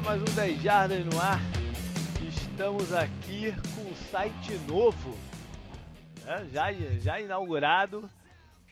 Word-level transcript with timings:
para 0.00 0.16
mais 0.16 0.22
um 0.22 0.34
10 0.34 0.62
Jardas 0.62 1.04
no 1.04 1.20
ar. 1.20 1.40
Estamos 2.26 2.92
aqui 2.92 3.52
com 3.74 3.90
um 3.90 3.94
site 4.10 4.54
novo, 4.66 5.16
né? 6.24 6.48
já, 6.52 6.72
já 6.72 7.20
inaugurado. 7.20 8.08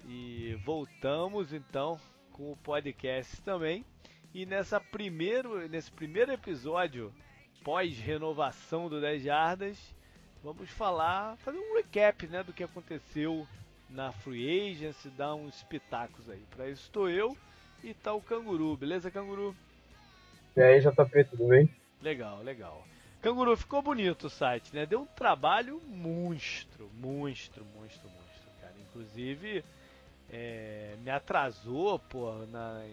E 0.06 0.58
voltamos 0.64 1.52
então 1.52 1.98
com 2.32 2.52
o 2.52 2.56
podcast 2.56 3.40
também. 3.42 3.84
E 4.32 4.46
nessa 4.46 4.80
primeiro, 4.80 5.68
nesse 5.68 5.90
primeiro 5.90 6.32
episódio, 6.32 7.12
pós-renovação 7.62 8.88
do 8.88 9.00
10 9.00 9.22
Jardas, 9.22 9.94
vamos 10.42 10.70
falar, 10.70 11.36
fazer 11.38 11.58
um 11.58 11.76
recap 11.76 12.26
né, 12.26 12.42
do 12.42 12.52
que 12.52 12.64
aconteceu 12.64 13.46
na 13.90 14.12
Free 14.12 14.72
Agency, 14.72 15.10
dar 15.10 15.34
uns 15.34 15.62
pitacos 15.64 16.28
aí. 16.30 16.42
Para 16.50 16.68
isso 16.68 16.84
estou 16.84 17.08
eu 17.08 17.36
e 17.82 17.92
tá 17.92 18.14
o 18.14 18.22
Canguru, 18.22 18.76
beleza, 18.76 19.10
Canguru? 19.10 19.54
E 20.56 20.60
aí, 20.60 20.80
JP, 20.80 21.24
tudo 21.24 21.48
bem? 21.48 21.68
Legal, 22.00 22.42
legal. 22.42 22.84
Canguru, 23.20 23.56
ficou 23.56 23.82
bonito 23.82 24.28
o 24.28 24.30
site, 24.30 24.74
né? 24.74 24.86
Deu 24.86 25.02
um 25.02 25.06
trabalho 25.06 25.80
monstro, 25.88 26.88
monstro, 26.94 27.64
monstro, 27.74 28.08
monstro, 28.08 28.50
cara. 28.60 28.74
Inclusive, 28.88 29.64
é, 30.30 30.96
me 31.02 31.10
atrasou, 31.10 31.98
pô, 31.98 32.32
na, 32.46 32.84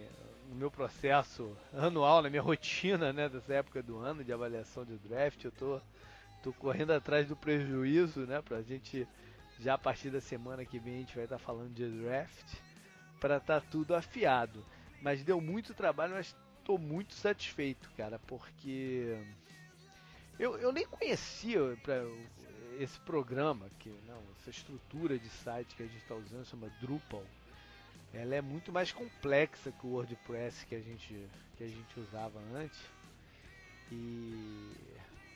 no 0.48 0.56
meu 0.56 0.70
processo 0.70 1.56
anual, 1.72 2.22
na 2.22 2.30
minha 2.30 2.42
rotina, 2.42 3.12
né, 3.12 3.28
dessa 3.28 3.54
época 3.54 3.82
do 3.82 3.98
ano 3.98 4.24
de 4.24 4.32
avaliação 4.32 4.84
de 4.84 4.96
draft. 4.98 5.44
Eu 5.44 5.52
tô, 5.52 5.80
tô 6.42 6.52
correndo 6.52 6.92
atrás 6.92 7.28
do 7.28 7.36
prejuízo, 7.36 8.20
né, 8.26 8.42
pra 8.42 8.62
gente, 8.62 9.06
já 9.60 9.74
a 9.74 9.78
partir 9.78 10.10
da 10.10 10.20
semana 10.20 10.64
que 10.64 10.78
vem, 10.78 10.96
a 10.96 10.98
gente 10.98 11.14
vai 11.14 11.24
estar 11.24 11.38
tá 11.38 11.44
falando 11.44 11.72
de 11.72 11.88
draft, 11.88 12.54
estar 13.14 13.40
tá 13.40 13.60
tudo 13.60 13.94
afiado. 13.94 14.64
Mas 15.00 15.22
deu 15.22 15.40
muito 15.40 15.74
trabalho, 15.74 16.14
mas 16.14 16.34
tô 16.66 16.76
muito 16.76 17.14
satisfeito, 17.14 17.88
cara, 17.96 18.18
porque 18.26 19.16
eu, 20.36 20.58
eu 20.58 20.72
nem 20.72 20.84
conhecia 20.84 21.60
pra, 21.84 22.02
esse 22.80 22.98
programa, 23.00 23.70
que 23.78 23.88
não, 24.04 24.20
essa 24.40 24.50
estrutura 24.50 25.16
de 25.16 25.28
site 25.28 25.76
que 25.76 25.84
a 25.84 25.86
gente 25.86 25.98
está 25.98 26.16
usando 26.16 26.44
chama 26.44 26.68
Drupal. 26.80 27.24
Ela 28.12 28.34
é 28.34 28.40
muito 28.40 28.72
mais 28.72 28.90
complexa 28.90 29.70
que 29.70 29.86
o 29.86 29.90
WordPress 29.90 30.66
que 30.66 30.74
a 30.74 30.80
gente, 30.80 31.28
que 31.56 31.62
a 31.62 31.68
gente 31.68 32.00
usava 32.00 32.40
antes. 32.52 32.80
E 33.92 34.74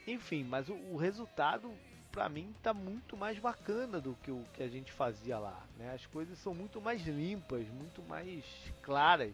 enfim, 0.05 0.43
mas 0.43 0.67
o, 0.67 0.73
o 0.73 0.97
resultado 0.97 1.73
para 2.11 2.27
mim 2.27 2.53
tá 2.61 2.73
muito 2.73 3.15
mais 3.15 3.39
bacana 3.39 4.01
do 4.01 4.15
que 4.15 4.31
o 4.31 4.43
que 4.53 4.63
a 4.63 4.67
gente 4.67 4.91
fazia 4.91 5.39
lá. 5.39 5.65
Né? 5.77 5.93
As 5.93 6.05
coisas 6.07 6.37
são 6.39 6.53
muito 6.53 6.81
mais 6.81 7.01
limpas, 7.07 7.65
muito 7.69 8.01
mais 8.03 8.43
claras 8.81 9.33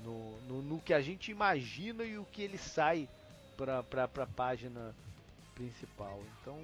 no, 0.00 0.40
no, 0.42 0.62
no, 0.62 0.80
que 0.80 0.92
a 0.92 1.00
gente 1.00 1.30
imagina 1.30 2.04
e 2.04 2.18
o 2.18 2.24
que 2.24 2.42
ele 2.42 2.58
sai 2.58 3.08
para 3.56 3.78
a 4.04 4.26
página 4.26 4.94
principal. 5.54 6.20
Então, 6.40 6.58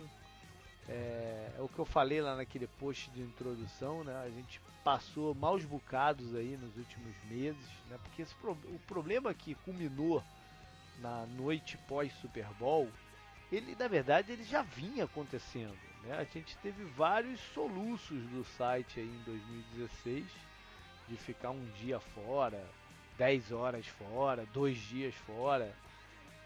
é, 0.89 1.53
é, 1.56 1.61
o 1.61 1.69
que 1.69 1.78
eu 1.78 1.84
falei 1.84 2.21
lá 2.21 2.37
naquele 2.37 2.67
post 2.67 3.11
de 3.11 3.23
introdução, 3.23 4.03
né? 4.05 4.15
A 4.25 4.31
gente 4.31 4.61
passou 4.83 5.34
maus 5.34 5.65
bocados 5.65 6.34
aí 6.34 6.56
nos 6.56 6.77
últimos 6.77 7.15
meses, 7.28 7.66
né? 7.88 7.99
Porque 8.03 8.22
esse, 8.22 8.34
o 8.43 8.81
problema 8.87 9.32
que 9.32 9.55
culminou 9.55 10.22
na 10.99 11.25
noite 11.27 11.78
pós 11.88 12.12
Super 12.21 12.47
Bowl, 12.59 12.88
ele 13.50 13.75
na 13.78 13.88
verdade 13.88 14.32
ele 14.32 14.44
já 14.44 14.62
vinha 14.62 15.05
acontecendo, 15.05 15.78
né? 16.03 16.19
A 16.19 16.25
gente 16.25 16.56
teve 16.59 16.84
vários 16.84 17.41
soluços 17.55 18.22
do 18.31 18.44
site 18.44 19.00
aí 19.00 19.06
em 19.06 19.22
2016 19.25 20.27
de 21.09 21.17
ficar 21.17 21.50
um 21.50 21.65
dia 21.81 21.99
fora, 21.99 22.65
10 23.20 23.53
horas 23.53 23.86
fora, 23.86 24.47
dois 24.47 24.78
dias 24.78 25.14
fora, 25.14 25.76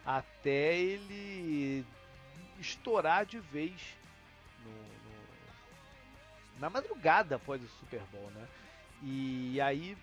até 0.05 0.77
ele 0.77 1.87
estourar 2.59 3.25
de 3.25 3.39
vez 3.39 3.81
no, 4.65 4.73
no, 4.73 6.59
na 6.59 6.69
madrugada 6.69 7.37
após 7.37 7.63
o 7.63 7.69
Super 7.79 8.01
Bowl, 8.11 8.29
né? 8.33 8.49
E 9.05 9.61
aí 9.61 9.97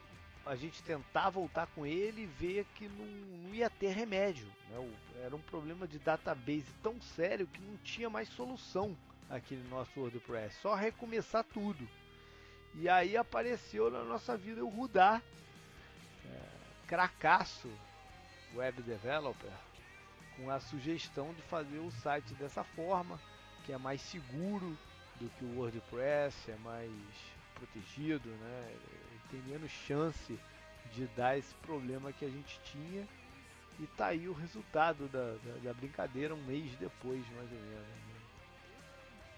a 0.46 0.56
gente 0.56 0.82
tentar 0.82 1.30
voltar 1.30 1.68
com 1.68 1.86
ele 1.86 2.22
e 2.22 2.26
ver 2.26 2.66
que 2.76 2.88
não, 2.88 3.06
não 3.06 3.54
ia 3.54 3.70
ter 3.70 3.90
remédio. 3.90 4.48
Né? 4.70 4.92
Era 5.26 5.36
um 5.36 5.42
problema 5.42 5.86
de 5.86 6.00
database 6.00 6.72
tão 6.82 7.02
sério 7.02 7.48
que 7.48 7.60
não 7.60 7.76
tinha 7.80 8.10
mais 8.10 8.30
solução 8.30 8.96
aqui 9.30 9.56
no 9.56 9.70
nosso 9.70 9.92
WordPress. 10.00 10.56
Só 10.62 10.74
recomeçar 10.74 11.44
tudo. 11.44 11.86
E 12.76 12.88
aí 12.88 13.18
apareceu 13.18 13.92
na 13.92 14.06
nossa 14.06 14.38
vida 14.38 14.64
o 14.64 14.70
Rudar, 14.70 15.22
cracaço 16.92 17.72
web 18.54 18.82
developer 18.82 19.50
com 20.36 20.52
a 20.52 20.60
sugestão 20.60 21.34
de 21.34 21.42
fazer 21.44 21.80
o 21.80 21.90
site 21.90 22.34
dessa 22.34 22.66
forma, 22.66 23.18
que 23.64 23.72
é 23.72 23.78
mais 23.78 24.02
seguro 24.02 24.78
do 25.16 25.30
que 25.30 25.46
o 25.46 25.58
WordPress, 25.58 26.52
é 26.52 26.56
mais 26.58 26.92
protegido, 27.56 28.28
né? 28.28 28.76
tem 29.30 29.40
menos 29.44 29.72
chance 29.72 30.38
de 30.92 31.08
dar 31.16 31.38
esse 31.38 31.54
problema 31.56 32.12
que 32.12 32.26
a 32.26 32.30
gente 32.30 32.60
tinha. 32.66 33.08
E 33.80 33.88
tá 33.96 34.08
aí 34.08 34.28
o 34.28 34.34
resultado 34.34 35.08
da, 35.08 35.36
da, 35.46 35.60
da 35.64 35.74
brincadeira 35.74 36.36
um 36.36 36.44
mês 36.44 36.76
depois, 36.76 37.26
mais 37.38 37.50
ou 37.54 37.58
menos. 37.58 37.88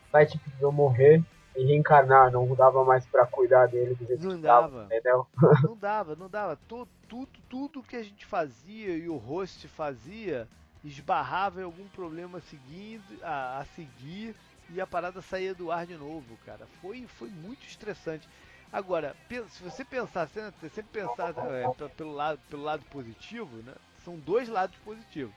O 0.07 0.11
site 0.11 0.39
precisou 0.39 0.71
morrer 0.71 1.23
e 1.55 1.63
reencarnar, 1.63 2.31
não 2.31 2.53
dava 2.55 2.83
mais 2.83 3.05
para 3.05 3.25
cuidar 3.25 3.67
dele 3.67 3.95
do 3.95 4.05
jeito 4.05 4.27
não 4.27 4.39
dava, 4.39 4.85
entendeu? 4.85 5.27
Não 5.63 5.77
dava, 5.77 6.15
não 6.15 6.29
dava. 6.29 6.57
Tudo, 6.67 6.89
tudo, 7.07 7.31
tudo 7.49 7.83
que 7.83 7.95
a 7.95 8.03
gente 8.03 8.25
fazia 8.25 8.95
e 8.95 9.07
o 9.07 9.17
host 9.17 9.67
fazia 9.67 10.47
esbarrava 10.83 11.61
em 11.61 11.63
algum 11.63 11.87
problema 11.89 12.41
seguindo, 12.41 13.03
a, 13.21 13.59
a 13.59 13.65
seguir 13.65 14.35
e 14.69 14.81
a 14.81 14.87
parada 14.87 15.21
saía 15.21 15.53
do 15.53 15.71
ar 15.71 15.85
de 15.85 15.95
novo, 15.95 16.37
cara. 16.45 16.65
Foi, 16.81 17.05
foi 17.07 17.29
muito 17.29 17.65
estressante. 17.65 18.27
Agora, 18.71 19.15
se 19.49 19.61
você 19.61 19.85
pensar, 19.85 20.27
você 20.27 20.69
sempre 20.69 21.01
pensar 21.01 21.33
é, 21.51 21.87
pelo, 21.89 22.13
lado, 22.13 22.39
pelo 22.49 22.63
lado 22.63 22.83
positivo, 22.85 23.57
né? 23.57 23.73
São 24.03 24.17
dois 24.17 24.49
lados 24.49 24.75
positivos. 24.77 25.33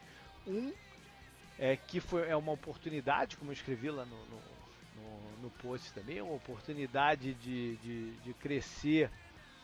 Um 0.46 0.72
é 1.58 1.76
que 1.76 2.00
foi, 2.00 2.28
é 2.28 2.36
uma 2.36 2.52
oportunidade, 2.52 3.36
como 3.36 3.50
eu 3.50 3.54
escrevi 3.54 3.90
lá 3.90 4.04
no, 4.04 4.16
no 4.26 4.56
no, 5.42 5.50
post 5.50 5.92
também, 5.92 6.20
uma 6.20 6.34
oportunidade 6.34 7.34
de, 7.34 7.76
de, 7.76 8.10
de 8.12 8.34
crescer 8.34 9.10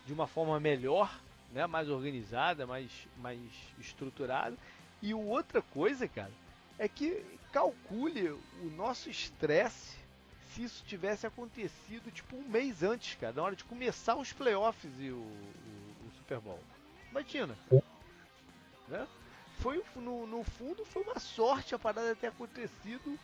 de 0.07 0.13
uma 0.13 0.27
forma 0.27 0.59
melhor, 0.59 1.21
né, 1.53 1.67
mais 1.67 1.89
organizada, 1.89 2.67
mais, 2.67 2.91
mais 3.19 3.41
estruturada. 3.79 4.57
E 5.01 5.15
outra 5.15 5.63
coisa, 5.63 6.09
cara, 6.09 6.33
é 6.79 6.89
que 6.89 7.25
calcule 7.53 8.31
o 8.31 8.71
nosso 8.77 9.11
estresse 9.11 9.97
se 10.53 10.65
isso 10.65 10.85
tivesse 10.85 11.27
acontecido 11.27 12.11
tipo 12.11 12.37
um 12.37 12.49
mês 12.49 12.83
antes, 12.83 13.15
cara, 13.15 13.33
na 13.33 13.43
hora 13.43 13.57
de 13.57 13.65
começar 13.65 14.17
os 14.17 14.33
playoffs 14.33 14.93
e 14.99 15.11
o, 15.11 15.17
o, 15.17 16.07
o 16.07 16.11
Super 16.17 16.41
Bowl. 16.41 16.61
Imagina. 17.11 17.57
Né? 18.89 19.07
Foi, 19.59 19.83
no, 19.97 20.27
no 20.27 20.43
fundo, 20.43 20.85
foi 20.85 21.03
uma 21.03 21.19
sorte 21.19 21.75
a 21.75 21.79
parada 21.79 22.15
ter 22.17 22.27
acontecido 22.29 23.19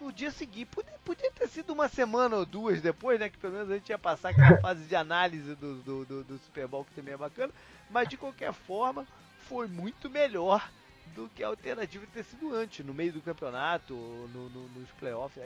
no 0.00 0.12
dia 0.12 0.30
seguinte. 0.30 0.66
Podia, 0.66 0.94
podia, 1.04 1.30
ter 1.30 1.48
sido 1.48 1.72
uma 1.72 1.88
semana 1.88 2.36
ou 2.36 2.46
duas 2.46 2.80
depois, 2.80 3.20
né? 3.20 3.28
Que 3.28 3.38
pelo 3.38 3.52
menos 3.52 3.70
a 3.70 3.74
gente 3.74 3.90
ia 3.90 3.98
passar 3.98 4.30
aquela 4.30 4.58
fase 4.62 4.84
de 4.84 4.96
análise 4.96 5.54
do, 5.54 5.76
do, 5.76 6.04
do, 6.04 6.24
do 6.24 6.38
Super 6.38 6.66
Bowl, 6.66 6.84
que 6.84 6.94
também 6.94 7.14
é 7.14 7.16
bacana. 7.16 7.52
Mas 7.90 8.08
de 8.08 8.16
qualquer 8.16 8.52
forma, 8.52 9.06
foi 9.48 9.66
muito 9.66 10.08
melhor 10.08 10.68
do 11.14 11.28
que 11.34 11.42
a 11.42 11.48
alternativa 11.48 12.06
de 12.06 12.12
ter 12.12 12.24
sido 12.24 12.54
antes, 12.54 12.84
no 12.84 12.94
meio 12.94 13.12
do 13.12 13.20
campeonato, 13.20 13.94
no, 13.94 14.48
no, 14.48 14.68
nos 14.68 14.90
playoffs. 14.92 15.42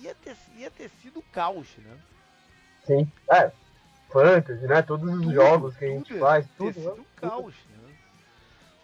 Ia 0.00 0.14
ter, 0.14 0.36
ia 0.56 0.70
ter 0.70 0.88
sido 1.02 1.22
caos, 1.32 1.68
né? 1.78 1.98
Sim. 2.86 3.10
É, 3.30 3.50
fantasy, 4.10 4.66
né? 4.66 4.82
Todos 4.82 5.12
os 5.12 5.20
tudo, 5.22 5.34
jogos 5.34 5.76
que 5.76 5.84
a 5.84 5.88
gente 5.88 6.18
faz, 6.18 6.46
tudo. 6.56 6.72
Ter 6.72 6.80
sido 6.80 6.96
né? 6.96 7.04
caos, 7.16 7.54
né? 7.70 7.96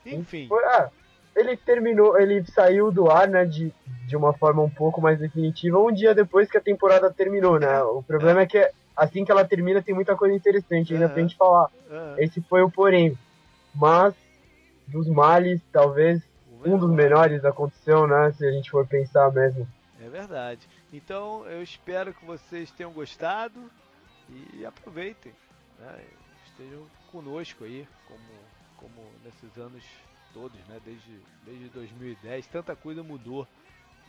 Enfim. 0.06 0.48
Foi, 0.48 0.62
é, 0.64 0.90
ele 1.34 1.56
terminou, 1.56 2.18
ele 2.18 2.44
saiu 2.46 2.92
do 2.92 3.10
ar, 3.10 3.28
né, 3.28 3.44
de, 3.44 3.72
de 4.06 4.16
uma 4.16 4.32
forma 4.32 4.62
um 4.62 4.70
pouco 4.70 5.00
mais 5.00 5.18
definitiva 5.18 5.78
um 5.78 5.92
dia 5.92 6.14
depois 6.14 6.50
que 6.50 6.58
a 6.58 6.60
temporada 6.60 7.12
terminou, 7.12 7.58
né? 7.58 7.82
O 7.82 8.02
problema 8.02 8.40
é, 8.40 8.42
é 8.44 8.46
que 8.46 8.70
assim 8.96 9.24
que 9.24 9.32
ela 9.32 9.44
termina 9.44 9.82
tem 9.82 9.94
muita 9.94 10.14
coisa 10.14 10.34
interessante 10.34 10.92
ainda 10.92 11.06
uhum. 11.06 11.12
pra 11.12 11.22
gente 11.22 11.36
falar. 11.36 11.70
Uhum. 11.90 12.14
Esse 12.18 12.40
foi 12.42 12.62
o 12.62 12.70
porém. 12.70 13.18
Mas 13.74 14.14
dos 14.86 15.08
males, 15.08 15.60
talvez 15.72 16.22
um 16.64 16.78
dos 16.78 16.90
menores 16.90 17.44
aconteceu, 17.44 18.06
né? 18.06 18.32
Se 18.32 18.46
a 18.46 18.52
gente 18.52 18.70
for 18.70 18.86
pensar 18.86 19.30
mesmo. 19.32 19.66
É 20.00 20.08
verdade. 20.08 20.68
Então 20.92 21.44
eu 21.46 21.62
espero 21.62 22.14
que 22.14 22.24
vocês 22.24 22.70
tenham 22.70 22.92
gostado 22.92 23.70
e 24.54 24.64
aproveitem. 24.64 25.32
Né? 25.78 26.04
Estejam 26.46 26.86
conosco 27.10 27.64
aí, 27.64 27.86
como, 28.06 28.22
como 28.76 29.08
nesses 29.24 29.58
anos 29.58 29.84
todos, 30.34 30.58
né? 30.68 30.78
Desde, 30.84 31.20
desde 31.46 31.68
2010, 31.70 32.46
tanta 32.48 32.76
coisa 32.76 33.02
mudou 33.02 33.46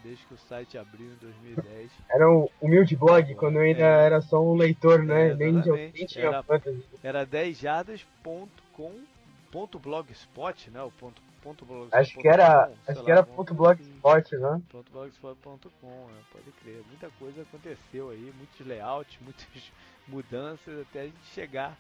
desde 0.03 0.25
que 0.25 0.33
o 0.33 0.37
site 0.37 0.77
abriu 0.77 1.07
em 1.07 1.15
2010. 1.15 1.91
Era 2.09 2.29
um 2.29 2.49
humilde 2.61 2.95
blog, 2.95 3.33
quando 3.35 3.55
eu 3.55 3.61
ainda 3.61 3.81
é. 3.81 4.05
era 4.05 4.21
só 4.21 4.43
um 4.43 4.55
leitor, 4.55 5.03
né? 5.03 5.29
É, 5.29 5.35
nem, 5.35 5.53
nem 5.53 5.91
tinha 6.05 6.25
era, 6.25 6.43
fantasy. 6.43 6.83
Era 7.01 7.25
10jardas.com 7.25 9.15
ponto 9.51 9.79
blogspot, 9.79 10.69
né? 10.69 10.83
O 10.83 10.91
ponto, 10.91 11.21
ponto 11.41 11.65
blogspot. 11.65 11.97
Acho 11.97 12.17
que 12.19 12.27
era, 12.27 12.69
acho 12.87 13.03
que 13.03 13.11
era 13.11 13.23
ponto 13.23 13.53
blogspot, 13.53 14.35
né? 14.35 14.61
Ponto 14.69 14.91
blogspot.com, 14.91 15.87
né? 15.87 16.21
pode 16.31 16.51
crer. 16.61 16.83
Muita 16.87 17.09
coisa 17.17 17.41
aconteceu 17.41 18.09
aí, 18.09 18.33
muitos 18.37 18.67
layouts, 18.67 19.17
muitas 19.23 19.71
mudanças 20.07 20.81
até 20.81 21.01
a 21.01 21.05
gente 21.05 21.25
chegar 21.33 21.77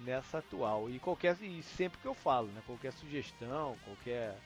nessa 0.00 0.38
atual. 0.38 0.90
E 0.90 0.98
qualquer 0.98 1.36
e 1.42 1.62
sempre 1.62 1.98
que 2.00 2.06
eu 2.06 2.14
falo, 2.14 2.48
né? 2.48 2.62
Qualquer 2.66 2.92
sugestão, 2.92 3.76
qualquer 3.84 4.36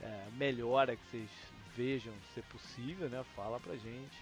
é, 0.00 0.26
melhora 0.36 0.96
que 0.96 1.06
vocês 1.06 1.30
vejam 1.74 2.12
ser 2.34 2.42
possível, 2.44 3.08
né? 3.08 3.24
Fala 3.34 3.60
pra 3.60 3.76
gente 3.76 4.18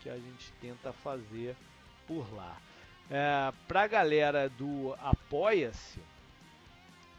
que 0.00 0.10
a 0.10 0.16
gente 0.16 0.52
tenta 0.60 0.92
fazer 0.92 1.56
por 2.06 2.32
lá. 2.34 2.60
É, 3.10 3.52
pra 3.66 3.86
galera 3.86 4.48
do 4.48 4.94
Apoia-se, 4.94 6.00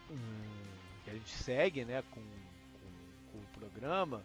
hum, 0.10 0.66
que 1.04 1.10
a 1.10 1.13
gente 1.13 1.30
segue 1.30 1.86
né, 1.86 2.04
com, 2.12 2.22
com, 2.22 3.31
com, 3.31 3.38
o 3.38 3.48
programa, 3.54 4.24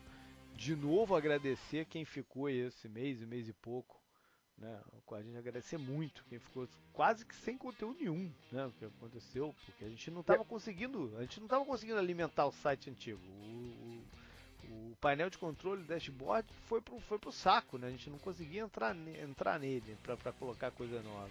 de 0.55 0.75
novo 0.75 1.15
agradecer 1.15 1.85
quem 1.87 2.05
ficou 2.05 2.49
esse 2.49 2.89
mês, 2.89 3.23
um 3.23 3.27
mês 3.27 3.49
e 3.49 3.53
pouco. 3.53 3.98
Né, 4.59 4.81
a 5.13 5.23
gente 5.23 5.39
agradecer 5.39 5.79
muito 5.79 6.25
quem 6.29 6.39
ficou 6.39 6.69
quase 6.93 7.25
que 7.25 7.35
sem 7.35 7.57
conteúdo 7.57 7.99
nenhum, 8.01 8.31
né, 8.51 8.67
o 8.67 8.73
que 8.73 8.85
aconteceu, 8.85 9.55
porque 9.65 9.85
a 9.85 9.89
gente 9.89 10.11
não 10.11 10.21
estava 10.21 10.45
conseguindo, 10.45 11.15
a 11.17 11.23
gente 11.23 11.39
não 11.39 11.47
estava 11.47 11.65
conseguindo 11.65 11.99
alimentar 11.99 12.45
o 12.47 12.53
site 12.53 12.91
antigo. 12.91 13.21
O, 13.25 14.03
o, 14.67 14.91
o, 14.91 14.97
painel 15.01 15.31
de 15.31 15.39
controle, 15.39 15.85
dashboard 15.85 16.47
foi 16.67 16.81
pro, 16.81 16.99
foi 17.01 17.19
pro 17.19 17.31
saco, 17.31 17.79
né? 17.79 17.87
A 17.87 17.91
gente 17.91 18.11
não 18.11 18.19
conseguia 18.19 18.63
entrar, 18.63 18.97
entrar 18.97 19.61
nele 19.61 19.97
para 20.03 20.33
colocar 20.33 20.73
coisa 20.73 21.01
nova. 21.03 21.31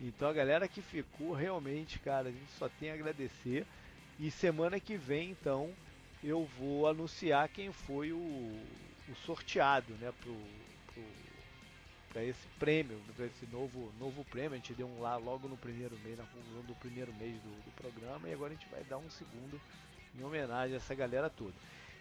Então 0.00 0.28
a 0.28 0.32
galera 0.32 0.66
que 0.66 0.82
ficou 0.82 1.32
realmente, 1.32 2.00
cara, 2.00 2.28
a 2.28 2.32
gente 2.32 2.50
só 2.58 2.68
tem 2.68 2.90
a 2.90 2.94
agradecer. 2.94 3.64
E 4.18 4.30
semana 4.30 4.78
que 4.78 4.96
vem, 4.96 5.30
então, 5.30 5.72
eu 6.22 6.44
vou 6.58 6.88
anunciar 6.88 7.48
quem 7.48 7.72
foi 7.72 8.12
o, 8.12 8.18
o 8.18 9.14
sorteado, 9.24 9.92
né, 9.94 10.12
pro, 10.20 10.34
pro 10.92 11.02
para 12.14 12.22
esse 12.22 12.46
prêmio, 12.60 12.96
para 13.16 13.26
esse 13.26 13.44
novo, 13.52 13.92
novo 13.98 14.24
prêmio. 14.26 14.52
A 14.52 14.56
gente 14.56 14.72
deu 14.72 14.86
um 14.86 15.02
lá 15.02 15.16
logo 15.16 15.48
no 15.48 15.56
primeiro 15.56 15.98
mês, 16.04 16.16
na 16.16 16.24
conclusão 16.24 16.62
do 16.62 16.74
primeiro 16.76 17.12
mês 17.14 17.34
do, 17.42 17.50
do, 17.50 17.70
programa, 17.72 18.28
e 18.28 18.32
agora 18.32 18.52
a 18.52 18.54
gente 18.54 18.68
vai 18.70 18.84
dar 18.84 18.98
um 18.98 19.10
segundo 19.10 19.60
em 20.16 20.22
homenagem 20.22 20.74
a 20.74 20.76
essa 20.76 20.94
galera 20.94 21.28
toda. 21.28 21.52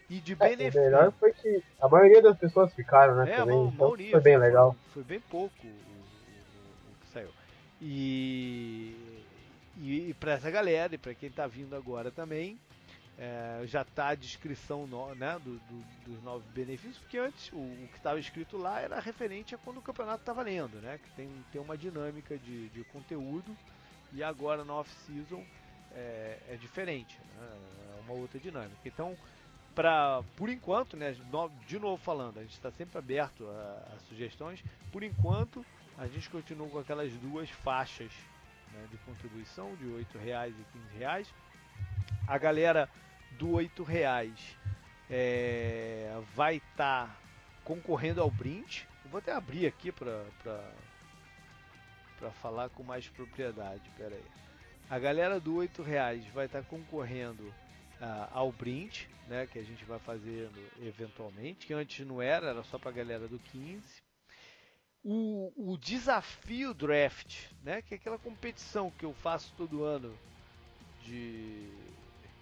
E 0.08 0.20
de 0.20 0.34
é, 0.34 0.36
benefício. 0.36 0.80
O 0.80 0.84
melhor 0.84 1.12
foi 1.14 1.34
que 1.34 1.64
a 1.82 1.90
maioria 1.90 2.22
das 2.22 2.38
pessoas 2.38 2.72
ficaram, 2.76 3.16
né? 3.16 3.32
É, 3.32 3.38
também, 3.38 3.58
a 3.58 3.64
então 3.64 3.78
maioria, 3.78 4.12
foi 4.12 4.22
bem 4.22 4.38
legal. 4.38 4.74
Foi, 4.94 5.02
foi 5.02 5.04
bem 5.04 5.20
pouco 5.20 5.56
o, 5.64 5.68
o, 5.68 6.92
o 6.92 6.96
que 7.02 7.08
saiu. 7.12 7.30
E, 7.82 8.96
e, 9.78 10.10
e 10.10 10.14
para 10.14 10.34
essa 10.34 10.52
galera, 10.52 10.94
e 10.94 10.98
para 11.00 11.16
quem 11.16 11.30
está 11.30 11.48
vindo 11.48 11.76
agora 11.76 12.12
também, 12.12 12.60
é, 13.18 13.62
já 13.66 13.84
está 13.84 14.10
a 14.10 14.16
descrição 14.16 14.88
no, 14.88 15.14
né, 15.16 15.40
do, 15.44 15.60
do, 15.60 15.86
dos 16.06 16.24
novos 16.24 16.46
benefícios, 16.48 16.98
porque 16.98 17.18
antes 17.18 17.52
o, 17.52 17.58
o 17.58 17.88
que 17.92 17.98
estava 17.98 18.20
escrito 18.20 18.58
lá 18.58 18.82
era 18.82 19.00
referente 19.00 19.54
a 19.54 19.58
quando 19.58 19.78
o 19.78 19.82
campeonato 19.82 20.22
está 20.22 20.34
valendo, 20.34 20.82
né, 20.82 21.00
que 21.04 21.10
tem, 21.12 21.30
tem 21.52 21.62
uma 21.62 21.78
dinâmica 21.78 22.38
de, 22.38 22.70
de 22.70 22.84
conteúdo, 22.86 23.56
e 24.12 24.24
agora 24.24 24.64
na 24.64 24.74
off-season 24.76 25.44
é, 25.92 26.40
é, 26.50 26.56
diferente, 26.56 27.20
né, 27.38 27.48
é 27.98 28.02
uma 28.02 28.14
outra 28.20 28.40
dinâmica. 28.40 28.80
Então, 28.84 29.16
pra, 29.76 30.24
por 30.36 30.50
enquanto, 30.50 30.98
né, 30.98 31.16
de 31.68 31.80
novo 31.80 32.02
falando, 32.02 32.40
a 32.40 32.42
gente 32.42 32.54
está 32.54 32.72
sempre 32.72 32.98
aberto 32.98 33.48
a, 33.48 33.94
a 33.96 34.00
sugestões, 34.10 34.64
por 34.92 35.04
enquanto 35.04 35.66
a 35.98 36.08
gente 36.08 36.30
continua 36.30 36.68
com 36.68 36.80
aquelas 36.80 37.12
duas 37.14 37.50
faixas 37.50 38.12
né, 38.72 38.88
de 38.90 38.98
contribuição 38.98 39.76
de 39.76 39.86
R$ 39.86 40.06
reais 40.24 40.56
e 40.56 40.98
R$ 40.98 41.26
A 42.28 42.38
galera 42.38 42.90
do 43.32 43.58
R$ 43.58 43.70
reais 43.86 44.58
é, 45.10 46.22
vai 46.36 46.58
estar 46.58 47.08
tá 47.08 47.16
concorrendo 47.64 48.22
ao 48.22 48.32
brinde. 48.32 48.88
Eu 49.04 49.12
vou 49.12 49.18
até 49.20 49.34
abrir 49.34 49.66
aqui 49.66 49.92
para 49.92 50.24
falar 52.42 52.70
com 52.70 52.84
mais 52.84 53.08
propriedade. 53.10 53.82
Pera 53.98 54.16
aí. 54.16 54.26
A 54.90 54.98
galera 55.00 55.40
do 55.40 55.62
R$ 55.62 55.70
reais 55.86 56.26
vai 56.28 56.46
estar 56.46 56.62
tá 56.62 56.68
concorrendo 56.70 57.44
uh, 57.44 58.28
ao 58.32 58.52
brinde, 58.52 59.10
né, 59.28 59.48
que 59.48 59.60
a 59.60 59.64
gente 59.64 59.84
vai 59.86 60.00
fazer 60.00 60.50
eventualmente, 60.82 61.66
que 61.66 61.74
antes 61.74 62.06
não 62.06 62.22
era, 62.22 62.48
era 62.48 62.64
só 62.64 62.78
para 62.78 62.90
a 62.90 62.94
galera 62.94 63.28
do 63.28 63.40
15 63.40 64.04
o, 65.04 65.52
o 65.58 65.78
desafio 65.78 66.74
draft, 66.74 67.48
né? 67.62 67.82
Que 67.82 67.96
é 67.96 67.98
aquela 67.98 68.18
competição 68.18 68.90
que 68.92 69.04
eu 69.04 69.14
faço 69.14 69.54
todo 69.58 69.84
ano 69.84 70.18
de 71.04 71.70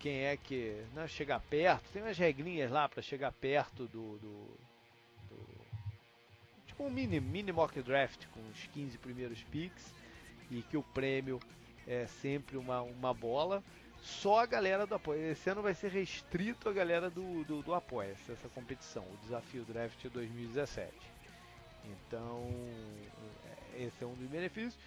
quem 0.02 0.26
é 0.26 0.36
que 0.36 0.84
né, 0.94 1.08
chegar 1.08 1.40
perto. 1.40 1.84
Tem 1.94 2.02
umas 2.02 2.18
regrinhas 2.18 2.72
lá 2.72 2.90
para 2.90 3.02
chegar 3.02 3.32
perto 3.32 3.86
do, 3.86 4.18
do, 4.18 4.58
do, 5.30 5.48
tipo 6.66 6.84
um 6.84 6.90
mini 6.90 7.20
mini 7.20 7.52
mock 7.52 7.80
draft 7.82 8.26
com 8.34 8.40
os 8.50 8.66
15 8.74 8.98
primeiros 8.98 9.44
picks 9.44 9.94
e 10.50 10.64
que 10.64 10.76
o 10.76 10.82
prêmio 10.82 11.40
é 11.88 12.08
sempre 12.08 12.58
uma, 12.58 12.82
uma 12.82 13.14
bola. 13.14 13.64
Só 14.02 14.40
a 14.40 14.48
galera 14.48 14.88
do 14.88 14.96
apoio. 14.96 15.32
Esse 15.32 15.48
ano 15.52 15.62
vai 15.62 15.76
ser 15.76 15.92
restrito 15.92 16.68
a 16.68 16.74
galera 16.74 17.08
do, 17.08 17.44
do, 17.44 17.62
do 17.62 17.74
apoia 17.74 18.18
essa 18.28 18.50
competição, 18.50 19.04
o 19.04 19.18
desafio 19.22 19.64
draft 19.64 20.04
2017. 20.10 20.92
Então, 21.86 22.50
é, 23.76 23.84
esse 23.84 24.04
é 24.04 24.08
um 24.08 24.16
dos 24.16 24.28
benefícios. 24.28 24.78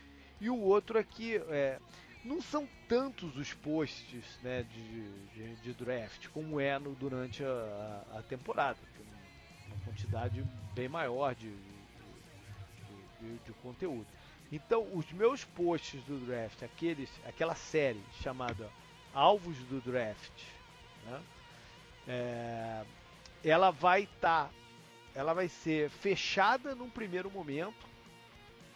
E 0.40 0.50
o 0.50 0.58
outro 0.58 0.98
aqui 0.98 1.36
é. 1.48 1.78
Não 2.24 2.40
são 2.40 2.66
tantos 2.88 3.36
os 3.36 3.52
posts 3.52 4.38
né, 4.42 4.62
de, 4.62 5.10
de, 5.34 5.56
de 5.56 5.72
draft 5.74 6.28
como 6.28 6.58
é 6.58 6.78
no, 6.78 6.94
durante 6.94 7.44
a, 7.44 8.04
a, 8.14 8.22
temporada. 8.22 8.78
Tem 8.96 9.06
uma 9.66 9.84
quantidade 9.84 10.42
bem 10.74 10.88
maior 10.88 11.34
de, 11.34 11.50
de, 13.20 13.38
de, 13.44 13.52
conteúdo. 13.62 14.06
Então, 14.50 14.88
os 14.94 15.10
meus 15.12 15.44
posts 15.44 16.02
do 16.04 16.18
draft, 16.24 16.62
aqueles, 16.62 17.10
aquela 17.26 17.54
série 17.54 18.02
chamada 18.22 18.70
Alvos 19.12 19.58
do 19.66 19.80
Draft, 19.80 20.42
né, 21.04 21.22
é, 22.08 22.84
ela 23.44 23.70
vai 23.70 24.04
estar 24.04 24.46
tá 24.46 24.50
ela 25.14 25.32
vai 25.32 25.48
ser 25.48 25.88
fechada 25.90 26.74
num 26.74 26.90
primeiro 26.90 27.30
momento 27.30 27.93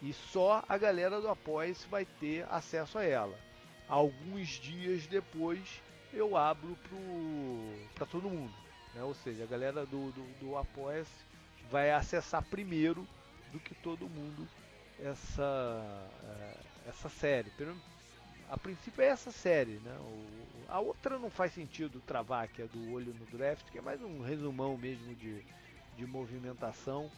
e 0.01 0.13
só 0.13 0.63
a 0.67 0.77
galera 0.77 1.19
do 1.19 1.27
apoia 1.27 1.73
vai 1.89 2.05
ter 2.05 2.45
acesso 2.49 2.97
a 2.97 3.03
ela. 3.03 3.37
Alguns 3.87 4.47
dias 4.59 5.05
depois 5.07 5.81
eu 6.13 6.37
abro 6.37 6.77
para 7.95 8.05
todo 8.05 8.29
mundo. 8.29 8.53
Né? 8.93 9.03
Ou 9.03 9.13
seja, 9.13 9.43
a 9.43 9.47
galera 9.47 9.85
do, 9.85 10.11
do, 10.11 10.39
do 10.39 10.57
apoia 10.57 11.05
vai 11.69 11.91
acessar 11.91 12.43
primeiro 12.43 13.07
do 13.51 13.59
que 13.59 13.75
todo 13.75 14.07
mundo 14.07 14.47
essa, 14.99 16.09
é, 16.23 16.89
essa 16.89 17.09
série. 17.09 17.51
A 18.49 18.57
princípio 18.57 19.01
é 19.01 19.07
essa 19.07 19.31
série, 19.31 19.79
né? 19.83 19.95
A 20.67 20.79
outra 20.79 21.17
não 21.19 21.29
faz 21.29 21.53
sentido 21.53 21.99
travar, 22.01 22.47
que 22.47 22.61
é 22.61 22.65
do 22.65 22.93
olho 22.93 23.13
no 23.13 23.25
draft, 23.25 23.69
que 23.71 23.77
é 23.77 23.81
mais 23.81 24.01
um 24.01 24.21
resumão 24.21 24.77
mesmo 24.77 25.13
de, 25.15 25.43
de 25.97 26.05
movimentação 26.05 27.11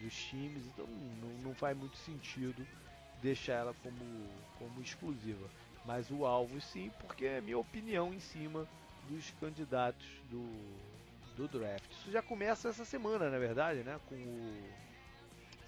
dos 0.00 0.14
times, 0.14 0.64
então 0.66 0.86
não, 0.86 1.28
não 1.42 1.54
faz 1.54 1.76
muito 1.76 1.96
sentido 1.96 2.66
deixar 3.22 3.54
ela 3.54 3.74
como, 3.82 4.28
como 4.58 4.80
exclusiva. 4.80 5.48
Mas 5.84 6.10
o 6.10 6.26
alvo 6.26 6.60
sim, 6.60 6.90
porque 7.00 7.26
é 7.26 7.40
minha 7.40 7.58
opinião 7.58 8.12
em 8.12 8.20
cima 8.20 8.66
dos 9.08 9.30
candidatos 9.40 10.06
do, 10.30 10.44
do 11.36 11.46
draft. 11.46 11.90
Isso 11.92 12.10
já 12.10 12.22
começa 12.22 12.68
essa 12.68 12.84
semana, 12.84 13.30
na 13.30 13.38
verdade, 13.38 13.80
né? 13.80 13.98
Com 14.08 14.16
o. 14.16 14.70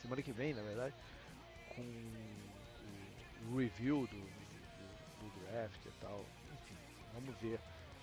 Semana 0.02 0.22
que 0.22 0.32
vem, 0.32 0.54
na 0.54 0.62
verdade, 0.62 0.94
com 1.74 1.82
o, 3.52 3.58
review 3.58 4.06
do, 4.06 4.16
do, 4.16 5.30
do, 5.30 5.40
draft 5.46 5.84
e 5.84 5.90
tal. 6.00 6.24
Enfim, 6.52 6.76
vamos 7.14 7.36
ver 7.40 7.60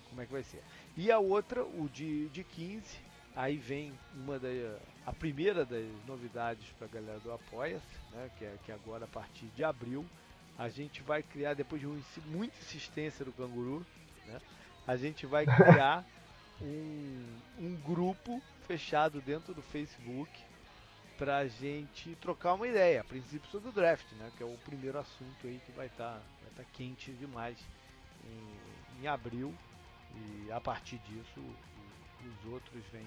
como 0.08 0.20
é 0.20 0.26
que 0.26 0.32
vai 0.32 0.42
ser. 0.42 0.62
E 0.96 1.10
a 1.10 1.18
outra, 1.18 1.64
o 1.64 1.88
de, 1.88 2.28
de 2.28 2.44
15, 2.44 2.98
Aí 3.36 3.58
vem 3.58 3.92
uma 4.14 4.38
da, 4.38 4.48
a 5.04 5.12
primeira 5.12 5.62
das 5.62 5.84
novidades 6.06 6.66
para 6.78 6.86
a 6.86 6.90
galera 6.90 7.20
do 7.20 7.30
Apoia, 7.30 7.82
né, 8.10 8.30
que, 8.38 8.44
é, 8.46 8.58
que 8.64 8.72
é 8.72 8.74
agora 8.74 9.04
a 9.04 9.08
partir 9.08 9.44
de 9.54 9.62
abril. 9.62 10.06
A 10.56 10.70
gente 10.70 11.02
vai 11.02 11.22
criar, 11.22 11.52
depois 11.52 11.82
de 11.82 11.86
muita 12.24 12.56
insistência 12.56 13.26
do 13.26 13.32
canguru, 13.32 13.84
né, 14.26 14.40
a 14.86 14.96
gente 14.96 15.26
vai 15.26 15.44
criar 15.54 16.02
um, 16.62 17.38
um 17.58 17.76
grupo 17.84 18.40
fechado 18.66 19.20
dentro 19.20 19.52
do 19.52 19.60
Facebook 19.60 20.32
para 21.18 21.36
a 21.36 21.46
gente 21.46 22.14
trocar 22.16 22.54
uma 22.54 22.66
ideia, 22.66 23.02
a 23.02 23.04
princípio 23.04 23.50
sobre 23.50 23.68
o 23.68 23.72
draft, 23.72 24.10
né, 24.12 24.32
que 24.34 24.42
é 24.42 24.46
o 24.46 24.56
primeiro 24.64 24.98
assunto 24.98 25.46
aí 25.46 25.60
que 25.66 25.72
vai 25.72 25.88
estar 25.88 26.14
tá, 26.14 26.22
vai 26.42 26.64
tá 26.64 26.70
quente 26.72 27.12
demais 27.12 27.58
em, 28.24 29.02
em 29.02 29.06
abril. 29.06 29.54
E 30.14 30.50
a 30.50 30.58
partir 30.58 30.96
disso 31.00 31.42
os 32.24 32.52
outros 32.52 32.82
vêm 32.90 33.06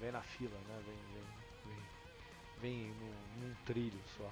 vem 0.00 0.12
na 0.12 0.22
fila, 0.22 0.56
né? 0.68 0.82
Vem, 0.84 0.96
vem, 1.14 1.80
vem, 2.60 2.84
vem 2.84 2.94
num, 2.94 3.46
num 3.46 3.54
trilho 3.66 4.00
só. 4.16 4.30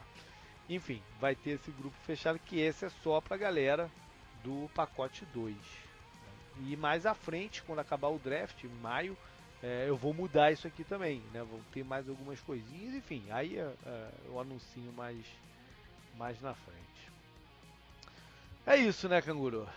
Enfim, 0.68 1.02
vai 1.20 1.34
ter 1.34 1.50
esse 1.50 1.70
grupo 1.70 1.96
fechado 2.04 2.38
que 2.38 2.60
esse 2.60 2.84
é 2.84 2.88
só 3.02 3.20
pra 3.20 3.36
galera 3.36 3.90
do 4.42 4.70
pacote 4.74 5.24
2. 5.26 5.56
E 6.60 6.76
mais 6.76 7.06
à 7.06 7.14
frente, 7.14 7.62
quando 7.62 7.80
acabar 7.80 8.08
o 8.08 8.18
draft, 8.18 8.64
em 8.64 8.68
maio, 8.80 9.16
é, 9.62 9.86
eu 9.88 9.96
vou 9.96 10.12
mudar 10.12 10.52
isso 10.52 10.66
aqui 10.66 10.84
também, 10.84 11.22
né? 11.32 11.42
Vou 11.42 11.60
ter 11.72 11.84
mais 11.84 12.08
algumas 12.08 12.40
coisinhas, 12.40 12.94
enfim, 12.94 13.24
aí 13.30 13.58
é, 13.58 13.72
é, 13.86 14.10
eu 14.26 14.38
anuncio 14.40 14.92
mais, 14.96 15.24
mais 16.16 16.40
na 16.40 16.54
frente. 16.54 16.82
É 18.66 18.76
isso, 18.76 19.08
né, 19.08 19.20
Canguru? 19.22 19.68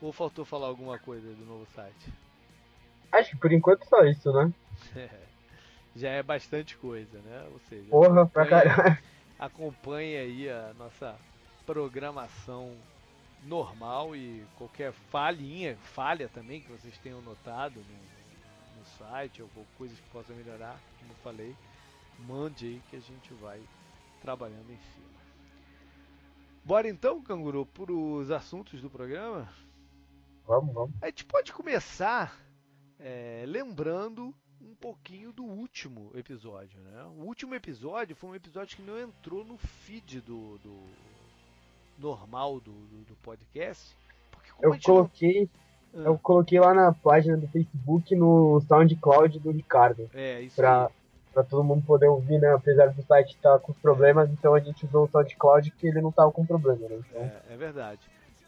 Ou 0.00 0.12
faltou 0.12 0.44
falar 0.44 0.66
alguma 0.66 0.98
coisa 0.98 1.32
do 1.34 1.44
novo 1.44 1.66
site? 1.74 2.12
Acho 3.12 3.30
que 3.30 3.36
por 3.36 3.52
enquanto 3.52 3.84
só 3.88 4.04
isso, 4.04 4.32
né? 4.32 4.52
Já 5.94 6.08
é 6.10 6.22
bastante 6.22 6.76
coisa, 6.76 7.18
né? 7.20 7.48
Ou 7.52 7.60
seja, 7.68 7.90
Porra, 7.90 8.26
pra 8.26 8.46
caralho. 8.46 8.98
Acompanhe 9.38 10.16
aí 10.16 10.48
a 10.48 10.72
nossa 10.78 11.16
programação 11.66 12.74
normal 13.44 14.14
e 14.14 14.44
qualquer 14.56 14.92
falhinha, 14.92 15.76
falha 15.76 16.28
também 16.28 16.60
que 16.60 16.70
vocês 16.70 16.96
tenham 16.98 17.20
notado 17.22 17.80
no, 17.80 18.78
no 18.78 18.84
site 18.96 19.42
ou 19.42 19.48
coisas 19.76 19.98
que 19.98 20.08
possam 20.10 20.34
melhorar, 20.36 20.78
como 21.00 21.12
eu 21.12 21.16
falei, 21.16 21.56
mande 22.20 22.66
aí 22.66 22.82
que 22.88 22.96
a 22.96 23.00
gente 23.00 23.34
vai 23.34 23.60
trabalhando 24.20 24.70
em 24.70 24.78
cima. 24.78 25.12
Bora 26.64 26.88
então, 26.88 27.20
Canguru, 27.20 27.66
para 27.66 27.92
os 27.92 28.30
assuntos 28.30 28.80
do 28.80 28.88
programa? 28.88 29.52
Vamos, 30.46 30.72
vamos. 30.72 30.94
A 31.02 31.06
gente 31.06 31.24
pode 31.24 31.52
começar 31.52 32.40
é, 33.00 33.44
lembrando 33.46 34.32
um 34.62 34.74
pouquinho 34.74 35.32
do 35.32 35.44
último 35.44 36.10
episódio, 36.14 36.80
né? 36.80 37.02
O 37.18 37.24
último 37.24 37.54
episódio 37.54 38.14
foi 38.14 38.30
um 38.30 38.34
episódio 38.34 38.76
que 38.76 38.82
não 38.82 38.98
entrou 38.98 39.44
no 39.44 39.56
feed 39.58 40.20
do, 40.20 40.58
do 40.58 40.82
normal 41.98 42.60
do, 42.60 42.72
do, 42.72 43.04
do 43.04 43.14
podcast. 43.16 43.96
eu 44.60 44.78
coloquei. 44.80 45.48
Não... 45.92 46.04
Eu 46.04 46.18
coloquei 46.18 46.58
lá 46.58 46.72
na 46.72 46.92
página 46.92 47.36
do 47.36 47.46
Facebook 47.48 48.14
no 48.14 48.60
SoundCloud 48.62 49.38
do 49.40 49.50
Ricardo. 49.50 50.08
É, 50.14 50.40
isso 50.40 50.56
pra, 50.56 50.86
aí. 50.86 50.92
pra 51.34 51.42
todo 51.42 51.62
mundo 51.62 51.84
poder 51.84 52.06
ouvir, 52.06 52.38
né? 52.38 52.50
Apesar 52.54 52.88
do 52.88 53.02
site 53.02 53.34
estar 53.34 53.54
tá 53.54 53.58
com 53.58 53.74
problemas, 53.74 54.30
então 54.30 54.54
a 54.54 54.60
gente 54.60 54.86
usou 54.86 55.04
o 55.04 55.08
SoundCloud 55.08 55.70
que 55.72 55.86
ele 55.86 56.00
não 56.00 56.10
tava 56.10 56.32
com 56.32 56.46
problema, 56.46 56.88
né? 56.88 56.96
Então... 56.96 57.20
É, 57.20 57.42
é 57.50 57.56
verdade. 57.56 58.00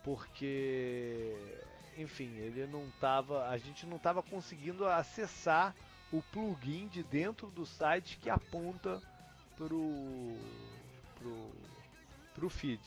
Porque, 0.02 1.34
enfim, 1.98 2.34
ele 2.36 2.66
não 2.66 2.84
tava. 2.98 3.46
A 3.48 3.58
gente 3.58 3.86
não 3.86 3.98
tava 3.98 4.22
conseguindo 4.22 4.86
acessar 4.86 5.74
o 6.14 6.22
plugin 6.30 6.86
de 6.86 7.02
dentro 7.02 7.48
do 7.48 7.66
site 7.66 8.18
que 8.22 8.30
aponta 8.30 9.02
pro, 9.56 10.36
pro, 11.18 11.50
pro 12.32 12.48
feed. 12.48 12.80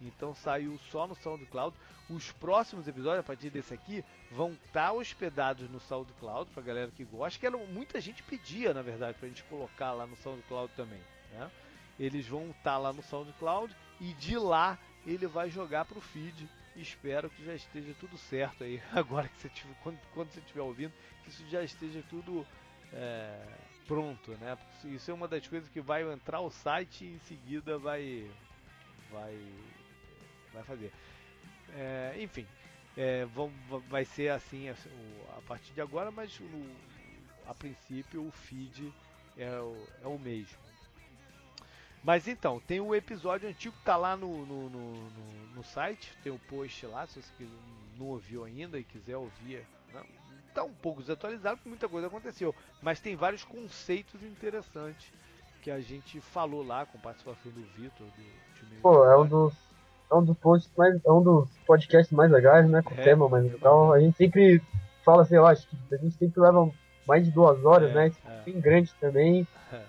Então 0.00 0.34
saiu 0.34 0.78
só 0.90 1.06
no 1.06 1.16
SoundCloud. 1.16 1.76
Os 2.08 2.30
próximos 2.30 2.86
episódios, 2.86 3.20
a 3.20 3.26
partir 3.26 3.50
desse 3.50 3.74
aqui, 3.74 4.04
vão 4.30 4.52
estar 4.52 4.86
tá 4.86 4.92
hospedados 4.92 5.68
no 5.68 5.80
SoundCloud, 5.80 6.50
pra 6.52 6.62
galera 6.62 6.92
que 6.96 7.04
gosta, 7.04 7.38
que 7.38 7.46
era, 7.46 7.56
muita 7.56 8.00
gente 8.00 8.22
pedia, 8.22 8.72
na 8.72 8.82
verdade, 8.82 9.18
pra 9.18 9.28
gente 9.28 9.42
colocar 9.44 9.92
lá 9.92 10.06
no 10.06 10.16
SoundCloud 10.16 10.72
também. 10.74 11.00
Né? 11.32 11.50
Eles 11.98 12.26
vão 12.26 12.50
estar 12.50 12.62
tá 12.62 12.78
lá 12.78 12.92
no 12.92 13.02
SoundCloud 13.02 13.74
e 14.00 14.12
de 14.14 14.38
lá 14.38 14.78
ele 15.04 15.26
vai 15.26 15.50
jogar 15.50 15.84
pro 15.84 16.00
feed. 16.00 16.48
Espero 16.76 17.28
que 17.28 17.44
já 17.44 17.54
esteja 17.54 17.94
tudo 17.98 18.16
certo 18.16 18.64
aí, 18.64 18.80
agora 18.92 19.28
que 19.28 19.40
você 19.40 19.48
tiver, 19.48 19.74
quando, 19.82 19.98
quando 20.14 20.30
você 20.30 20.40
estiver 20.40 20.62
ouvindo, 20.62 20.92
que 21.24 21.30
isso 21.30 21.46
já 21.48 21.62
esteja 21.62 22.02
tudo 22.08 22.46
é, 22.92 23.44
pronto, 23.86 24.32
né? 24.38 24.56
Isso 24.84 25.10
é 25.10 25.14
uma 25.14 25.28
das 25.28 25.46
coisas 25.46 25.68
que 25.68 25.80
vai 25.80 26.02
entrar 26.10 26.40
o 26.40 26.50
site 26.50 27.04
e 27.04 27.14
em 27.14 27.18
seguida 27.20 27.78
vai 27.78 28.30
vai 29.10 29.36
vai 30.52 30.62
fazer. 30.64 30.92
É, 31.74 32.16
enfim, 32.18 32.46
é, 32.96 33.24
vão, 33.26 33.52
vai 33.88 34.04
ser 34.04 34.30
assim 34.30 34.68
a, 34.68 34.74
a, 35.36 35.42
partir 35.42 35.72
de 35.72 35.80
agora, 35.80 36.10
mas 36.10 36.38
no, 36.40 36.70
a 37.46 37.54
princípio 37.54 38.26
o 38.26 38.30
feed 38.30 38.92
é 39.36 39.50
o, 39.60 39.88
é 40.02 40.06
o 40.06 40.18
mesmo. 40.18 40.69
Mas 42.02 42.26
então, 42.26 42.60
tem 42.66 42.80
o 42.80 42.94
episódio 42.94 43.48
antigo 43.48 43.76
que 43.76 43.84
tá 43.84 43.96
lá 43.96 44.16
no, 44.16 44.46
no, 44.46 44.70
no, 44.70 45.10
no, 45.54 45.64
site, 45.64 46.16
tem 46.22 46.32
o 46.32 46.36
um 46.36 46.38
post 46.38 46.86
lá, 46.86 47.06
se 47.06 47.20
você 47.20 47.46
não 47.98 48.06
ouviu 48.06 48.44
ainda 48.44 48.78
e 48.78 48.84
quiser 48.84 49.16
ouvir. 49.16 49.66
Não, 49.92 50.02
tá 50.54 50.64
um 50.64 50.72
pouco 50.72 51.00
desatualizado, 51.00 51.56
porque 51.56 51.68
muita 51.68 51.88
coisa 51.88 52.06
aconteceu. 52.06 52.54
Mas 52.80 53.00
tem 53.00 53.16
vários 53.16 53.44
conceitos 53.44 54.22
interessantes 54.22 55.12
que 55.62 55.70
a 55.70 55.80
gente 55.80 56.20
falou 56.20 56.66
lá 56.66 56.86
com 56.86 56.98
participação 56.98 57.52
do 57.52 57.62
Vitor, 57.76 58.06
do 58.06 58.80
Pô, 58.82 59.04
é 59.04 59.18
um 59.18 59.26
dos. 59.26 59.54
É 60.10 60.14
um 60.14 60.24
dos 60.24 60.36
posts 60.38 60.72
mais. 60.76 61.04
É 61.04 61.12
um 61.12 61.22
dos 61.22 61.48
podcasts 61.66 62.12
mais 62.12 62.30
legais, 62.30 62.68
né? 62.68 62.82
Com 62.82 62.94
é, 62.94 63.02
tema 63.02 63.28
mais 63.28 63.44
legal. 63.44 63.92
A 63.92 64.00
gente 64.00 64.16
sempre 64.16 64.62
fala, 65.04 65.24
sei 65.24 65.38
lá, 65.38 65.50
acho 65.50 65.68
que 65.68 65.94
a 65.94 65.98
gente 65.98 66.16
sempre 66.16 66.40
leva 66.40 66.70
mais 67.06 67.24
de 67.24 67.30
duas 67.30 67.64
horas, 67.64 67.90
é, 67.90 67.94
né? 67.94 68.10
Tipo, 68.10 68.30
é. 68.30 68.42
bem 68.42 68.60
grande 68.60 68.92
também. 69.00 69.46
É. 69.72 69.82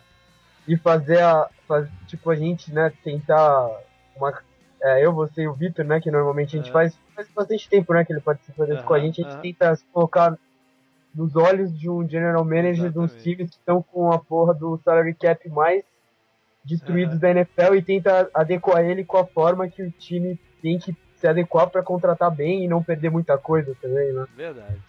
E 0.67 0.77
fazer 0.77 1.19
a. 1.19 1.49
Faz, 1.67 1.87
tipo, 2.07 2.29
a 2.29 2.35
gente, 2.35 2.73
né, 2.73 2.91
tentar 3.03 3.69
uma. 4.15 4.37
É, 4.81 5.05
eu, 5.05 5.13
você 5.13 5.43
e 5.43 5.47
o 5.47 5.53
Vitor, 5.53 5.85
né? 5.85 5.99
Que 5.99 6.09
normalmente 6.09 6.55
a 6.55 6.59
gente 6.59 6.69
é. 6.69 6.73
faz, 6.73 6.97
faz 7.15 7.27
bastante 7.29 7.69
tempo, 7.69 7.93
né? 7.93 8.03
Que 8.03 8.13
ele 8.13 8.21
participa 8.21 8.65
desse 8.65 8.83
com 8.83 8.93
a 8.93 8.99
gente, 8.99 9.23
a 9.23 9.29
gente 9.29 9.41
tenta 9.41 9.75
se 9.75 9.85
colocar 9.91 10.37
nos 11.13 11.35
olhos 11.35 11.77
de 11.77 11.89
um 11.89 12.07
general 12.07 12.43
manager 12.43 12.85
Exatamente. 12.85 12.93
de 12.93 12.99
uns 12.99 13.23
times 13.23 13.49
que 13.49 13.57
estão 13.57 13.83
com 13.83 14.11
a 14.11 14.19
porra 14.19 14.53
do 14.53 14.77
salary 14.83 15.13
cap 15.13 15.47
mais 15.49 15.83
destruídos 16.63 17.15
uhum. 17.15 17.19
da 17.19 17.31
NFL 17.31 17.75
e 17.75 17.81
tenta 17.81 18.29
adequar 18.33 18.83
ele 18.83 19.03
com 19.03 19.17
a 19.17 19.25
forma 19.25 19.67
que 19.67 19.83
o 19.83 19.91
time 19.91 20.39
tem 20.61 20.79
que 20.79 20.95
se 21.15 21.27
adequar 21.27 21.69
para 21.69 21.83
contratar 21.83 22.31
bem 22.31 22.63
e 22.63 22.67
não 22.67 22.83
perder 22.83 23.09
muita 23.09 23.37
coisa 23.37 23.75
também, 23.81 24.11
né? 24.13 24.25
Verdade. 24.35 24.79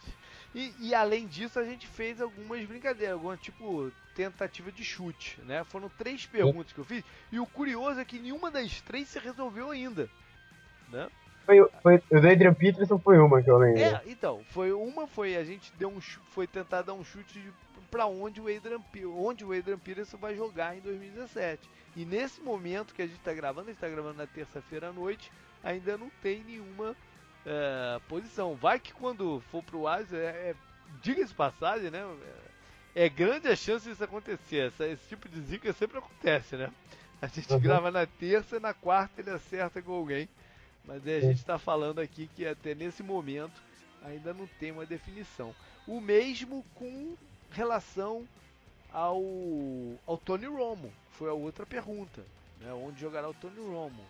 E, 0.53 0.73
e, 0.79 0.93
além 0.93 1.25
disso, 1.27 1.59
a 1.59 1.63
gente 1.63 1.87
fez 1.87 2.21
algumas 2.21 2.63
brincadeiras, 2.65 3.15
alguma 3.15 3.35
tipo 3.35 3.91
tentativa 4.13 4.71
de 4.71 4.83
chute, 4.83 5.41
né? 5.41 5.63
Foram 5.63 5.89
três 5.89 6.25
perguntas 6.25 6.67
Sim. 6.67 6.73
que 6.75 6.79
eu 6.79 6.85
fiz 6.85 7.03
e 7.31 7.39
o 7.39 7.45
curioso 7.47 7.99
é 7.99 8.05
que 8.05 8.19
nenhuma 8.19 8.51
das 8.51 8.79
três 8.81 9.07
se 9.07 9.17
resolveu 9.17 9.71
ainda, 9.71 10.07
né? 10.89 11.09
Foi, 11.45 11.57
foi, 11.81 11.95
o 12.11 12.21
do 12.21 12.29
Adrian 12.29 12.53
Peterson 12.53 12.97
foi 12.99 13.17
uma 13.17 13.41
que 13.41 13.49
eu 13.49 13.57
lembro. 13.57 13.81
É, 13.81 14.01
então, 14.05 14.43
foi 14.49 14.71
uma, 14.71 15.07
foi 15.07 15.35
a 15.35 15.43
gente 15.43 15.73
deu 15.77 15.89
um 15.89 15.99
foi 15.99 16.47
tentar 16.47 16.83
dar 16.83 16.93
um 16.93 17.03
chute 17.03 17.51
para 17.91 18.05
onde 18.05 18.39
o 18.39 18.43
Adrian 18.43 18.79
onde 19.15 19.43
o 19.43 19.51
Adrian 19.51 19.77
Peterson 19.77 20.17
vai 20.17 20.35
jogar 20.35 20.77
em 20.77 20.81
2017. 20.81 21.69
E 21.95 22.05
nesse 22.05 22.41
momento 22.41 22.93
que 22.93 23.01
a 23.01 23.07
gente 23.07 23.17
está 23.17 23.33
gravando, 23.33 23.67
a 23.67 23.71
gente 23.71 23.77
está 23.77 23.89
gravando 23.89 24.17
na 24.17 24.27
terça-feira 24.27 24.89
à 24.89 24.93
noite, 24.93 25.31
ainda 25.63 25.97
não 25.97 26.09
tem 26.21 26.43
nenhuma 26.43 26.95
é, 27.45 27.99
posição. 28.07 28.55
Vai 28.55 28.79
que 28.79 28.93
quando 28.93 29.41
for 29.51 29.63
pro 29.63 29.87
Asa, 29.87 30.17
é, 30.17 30.51
é, 30.51 30.55
diga-se 31.01 31.33
passagem, 31.33 31.89
né? 31.89 31.99
É, 32.95 33.05
é, 33.05 33.09
grande 33.09 33.47
a 33.47 33.55
chance 33.55 33.89
disso 33.89 34.03
acontecer. 34.03 34.67
Essa, 34.67 34.87
esse 34.87 35.07
tipo 35.07 35.27
de 35.27 35.41
zica 35.41 35.71
sempre 35.73 35.97
acontece, 35.97 36.55
né? 36.55 36.71
A 37.21 37.27
gente 37.27 37.51
uhum. 37.53 37.59
grava 37.59 37.89
na 37.89 38.05
terça 38.05 38.57
e 38.57 38.59
na 38.59 38.73
quarta 38.73 39.21
ele 39.21 39.29
acerta 39.29 39.81
com 39.81 39.93
alguém. 39.93 40.27
Mas 40.85 41.07
a 41.07 41.19
gente 41.21 41.39
está 41.39 41.57
falando 41.57 41.99
aqui 41.99 42.29
que 42.35 42.45
até 42.45 42.75
nesse 42.75 43.01
momento 43.01 43.61
ainda 44.03 44.33
não 44.33 44.45
tem 44.59 44.71
uma 44.71 44.85
definição. 44.85 45.55
O 45.87 46.01
mesmo 46.01 46.65
com 46.75 47.15
relação 47.51 48.27
ao, 48.91 49.23
ao 50.05 50.17
Tony 50.17 50.45
Romo, 50.45 50.91
foi 51.11 51.29
a 51.29 51.33
outra 51.33 51.65
pergunta, 51.65 52.25
né? 52.59 52.73
onde 52.73 52.99
jogará 52.99 53.29
o 53.29 53.33
Tony 53.33 53.59
Romo. 53.59 54.03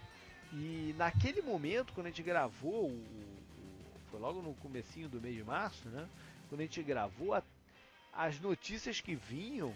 E 0.54 0.94
naquele 0.98 1.42
momento, 1.42 1.94
quando 1.94 2.06
a 2.06 2.10
gente 2.10 2.22
gravou, 2.22 2.88
o, 2.88 2.94
o, 2.94 4.00
foi 4.12 4.20
logo 4.20 4.42
no 4.42 4.54
comecinho 4.56 5.10
do 5.10 5.20
mês 5.20 5.36
de 5.36 5.44
março, 5.44 5.90
né? 5.90 6.08
quando 6.48 6.62
a 6.62 6.64
gente 6.64 6.84
gravou, 6.84 7.34
a, 7.34 7.42
as 8.14 8.40
notícias 8.40 9.02
que 9.02 9.16
vinham 9.16 9.74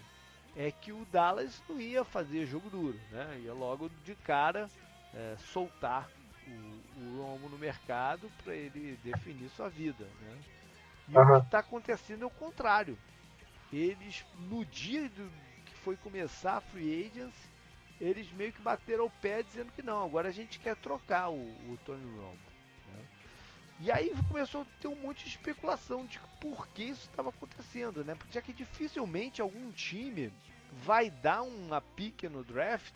é 0.56 0.70
que 0.70 0.92
o 0.92 1.04
Dallas 1.06 1.60
não 1.68 1.80
ia 1.80 2.04
fazer 2.04 2.46
jogo 2.46 2.70
duro, 2.70 2.98
né? 3.10 3.40
ia 3.42 3.52
logo 3.52 3.90
de 4.04 4.14
cara 4.14 4.70
é, 5.12 5.36
soltar 5.52 6.08
o, 6.46 7.00
o 7.00 7.22
Romo 7.22 7.48
no 7.48 7.58
mercado 7.58 8.30
para 8.44 8.54
ele 8.54 8.96
definir 9.02 9.50
sua 9.50 9.68
vida. 9.68 10.04
Né? 10.20 10.38
E 11.08 11.16
uhum. 11.16 11.22
o 11.22 11.40
que 11.40 11.46
está 11.46 11.58
acontecendo 11.58 12.22
é 12.22 12.26
o 12.26 12.30
contrário. 12.30 12.96
Eles, 13.72 14.24
no 14.48 14.64
dia 14.64 15.08
do, 15.08 15.28
que 15.66 15.74
foi 15.74 15.96
começar 15.96 16.58
a 16.58 16.60
Free 16.60 17.06
Agents, 17.06 17.34
eles 18.00 18.30
meio 18.32 18.52
que 18.52 18.62
bateram 18.62 19.06
o 19.06 19.10
pé 19.10 19.42
dizendo 19.42 19.72
que 19.72 19.82
não, 19.82 20.04
agora 20.04 20.28
a 20.28 20.32
gente 20.32 20.58
quer 20.58 20.76
trocar 20.76 21.30
o, 21.30 21.34
o 21.36 21.78
Tony 21.84 22.04
Romo. 22.16 22.38
Né? 22.92 23.04
E 23.80 23.90
aí 23.90 24.12
começou 24.28 24.62
a 24.62 24.66
ter 24.80 24.88
um 24.88 24.96
monte 24.96 25.24
de 25.24 25.30
especulação 25.30 26.06
de 26.06 26.20
por 26.40 26.68
que 26.68 26.84
isso 26.84 27.08
estava 27.08 27.30
acontecendo, 27.30 28.04
né? 28.04 28.14
Porque 28.14 28.32
já 28.32 28.42
que 28.42 28.52
dificilmente 28.52 29.40
algum 29.40 29.70
time 29.72 30.32
vai 30.72 31.10
dar 31.10 31.42
uma 31.42 31.80
pique 31.80 32.28
no 32.28 32.44
draft 32.44 32.94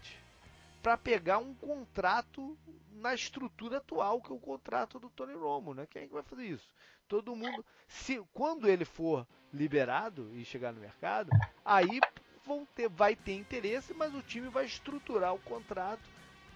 para 0.83 0.97
pegar 0.97 1.39
um 1.39 1.55
contrato 1.55 2.57
na 2.93 3.15
estrutura 3.15 3.79
atual 3.79 4.21
que 4.21 4.31
é 4.31 4.35
o 4.35 4.39
contrato 4.39 4.99
do 4.99 5.11
Tony 5.11 5.35
Romo, 5.35 5.75
né? 5.75 5.87
Quem 5.91 6.03
é 6.03 6.07
que 6.07 6.13
vai 6.13 6.23
fazer 6.23 6.45
isso? 6.45 6.69
Todo 7.09 7.37
mundo, 7.37 7.65
se 7.89 8.23
quando 8.33 8.69
ele 8.69 8.85
for 8.85 9.27
liberado 9.53 10.31
e 10.35 10.45
chegar 10.45 10.73
no 10.73 10.81
mercado, 10.81 11.31
aí 11.65 12.01
vão 12.47 12.67
ter, 12.75 12.89
vai 12.89 13.15
ter 13.17 13.35
interesse, 13.35 13.95
mas 13.95 14.15
o 14.15 14.23
time 14.23 14.49
vai 14.49 14.65
estruturar 14.65 15.35
o 15.35 15.39
contrato 15.39 16.03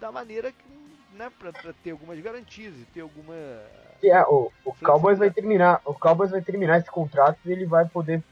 da 0.01 0.13
maneira 0.13 0.53
que, 0.53 0.65
né, 1.17 1.31
pra, 1.39 1.53
pra 1.53 1.73
ter 1.83 1.93
algumas 1.93 2.19
garantias 2.21 2.75
e 2.75 2.85
ter 2.87 3.01
alguma. 3.01 3.35
É, 4.03 4.23
o, 4.23 4.51
o 4.65 4.75
Cowboys 4.75 5.19
vai 5.19 5.31
terminar. 5.31 5.81
O 5.85 5.95
Cowboys 5.95 6.31
vai 6.31 6.43
terminar 6.43 6.79
esse 6.79 6.91
contrato 6.91 7.39
e 7.45 7.53
ele 7.53 7.65
vai 7.65 7.87
poder 7.89 8.23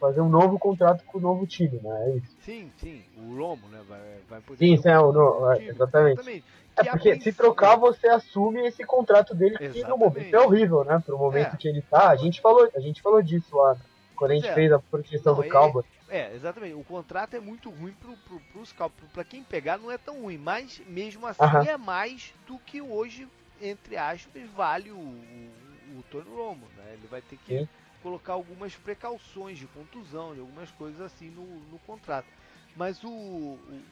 fazer 0.00 0.20
um 0.20 0.28
novo 0.28 0.58
contrato 0.58 1.04
com 1.04 1.18
o 1.18 1.20
novo 1.20 1.46
time, 1.46 1.80
né? 1.82 2.04
É 2.06 2.16
isso. 2.16 2.36
Sim, 2.40 2.70
sim. 2.76 3.04
O 3.16 3.36
Romo, 3.36 3.68
né? 3.68 3.82
Vai, 3.88 4.00
vai 4.28 4.40
poder. 4.40 4.58
Sim, 4.58 4.76
sim, 4.80 4.88
é, 4.88 4.98
o 4.98 5.12
no, 5.12 5.52
é, 5.52 5.64
exatamente. 5.64 6.20
exatamente. 6.20 6.44
É 6.76 6.84
porque 6.84 7.20
se 7.20 7.32
trocar, 7.32 7.76
você 7.76 8.06
assume 8.06 8.64
esse 8.66 8.84
contrato 8.84 9.34
dele 9.34 9.58
que 9.58 9.82
no 9.82 9.98
momento 9.98 10.32
é 10.32 10.40
horrível, 10.40 10.84
né? 10.84 11.02
Pro 11.04 11.18
momento 11.18 11.54
é. 11.54 11.56
que 11.56 11.66
ele 11.66 11.82
tá. 11.82 12.08
A 12.08 12.16
gente 12.16 12.40
falou, 12.40 12.70
a 12.74 12.80
gente 12.80 13.02
falou 13.02 13.20
disso 13.20 13.56
lá 13.56 13.76
quando 14.14 14.30
a 14.32 14.34
gente 14.34 14.48
é. 14.48 14.54
fez 14.54 14.70
a 14.70 14.78
proteção 14.78 15.34
do 15.34 15.48
Cowboys. 15.48 15.86
É, 16.08 16.34
exatamente. 16.34 16.74
O 16.74 16.84
contrato 16.84 17.34
é 17.34 17.40
muito 17.40 17.70
ruim 17.70 17.92
pro, 17.92 18.16
pro, 18.18 18.40
pros 18.52 18.72
Cowboys. 18.72 19.10
Pra 19.12 19.24
quem 19.24 19.42
pegar 19.42 19.78
não 19.78 19.90
é 19.90 19.98
tão 19.98 20.22
ruim, 20.22 20.38
mas 20.38 20.80
mesmo 20.86 21.26
assim 21.26 21.42
uh 21.42 21.46
-huh. 21.46 21.66
é 21.66 21.76
mais 21.76 22.32
do 22.46 22.58
que 22.58 22.80
hoje, 22.80 23.28
entre 23.60 23.96
aspas, 23.96 24.48
vale 24.50 24.90
o, 24.90 24.96
o, 24.98 25.98
o 25.98 26.02
Tony 26.10 26.28
Romo, 26.30 26.66
né? 26.76 26.94
Ele 26.94 27.06
vai 27.08 27.20
ter 27.20 27.36
que 27.38 27.58
Sim. 27.60 27.68
colocar 28.02 28.32
algumas 28.32 28.74
precauções 28.74 29.58
de 29.58 29.66
contusão, 29.66 30.34
de 30.34 30.40
algumas 30.40 30.70
coisas 30.72 31.00
assim 31.00 31.30
no, 31.30 31.44
no 31.70 31.78
contrato. 31.80 32.28
Mas 32.74 33.02
o, 33.04 33.08
o 33.10 33.82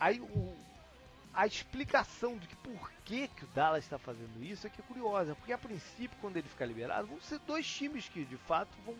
aí 0.00 0.20
o, 0.20 0.56
a 1.34 1.46
explicação 1.46 2.36
de 2.36 2.46
que 2.46 2.56
por 2.56 2.90
que, 3.04 3.28
que 3.28 3.44
o 3.44 3.48
Dallas 3.48 3.84
está 3.84 3.98
fazendo 3.98 4.42
isso 4.42 4.66
é 4.66 4.70
que 4.70 4.80
é 4.80 4.84
curiosa, 4.84 5.34
porque 5.34 5.52
a 5.52 5.58
princípio, 5.58 6.16
quando 6.20 6.36
ele 6.36 6.48
ficar 6.48 6.66
liberado, 6.66 7.06
vão 7.06 7.20
ser 7.20 7.38
dois 7.40 7.66
times 7.66 8.08
que 8.08 8.24
de 8.24 8.36
fato 8.36 8.70
vão. 8.84 8.96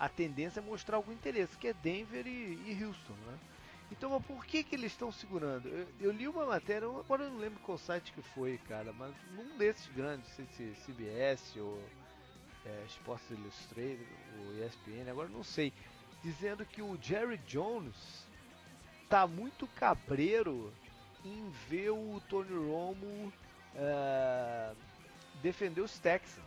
A 0.00 0.08
tendência 0.08 0.60
é 0.60 0.62
mostrar 0.62 0.96
algum 0.96 1.12
interesse, 1.12 1.58
que 1.58 1.68
é 1.68 1.74
Denver 1.74 2.26
e, 2.26 2.58
e 2.66 2.84
Houston, 2.84 3.12
né? 3.26 3.38
Então, 3.92 4.20
por 4.22 4.46
que, 4.46 4.64
que 4.64 4.74
eles 4.74 4.92
estão 4.92 5.12
segurando? 5.12 5.68
Eu, 5.68 5.86
eu, 6.00 6.10
li 6.10 6.26
uma 6.26 6.46
matéria, 6.46 6.88
agora 6.88 7.24
eu 7.24 7.30
não 7.30 7.38
lembro 7.38 7.60
qual 7.60 7.76
site 7.76 8.12
que 8.12 8.22
foi, 8.22 8.56
cara, 8.66 8.92
mas 8.94 9.14
num 9.34 9.58
desses 9.58 9.86
grandes, 9.88 10.26
não 10.28 10.46
sei 10.46 10.74
se 10.74 10.80
CBS 10.86 11.56
ou 11.56 11.78
é, 12.64 12.84
Sports 12.86 13.28
Illustrated 13.30 14.06
ou 14.38 14.64
ESPN, 14.64 15.10
agora 15.10 15.28
não 15.28 15.44
sei, 15.44 15.72
dizendo 16.22 16.64
que 16.64 16.80
o 16.80 16.98
Jerry 17.02 17.36
Jones 17.46 18.26
tá 19.08 19.26
muito 19.26 19.66
cabreiro 19.66 20.72
em 21.24 21.50
ver 21.68 21.90
o 21.90 22.22
Tony 22.28 22.54
Romo 22.54 23.32
uh, 23.74 24.76
defender 25.42 25.80
os 25.80 25.98
Texans. 25.98 26.44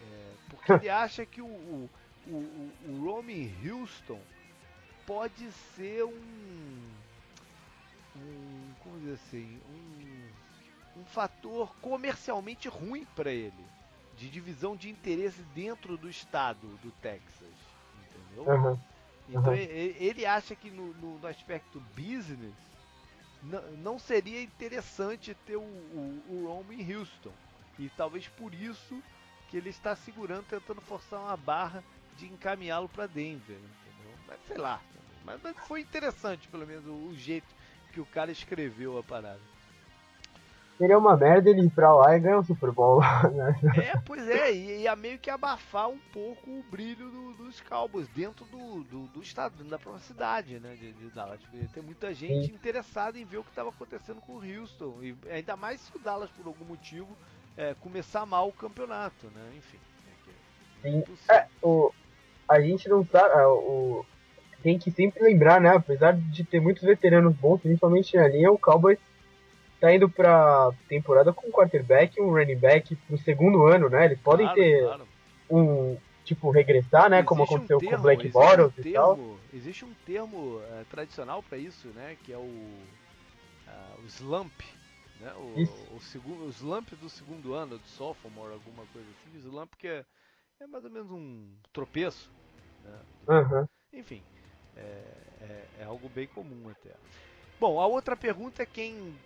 É, 0.00 0.32
porque 0.50 0.72
ele 0.72 0.88
acha 0.90 1.24
que 1.24 1.40
o, 1.40 1.46
o, 1.46 1.90
o, 2.26 2.70
o 2.88 3.04
Romo 3.04 3.30
em 3.30 3.52
Houston 3.64 4.20
pode 5.06 5.50
ser 5.74 6.04
um, 6.04 6.90
um 8.16 8.72
como 8.82 8.98
dizer 9.00 9.14
assim, 9.14 9.60
um, 9.70 11.00
um 11.00 11.04
fator 11.04 11.74
comercialmente 11.80 12.68
ruim 12.68 13.04
para 13.16 13.30
ele, 13.30 13.52
de 14.16 14.28
divisão 14.28 14.76
de 14.76 14.88
interesse 14.88 15.42
dentro 15.54 15.96
do 15.96 16.08
estado 16.08 16.66
do 16.82 16.90
Texas, 17.02 17.52
entendeu? 18.08 18.52
Uhum. 18.52 18.78
Então 19.28 19.52
uhum. 19.52 19.54
Ele, 19.54 19.96
ele, 19.98 20.26
acha 20.26 20.54
que 20.54 20.70
no, 20.70 20.92
no, 20.94 21.18
no 21.18 21.26
aspecto 21.26 21.82
business 21.96 22.54
não 23.78 23.98
seria 23.98 24.42
interessante 24.42 25.34
ter 25.46 25.56
o, 25.56 25.60
o, 25.60 26.22
o 26.28 26.46
Rome 26.48 26.82
em 26.82 26.94
Houston. 26.94 27.32
E 27.78 27.88
talvez 27.90 28.28
por 28.28 28.54
isso 28.54 29.02
que 29.48 29.56
ele 29.56 29.68
está 29.68 29.94
segurando, 29.94 30.44
tentando 30.44 30.80
forçar 30.80 31.20
uma 31.20 31.36
barra 31.36 31.84
de 32.16 32.26
encaminhá-lo 32.26 32.88
para 32.88 33.06
Denver. 33.06 33.56
Entendeu? 33.56 34.18
Mas 34.26 34.38
sei 34.46 34.56
lá. 34.56 34.80
Mas, 35.24 35.40
mas, 35.42 35.56
foi 35.66 35.80
interessante, 35.80 36.48
pelo 36.48 36.66
menos, 36.66 36.84
o, 36.86 37.08
o 37.08 37.14
jeito 37.14 37.46
que 37.92 38.00
o 38.00 38.06
cara 38.06 38.30
escreveu 38.30 38.98
a 38.98 39.02
parada 39.02 39.40
seria 40.78 40.98
uma 40.98 41.16
merda 41.16 41.50
ele 41.50 41.62
ir 41.62 41.70
pra 41.70 41.94
lá 41.94 42.16
e 42.16 42.20
ganhar 42.20 42.38
um 42.38 42.44
Super 42.44 42.70
Bowl. 42.70 43.00
Né? 43.32 43.54
É, 43.76 43.98
pois 44.04 44.28
é, 44.28 44.52
e 44.52 44.82
ia 44.82 44.94
meio 44.94 45.18
que 45.18 45.30
abafar 45.30 45.88
um 45.88 45.98
pouco 46.12 46.50
o 46.50 46.64
brilho 46.70 47.10
do, 47.10 47.32
dos 47.34 47.60
Cowboys 47.60 48.08
dentro 48.08 48.44
do, 48.46 48.84
do, 48.84 49.06
do, 49.08 49.22
estado, 49.22 49.64
da 49.64 49.78
própria 49.78 50.02
cidade, 50.02 50.60
né, 50.60 50.74
de, 50.74 50.92
de 50.92 51.10
Dallas. 51.10 51.40
Tem 51.72 51.82
muita 51.82 52.12
gente 52.12 52.46
Sim. 52.46 52.54
interessada 52.54 53.18
em 53.18 53.24
ver 53.24 53.38
o 53.38 53.44
que 53.44 53.50
estava 53.50 53.70
acontecendo 53.70 54.20
com 54.20 54.34
o 54.34 54.42
Houston, 54.42 55.02
e 55.02 55.16
ainda 55.30 55.56
mais 55.56 55.80
se 55.80 55.96
o 55.96 55.98
Dallas, 55.98 56.30
por 56.30 56.46
algum 56.46 56.64
motivo, 56.64 57.16
é, 57.56 57.74
começar 57.80 58.26
mal 58.26 58.48
o 58.48 58.52
campeonato, 58.52 59.26
né, 59.28 59.52
enfim. 59.56 59.78
É, 60.82 60.90
Sim. 60.90 61.04
É, 61.30 61.46
o, 61.62 61.92
a 62.48 62.60
gente 62.60 62.88
não 62.88 63.04
sabe, 63.06 63.34
é, 63.34 63.46
o, 63.46 64.04
tem 64.62 64.78
que 64.78 64.90
sempre 64.90 65.22
lembrar, 65.22 65.60
né, 65.60 65.70
apesar 65.70 66.14
de 66.14 66.44
ter 66.44 66.60
muitos 66.60 66.82
veteranos 66.82 67.34
bons, 67.36 67.60
principalmente 67.60 68.16
na 68.16 68.28
linha, 68.28 68.50
o 68.50 68.58
Cowboys 68.58 68.98
tá 69.84 69.94
indo 69.94 70.08
pra 70.08 70.70
temporada 70.88 71.32
com 71.32 71.48
um 71.48 71.50
quarterback 71.50 72.18
e 72.18 72.22
um 72.22 72.30
running 72.30 72.56
back 72.56 72.96
no 73.08 73.18
segundo 73.18 73.66
ano, 73.66 73.90
né? 73.90 74.06
Eles 74.06 74.18
podem 74.18 74.46
claro, 74.46 74.60
ter 74.60 74.82
claro. 74.82 75.08
um, 75.50 75.96
tipo, 76.24 76.50
regressar, 76.50 77.10
né? 77.10 77.18
Existe 77.18 77.28
como 77.28 77.42
aconteceu 77.42 77.76
um 77.76 77.80
termo, 77.80 77.94
com 77.94 78.00
o 78.00 78.02
Black 78.02 78.28
Bottles 78.28 78.72
um 78.78 78.80
e 78.80 78.92
tal. 78.92 79.38
Existe 79.52 79.84
um 79.84 79.92
termo 80.06 80.56
uh, 80.56 80.84
tradicional 80.90 81.42
para 81.42 81.58
isso, 81.58 81.88
né? 81.88 82.16
Que 82.24 82.32
é 82.32 82.38
o, 82.38 82.40
uh, 82.40 84.00
o 84.02 84.06
slump, 84.06 84.58
né? 85.20 85.32
O, 85.36 85.96
o, 85.96 86.00
segundo, 86.00 86.46
o 86.46 86.48
slump 86.48 86.88
do 86.94 87.10
segundo 87.10 87.52
ano, 87.52 87.76
do 87.76 87.88
sophomore, 87.88 88.54
alguma 88.54 88.86
coisa 88.90 89.06
assim. 89.10 89.36
O 89.36 89.40
slump 89.40 89.70
que 89.78 89.86
é, 89.86 90.04
é 90.60 90.66
mais 90.66 90.84
ou 90.84 90.90
menos 90.90 91.10
um 91.10 91.52
tropeço, 91.72 92.30
né? 92.84 93.00
Uhum. 93.28 93.66
Enfim, 93.92 94.22
é, 94.76 94.80
é, 95.40 95.66
é 95.80 95.84
algo 95.84 96.08
bem 96.08 96.26
comum 96.26 96.68
até. 96.68 96.94
Bom, 97.58 97.80
a 97.80 97.86
outra 97.86 98.16
pergunta 98.16 98.62
é 98.62 98.66
quem 98.66 99.16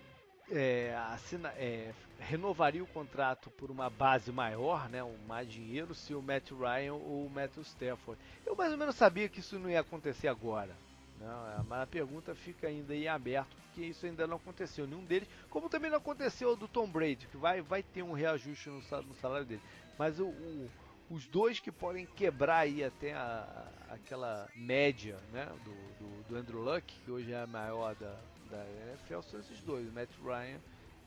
é, 0.51 0.95
assina, 1.11 1.49
é, 1.57 1.91
renovaria 2.19 2.83
o 2.83 2.87
contrato 2.87 3.49
por 3.51 3.69
uma 3.69 3.89
base 3.89 4.31
maior, 4.31 4.89
né, 4.89 5.03
um 5.03 5.17
mais 5.27 5.47
dinheiro, 5.51 5.93
se 5.93 6.13
o 6.13 6.21
Matt 6.21 6.51
Ryan 6.51 6.93
ou 6.93 7.25
o 7.25 7.29
Matthew 7.29 7.63
Stafford. 7.63 8.19
Eu 8.45 8.55
mais 8.55 8.71
ou 8.71 8.77
menos 8.77 8.95
sabia 8.95 9.29
que 9.29 9.39
isso 9.39 9.59
não 9.59 9.69
ia 9.69 9.81
acontecer 9.81 10.27
agora. 10.27 10.75
Né, 11.19 11.27
mas 11.67 11.81
a 11.81 11.87
pergunta 11.87 12.33
fica 12.33 12.67
ainda 12.67 12.95
em 12.95 13.07
aberto, 13.07 13.55
porque 13.63 13.81
isso 13.81 14.05
ainda 14.05 14.25
não 14.25 14.37
aconteceu. 14.37 14.87
Nenhum 14.87 15.03
deles, 15.03 15.27
como 15.49 15.69
também 15.69 15.91
não 15.91 15.97
aconteceu 15.97 16.55
do 16.55 16.67
Tom 16.67 16.87
Brady, 16.87 17.27
que 17.27 17.37
vai, 17.37 17.61
vai 17.61 17.83
ter 17.83 18.03
um 18.03 18.13
reajuste 18.13 18.69
no, 18.69 18.79
no 18.79 19.15
salário 19.15 19.45
dele. 19.45 19.61
Mas 19.97 20.19
o, 20.19 20.27
o, 20.27 20.69
os 21.09 21.27
dois 21.27 21.59
que 21.59 21.71
podem 21.71 22.05
quebrar 22.05 22.59
aí 22.59 22.83
até 22.83 23.13
a, 23.13 23.67
aquela 23.89 24.47
média 24.55 25.17
né, 25.31 25.45
do, 25.63 25.71
do, 25.71 26.23
do 26.29 26.35
Andrew 26.35 26.61
Luck, 26.61 26.85
que 27.03 27.11
hoje 27.11 27.31
é 27.31 27.41
a 27.41 27.47
maior 27.47 27.95
da, 27.95 28.15
da 28.49 28.65
NFL 28.87 29.21
são 29.21 29.39
esses 29.39 29.59
dois, 29.61 29.87
o 29.87 29.91
Matt 29.91 30.09
Ryan 30.23 30.59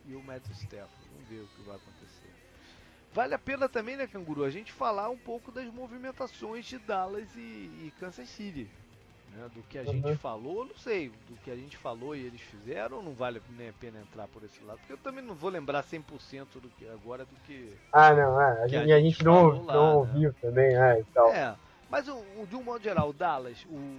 e 0.07 0.15
o 0.15 0.23
Matt 0.23 0.45
Stafford. 0.51 1.09
Vamos 1.13 1.29
ver 1.29 1.41
o 1.41 1.47
que 1.49 1.63
vai 1.63 1.77
acontecer. 1.77 2.33
Vale 3.13 3.35
a 3.35 3.39
pena 3.39 3.69
também, 3.69 3.97
né, 3.97 4.07
Canguru, 4.07 4.43
a 4.43 4.51
gente 4.51 4.73
falar 4.73 5.11
um 5.11 5.19
pouco 5.19 5.53
das 5.53 5.67
movimentações 5.73 6.65
de 6.65 6.79
Dallas 6.79 7.29
e, 7.37 7.39
e 7.39 7.93
Kansas 8.01 8.29
City. 8.29 8.69
Né, 9.35 9.49
do 9.55 9.63
que 9.63 9.79
a 9.79 9.83
uhum. 9.83 9.93
gente 9.93 10.17
falou, 10.17 10.67
não 10.67 10.77
sei, 10.77 11.09
do 11.27 11.35
que 11.43 11.51
a 11.51 11.57
gente 11.57 11.77
falou 11.79 12.15
e 12.15 12.21
eles 12.21 12.41
fizeram, 12.43 13.03
não 13.03 13.15
vale 13.15 13.41
nem 13.57 13.71
a 13.71 13.73
pena 13.73 13.99
entrar 13.99 14.29
por 14.29 14.45
esse 14.45 14.63
lado, 14.63 14.79
porque 14.81 14.93
eu 14.93 14.99
também 14.99 15.25
não 15.25 15.35
vou 15.35 15.49
lembrar 15.49 15.83
100% 15.83 16.61
do 16.61 16.69
que 16.77 16.87
agora 16.87 17.25
do 17.25 17.35
que. 17.47 17.73
Ah, 17.91 18.13
não, 18.13 18.39
é, 18.39 18.63
a, 18.63 18.69
gente, 18.69 18.93
a 18.93 19.01
gente 19.01 19.25
não, 19.25 19.65
lá, 19.65 19.73
não 19.73 19.87
né? 19.87 19.97
ouviu 19.97 20.35
também, 20.35 20.77
é, 20.77 21.01
e 21.01 21.05
tal. 21.15 21.33
É, 21.33 21.57
mas 21.89 22.09
o, 22.09 22.17
o, 22.17 22.47
de 22.47 22.55
um 22.57 22.63
modo 22.63 22.85
geral, 22.85 23.09
o 23.09 23.13
Dallas, 23.15 23.65
o, 23.71 23.99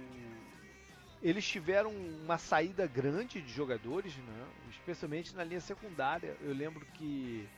eles 1.20 1.44
tiveram 1.44 1.90
uma 2.22 2.38
saída 2.38 2.86
grande 2.86 3.40
de 3.40 3.52
jogadores, 3.52 4.16
né? 4.16 4.46
especialmente 4.70 5.34
na 5.34 5.42
linha 5.42 5.60
secundária. 5.60 6.36
Eu 6.42 6.54
lembro 6.54 6.86
que, 6.94 7.48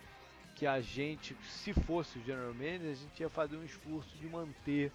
que 0.55 0.67
a 0.67 0.81
gente, 0.81 1.37
se 1.43 1.75
fosse 1.75 2.19
o 2.19 2.25
General 2.25 2.55
Manager, 2.55 2.93
a 2.93 2.95
gente 2.95 3.21
ia 3.21 3.29
fazer 3.29 3.57
um 3.57 3.65
esforço 3.65 4.17
de 4.17 4.27
manter 4.29 4.91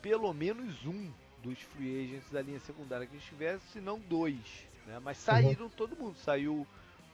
pelo 0.00 0.32
menos 0.32 0.86
um 0.86 1.10
dos 1.42 1.58
free 1.60 2.04
agents 2.04 2.30
da 2.30 2.40
linha 2.40 2.60
secundária 2.60 3.06
que 3.06 3.16
estivesse, 3.16 3.64
se 3.72 3.80
não 3.80 3.98
dois. 3.98 4.66
Né? 4.86 4.98
Mas 5.02 5.18
saíram 5.18 5.64
uhum. 5.64 5.70
todo 5.70 5.96
mundo. 5.96 6.16
Saiu 6.18 6.66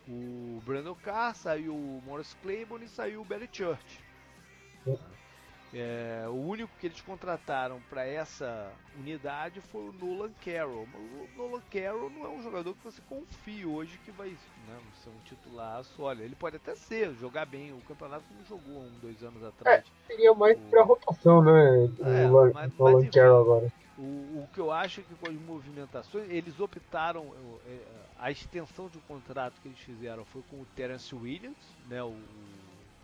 o 0.07 0.63
Brandon 0.65 0.95
Carr, 0.95 1.35
saiu 1.35 1.75
o 1.75 2.03
Morris 2.05 2.35
Claiborne 2.43 2.87
e 2.87 2.89
saiu 2.89 3.21
o 3.21 3.25
Barry 3.25 3.49
Church. 3.53 4.01
Uhum. 4.87 4.99
É, 5.73 6.25
o 6.29 6.33
único 6.33 6.71
que 6.81 6.87
eles 6.87 7.01
contrataram 7.03 7.79
para 7.91 8.07
essa 8.07 8.73
unidade 8.99 9.61
foi 9.61 9.83
o 9.89 9.93
Nolan 9.93 10.31
Carroll. 10.43 10.87
O 10.95 11.29
Nolan 11.37 11.63
Carroll 11.71 12.09
não 12.11 12.25
é 12.25 12.29
um 12.31 12.43
jogador 12.43 12.75
que 12.75 12.85
você 12.85 13.03
confia 13.07 13.69
hoje 13.69 13.99
que 14.03 14.11
vai 14.11 14.29
né, 14.29 14.79
ser 15.03 15.11
um 15.11 15.19
titular 15.25 15.83
Olha, 15.99 16.23
ele 16.23 16.35
pode 16.35 16.57
até 16.57 16.75
ser, 16.75 17.13
jogar 17.15 17.45
bem 17.45 17.73
o 17.73 17.81
campeonato 17.83 18.25
como 18.29 18.45
jogou 18.47 18.83
um, 18.83 18.99
dois 19.01 19.23
anos 19.23 19.45
atrás. 19.45 19.85
É, 19.85 20.07
seria 20.07 20.33
mais 20.33 20.57
o... 20.57 20.61
para 20.71 20.83
rotação, 20.83 21.43
né? 21.43 21.91
É, 22.01 22.27
o 22.27 22.29
Nolan, 22.29 22.53
mas, 22.55 22.79
Nolan 22.79 23.01
mas, 23.01 23.11
Carroll 23.11 23.43
agora. 23.43 23.73
O, 23.99 24.03
o, 24.03 24.49
que 24.55 24.61
eu 24.61 24.71
acho 24.71 25.01
é 25.01 25.03
que 25.03 25.15
com 25.17 25.29
as 25.29 25.35
movimentações, 25.35 26.31
eles 26.31 26.59
optaram, 26.61 27.27
é, 27.67 27.79
a 28.19 28.31
extensão 28.31 28.89
de 28.89 28.99
contrato 29.01 29.61
que 29.61 29.69
eles 29.69 29.81
fizeram 29.81 30.25
foi 30.25 30.43
com 30.49 30.57
o 30.57 30.67
Terence 30.75 31.15
Williams, 31.15 31.57
né, 31.91 32.03
o, 32.03 32.15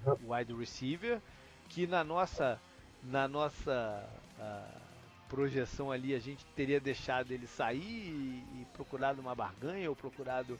o 0.06 0.32
wide 0.32 0.54
receiver 0.54 1.20
que 1.68 1.86
na 1.86 2.04
nossa 2.04 2.60
na 3.02 3.28
nossa 3.28 4.08
uh, 4.38 4.80
projeção 5.28 5.90
ali 5.90 6.14
a 6.14 6.18
gente 6.18 6.44
teria 6.56 6.80
deixado 6.80 7.32
ele 7.32 7.46
sair 7.46 7.80
e, 7.80 8.44
e, 8.60 8.66
procurado 8.72 9.20
uma 9.20 9.34
barganha 9.34 9.90
ou 9.90 9.96
procurado 9.96 10.58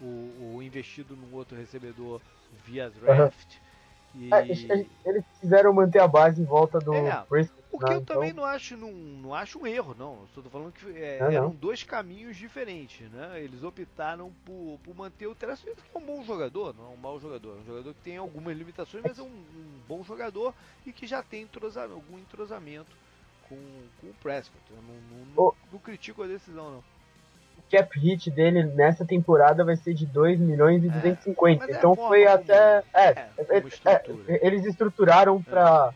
o, 0.00 0.54
o 0.56 0.62
investido 0.62 1.16
num 1.16 1.34
outro 1.34 1.56
recebedor 1.56 2.20
via 2.64 2.90
draft. 2.90 3.56
Uhum. 4.14 4.20
E... 4.22 4.34
É, 4.34 4.86
eles 5.04 5.24
quiseram 5.40 5.72
manter 5.72 6.00
a 6.00 6.08
base 6.08 6.40
em 6.40 6.44
volta 6.44 6.78
do 6.78 6.94
é, 6.94 7.24
O 7.76 7.78
que 7.78 7.84
né? 7.84 7.96
eu 7.96 8.00
então... 8.00 8.16
também 8.16 8.32
não 8.32 8.42
acho, 8.42 8.74
não, 8.74 8.90
não 8.90 9.34
acho 9.34 9.58
um 9.58 9.66
erro, 9.66 9.94
não. 9.98 10.24
Estou 10.24 10.42
falando 10.44 10.72
que 10.72 10.90
é, 10.96 11.18
é, 11.20 11.34
eram 11.34 11.50
dois 11.50 11.82
caminhos 11.82 12.34
diferentes, 12.34 13.06
né? 13.10 13.42
Eles 13.42 13.62
optaram 13.62 14.32
por, 14.46 14.78
por 14.82 14.96
manter 14.96 15.26
o 15.26 15.34
Terence 15.34 15.62
que 15.62 15.70
é 15.70 15.98
um 15.98 16.00
bom 16.00 16.24
jogador, 16.24 16.74
não 16.74 16.86
é 16.86 16.88
um 16.88 16.96
mau 16.96 17.20
jogador. 17.20 17.58
É 17.58 17.60
um 17.60 17.64
jogador 17.66 17.92
que 17.92 18.00
tem 18.00 18.16
algumas 18.16 18.56
limitações, 18.56 19.04
mas 19.06 19.18
é 19.18 19.22
um, 19.22 19.26
um 19.26 19.80
bom 19.86 20.02
jogador 20.02 20.54
e 20.86 20.92
que 20.92 21.06
já 21.06 21.22
tem 21.22 21.42
entrosamento, 21.42 21.92
algum 21.92 22.18
entrosamento 22.18 22.96
com, 23.46 23.56
com 24.00 24.06
o 24.06 24.14
Prescott. 24.22 24.64
Eu 24.70 24.76
não, 24.76 24.94
não, 24.94 25.26
não, 25.36 25.54
não 25.72 25.78
critico 25.78 26.22
a 26.22 26.26
decisão, 26.26 26.70
não 26.70 26.84
cap 27.70 27.98
hit 27.98 28.30
dele 28.30 28.62
nessa 28.62 29.04
temporada 29.04 29.64
vai 29.64 29.74
ser 29.76 29.92
de 29.92 30.06
2 30.06 30.38
milhões 30.38 30.84
e 30.84 30.88
250. 30.88 31.64
É, 31.64 31.76
então 31.76 31.96
foi 31.96 32.24
até. 32.24 32.84
É, 32.94 33.08
é, 33.08 33.30
é, 33.50 34.02
é 34.28 34.46
eles 34.46 34.64
estruturaram 34.64 35.42
pra, 35.42 35.92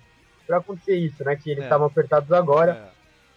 pra 0.50 0.58
acontecer 0.58 0.96
isso, 0.96 1.22
né? 1.22 1.36
Que 1.36 1.48
eles 1.52 1.62
estavam 1.62 1.86
apertados 1.86 2.32
agora. 2.32 2.90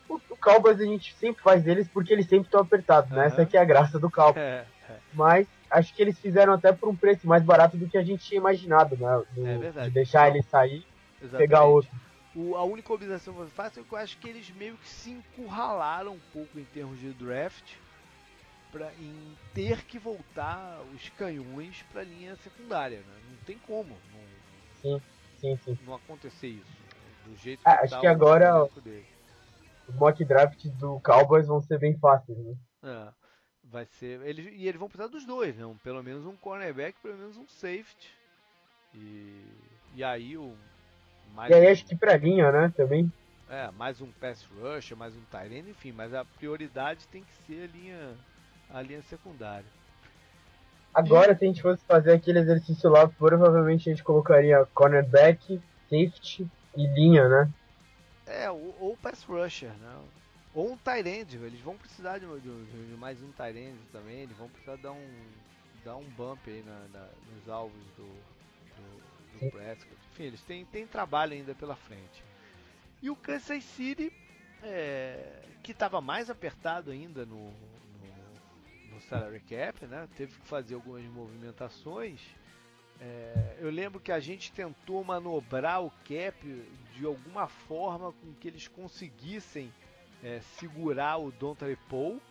O, 0.09 0.15
o 0.15 0.35
Cowboys 0.35 0.81
a 0.81 0.83
gente 0.83 1.13
sempre 1.13 1.43
faz 1.43 1.67
eles 1.67 1.87
porque 1.87 2.11
eles 2.11 2.25
sempre 2.25 2.47
estão 2.47 2.61
apertados, 2.61 3.11
né? 3.11 3.27
Essa 3.27 3.43
aqui 3.43 3.55
é 3.55 3.61
a 3.61 3.65
graça 3.65 3.99
do 3.99 4.09
Cowboys. 4.09 4.65
Mas 5.13 5.47
acho 5.69 5.93
que 5.93 6.01
eles 6.01 6.17
fizeram 6.17 6.53
até 6.53 6.73
por 6.73 6.89
um 6.89 6.95
preço 6.95 7.27
mais 7.27 7.43
barato 7.43 7.77
do 7.77 7.87
que 7.87 7.97
a 7.99 8.03
gente 8.03 8.25
tinha 8.25 8.39
imaginado, 8.39 8.97
né? 8.97 9.23
Do, 9.31 9.83
de 9.83 9.89
deixar 9.91 10.27
ele 10.27 10.41
sair 10.41 10.83
e 11.21 11.27
pegar 11.27 11.65
outro. 11.65 11.91
O, 12.35 12.55
a 12.55 12.63
única 12.63 12.91
observação 12.91 13.31
que 13.31 13.41
eu 13.41 13.47
faço 13.49 13.79
é 13.79 13.83
que 13.83 13.93
eu 13.93 13.97
acho 13.99 14.17
que 14.17 14.27
eles 14.27 14.49
meio 14.49 14.75
que 14.77 14.87
se 14.89 15.11
encurralaram 15.11 16.13
um 16.13 16.19
pouco 16.33 16.59
em 16.59 16.63
termos 16.65 16.99
de 16.99 17.13
draft 17.13 17.73
pra, 18.71 18.91
em 18.99 19.37
ter 19.53 19.83
que 19.83 19.99
voltar 19.99 20.81
os 20.95 21.09
canhões 21.09 21.85
para 21.91 22.01
a 22.01 22.03
linha 22.03 22.35
secundária. 22.37 22.97
Né? 22.97 23.15
Não 23.29 23.37
tem 23.45 23.59
como 23.67 23.95
não, 24.11 24.23
sim, 24.81 25.01
sim, 25.39 25.59
sim. 25.63 25.77
não 25.85 25.93
acontecer 25.93 26.47
isso. 26.47 26.82
Do 27.25 27.35
jeito 27.35 27.63
que 27.63 27.69
ah, 27.69 27.79
acho 27.81 27.93
tá 27.93 27.99
que 27.99 28.07
agora 28.07 28.63
os 29.87 29.95
mock 29.95 30.23
drafts 30.23 30.71
do 30.73 30.99
Cowboys 31.01 31.47
vão 31.47 31.61
ser 31.61 31.79
bem 31.79 31.97
fáceis. 31.97 32.37
Né? 32.37 32.55
É, 32.83 33.07
vai 33.63 33.85
ser. 33.85 34.21
Eles, 34.21 34.47
e 34.53 34.67
eles 34.67 34.79
vão 34.79 34.89
precisar 34.89 35.09
dos 35.09 35.25
dois, 35.25 35.55
né? 35.55 35.65
Um, 35.65 35.77
pelo 35.77 36.03
menos 36.03 36.25
um 36.25 36.35
cornerback, 36.35 36.97
pelo 37.01 37.17
menos 37.17 37.37
um 37.37 37.47
safety. 37.47 38.13
E, 38.93 39.43
e 39.95 40.03
aí 40.03 40.37
o. 40.37 40.55
Mais 41.33 41.49
e 41.49 41.53
aí 41.53 41.67
um, 41.67 41.71
acho 41.71 41.85
que 41.85 41.95
pra 41.95 42.17
linha, 42.17 42.51
né? 42.51 42.73
Também. 42.75 43.11
É, 43.49 43.69
mais 43.71 44.01
um 44.01 44.11
pass 44.13 44.43
rusher, 44.43 44.97
mais 44.97 45.15
um 45.15 45.21
tight 45.29 45.53
end, 45.53 45.69
enfim, 45.69 45.91
mas 45.91 46.13
a 46.13 46.25
prioridade 46.25 47.07
tem 47.09 47.23
que 47.23 47.33
ser 47.45 47.69
a 47.69 47.77
linha 47.77 48.17
a 48.69 48.81
linha 48.81 49.01
secundária. 49.03 49.65
Agora, 50.93 51.33
e... 51.33 51.35
se 51.35 51.45
a 51.45 51.47
gente 51.47 51.61
fosse 51.61 51.83
fazer 51.85 52.13
aquele 52.13 52.39
exercício 52.39 52.89
lá, 52.89 53.07
provavelmente 53.07 53.89
a 53.89 53.93
gente 53.93 54.03
colocaria 54.03 54.67
cornerback, 54.73 55.61
safety 55.89 56.49
e 56.75 56.87
linha, 56.87 57.27
né? 57.27 57.51
É, 58.25 58.49
ou, 58.49 58.75
ou 58.79 58.97
pass 58.97 59.23
rusher, 59.23 59.71
né? 59.73 60.01
Ou 60.53 60.73
um 60.73 60.77
tight 60.77 61.07
end, 61.07 61.35
eles 61.37 61.59
vão 61.61 61.75
precisar 61.75 62.19
de, 62.19 62.25
de, 62.25 62.89
de 62.89 62.97
mais 62.97 63.21
um 63.21 63.31
tight 63.31 63.57
end 63.57 63.77
também, 63.91 64.19
eles 64.19 64.37
vão 64.37 64.47
precisar 64.49 64.75
dar 64.77 64.91
um, 64.91 65.09
dar 65.83 65.95
um 65.95 66.03
bump 66.11 66.39
aí 66.47 66.63
na, 66.63 66.79
na, 66.93 67.07
nos 67.35 67.49
alvos 67.49 67.81
do, 67.97 68.05
do, 68.05 69.39
do 69.39 69.51
Prescott. 69.51 69.97
Enfim, 70.11 70.23
eles 70.23 70.41
têm, 70.43 70.65
têm 70.65 70.85
trabalho 70.85 71.33
ainda 71.33 71.55
pela 71.55 71.75
frente. 71.75 72.23
E 73.01 73.09
o 73.09 73.15
Kansas 73.15 73.63
City, 73.63 74.13
é, 74.61 75.41
que 75.63 75.71
estava 75.71 75.99
mais 75.99 76.29
apertado 76.29 76.91
ainda 76.91 77.25
no, 77.25 77.51
salary 79.09 79.39
cap, 79.41 79.85
né? 79.85 80.07
Teve 80.15 80.33
que 80.39 80.47
fazer 80.47 80.75
algumas 80.75 81.03
movimentações. 81.05 82.19
É, 83.03 83.57
eu 83.59 83.69
lembro 83.69 83.99
que 83.99 84.11
a 84.11 84.19
gente 84.19 84.51
tentou 84.53 85.03
manobrar 85.03 85.83
o 85.83 85.91
cap 86.07 86.65
de 86.95 87.05
alguma 87.05 87.47
forma 87.47 88.13
com 88.13 88.33
que 88.39 88.47
eles 88.47 88.69
conseguissem 88.69 89.71
é, 90.23 90.39
segurar 90.57 91.17
o 91.17 91.29
Dontre 91.31 91.77
Paul. 91.89 92.21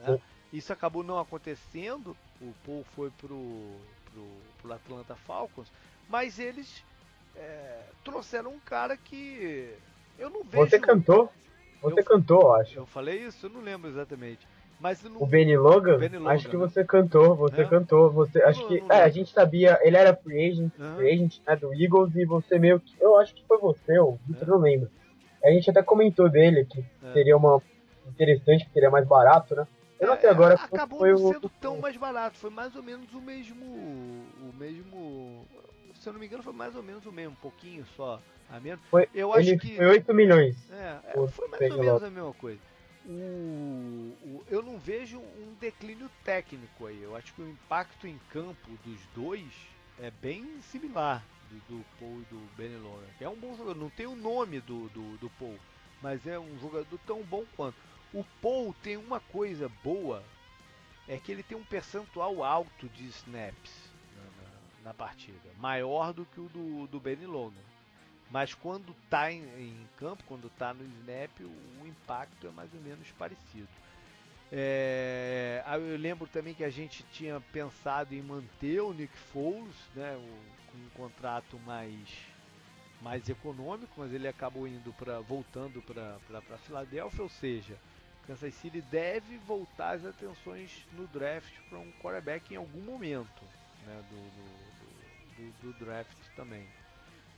Né? 0.00 0.18
Isso 0.50 0.72
acabou 0.72 1.02
não 1.02 1.18
acontecendo. 1.18 2.16
O 2.40 2.54
Paul 2.64 2.84
foi 2.94 3.10
pro, 3.10 3.76
pro, 4.10 4.26
pro 4.62 4.72
Atlanta 4.72 5.14
Falcons, 5.14 5.70
mas 6.08 6.38
eles 6.38 6.82
é, 7.36 7.82
trouxeram 8.02 8.50
um 8.52 8.60
cara 8.60 8.96
que 8.96 9.74
eu 10.18 10.30
não 10.30 10.42
vejo. 10.42 10.64
Você 10.64 10.78
cantou? 10.78 11.30
Você 11.82 12.00
eu, 12.00 12.04
cantou, 12.04 12.54
acho. 12.54 12.78
Eu 12.78 12.86
falei 12.86 13.26
isso, 13.26 13.46
eu 13.46 13.50
não 13.50 13.60
lembro 13.60 13.90
exatamente. 13.90 14.46
Mas 14.82 15.00
não... 15.04 15.22
O 15.22 15.26
Benny 15.26 15.56
Logan? 15.56 15.96
Benny 15.96 16.18
Logan? 16.18 16.34
Acho 16.34 16.48
que 16.48 16.56
né? 16.56 16.66
você 16.66 16.84
cantou, 16.84 17.36
você 17.36 17.60
é? 17.60 17.64
cantou, 17.64 18.10
você 18.10 18.42
acho 18.42 18.62
não, 18.62 18.68
que 18.68 18.80
não 18.80 18.90
é, 18.90 19.04
a 19.04 19.08
gente 19.08 19.32
sabia, 19.32 19.78
ele 19.80 19.96
era 19.96 20.12
free 20.12 20.50
agent, 20.50 20.72
uhum. 20.76 20.96
free 20.96 21.12
agent 21.12 21.38
né, 21.46 21.54
do 21.54 21.72
Eagles 21.72 22.16
e 22.16 22.24
você 22.24 22.58
meio 22.58 22.80
que, 22.80 22.92
eu 23.00 23.16
acho 23.16 23.32
que 23.32 23.44
foi 23.46 23.58
você, 23.58 23.96
ou 24.00 24.18
é. 24.40 24.44
não 24.44 24.58
lembro. 24.58 24.90
A 25.44 25.50
gente 25.50 25.70
até 25.70 25.84
comentou 25.84 26.28
dele 26.28 26.64
que 26.64 26.80
é. 26.80 27.12
seria 27.12 27.36
uma 27.36 27.62
interessante, 28.08 28.64
que 28.64 28.72
seria 28.72 28.90
mais 28.90 29.06
barato, 29.06 29.54
né? 29.54 29.68
Eu 30.00 30.08
não 30.08 30.18
sei 30.18 30.28
é, 30.28 30.32
agora 30.32 30.54
acabou 30.54 30.98
foi 30.98 31.12
não 31.12 31.32
sendo 31.32 31.46
o... 31.46 31.50
tão 31.60 31.78
mais 31.78 31.96
barato, 31.96 32.36
foi 32.36 32.50
mais 32.50 32.74
ou 32.74 32.82
menos 32.82 33.14
o 33.14 33.20
mesmo 33.20 33.64
o 33.64 34.52
mesmo 34.58 35.46
se 35.94 36.08
eu 36.08 36.12
não 36.12 36.18
me 36.18 36.26
engano 36.26 36.42
foi 36.42 36.52
mais 36.52 36.74
ou 36.74 36.82
menos 36.82 37.06
o 37.06 37.12
mesmo, 37.12 37.34
um 37.34 37.40
pouquinho 37.40 37.86
só 37.96 38.20
a 38.50 38.58
menos. 38.58 38.84
Foi, 38.90 39.08
eu 39.14 39.32
acho 39.32 39.56
que 39.58 39.76
foi 39.76 39.86
8 39.86 40.12
milhões. 40.12 40.56
É, 40.72 40.96
é 41.06 41.26
foi 41.28 41.46
mais 41.46 41.70
ou 41.70 41.78
menos 41.78 42.02
a 42.02 42.10
mesma 42.10 42.34
coisa 42.34 42.71
o, 43.06 44.16
o, 44.22 44.44
eu 44.48 44.62
não 44.62 44.78
vejo 44.78 45.18
um 45.18 45.54
declínio 45.60 46.10
técnico 46.24 46.86
aí. 46.86 47.02
Eu 47.02 47.16
acho 47.16 47.32
que 47.34 47.42
o 47.42 47.48
impacto 47.48 48.06
em 48.06 48.18
campo 48.30 48.70
dos 48.84 49.00
dois 49.14 49.52
é 49.98 50.10
bem 50.10 50.60
similar 50.62 51.24
do, 51.50 51.56
do 51.68 51.84
Paul 51.98 52.20
e 52.20 52.24
do 52.24 52.56
Benny 52.56 52.76
Logan. 52.76 53.06
É 53.20 53.28
um 53.28 53.36
bom 53.36 53.56
jogador, 53.56 53.78
não 53.78 53.90
tem 53.90 54.06
o 54.06 54.16
nome 54.16 54.60
do, 54.60 54.88
do, 54.90 55.16
do 55.18 55.30
Paul, 55.30 55.58
mas 56.00 56.26
é 56.26 56.38
um 56.38 56.58
jogador 56.58 56.98
tão 57.06 57.22
bom 57.22 57.44
quanto. 57.56 57.76
O 58.12 58.24
Paul 58.40 58.74
tem 58.82 58.96
uma 58.96 59.20
coisa 59.20 59.70
boa, 59.82 60.22
é 61.08 61.16
que 61.18 61.32
ele 61.32 61.42
tem 61.42 61.56
um 61.56 61.64
percentual 61.64 62.44
alto 62.44 62.88
de 62.88 63.06
snaps 63.06 63.72
na, 64.16 64.90
na, 64.90 64.94
partida, 64.94 65.50
maior 65.58 66.12
do 66.12 66.24
que 66.26 66.40
o 66.40 66.48
do, 66.48 66.86
do 66.86 67.00
Benny 67.00 67.26
Logan. 67.26 67.71
Mas 68.32 68.54
quando 68.54 68.96
está 69.04 69.30
em, 69.30 69.42
em, 69.58 69.88
campo, 69.98 70.24
quando 70.26 70.46
está 70.46 70.72
no 70.72 70.82
snap, 70.82 71.30
o, 71.40 71.82
o, 71.82 71.86
impacto 71.86 72.46
é 72.46 72.50
mais 72.50 72.72
ou 72.72 72.80
menos 72.80 73.06
parecido. 73.12 73.68
É, 74.50 75.62
eu 75.74 75.98
lembro 75.98 76.26
também 76.26 76.54
que 76.54 76.64
a 76.64 76.70
gente 76.70 77.04
tinha 77.12 77.38
pensado 77.52 78.14
em 78.14 78.22
manter 78.22 78.80
o 78.80 78.94
Nick 78.94 79.14
Foles, 79.14 79.76
né, 79.94 80.16
o, 80.16 80.72
com 80.72 80.78
um 80.78 80.88
contrato 80.96 81.58
mais 81.60 82.08
mais 83.02 83.28
econômico, 83.28 83.92
mas 83.96 84.12
ele 84.12 84.28
acabou 84.28 84.66
indo 84.66 84.92
para 84.92 85.18
voltando 85.20 85.82
para 85.82 86.58
Filadélfia, 86.58 87.22
ou 87.22 87.28
seja, 87.28 87.76
Kansas 88.28 88.54
City 88.54 88.80
deve 88.80 89.38
voltar 89.38 89.96
as 89.96 90.04
atenções 90.04 90.86
no 90.92 91.08
draft 91.08 91.52
para 91.68 91.80
um 91.80 91.90
quarterback 92.00 92.54
em 92.54 92.56
algum 92.56 92.80
momento, 92.80 93.42
né, 93.84 94.04
do, 94.08 94.16
do, 94.16 95.52
do, 95.52 95.72
do 95.72 95.84
draft 95.84 96.16
também. 96.36 96.68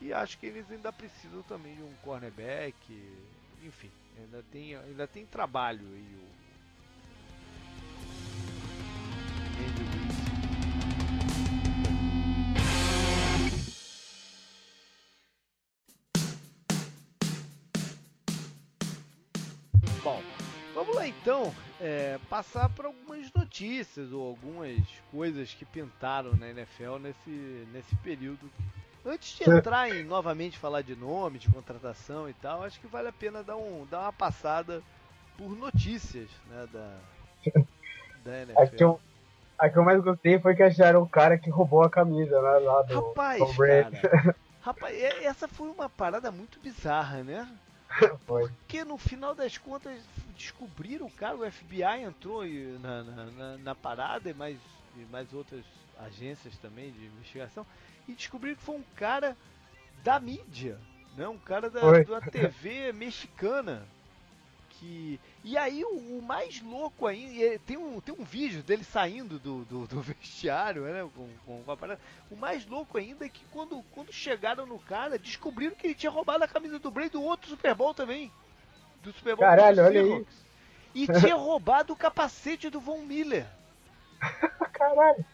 E 0.04 0.12
acho 0.12 0.36
que 0.36 0.44
eles 0.44 0.70
ainda 0.70 0.92
precisam 0.92 1.40
também 1.44 1.74
de 1.76 1.82
um 1.82 1.94
cornerback. 2.02 2.76
Enfim, 3.62 3.90
ainda 4.18 4.44
tem, 4.52 4.76
ainda 4.76 5.06
tem 5.06 5.24
trabalho 5.24 5.80
aí 5.80 6.18
o. 6.20 6.34
Bom, 20.02 20.22
vamos 20.74 20.94
lá 20.94 21.08
então 21.08 21.50
é, 21.80 22.18
passar 22.28 22.68
para 22.68 22.88
algumas 22.88 23.32
notícias 23.32 24.12
ou 24.12 24.28
algumas 24.28 24.86
coisas 25.10 25.54
que 25.54 25.64
pintaram 25.64 26.36
na 26.36 26.50
NFL 26.50 26.98
nesse, 26.98 27.66
nesse 27.72 27.96
período 27.96 28.50
Antes 29.06 29.36
de 29.38 29.50
entrar 29.50 29.90
em 29.90 30.02
novamente 30.02 30.58
falar 30.58 30.80
de 30.80 30.96
nome, 30.96 31.38
de 31.38 31.50
contratação 31.50 32.28
e 32.28 32.32
tal, 32.32 32.62
acho 32.62 32.80
que 32.80 32.86
vale 32.86 33.08
a 33.08 33.12
pena 33.12 33.42
dar, 33.42 33.56
um, 33.56 33.86
dar 33.90 34.00
uma 34.00 34.12
passada 34.12 34.82
por 35.36 35.50
notícias 35.50 36.28
né, 36.48 36.66
da, 36.72 36.96
da 38.24 38.38
NFL. 38.40 38.58
A 38.58 38.66
que, 38.66 38.84
eu, 38.84 39.00
a 39.58 39.68
que 39.68 39.76
eu 39.76 39.84
mais 39.84 40.02
gostei 40.02 40.38
foi 40.38 40.56
que 40.56 40.62
acharam 40.62 41.02
o 41.02 41.08
cara 41.08 41.36
que 41.36 41.50
roubou 41.50 41.82
a 41.82 41.90
camisa 41.90 42.40
né, 42.40 42.58
lá 42.60 42.82
do 42.82 43.08
Rapaz, 43.08 43.38
Tom 43.38 43.52
Brady. 43.54 44.00
Cara, 44.00 44.36
rapaz, 44.62 44.96
essa 45.22 45.46
foi 45.46 45.68
uma 45.68 45.90
parada 45.90 46.32
muito 46.32 46.58
bizarra, 46.60 47.22
né? 47.22 47.46
Porque 48.26 48.84
no 48.84 48.96
final 48.96 49.34
das 49.34 49.58
contas 49.58 50.00
descobriram 50.34 51.06
o 51.06 51.10
cara, 51.10 51.36
o 51.36 51.50
FBI 51.50 52.02
entrou 52.02 52.42
na, 52.80 53.02
na, 53.02 53.24
na, 53.26 53.58
na 53.58 53.74
parada 53.74 54.30
e 54.30 54.34
mais, 54.34 54.56
e 54.96 55.04
mais 55.12 55.30
outras 55.34 55.62
agências 55.98 56.56
também 56.56 56.90
de 56.90 57.04
investigação 57.04 57.66
e 58.08 58.12
descobriram 58.12 58.56
que 58.56 58.62
foi 58.62 58.76
um 58.76 58.84
cara 58.96 59.36
da 60.02 60.20
mídia, 60.20 60.78
né? 61.16 61.26
um 61.28 61.38
cara 61.38 61.70
da, 61.70 61.80
da 62.02 62.20
TV 62.20 62.92
mexicana 62.94 63.86
que. 64.78 65.20
E 65.42 65.56
aí 65.56 65.84
o, 65.84 66.18
o 66.18 66.22
mais 66.22 66.60
louco 66.60 67.06
ainda. 67.06 67.58
Tem 67.66 67.76
um, 67.76 68.00
tem 68.00 68.14
um 68.14 68.24
vídeo 68.24 68.62
dele 68.62 68.84
saindo 68.84 69.38
do, 69.38 69.64
do, 69.64 69.86
do 69.86 70.00
vestiário, 70.02 70.82
né? 70.82 71.08
Com, 71.14 71.28
com, 71.46 71.62
com, 71.62 71.76
parada. 71.76 72.00
O 72.30 72.36
mais 72.36 72.66
louco 72.66 72.98
ainda 72.98 73.24
é 73.24 73.28
que 73.28 73.44
quando, 73.50 73.82
quando 73.92 74.12
chegaram 74.12 74.66
no 74.66 74.78
cara, 74.78 75.18
descobriram 75.18 75.74
que 75.74 75.86
ele 75.86 75.94
tinha 75.94 76.10
roubado 76.10 76.44
a 76.44 76.48
camisa 76.48 76.78
do 76.78 76.90
Bray 76.90 77.08
do 77.08 77.22
outro 77.22 77.48
Super 77.48 77.74
Bowl 77.74 77.94
também. 77.94 78.30
Do 79.02 79.12
Super 79.12 79.36
Bowl 79.36 79.46
Caralho, 79.46 79.84
olha 79.84 80.00
aí. 80.00 80.26
E 80.94 81.06
tinha 81.20 81.34
roubado 81.34 81.92
o 81.92 81.96
capacete 81.96 82.70
do 82.70 82.80
Von 82.80 83.02
Miller. 83.02 83.46
Caralho. 84.72 85.24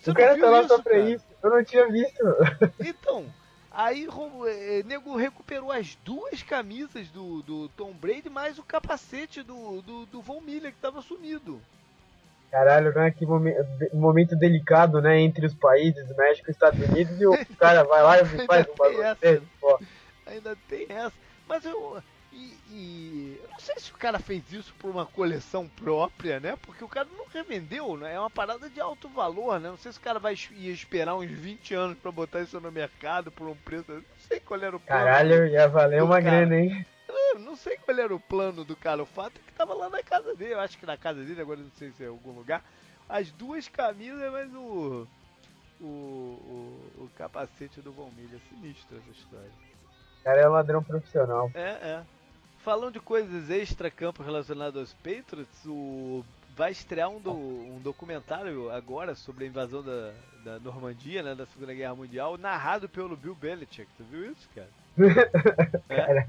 Você 0.00 0.10
o 0.10 0.14
cara 0.14 0.38
tá 0.38 0.50
lá 0.50 0.66
só 0.66 0.80
pra 0.80 0.98
isso. 0.98 1.24
Eu 1.42 1.50
não 1.50 1.64
tinha 1.64 1.86
visto. 1.88 2.24
Então, 2.80 3.26
Aí 3.76 4.08
é, 4.48 4.82
nego 4.84 5.14
recuperou 5.16 5.70
as 5.70 5.96
duas 5.96 6.42
camisas 6.42 7.10
do, 7.10 7.42
do 7.42 7.68
Tom 7.68 7.92
Brady, 7.92 8.30
mais 8.30 8.58
o 8.58 8.62
capacete 8.62 9.42
do, 9.42 9.82
do, 9.82 10.06
do 10.06 10.22
Von 10.22 10.40
Miller, 10.40 10.72
que 10.72 10.80
tava 10.80 11.02
sumido. 11.02 11.60
Caralho, 12.50 12.94
né? 12.94 13.10
Que 13.10 13.26
momento, 13.26 13.58
momento 13.92 14.34
delicado, 14.34 15.02
né? 15.02 15.20
Entre 15.20 15.44
os 15.44 15.52
países, 15.52 16.08
México 16.16 16.48
e 16.48 16.52
Estados 16.52 16.80
Unidos, 16.88 17.20
e 17.20 17.26
o 17.26 17.36
cara 17.60 17.84
vai 17.84 18.02
lá 18.02 18.18
e 18.18 18.46
faz 18.46 18.66
um 18.66 18.74
bagulho 18.74 19.14
desse, 19.20 19.46
pô. 19.60 19.78
Ainda 20.24 20.56
tem 20.70 20.86
essa. 20.88 21.12
Mas 21.46 21.62
eu, 21.66 22.02
e, 22.36 22.58
e, 22.70 23.40
eu 23.42 23.48
não 23.50 23.58
sei 23.58 23.76
se 23.78 23.90
o 23.90 23.96
cara 23.96 24.18
fez 24.18 24.52
isso 24.52 24.74
por 24.78 24.90
uma 24.90 25.06
coleção 25.06 25.66
própria, 25.68 26.38
né? 26.38 26.54
Porque 26.62 26.84
o 26.84 26.88
cara 26.88 27.08
não 27.16 27.26
revendeu, 27.32 27.96
né? 27.96 28.14
É 28.14 28.20
uma 28.20 28.28
parada 28.28 28.68
de 28.68 28.78
alto 28.78 29.08
valor, 29.08 29.58
né? 29.58 29.70
Não 29.70 29.78
sei 29.78 29.90
se 29.90 29.98
o 29.98 30.02
cara 30.02 30.18
vai 30.18 30.36
ia 30.52 30.70
esperar 30.70 31.14
uns 31.16 31.30
20 31.30 31.74
anos 31.74 31.98
para 31.98 32.12
botar 32.12 32.42
isso 32.42 32.60
no 32.60 32.70
mercado 32.70 33.32
por 33.32 33.48
um 33.48 33.56
preço. 33.56 33.90
Não 33.90 34.02
sei 34.18 34.38
qual 34.38 34.60
era 34.60 34.76
o 34.76 34.80
plano. 34.80 35.04
Caralho, 35.04 35.46
ia 35.46 35.66
valer 35.66 36.02
uma 36.02 36.20
cara. 36.20 36.44
grana, 36.44 36.56
hein? 36.56 36.86
Eu 37.08 37.38
não 37.38 37.56
sei 37.56 37.78
qual 37.78 37.98
era 37.98 38.14
o 38.14 38.20
plano 38.20 38.64
do 38.64 38.76
cara. 38.76 39.02
O 39.02 39.06
fato 39.06 39.40
é 39.40 39.46
que 39.46 39.52
tava 39.54 39.72
lá 39.72 39.88
na 39.88 40.02
casa 40.02 40.34
dele. 40.34 40.52
Eu 40.52 40.60
acho 40.60 40.76
que 40.76 40.84
na 40.84 40.98
casa 40.98 41.24
dele, 41.24 41.40
agora 41.40 41.60
não 41.60 41.70
sei 41.78 41.90
se 41.92 42.02
é 42.02 42.06
em 42.06 42.10
algum 42.10 42.32
lugar. 42.32 42.62
As 43.08 43.30
duas 43.30 43.66
camisas, 43.66 44.30
mas 44.30 44.52
o. 44.54 45.06
O, 45.78 45.84
o, 45.84 47.04
o 47.04 47.10
capacete 47.16 47.80
do 47.80 47.92
Von 47.92 48.10
Milha. 48.16 48.38
Sinistro 48.48 48.98
essa 48.98 49.10
história. 49.10 49.50
O 50.20 50.24
cara 50.24 50.40
é 50.40 50.48
ladrão 50.48 50.82
profissional. 50.82 51.50
É, 51.54 51.60
é. 51.60 52.02
Falando 52.66 52.94
de 52.94 52.98
coisas 52.98 53.48
extra-campo 53.48 54.24
relacionadas 54.24 54.76
aos 54.76 54.92
Patriots, 54.94 55.64
o... 55.66 56.24
vai 56.56 56.72
estrear 56.72 57.08
um, 57.08 57.20
do... 57.20 57.30
um 57.30 57.78
documentário 57.80 58.72
agora 58.72 59.14
sobre 59.14 59.44
a 59.44 59.46
invasão 59.46 59.84
da, 59.84 60.10
da 60.44 60.58
Normandia, 60.58 61.22
né, 61.22 61.32
da 61.36 61.46
Segunda 61.46 61.72
Guerra 61.72 61.94
Mundial, 61.94 62.36
narrado 62.36 62.88
pelo 62.88 63.16
Bill 63.16 63.36
Belichick. 63.36 63.86
Tu 63.96 64.02
viu 64.10 64.32
isso, 64.32 64.48
cara? 64.52 64.68
é? 65.88 66.26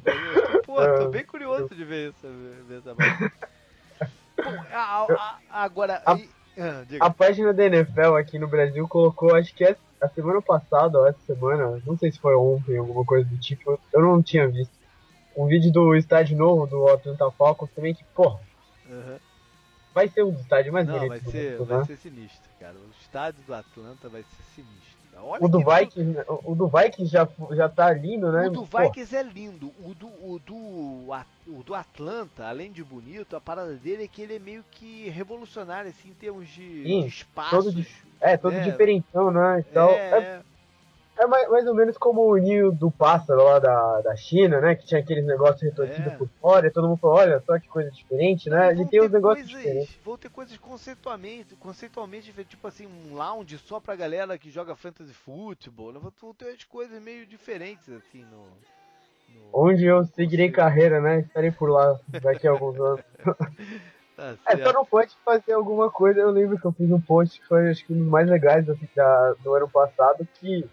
Pô, 0.64 0.76
tô 1.00 1.10
bem 1.10 1.26
curioso 1.26 1.74
de 1.74 1.84
ver, 1.84 2.12
isso, 2.12 2.28
ver 2.68 2.78
essa 2.78 2.94
Bom, 4.38 4.64
a, 4.72 5.40
a, 5.50 5.64
agora... 5.64 6.04
A, 6.06 6.18
e... 6.18 6.30
ah, 6.60 7.08
a 7.08 7.10
página 7.10 7.52
da 7.52 7.66
NFL 7.66 8.14
aqui 8.16 8.38
no 8.38 8.48
Brasil 8.48 8.88
colocou, 8.88 9.34
acho 9.36 9.56
que 9.56 9.64
é 9.64 9.76
a 10.00 10.08
semana 10.08 10.40
passada 10.40 11.00
ou 11.00 11.08
essa 11.08 11.20
semana, 11.26 11.82
não 11.84 11.98
sei 11.98 12.12
se 12.12 12.20
foi 12.20 12.36
ontem, 12.36 12.78
alguma 12.78 13.04
coisa 13.04 13.28
do 13.28 13.40
tipo, 13.40 13.80
eu 13.92 14.02
não 14.04 14.22
tinha 14.22 14.48
visto 14.48 14.77
um 15.38 15.46
vídeo 15.46 15.72
do 15.72 15.96
estádio 15.96 16.36
novo 16.36 16.66
do 16.66 16.88
Atlanta 16.88 17.30
Falcons 17.32 17.70
também 17.76 17.94
que, 17.94 18.04
porra, 18.16 18.40
uhum. 18.90 19.18
vai 19.94 20.08
ser 20.08 20.24
um 20.24 20.32
dos 20.32 20.42
estádios 20.42 20.74
mais 20.74 20.88
Não, 20.88 20.96
bonitos 20.96 21.22
vai 21.24 21.32
ser, 21.32 21.52
mundo, 21.60 21.66
vai 21.66 21.78
né? 21.78 21.86
ser 21.86 21.98
sinistro, 21.98 22.50
cara. 22.60 22.74
O 22.74 23.02
estádio 23.02 23.44
do 23.46 23.54
Atlanta 23.54 24.10
vai 24.10 24.24
ser 24.24 24.44
sinistro. 24.56 24.98
Olha 25.20 25.44
o 25.44 25.48
do 25.48 25.60
Vikings, 25.60 26.20
o 26.44 26.56
do 26.56 26.68
Vikings 26.68 27.12
já, 27.12 27.28
já 27.52 27.68
tá 27.68 27.92
lindo, 27.92 28.32
né? 28.32 28.48
O 28.48 28.52
do 28.52 28.66
Vikings 28.66 29.16
é 29.16 29.24
lindo. 29.24 29.74
O 29.84 29.96
do, 29.96 30.08
o, 30.08 30.40
do, 30.46 31.56
o 31.58 31.64
do 31.64 31.74
Atlanta, 31.74 32.46
além 32.46 32.72
de 32.72 32.84
bonito, 32.84 33.36
a 33.36 33.42
parada 33.42 33.74
dele 33.74 34.04
é 34.04 34.08
que 34.08 34.22
ele 34.22 34.36
é 34.36 34.40
meio 34.40 34.64
que 34.70 35.10
revolucionário, 35.10 35.90
assim, 35.90 36.10
em 36.10 36.14
termos 36.14 36.48
de, 36.48 36.84
Sim, 36.84 37.02
de 37.02 37.08
espaços. 37.08 37.74
Todo, 37.74 37.86
é, 38.22 38.38
todo 38.38 38.56
é, 38.56 38.60
diferentão, 38.60 39.32
né? 39.32 39.66
Então, 39.68 39.90
é, 39.90 40.20
é, 40.20 40.42
é 41.20 41.26
mais, 41.26 41.50
mais 41.50 41.68
ou 41.68 41.74
menos 41.74 41.98
como 41.98 42.22
o 42.22 42.38
ninho 42.38 42.72
do 42.72 42.92
pássaro 42.92 43.44
lá 43.44 43.60
da, 43.60 44.02
da 44.02 44.16
China, 44.16 44.62
né? 44.62 44.76
Que 44.76 44.86
tinha 44.86 45.00
aqueles 45.00 45.26
negócios 45.26 45.62
retorcidos 45.62 46.14
é. 46.14 46.16
por 46.16 46.30
fora, 46.40 46.68
e 46.68 46.72
todo 46.72 46.88
mundo 46.88 47.00
falou, 47.00 47.18
olha 47.18 47.42
só 47.46 47.60
que 47.60 47.68
coisa 47.68 47.90
diferente, 47.92 48.50
né? 48.50 48.72
Ele 48.72 48.86
tem 48.86 49.02
uns 49.02 49.12
negócios 49.12 49.48
coisas, 49.48 49.64
diferentes. 49.64 50.00
Vão 50.04 50.18
ter 50.18 50.30
coisas 50.30 50.58
conceitualmente, 50.58 51.56
conceitualmente, 51.56 52.32
tipo 52.46 52.68
assim, 52.68 52.88
um 52.88 53.16
lounge 53.16 53.58
só 53.58 53.80
pra 53.80 53.96
galera 53.96 54.38
que 54.38 54.50
joga 54.50 54.76
fantasy 54.76 55.14
futebol. 55.14 55.92
Né? 55.92 56.00
Vão 56.00 56.34
ter 56.34 56.46
umas 56.46 56.64
coisas 56.64 57.02
meio 57.02 57.26
diferentes, 57.26 57.90
assim, 57.90 58.24
no... 58.24 58.46
no 59.34 59.50
Onde 59.52 59.86
eu 59.86 60.06
seguirei 60.06 60.52
carreira, 60.52 61.02
né? 61.02 61.22
Estarei 61.22 61.52
por 61.52 61.70
lá 61.70 62.00
daqui 62.22 62.48
a 62.48 62.52
alguns 62.52 62.80
anos. 62.80 63.02
Tá 64.18 64.36
é, 64.48 64.58
só 64.58 64.74
não 64.74 64.84
pode 64.84 65.16
fazer 65.24 65.54
alguma 65.54 65.92
coisa. 65.92 66.20
Eu 66.20 66.32
lembro 66.32 66.60
que 66.60 66.66
eu 66.66 66.72
fiz 66.72 66.90
um 66.90 67.00
post 67.00 67.40
que 67.40 67.48
foi 67.48 67.70
acho 67.70 67.86
que 67.86 67.94
um 67.94 67.98
dos 67.98 68.08
mais 68.08 68.28
legais 68.28 68.66
da, 68.66 69.34
do 69.44 69.54
ano 69.54 69.70
passado, 69.70 70.28
que 70.40 70.68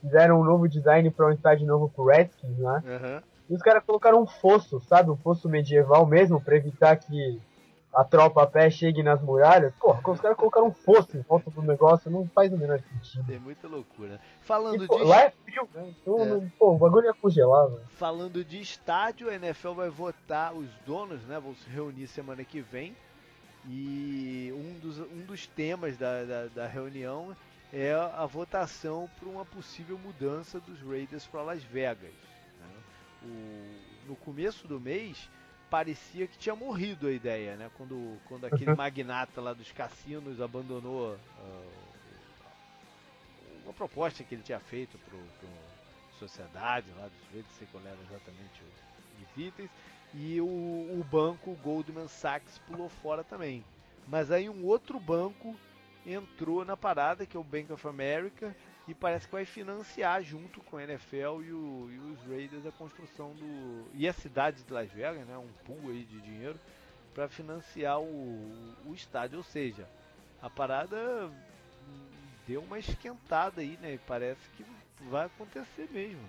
fizeram 0.00 0.40
um 0.40 0.44
novo 0.44 0.68
design 0.68 1.10
para 1.10 1.26
um 1.26 1.32
estádio 1.32 1.66
novo 1.66 1.88
pro 1.88 2.06
Redskins, 2.06 2.58
né? 2.58 2.82
Uhum. 2.84 3.22
E 3.50 3.54
os 3.54 3.62
caras 3.62 3.82
colocaram 3.84 4.22
um 4.22 4.26
fosso, 4.26 4.80
sabe? 4.80 5.10
Um 5.10 5.16
fosso 5.16 5.48
medieval 5.48 6.06
mesmo, 6.06 6.40
para 6.40 6.56
evitar 6.56 6.96
que 6.96 7.40
a 7.92 8.04
tropa 8.04 8.42
a 8.42 8.46
pé 8.46 8.70
chegue 8.70 9.02
nas 9.02 9.20
muralhas. 9.20 9.74
Porra, 9.80 10.00
os 10.08 10.20
caras 10.20 10.36
colocaram 10.36 10.68
um 10.68 10.72
fosso 10.72 11.16
em 11.16 11.22
volta 11.22 11.50
do 11.50 11.62
negócio, 11.62 12.10
não 12.10 12.26
faz 12.28 12.52
o 12.52 12.56
menor 12.56 12.80
sentido. 12.80 13.32
É 13.32 13.38
muita 13.38 13.66
loucura. 13.66 14.20
Falando 14.40 14.84
e, 14.84 14.86
pô, 14.86 14.98
de. 14.98 15.04
Lá 15.04 15.22
é 15.22 15.30
frio, 15.30 15.68
né? 15.74 15.92
Então, 16.00 16.22
é. 16.22 16.50
Pô, 16.58 16.74
o 16.74 16.78
bagulho 16.78 17.06
ia 17.06 17.14
congelar, 17.14 17.68
velho. 17.68 17.82
Falando 17.90 18.44
de 18.44 18.60
estádio, 18.60 19.28
a 19.28 19.34
NFL 19.34 19.72
vai 19.72 19.90
votar, 19.90 20.54
os 20.54 20.68
donos, 20.86 21.20
né? 21.26 21.40
Vão 21.40 21.54
se 21.54 21.68
reunir 21.68 22.06
semana 22.06 22.44
que 22.44 22.60
vem. 22.60 22.96
E 23.68 24.54
um 24.56 24.78
dos, 24.78 25.00
um 25.00 25.24
dos 25.26 25.46
temas 25.46 25.96
da, 25.98 26.24
da, 26.24 26.46
da 26.46 26.66
reunião 26.66 27.36
é 27.72 27.92
a 27.92 28.26
votação 28.26 29.08
para 29.18 29.28
uma 29.28 29.44
possível 29.44 29.98
mudança 29.98 30.58
dos 30.60 30.80
Raiders 30.80 31.26
para 31.26 31.42
Las 31.42 31.62
Vegas. 31.62 32.12
Né? 32.58 32.82
O, 33.22 34.08
no 34.08 34.16
começo 34.16 34.66
do 34.66 34.80
mês 34.80 35.28
parecia 35.70 36.26
que 36.26 36.36
tinha 36.36 36.56
morrido 36.56 37.06
a 37.06 37.12
ideia, 37.12 37.56
né? 37.56 37.70
Quando, 37.76 38.18
quando 38.26 38.44
aquele 38.46 38.70
uhum. 38.70 38.76
magnata 38.76 39.40
lá 39.40 39.52
dos 39.52 39.70
cassinos 39.70 40.40
abandonou 40.40 41.14
uh, 41.14 41.70
uma 43.64 43.72
proposta 43.72 44.24
que 44.24 44.34
ele 44.34 44.42
tinha 44.42 44.58
feito 44.58 44.98
para 44.98 45.16
a 45.16 46.18
sociedade 46.18 46.88
lá 46.96 47.06
dos 47.06 47.32
Raiders, 47.32 47.54
sei 47.56 47.68
qual 47.70 47.84
era 47.84 47.96
exatamente 48.08 48.62
os 49.22 49.40
itens, 49.40 49.70
e 50.12 50.40
o, 50.40 50.44
o 50.44 51.06
banco 51.08 51.54
Goldman 51.62 52.08
Sachs 52.08 52.58
pulou 52.66 52.88
fora 52.88 53.22
também. 53.22 53.64
Mas 54.08 54.32
aí 54.32 54.50
um 54.50 54.64
outro 54.64 54.98
banco 54.98 55.54
entrou 56.06 56.64
na 56.64 56.76
parada, 56.76 57.26
que 57.26 57.36
é 57.36 57.40
o 57.40 57.44
Bank 57.44 57.72
of 57.72 57.86
America, 57.86 58.54
e 58.88 58.94
parece 58.94 59.26
que 59.26 59.32
vai 59.32 59.44
financiar 59.44 60.22
junto 60.22 60.60
com 60.62 60.76
a 60.76 60.82
NFL 60.82 61.42
e, 61.42 61.52
o, 61.52 61.88
e 61.90 61.98
os 62.12 62.20
Raiders 62.26 62.66
a 62.66 62.72
construção 62.72 63.34
do. 63.34 63.86
e 63.94 64.08
a 64.08 64.12
cidade 64.12 64.62
de 64.62 64.72
Las 64.72 64.90
Vegas, 64.90 65.26
né? 65.26 65.36
Um 65.36 65.52
pool 65.64 65.90
aí 65.90 66.04
de 66.04 66.20
dinheiro 66.20 66.58
para 67.14 67.28
financiar 67.28 68.00
o, 68.00 68.74
o 68.86 68.94
estádio. 68.94 69.38
Ou 69.38 69.44
seja, 69.44 69.88
a 70.42 70.48
parada 70.50 71.30
deu 72.46 72.62
uma 72.62 72.78
esquentada 72.78 73.60
aí, 73.60 73.78
né? 73.80 73.94
E 73.94 73.98
parece 73.98 74.40
que 74.56 74.64
vai 75.08 75.26
acontecer 75.26 75.88
mesmo. 75.90 76.22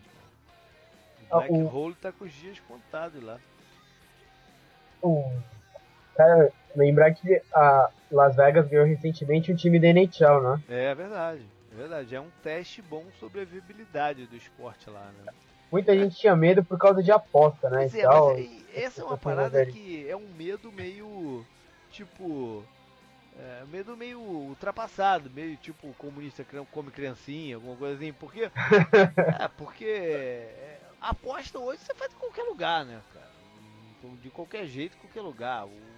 O 1.31 1.37
Black 1.37 1.53
ah, 1.53 1.57
o... 1.57 1.75
Hole 1.75 1.95
tá 1.95 2.11
com 2.11 2.25
os 2.25 2.33
dias 2.33 2.59
contados 2.59 3.23
lá. 3.23 3.39
O 5.01 5.31
Cara, 6.15 6.51
lembrar 6.75 7.13
que 7.13 7.41
a 7.53 7.89
Las 8.11 8.35
Vegas 8.35 8.67
ganhou 8.67 8.85
recentemente 8.85 9.51
um 9.51 9.55
time 9.55 9.79
da 9.79 9.87
NHL, 9.87 10.41
né? 10.41 10.61
É 10.69 10.95
verdade, 10.95 11.45
é 11.71 11.75
verdade. 11.75 12.15
É 12.15 12.19
um 12.19 12.29
teste 12.43 12.81
bom 12.81 13.05
sobre 13.19 13.41
a 13.41 13.45
viabilidade 13.45 14.25
do 14.25 14.35
esporte 14.35 14.89
lá, 14.89 15.11
né? 15.23 15.31
Muita 15.71 15.97
gente 15.97 16.17
tinha 16.17 16.35
medo 16.35 16.63
por 16.63 16.77
causa 16.77 17.01
de 17.01 17.11
aposta, 17.11 17.69
né? 17.69 17.79
Pois 17.79 17.95
é, 17.95 18.01
tal. 18.01 18.33
mas 18.33 18.65
essa 18.75 19.01
é 19.01 19.05
uma 19.05 19.17
parada 19.17 19.65
que 19.65 20.07
é 20.09 20.15
um 20.15 20.27
medo 20.35 20.69
meio, 20.69 21.45
tipo, 21.89 22.65
é, 23.39 23.63
medo 23.71 23.95
meio 23.95 24.19
ultrapassado, 24.19 25.29
meio 25.29 25.55
tipo 25.57 25.93
comunista 25.93 26.45
come 26.71 26.91
criancinha, 26.91 27.55
alguma 27.55 27.77
coisa 27.77 27.95
assim, 27.95 28.11
porque 28.11 28.51
é, 29.39 29.47
porque 29.57 29.85
é, 29.85 30.77
aposta 30.99 31.57
hoje 31.57 31.79
você 31.79 31.95
faz 31.95 32.11
em 32.13 32.17
qualquer 32.17 32.43
lugar, 32.43 32.85
né, 32.85 33.01
cara? 33.13 33.31
De 34.21 34.29
qualquer 34.29 34.65
jeito, 34.65 34.97
qualquer 34.97 35.21
lugar. 35.21 35.65
O 35.65 35.90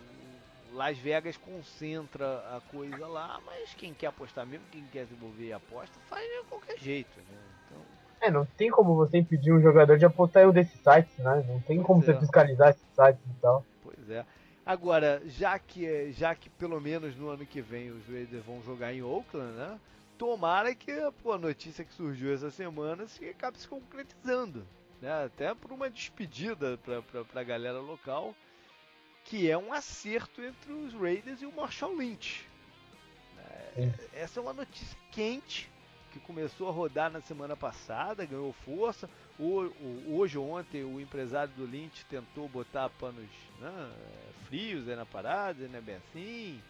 Las 0.74 0.98
Vegas 0.98 1.38
concentra 1.38 2.40
a 2.56 2.62
coisa 2.72 3.08
lá, 3.08 3.40
mas 3.46 3.74
quem 3.76 3.94
quer 3.94 4.08
apostar 4.08 4.46
mesmo, 4.46 4.66
quem 4.72 4.84
quer 4.92 5.06
se 5.06 5.14
envolver 5.14 5.48
e 5.48 5.54
aposta, 5.54 5.96
faz 6.10 6.24
de 6.24 6.44
qualquer 6.50 6.78
jeito, 6.80 7.16
né? 7.18 7.38
Então... 7.66 7.82
É, 8.22 8.32
não 8.32 8.46
tem 8.46 8.72
como 8.72 8.96
você 8.96 9.20
impedir 9.20 9.54
um 9.54 9.62
jogador 9.62 9.98
de 9.98 10.06
apostar 10.06 10.44
em 10.44 10.48
um 10.48 10.52
desses 10.52 10.80
sites, 10.80 11.18
né? 11.18 11.44
Não 11.48 11.60
tem 11.62 11.78
pois 11.78 11.88
como 11.88 12.02
é. 12.02 12.06
você 12.06 12.20
fiscalizar 12.20 12.70
esses 12.70 12.88
sites 12.96 13.24
e 13.26 13.42
tal. 13.42 13.66
Pois 13.84 14.10
é. 14.10 14.26
Agora, 14.66 15.22
já 15.26 15.60
que, 15.60 16.12
já 16.14 16.34
que 16.34 16.50
pelo 16.50 16.80
menos 16.80 17.16
no 17.16 17.30
ano 17.30 17.46
que 17.46 17.62
vem 17.62 17.92
os 17.92 18.08
Raiders 18.08 18.46
vão 18.46 18.62
jogar 18.64 18.94
em 18.94 19.04
Oakland, 19.04 19.52
né? 19.54 19.80
Tomara 20.18 20.74
que 20.74 20.92
pô, 21.22 21.34
a 21.34 21.38
notícia 21.38 21.84
que 21.84 21.94
surgiu 21.94 22.34
essa 22.34 22.50
semana 22.50 23.06
se 23.08 23.28
acabe 23.28 23.60
se 23.60 23.68
concretizando. 23.68 24.66
Né? 25.02 25.26
Até 25.26 25.54
por 25.54 25.72
uma 25.72 25.90
despedida 25.90 26.78
para 26.78 27.42
a 27.42 27.44
galera 27.44 27.80
local 27.80 28.34
que 29.26 29.50
é 29.50 29.58
um 29.58 29.74
acerto 29.74 30.42
entre 30.42 30.72
os 30.72 30.94
Raiders 30.94 31.42
e 31.42 31.46
o 31.46 31.52
Marshall 31.52 31.96
Lynch. 31.96 32.48
É, 33.76 33.92
essa 34.14 34.40
é 34.40 34.44
uma 34.44 34.54
notícia 34.54 34.98
quente 35.12 35.70
que 36.12 36.20
começou 36.20 36.70
a 36.70 36.72
rodar 36.72 37.12
na 37.12 37.22
semana 37.22 37.58
passada, 37.58 38.26
ganhou 38.26 38.54
força. 38.54 39.10
hoje 40.08 40.38
ou 40.38 40.48
ontem 40.52 40.84
o 40.84 41.02
empresário 41.02 41.52
do 41.56 41.66
Lynch 41.66 42.06
tentou 42.06 42.48
botar 42.48 42.90
panos 42.90 43.30
né, 43.60 43.92
frios 44.46 44.88
aí 44.88 44.96
na 44.96 45.06
parada, 45.06 45.68
não 45.68 45.80
é 45.80 45.82
bem 45.82 45.96
assim. 45.96 46.62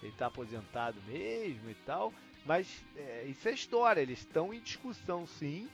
Ele 0.00 0.12
está 0.12 0.26
aposentado 0.26 1.00
mesmo 1.06 1.68
e 1.68 1.74
tal. 1.86 2.12
Mas 2.44 2.84
é, 2.96 3.24
isso 3.26 3.48
é 3.48 3.52
história, 3.52 4.00
eles 4.00 4.20
estão 4.20 4.54
em 4.54 4.60
discussão 4.60 5.26
sim. 5.26 5.68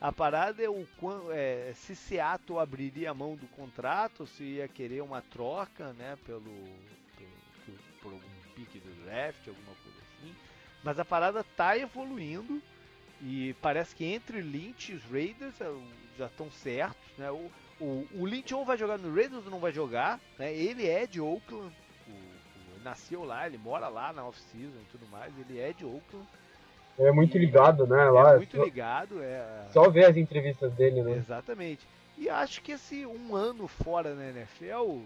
A 0.00 0.10
parada 0.10 0.62
é 0.62 0.68
o 0.68 0.86
é, 1.30 1.72
se 1.74 1.94
Seattle 1.94 2.58
abriria 2.58 3.10
a 3.10 3.14
mão 3.14 3.36
do 3.36 3.46
contrato, 3.48 4.26
se 4.26 4.42
ia 4.42 4.66
querer 4.66 5.02
uma 5.02 5.20
troca, 5.20 5.92
né, 5.92 6.16
pelo, 6.24 6.40
pelo 7.16 7.78
por 8.00 8.12
algum 8.12 8.40
pique 8.54 8.78
do 8.78 9.04
draft, 9.04 9.46
alguma 9.46 9.74
coisa 9.82 9.98
assim. 10.00 10.34
Mas 10.82 10.98
a 10.98 11.04
parada 11.04 11.44
tá 11.44 11.76
evoluindo 11.76 12.62
e 13.20 13.54
parece 13.60 13.94
que 13.94 14.06
entre 14.06 14.40
Lynch 14.40 14.92
e 14.92 14.94
os 14.94 15.04
Raiders 15.04 15.60
é, 15.60 15.70
já 16.16 16.26
estão 16.26 16.50
certos, 16.50 17.18
né? 17.18 17.30
O, 17.30 17.50
o, 17.78 18.08
o, 18.14 18.26
Lynch 18.26 18.54
ou 18.54 18.64
vai 18.64 18.78
jogar 18.78 18.98
no 18.98 19.14
Raiders 19.14 19.44
ou 19.44 19.50
não 19.50 19.60
vai 19.60 19.72
jogar, 19.72 20.18
né? 20.38 20.54
Ele 20.54 20.86
é 20.86 21.06
de 21.06 21.20
Oakland, 21.20 21.76
o, 22.08 22.80
nasceu 22.82 23.22
lá, 23.24 23.46
ele 23.46 23.58
mora 23.58 23.88
lá 23.88 24.14
na 24.14 24.24
off-season 24.24 24.80
e 24.80 24.86
tudo 24.90 25.06
mais, 25.08 25.38
ele 25.38 25.58
é 25.58 25.74
de 25.74 25.84
Oakland. 25.84 26.26
É 26.98 27.10
muito 27.10 27.38
ligado, 27.38 27.86
né? 27.86 28.10
Lá, 28.10 28.34
é 28.34 28.36
muito 28.36 28.56
só, 28.56 28.64
ligado, 28.64 29.22
é. 29.22 29.66
Só 29.72 29.88
ver 29.88 30.06
as 30.06 30.16
entrevistas 30.16 30.72
dele, 30.74 31.02
né? 31.02 31.16
Exatamente. 31.16 31.86
E 32.18 32.28
acho 32.28 32.60
que 32.60 32.72
esse 32.72 33.06
um 33.06 33.34
ano 33.34 33.66
fora 33.66 34.14
na 34.14 34.28
NFL 34.28 35.00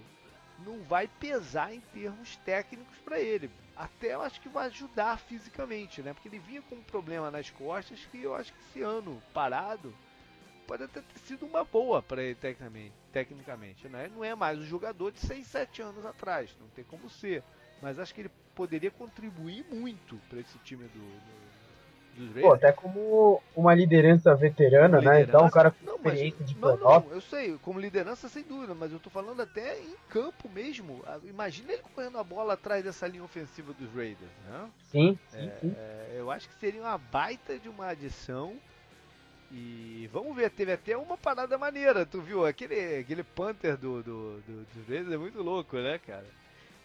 não 0.64 0.82
vai 0.82 1.08
pesar 1.20 1.72
em 1.72 1.80
termos 1.92 2.36
técnicos 2.38 2.98
para 3.04 3.20
ele. 3.20 3.50
Até 3.76 4.14
eu 4.14 4.22
acho 4.22 4.40
que 4.40 4.48
vai 4.48 4.66
ajudar 4.66 5.18
fisicamente, 5.18 6.02
né? 6.02 6.12
Porque 6.12 6.28
ele 6.28 6.38
vinha 6.38 6.62
com 6.62 6.76
um 6.76 6.82
problema 6.82 7.30
nas 7.30 7.50
costas 7.50 8.06
que 8.10 8.22
eu 8.22 8.34
acho 8.34 8.52
que 8.52 8.58
esse 8.70 8.82
ano 8.82 9.20
parado 9.32 9.92
pode 10.66 10.84
até 10.84 11.00
ter 11.00 11.18
sido 11.20 11.44
uma 11.44 11.64
boa 11.64 12.02
para 12.02 12.22
ele 12.22 12.34
tecnicamente, 12.34 12.94
tecnicamente 13.12 13.88
né? 13.88 14.10
Não 14.14 14.24
é 14.24 14.34
mais 14.34 14.58
um 14.58 14.64
jogador 14.64 15.12
de 15.12 15.20
6, 15.20 15.46
7 15.46 15.82
anos 15.82 16.06
atrás, 16.06 16.56
não 16.60 16.68
tem 16.68 16.84
como 16.84 17.10
ser. 17.10 17.42
Mas 17.82 17.98
acho 17.98 18.14
que 18.14 18.22
ele 18.22 18.30
poderia 18.54 18.90
contribuir 18.90 19.64
muito 19.70 20.16
para 20.28 20.40
esse 20.40 20.56
time 20.58 20.84
do, 20.84 20.98
do 20.98 21.43
Pô, 22.40 22.52
até 22.52 22.72
como 22.72 23.42
uma 23.56 23.74
liderança 23.74 24.34
veterana, 24.34 24.98
como 24.98 25.08
né? 25.08 25.20
Liderança, 25.20 25.30
então, 25.30 25.46
um 25.46 25.50
cara 25.50 25.70
com 25.70 25.84
não, 25.84 25.96
experiência 25.96 26.36
mas, 26.40 26.48
de 26.48 26.58
não, 26.58 26.76
não, 26.76 27.12
eu 27.12 27.20
sei, 27.20 27.58
como 27.58 27.80
liderança 27.80 28.28
sem 28.28 28.42
dúvida, 28.42 28.74
mas 28.74 28.92
eu 28.92 29.00
tô 29.00 29.10
falando 29.10 29.40
até 29.40 29.80
em 29.80 29.94
campo 30.08 30.48
mesmo. 30.48 31.02
Ah, 31.06 31.18
imagina 31.24 31.72
ele 31.72 31.82
correndo 31.82 32.18
a 32.18 32.24
bola 32.24 32.54
atrás 32.54 32.84
dessa 32.84 33.06
linha 33.06 33.24
ofensiva 33.24 33.72
dos 33.72 33.92
Raiders, 33.94 34.30
né? 34.46 34.70
Sim, 34.90 35.18
sim, 35.30 35.48
é, 35.48 35.58
sim. 35.60 35.74
É, 35.76 36.14
eu 36.16 36.30
acho 36.30 36.48
que 36.48 36.54
seria 36.60 36.82
uma 36.82 36.98
baita 36.98 37.58
de 37.58 37.68
uma 37.68 37.88
adição. 37.88 38.54
E 39.50 40.08
vamos 40.12 40.34
ver, 40.34 40.50
teve 40.50 40.72
até 40.72 40.96
uma 40.96 41.16
parada 41.16 41.56
maneira, 41.56 42.04
tu 42.04 42.20
viu? 42.20 42.44
Aquele, 42.44 42.98
aquele 42.98 43.22
Panther 43.22 43.76
do, 43.76 44.02
do, 44.02 44.40
do, 44.40 44.66
dos 44.74 44.88
Raiders 44.88 45.12
é 45.12 45.16
muito 45.16 45.42
louco, 45.42 45.76
né, 45.76 45.98
cara? 45.98 46.26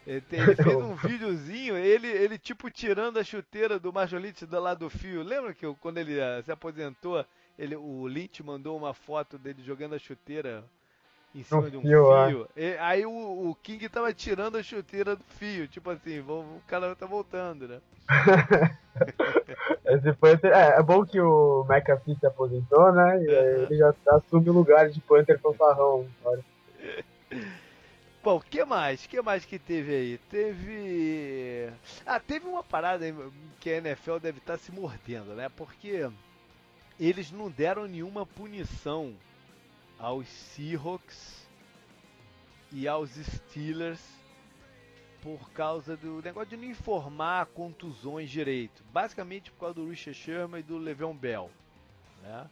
Ele, 0.10 0.22
tem, 0.22 0.40
ele 0.40 0.56
fez 0.56 0.66
um 0.76 0.96
videozinho, 0.96 1.78
ele, 1.78 2.08
ele 2.08 2.40
tipo 2.40 2.68
tirando 2.72 3.20
a 3.20 3.24
chuteira 3.24 3.78
do 3.78 3.94
Majolite 3.94 4.44
do 4.44 4.60
lado 4.60 4.80
do 4.80 4.90
fio. 4.90 5.22
Lembra 5.22 5.54
que 5.54 5.72
quando 5.76 6.00
ele 6.00 6.18
uh, 6.20 6.42
se 6.44 6.52
aposentou, 6.52 7.24
ele, 7.60 7.76
o 7.76 8.08
Lynch 8.08 8.42
mandou 8.42 8.76
uma 8.76 8.92
foto 8.92 9.38
dele 9.38 9.62
jogando 9.62 9.94
a 9.94 10.00
chuteira 10.00 10.64
em 11.36 11.44
cima 11.44 11.62
um 11.62 11.70
de 11.70 11.78
um 11.78 11.82
fio. 11.82 12.28
fio. 12.28 12.50
E, 12.58 12.76
aí 12.80 13.06
o, 13.06 13.12
o, 13.12 13.56
King 13.62 13.88
tava 13.88 14.12
tirando 14.12 14.58
a 14.58 14.64
chuteira 14.64 15.16
do 15.16 15.24
fio, 15.38 15.68
tipo 15.68 15.92
assim, 15.92 16.22
o 16.22 16.60
cara 16.66 16.96
tá 16.96 17.06
voltando, 17.06 17.68
né? 17.68 17.80
Esse 19.86 20.12
foi, 20.14 20.32
é, 20.42 20.80
é, 20.80 20.82
bom 20.82 21.06
que 21.06 21.22
o 21.22 21.68
McAfee 21.70 22.18
se 22.20 22.26
aposentou, 22.26 22.92
né? 22.92 23.24
E 23.24 23.28
uhum. 23.28 23.64
ele 23.64 23.78
já 23.78 23.94
assume 24.08 24.50
o 24.50 24.54
lugar 24.54 24.90
de 24.90 25.00
Panther 25.02 25.40
Fanfarrão. 25.40 26.08
Bom, 28.22 28.42
que 28.42 28.66
mais? 28.66 29.08
Que 29.08 29.22
mais 29.22 29.46
que 29.46 29.58
teve 29.58 29.96
aí? 29.96 30.18
Teve. 30.30 31.72
Ah, 32.06 32.20
teve 32.20 32.46
uma 32.48 32.64
parada 32.64 33.06
que 33.62 33.70
a 33.70 33.78
NFL 33.78 34.18
deve 34.18 34.40
estar 34.40 34.58
tá 34.58 34.60
se 34.60 34.72
mordendo, 34.74 35.34
né? 35.36 35.48
Porque 35.48 36.10
eles 37.00 37.32
não 37.32 37.50
deram 37.50 37.88
nenhuma 37.88 38.26
punição 38.26 39.16
aos 39.98 40.28
Seahawks 40.28 41.48
e 42.74 42.88
aos 42.90 43.12
Steelers 43.12 44.02
por 45.22 45.50
causa 45.52 45.96
do 45.96 46.22
negócio 46.22 46.50
de 46.50 46.58
não 46.58 46.66
informar 46.66 47.46
contusões 47.48 48.30
direito. 48.30 48.84
Basicamente 48.92 49.50
por 49.52 49.60
causa 49.60 49.76
do 49.76 49.90
Richard 49.90 50.20
Sherman 50.20 50.60
e 50.60 50.64
do 50.64 50.78
Le'Veon 50.78 51.16
Bell, 51.16 51.50
né? 52.22 52.50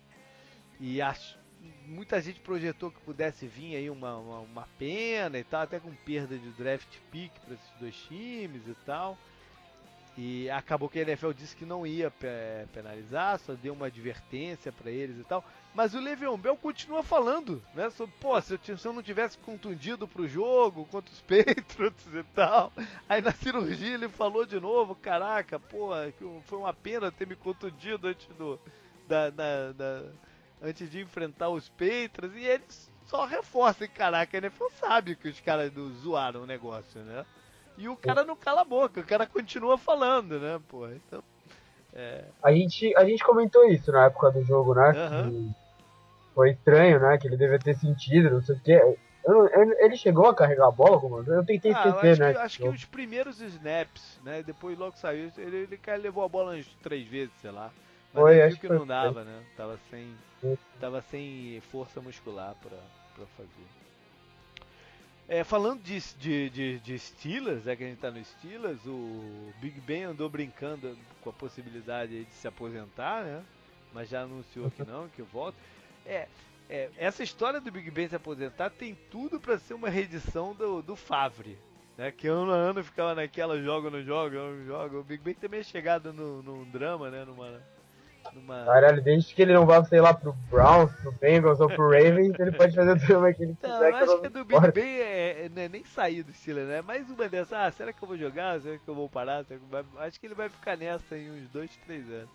E 0.79 1.01
acho 1.01 1.37
muita 1.85 2.21
gente 2.21 2.39
projetou 2.39 2.91
que 2.91 2.99
pudesse 3.01 3.47
vir 3.47 3.75
aí 3.75 3.89
uma, 3.89 4.15
uma, 4.17 4.39
uma 4.39 4.67
pena 4.77 5.37
e 5.37 5.43
tal, 5.43 5.61
até 5.61 5.79
com 5.79 5.93
perda 5.93 6.37
de 6.37 6.49
draft 6.51 6.97
pick 7.11 7.31
para 7.45 7.53
esses 7.53 7.71
dois 7.79 7.95
times 8.07 8.67
e 8.67 8.75
tal. 8.85 9.17
E 10.17 10.49
acabou 10.49 10.89
que 10.89 10.97
a 10.97 11.03
NFL 11.03 11.31
disse 11.31 11.55
que 11.55 11.63
não 11.63 11.85
ia 11.85 12.11
penalizar, 12.73 13.37
só 13.37 13.53
deu 13.53 13.73
uma 13.73 13.85
advertência 13.85 14.71
para 14.71 14.89
eles 14.89 15.19
e 15.19 15.23
tal. 15.23 15.45
Mas 15.75 15.93
o 15.93 15.99
Le'Veon 15.99 16.39
Bell 16.39 16.57
continua 16.57 17.03
falando, 17.03 17.61
né? 17.75 17.91
Sobre, 17.91 18.15
pô, 18.19 18.41
se 18.41 18.55
eu, 18.55 18.77
se 18.77 18.87
eu 18.87 18.93
não 18.93 19.03
tivesse 19.03 19.37
contundido 19.37 20.07
pro 20.07 20.27
jogo 20.27 20.85
contra 20.85 21.13
os 21.13 21.21
Patriots 21.21 22.07
e 22.15 22.23
tal. 22.33 22.73
Aí 23.07 23.21
na 23.21 23.31
cirurgia 23.31 23.93
ele 23.93 24.09
falou 24.09 24.43
de 24.43 24.59
novo, 24.59 24.95
caraca, 24.95 25.59
pô, 25.59 25.89
foi 26.45 26.57
uma 26.57 26.73
pena 26.73 27.11
ter 27.11 27.27
me 27.27 27.35
contundido 27.35 28.07
antes 28.07 28.27
do, 28.35 28.59
da, 29.07 29.29
da, 29.29 29.71
da 29.71 30.03
antes 30.61 30.89
de 30.89 31.01
enfrentar 31.01 31.49
os 31.49 31.69
Patriots 31.69 32.35
e 32.35 32.45
eles 32.45 32.91
só 33.05 33.25
reforçam, 33.25 33.87
caraca, 33.87 34.37
a 34.37 34.39
NFL 34.39 34.65
sabe 34.79 35.15
que 35.15 35.29
os 35.29 35.39
caras 35.39 35.71
zoaram 36.01 36.43
o 36.43 36.47
negócio, 36.47 37.01
né? 37.01 37.25
E 37.77 37.87
o 37.87 37.95
cara 37.95 38.23
não 38.23 38.35
cala 38.35 38.61
a 38.61 38.65
boca, 38.65 38.99
o 38.99 39.05
cara 39.05 39.25
continua 39.25 39.77
falando, 39.77 40.39
né, 40.39 40.59
pô, 40.67 40.87
então... 40.89 41.23
É... 41.93 42.25
A, 42.43 42.51
gente, 42.51 42.95
a 42.95 43.03
gente 43.03 43.23
comentou 43.23 43.65
isso 43.65 43.91
na 43.91 44.05
época 44.05 44.29
do 44.31 44.43
jogo, 44.43 44.75
né? 44.75 44.91
Uhum. 45.25 45.53
foi 46.35 46.51
estranho, 46.51 46.99
né? 46.99 47.17
Que 47.17 47.27
ele 47.27 47.37
devia 47.37 47.57
ter 47.57 47.75
sentido, 47.75 48.29
não 48.29 48.41
sei 48.41 48.55
o 48.55 48.59
que. 48.59 48.71
Ele 49.79 49.97
chegou 49.97 50.27
a 50.27 50.35
carregar 50.35 50.67
a 50.67 50.71
bola, 50.71 50.99
como 50.99 51.17
eu 51.17 51.43
tentei 51.43 51.73
ah, 51.73 51.87
esquecer, 51.87 52.13
eu 52.13 52.19
né? 52.19 52.33
Que, 52.33 52.39
acho 52.39 52.59
que 52.59 52.69
os 52.69 52.85
primeiros 52.85 53.41
snaps, 53.41 54.19
né? 54.23 54.43
Depois 54.43 54.77
logo 54.77 54.95
saiu, 54.95 55.31
ele, 55.37 55.67
ele 55.71 55.97
levou 55.97 56.23
a 56.23 56.29
bola 56.29 56.53
umas 56.53 56.67
três 56.83 57.07
vezes, 57.07 57.33
sei 57.41 57.49
lá. 57.49 57.71
Mas 58.13 58.23
foi, 58.23 58.47
viu 58.47 58.57
que, 58.57 58.69
não 58.69 58.87
dava, 58.87 59.23
né? 59.23 59.43
Tava 59.55 59.79
sem, 59.89 60.15
tava 60.79 61.01
sem 61.01 61.61
força 61.71 62.01
muscular 62.01 62.55
pra, 62.55 62.77
pra 63.15 63.25
fazer. 63.37 63.67
É, 65.29 65.43
falando 65.43 65.81
de, 65.81 65.99
de, 66.17 66.49
de, 66.49 66.79
de, 66.79 66.99
Steelers, 66.99 67.67
é 67.67 67.75
que 67.75 67.83
a 67.83 67.87
gente 67.87 67.99
tá 67.99 68.09
no 68.09 68.23
Steelers, 68.23 68.79
o 68.85 69.51
Big 69.59 69.81
Ben 69.81 70.03
andou 70.03 70.29
brincando 70.29 70.97
com 71.21 71.29
a 71.29 71.33
possibilidade 71.33 72.23
de 72.23 72.33
se 72.33 72.47
aposentar, 72.47 73.25
né? 73.25 73.43
Mas 73.93 74.07
já 74.07 74.21
anunciou 74.21 74.71
que 74.71 74.85
não, 74.85 75.09
que 75.09 75.21
volta. 75.21 75.57
É, 76.05 76.29
é, 76.69 76.89
essa 76.97 77.23
história 77.23 77.59
do 77.59 77.69
Big 77.69 77.91
Ben 77.91 78.07
se 78.07 78.15
aposentar 78.15 78.69
tem 78.69 78.95
tudo 79.11 79.37
para 79.37 79.59
ser 79.59 79.73
uma 79.73 79.89
reedição 79.89 80.53
do, 80.53 80.81
do 80.81 80.95
Favre, 80.95 81.57
né? 81.97 82.09
Que 82.09 82.27
ano 82.27 82.53
a 82.53 82.55
ano 82.55 82.81
ficava 82.81 83.13
naquela 83.13 83.61
joga, 83.61 83.89
não 83.89 84.01
joga, 84.01 84.37
não 84.37 84.65
joga. 84.65 84.97
O 84.97 85.03
Big 85.03 85.21
Ben 85.21 85.33
também 85.33 85.59
é 85.59 85.63
chegado 85.63 86.13
no, 86.13 86.41
num 86.41 86.63
drama, 86.63 87.09
né? 87.09 87.25
Numa, 87.25 87.61
numa... 88.33 88.65
Caralho, 88.65 89.01
desde 89.01 89.33
que 89.33 89.41
ele 89.41 89.53
não 89.53 89.65
vá, 89.65 89.83
sei 89.83 90.01
lá, 90.01 90.13
pro 90.13 90.33
Browns, 90.49 90.91
pro 91.01 91.11
Bengals 91.13 91.59
ou 91.59 91.67
pro 91.67 91.89
Ravens, 91.91 92.37
ele 92.39 92.51
pode 92.51 92.75
fazer 92.75 92.91
o 92.91 92.95
drama 92.95 93.33
que 93.33 93.43
ele 93.43 93.57
não, 93.61 93.69
quiser. 93.71 93.91
Eu 93.91 93.95
acho 93.95 94.15
que, 94.15 94.21
que 94.21 94.29
do 94.29 94.45
Big 94.45 94.71
Ben 94.71 94.99
é, 94.99 95.01
é, 95.01 95.51
é, 95.55 95.69
nem 95.69 95.83
sair 95.83 96.23
do 96.23 96.33
Steelers, 96.33 96.67
né? 96.67 96.81
Mais 96.81 97.09
uma 97.09 97.27
dessas, 97.27 97.53
ah, 97.53 97.71
será 97.71 97.93
que 97.93 98.03
eu 98.03 98.07
vou 98.07 98.17
jogar? 98.17 98.59
Será 98.61 98.77
que 98.77 98.87
eu 98.87 98.95
vou 98.95 99.09
parar? 99.09 99.43
Que 99.45 99.57
vai... 99.69 99.83
Acho 99.97 100.19
que 100.19 100.27
ele 100.27 100.35
vai 100.35 100.49
ficar 100.49 100.77
nessa 100.77 101.17
em 101.17 101.29
uns 101.31 101.49
2, 101.49 101.77
3 101.85 102.09
anos. 102.11 102.29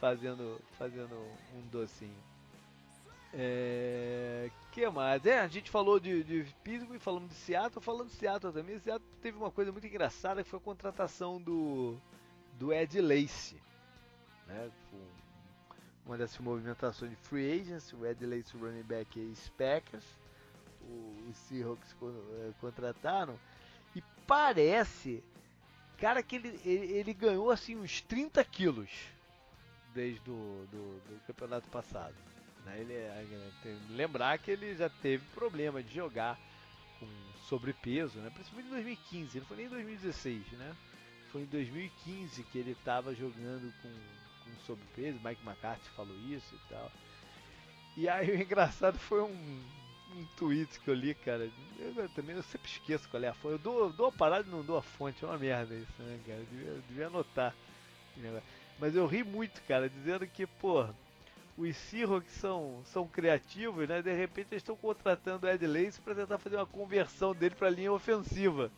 Fazendo, 0.00 0.60
fazendo 0.78 1.14
um 1.56 1.68
docinho. 1.70 2.10
É... 3.34 4.50
que 4.72 4.86
mais? 4.90 5.24
É, 5.24 5.40
a 5.40 5.48
gente 5.48 5.70
falou 5.70 5.98
de, 5.98 6.22
de 6.22 6.46
Pittsburgh, 6.62 7.00
falamos 7.00 7.30
de 7.30 7.34
Seattle, 7.36 7.82
falando 7.82 8.08
de 8.08 8.14
Seattle 8.14 8.52
também. 8.52 8.78
Seattle 8.78 9.08
teve 9.22 9.38
uma 9.38 9.50
coisa 9.50 9.72
muito 9.72 9.86
engraçada 9.86 10.42
que 10.42 10.50
foi 10.50 10.58
a 10.58 10.62
contratação 10.62 11.40
do, 11.40 11.96
do 12.58 12.72
Ed 12.72 13.00
Lace 13.00 13.56
né? 14.52 14.70
Uma 16.04 16.18
dessas 16.18 16.38
movimentações 16.38 17.10
de 17.10 17.16
free 17.16 17.60
agents, 17.60 17.92
o 17.92 18.04
Ed 18.04 18.24
Lace, 18.26 18.56
running 18.56 18.82
back 18.82 19.18
e 19.18 19.34
Packers, 19.56 20.04
os 21.28 21.36
Seahawks 21.36 21.94
eh, 22.02 22.52
contrataram 22.60 23.38
e 23.94 24.02
parece, 24.26 25.22
cara, 25.98 26.22
que 26.22 26.36
ele, 26.36 26.60
ele, 26.64 26.92
ele, 26.92 27.14
ganhou 27.14 27.50
assim 27.50 27.76
uns 27.76 28.00
30 28.00 28.44
quilos 28.44 28.90
desde 29.94 30.20
do, 30.20 30.66
do, 30.66 31.00
do 31.00 31.20
campeonato 31.26 31.68
passado. 31.68 32.14
Né? 32.64 32.80
Ele, 32.80 32.94
é, 32.94 33.50
tem 33.62 33.78
que 33.78 33.92
lembrar 33.92 34.38
que 34.38 34.50
ele 34.50 34.74
já 34.74 34.88
teve 34.88 35.24
problema 35.34 35.82
de 35.82 35.94
jogar 35.94 36.38
com 36.98 37.06
sobrepeso, 37.48 38.18
né? 38.20 38.30
Principalmente 38.30 38.68
em 38.68 38.70
2015, 38.70 39.38
não 39.40 39.46
foi 39.46 39.56
nem 39.56 39.66
em 39.66 39.70
2016, 39.70 40.52
né? 40.52 40.76
Foi 41.30 41.42
em 41.42 41.46
2015 41.46 42.42
que 42.44 42.58
ele 42.58 42.72
estava 42.72 43.14
jogando 43.14 43.72
com, 43.82 43.90
com 44.44 44.66
sobrepeso, 44.66 45.18
Mike 45.24 45.44
McCarthy 45.44 45.88
falou 45.90 46.16
isso 46.28 46.54
e 46.54 46.72
tal. 46.72 46.90
E 47.96 48.08
aí 48.08 48.30
o 48.30 48.40
engraçado 48.40 48.98
foi 48.98 49.22
um, 49.22 49.62
um 50.16 50.24
tweet 50.36 50.80
que 50.80 50.88
eu 50.88 50.94
li, 50.94 51.14
cara. 51.14 51.50
Eu 51.78 52.08
também 52.10 52.36
eu 52.36 52.42
sempre 52.42 52.70
esqueço 52.70 53.08
qual 53.08 53.22
é 53.22 53.28
a 53.28 53.34
fonte. 53.34 53.52
Eu 53.52 53.58
dou, 53.58 53.92
dou 53.92 54.06
a 54.06 54.12
parada 54.12 54.48
e 54.48 54.50
não 54.50 54.62
dou 54.62 54.78
a 54.78 54.82
fonte, 54.82 55.24
é 55.24 55.28
uma 55.28 55.38
merda 55.38 55.74
isso, 55.74 56.02
né, 56.02 56.18
cara? 56.26 56.38
Eu 56.38 56.46
devia, 56.46 56.82
devia 56.88 57.06
anotar. 57.08 57.54
Mas 58.78 58.94
eu 58.94 59.06
ri 59.06 59.22
muito, 59.22 59.60
cara, 59.62 59.88
dizendo 59.88 60.26
que, 60.26 60.46
pô, 60.46 60.86
os 61.56 61.76
Seahawks 61.76 62.32
são, 62.32 62.80
são 62.86 63.06
criativos, 63.06 63.88
né? 63.88 64.02
De 64.02 64.12
repente 64.12 64.48
eles 64.52 64.62
estão 64.62 64.76
contratando 64.76 65.46
o 65.46 65.50
Ed 65.50 65.66
Lace 65.66 66.00
para 66.00 66.14
tentar 66.14 66.38
fazer 66.38 66.56
uma 66.56 66.66
conversão 66.66 67.34
dele 67.34 67.54
para 67.54 67.70
linha 67.70 67.92
ofensiva. 67.92 68.70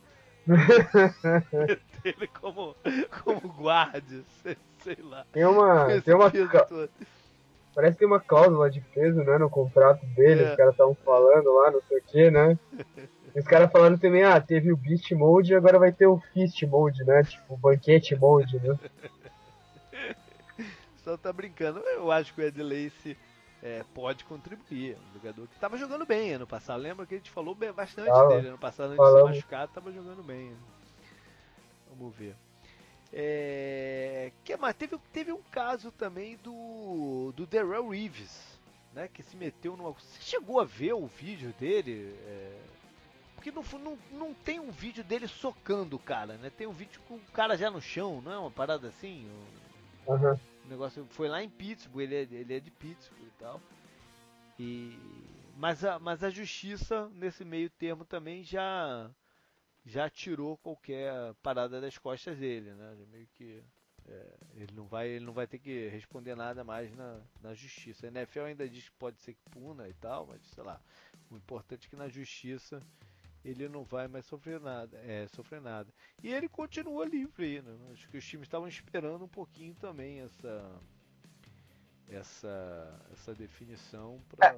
ele 2.03 2.27
como, 2.27 2.75
como 3.23 3.41
guarda, 3.53 4.23
sei, 4.43 4.57
sei, 4.79 4.97
lá. 5.01 5.25
Tem 5.31 5.45
uma. 5.45 6.01
Tem 6.01 6.13
uma 6.13 6.31
Parece 7.73 7.93
que 7.93 7.99
tem 7.99 8.07
uma 8.07 8.21
cláusula 8.21 8.69
de 8.69 8.79
peso, 8.79 9.21
né, 9.21 9.37
no 9.37 9.49
contrato 9.49 10.05
dele, 10.15 10.43
é. 10.43 10.49
os 10.49 10.55
caras 10.55 10.73
estavam 10.73 10.95
falando 11.03 11.53
lá, 11.53 11.71
não 11.71 11.81
sei 11.81 11.97
o 11.97 12.03
que, 12.03 12.31
né? 12.31 12.57
E 13.35 13.39
os 13.39 13.45
caras 13.45 13.69
falando 13.69 13.99
também, 13.99 14.23
ah, 14.23 14.39
teve 14.39 14.71
o 14.71 14.77
Beast 14.77 15.11
Mode 15.11 15.51
e 15.51 15.55
agora 15.55 15.77
vai 15.77 15.91
ter 15.91 16.07
o 16.07 16.17
Fist 16.33 16.63
Mode, 16.63 17.03
né? 17.03 17.23
Tipo, 17.23 17.55
o 17.55 17.57
Banquete 17.57 18.15
Mode, 18.15 18.57
né? 18.59 18.79
Só 21.03 21.17
tá 21.17 21.33
brincando. 21.33 21.79
Eu 21.79 22.09
acho 22.11 22.33
que 22.33 22.41
o 22.41 22.43
Ed 22.45 22.63
Lace 22.63 23.17
é, 23.65 23.83
pode 23.95 24.23
contribuir. 24.25 24.95
Um 24.95 25.13
jogador 25.13 25.47
que 25.47 25.59
tava 25.59 25.75
jogando 25.75 26.05
bem 26.05 26.33
ano 26.33 26.45
passado. 26.45 26.79
Lembra 26.79 27.03
que 27.07 27.15
a 27.15 27.17
gente 27.17 27.31
falou 27.31 27.55
bastante 27.55 28.27
dele 28.27 28.49
ano 28.49 28.59
passado, 28.59 28.91
antes 28.91 29.03
de 29.03 29.17
se 29.17 29.23
machucar, 29.23 29.67
tava 29.67 29.91
jogando 29.91 30.21
bem. 30.21 30.55
Vamos 31.89 32.15
ver. 32.15 32.35
É, 33.11 34.31
que 34.43 34.55
mais? 34.55 34.75
Teve, 34.75 34.99
teve 35.11 35.31
um 35.31 35.41
caso 35.49 35.91
também 35.91 36.37
do, 36.43 37.33
do 37.35 37.47
Darrell 37.47 37.89
Reeves, 37.89 38.59
né? 38.93 39.09
Que 39.11 39.23
se 39.23 39.35
meteu 39.35 39.75
numa. 39.75 39.93
Você 39.93 40.21
chegou 40.21 40.59
a 40.59 40.63
ver 40.63 40.93
o 40.93 41.07
vídeo 41.07 41.51
dele? 41.59 42.13
É, 42.27 42.59
porque 43.33 43.51
não, 43.51 43.63
não, 43.79 43.97
não 44.11 44.33
tem 44.33 44.59
um 44.59 44.69
vídeo 44.69 45.03
dele 45.03 45.27
socando 45.27 45.95
o 45.95 45.99
cara, 45.99 46.37
né? 46.37 46.51
Tem 46.55 46.67
um 46.67 46.73
vídeo 46.73 47.01
com 47.07 47.15
o 47.15 47.31
cara 47.33 47.57
já 47.57 47.71
no 47.71 47.81
chão, 47.81 48.21
não 48.21 48.31
é 48.31 48.37
uma 48.37 48.51
parada 48.51 48.89
assim? 48.89 49.27
Uhum. 50.05 50.37
O 50.65 50.67
negócio 50.67 51.07
foi 51.11 51.27
lá 51.27 51.41
em 51.41 51.49
Pittsburgh, 51.49 52.03
ele 52.03 52.15
é, 52.15 52.27
ele 52.39 52.53
é 52.53 52.59
de 52.59 52.69
Pittsburgh 52.69 53.24
tal. 53.39 53.61
E, 54.59 54.97
mas, 55.57 55.83
a, 55.83 55.99
mas 55.99 56.23
a 56.23 56.29
justiça, 56.29 57.09
nesse 57.09 57.43
meio 57.43 57.69
termo, 57.69 58.05
também 58.05 58.43
já 58.43 59.09
já 59.85 60.09
tirou 60.09 60.57
qualquer 60.57 61.35
parada 61.43 61.79
das 61.79 61.97
costas 61.97 62.37
dele, 62.39 62.73
né? 62.73 62.97
Meio 63.11 63.27
que 63.27 63.63
é, 64.07 64.37
ele 64.55 64.73
não 64.73 64.87
vai 64.87 65.07
ele 65.09 65.25
não 65.25 65.33
vai 65.33 65.47
ter 65.47 65.59
que 65.59 65.87
responder 65.89 66.35
nada 66.35 66.63
mais 66.63 66.91
na, 66.95 67.21
na 67.41 67.53
justiça. 67.53 68.07
A 68.07 68.09
NFL 68.09 68.41
ainda 68.41 68.67
diz 68.67 68.89
que 68.89 68.95
pode 68.97 69.19
ser 69.21 69.33
que 69.33 69.43
puna 69.51 69.87
e 69.87 69.93
tal, 69.93 70.27
mas 70.27 70.41
sei 70.47 70.63
lá. 70.63 70.81
O 71.29 71.37
importante 71.37 71.87
é 71.87 71.89
que 71.89 71.95
na 71.95 72.07
justiça 72.07 72.81
ele 73.43 73.69
não 73.69 73.83
vai 73.83 74.07
mais 74.07 74.25
sofrer 74.25 74.59
nada, 74.59 74.97
é, 74.99 75.27
sofrer 75.27 75.61
nada. 75.61 75.93
E 76.23 76.33
ele 76.33 76.49
continua 76.49 77.05
livre 77.05 77.45
aí, 77.45 77.61
né? 77.61 77.77
Acho 77.93 78.09
que 78.09 78.17
os 78.17 78.25
times 78.25 78.47
estavam 78.47 78.67
esperando 78.67 79.23
um 79.23 79.29
pouquinho 79.29 79.75
também 79.75 80.21
essa 80.21 80.81
essa 82.09 83.01
essa 83.11 83.33
definição 83.33 84.19
para 84.29 84.49
é, 84.49 84.57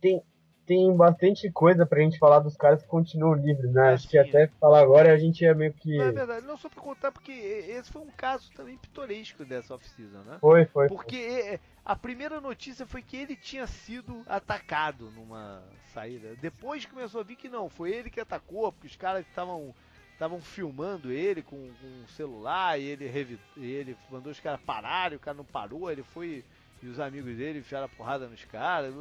tem 0.00 0.22
tem 0.68 0.94
bastante 0.94 1.50
coisa 1.50 1.86
pra 1.86 2.02
gente 2.02 2.18
falar 2.18 2.40
dos 2.40 2.54
caras 2.54 2.82
que 2.82 2.88
continuam 2.88 3.32
livres, 3.32 3.72
né? 3.72 3.94
Acho 3.94 4.06
que 4.06 4.18
até 4.18 4.48
falar 4.60 4.80
agora 4.80 5.10
a 5.10 5.16
gente 5.16 5.42
é 5.42 5.54
meio 5.54 5.72
que. 5.72 5.96
Não 5.96 6.04
é 6.04 6.12
verdade, 6.12 6.46
não 6.46 6.58
só 6.58 6.68
pra 6.68 6.82
contar, 6.82 7.10
porque 7.10 7.32
esse 7.32 7.90
foi 7.90 8.02
um 8.02 8.10
caso 8.14 8.52
também 8.52 8.76
pitoresco 8.76 9.46
dessa 9.46 9.74
off-season, 9.74 10.18
né? 10.24 10.36
Foi, 10.38 10.66
foi. 10.66 10.86
Porque 10.88 11.16
foi. 11.16 11.60
a 11.82 11.96
primeira 11.96 12.38
notícia 12.38 12.84
foi 12.84 13.00
que 13.00 13.16
ele 13.16 13.34
tinha 13.34 13.66
sido 13.66 14.22
atacado 14.26 15.10
numa 15.12 15.62
saída. 15.94 16.36
Depois 16.36 16.84
começou 16.84 17.22
a 17.22 17.24
vir 17.24 17.36
que 17.36 17.48
não, 17.48 17.70
foi 17.70 17.90
ele 17.90 18.10
que 18.10 18.20
atacou, 18.20 18.70
porque 18.70 18.88
os 18.88 18.96
caras 18.96 19.26
estavam 19.26 19.74
estavam 20.12 20.40
filmando 20.40 21.12
ele 21.12 21.42
com, 21.42 21.56
com 21.56 21.86
um 21.86 22.08
celular 22.08 22.78
e 22.78 22.82
ele, 22.82 23.38
ele 23.56 23.96
mandou 24.10 24.32
os 24.32 24.40
caras 24.40 24.60
pararem, 24.60 25.16
o 25.16 25.20
cara 25.20 25.36
não 25.36 25.44
parou, 25.44 25.90
ele 25.90 26.02
foi 26.02 26.44
e 26.82 26.88
os 26.88 27.00
amigos 27.00 27.36
dele 27.36 27.60
enfiaram 27.60 27.86
a 27.86 27.88
porrada 27.88 28.26
nos 28.26 28.44
caras. 28.44 28.94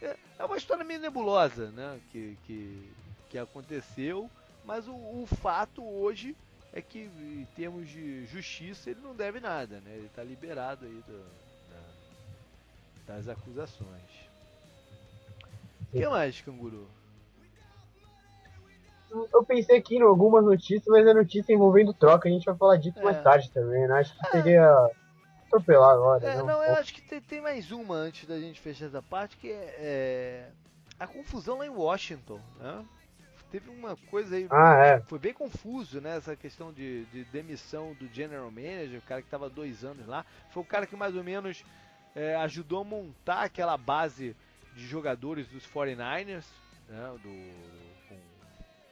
É, 0.00 0.16
é 0.38 0.44
uma 0.44 0.56
história 0.56 0.84
meio 0.84 1.00
nebulosa, 1.00 1.70
né? 1.70 2.00
Que, 2.10 2.36
que, 2.46 2.92
que 3.30 3.38
aconteceu, 3.38 4.30
mas 4.64 4.86
o, 4.86 4.92
o 4.92 5.26
fato 5.40 5.82
hoje 5.82 6.36
é 6.72 6.80
que 6.80 7.00
em 7.00 7.46
termos 7.54 7.88
de 7.88 8.26
justiça 8.26 8.90
ele 8.90 9.00
não 9.00 9.14
deve 9.14 9.40
nada, 9.40 9.80
né? 9.80 9.92
Ele 9.94 10.06
está 10.06 10.22
liberado 10.22 10.86
aí 10.86 11.02
do, 11.06 11.24
da, 13.06 13.14
das 13.14 13.28
acusações. 13.28 14.30
O 15.82 15.98
que 15.98 16.08
mais, 16.08 16.40
canguru? 16.40 16.88
Eu 19.32 19.44
pensei 19.44 19.76
aqui 19.76 19.96
em 19.96 20.02
algumas 20.02 20.42
notícias, 20.42 20.86
mas 20.86 21.06
é 21.06 21.12
notícia 21.12 21.52
envolvendo 21.52 21.92
troca, 21.92 22.28
a 22.28 22.32
gente 22.32 22.46
vai 22.46 22.56
falar 22.56 22.76
disso 22.76 22.98
é. 22.98 23.02
mais 23.02 23.22
tarde 23.22 23.50
também, 23.50 23.86
né? 23.86 24.00
Acho 24.00 24.18
que 24.18 24.26
é. 24.26 24.30
seria 24.30 24.90
atropelar 25.52 25.90
agora. 25.90 26.26
É, 26.26 26.36
não, 26.36 26.46
não, 26.46 26.64
eu 26.64 26.74
acho 26.74 26.94
que 26.94 27.02
tem, 27.02 27.20
tem, 27.20 27.40
mais 27.40 27.70
uma 27.70 27.94
antes 27.94 28.26
da 28.26 28.38
gente 28.38 28.60
fechar 28.60 28.86
essa 28.86 29.02
parte, 29.02 29.36
que 29.36 29.50
é, 29.50 29.74
é 29.78 30.48
a 30.98 31.06
confusão 31.06 31.58
lá 31.58 31.66
em 31.66 31.70
Washington, 31.70 32.40
né? 32.58 32.84
Teve 33.50 33.68
uma 33.68 33.94
coisa 34.10 34.34
aí, 34.34 34.46
ah, 34.50 34.76
é. 34.82 35.00
foi 35.00 35.18
bem 35.18 35.34
confuso, 35.34 36.00
né? 36.00 36.16
Essa 36.16 36.34
questão 36.34 36.72
de, 36.72 37.04
de 37.06 37.24
demissão 37.24 37.92
do 37.94 38.08
general 38.08 38.50
manager, 38.50 38.98
o 38.98 39.02
cara 39.02 39.20
que 39.20 39.26
estava 39.26 39.50
dois 39.50 39.84
anos 39.84 40.06
lá, 40.06 40.24
foi 40.50 40.62
o 40.62 40.66
cara 40.66 40.86
que 40.86 40.96
mais 40.96 41.14
ou 41.14 41.22
menos 41.22 41.62
é, 42.16 42.34
ajudou 42.36 42.80
a 42.80 42.84
montar 42.84 43.42
aquela 43.42 43.76
base 43.76 44.34
de 44.74 44.86
jogadores 44.86 45.46
dos 45.48 45.66
49ers, 45.66 46.46
né? 46.88 47.14
Do, 47.22 47.92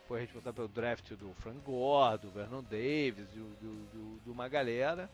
foi 0.06 0.20
responsável 0.22 0.52
pelo 0.52 0.68
draft 0.68 1.12
do 1.12 1.32
Frank 1.34 1.60
Gore, 1.60 2.18
do 2.18 2.30
Vernon 2.30 2.62
Davis, 2.64 3.28
do, 3.28 3.44
do, 3.60 3.86
do, 3.92 4.20
do 4.24 4.32
uma 4.32 4.48
galera 4.48 5.08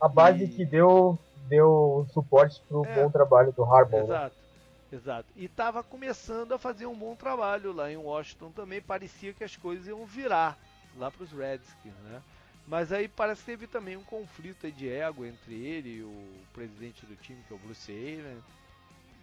a 0.00 0.08
base 0.08 0.44
e... 0.44 0.48
que 0.48 0.64
deu, 0.64 1.18
deu 1.48 2.06
suporte 2.12 2.60
pro 2.68 2.84
é, 2.84 2.94
bom 2.94 3.10
trabalho 3.10 3.52
do 3.52 3.64
Harbaugh. 3.64 4.04
Exato, 4.04 4.36
né? 4.36 4.98
exato. 4.98 5.28
E 5.36 5.44
estava 5.44 5.82
começando 5.82 6.52
a 6.52 6.58
fazer 6.58 6.86
um 6.86 6.94
bom 6.94 7.14
trabalho 7.14 7.72
lá 7.72 7.90
em 7.90 7.96
Washington 7.96 8.50
também. 8.50 8.80
Parecia 8.80 9.32
que 9.32 9.44
as 9.44 9.56
coisas 9.56 9.86
iam 9.86 10.04
virar 10.04 10.58
lá 10.96 11.10
para 11.10 11.24
os 11.24 11.32
Redskins, 11.32 11.94
né? 12.04 12.22
Mas 12.66 12.92
aí 12.92 13.06
parece 13.06 13.40
que 13.40 13.46
teve 13.46 13.66
também 13.66 13.96
um 13.96 14.02
conflito 14.02 14.70
de 14.72 14.88
ego 14.88 15.24
entre 15.24 15.54
ele 15.54 15.98
e 15.98 16.02
o 16.02 16.24
presidente 16.52 17.06
do 17.06 17.14
time, 17.14 17.40
que 17.46 17.52
é 17.52 17.56
o 17.56 17.60
Bruce 17.60 17.92
Allen. 17.92 18.42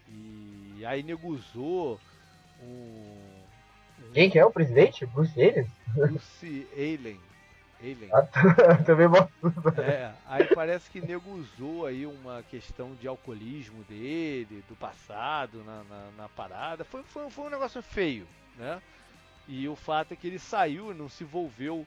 E 0.08 0.86
aí 0.86 1.04
negociou 1.04 2.00
um, 2.62 4.14
Quem 4.14 4.30
que 4.30 4.40
é 4.40 4.46
o 4.46 4.52
presidente? 4.52 5.06
Bruce 5.06 5.34
Allen? 5.42 5.68
Bruce 5.94 6.68
Allen. 6.74 7.20
Alien. 7.84 8.10
Também 8.86 9.08
É, 9.78 10.14
aí 10.26 10.46
parece 10.56 10.90
que 10.90 11.02
nego 11.02 11.30
usou 11.32 11.86
aí 11.86 12.06
uma 12.06 12.42
questão 12.44 12.96
de 12.96 13.08
alcoolismo 13.08 13.84
dele, 13.84 14.64
do 14.70 14.76
passado 14.76 15.64
na, 15.66 15.84
na, 15.84 16.12
na 16.18 16.30
parada. 16.30 16.86
Foi, 16.86 17.04
foi, 17.04 17.30
foi 17.30 17.46
um 17.46 17.50
negócio 17.50 17.82
feio, 17.82 18.26
né? 18.58 18.82
E 19.48 19.68
o 19.68 19.76
fato 19.76 20.14
é 20.14 20.16
que 20.16 20.26
ele 20.26 20.40
saiu 20.40 20.94
não 20.94 21.10
se 21.10 21.26
envolveu 21.26 21.86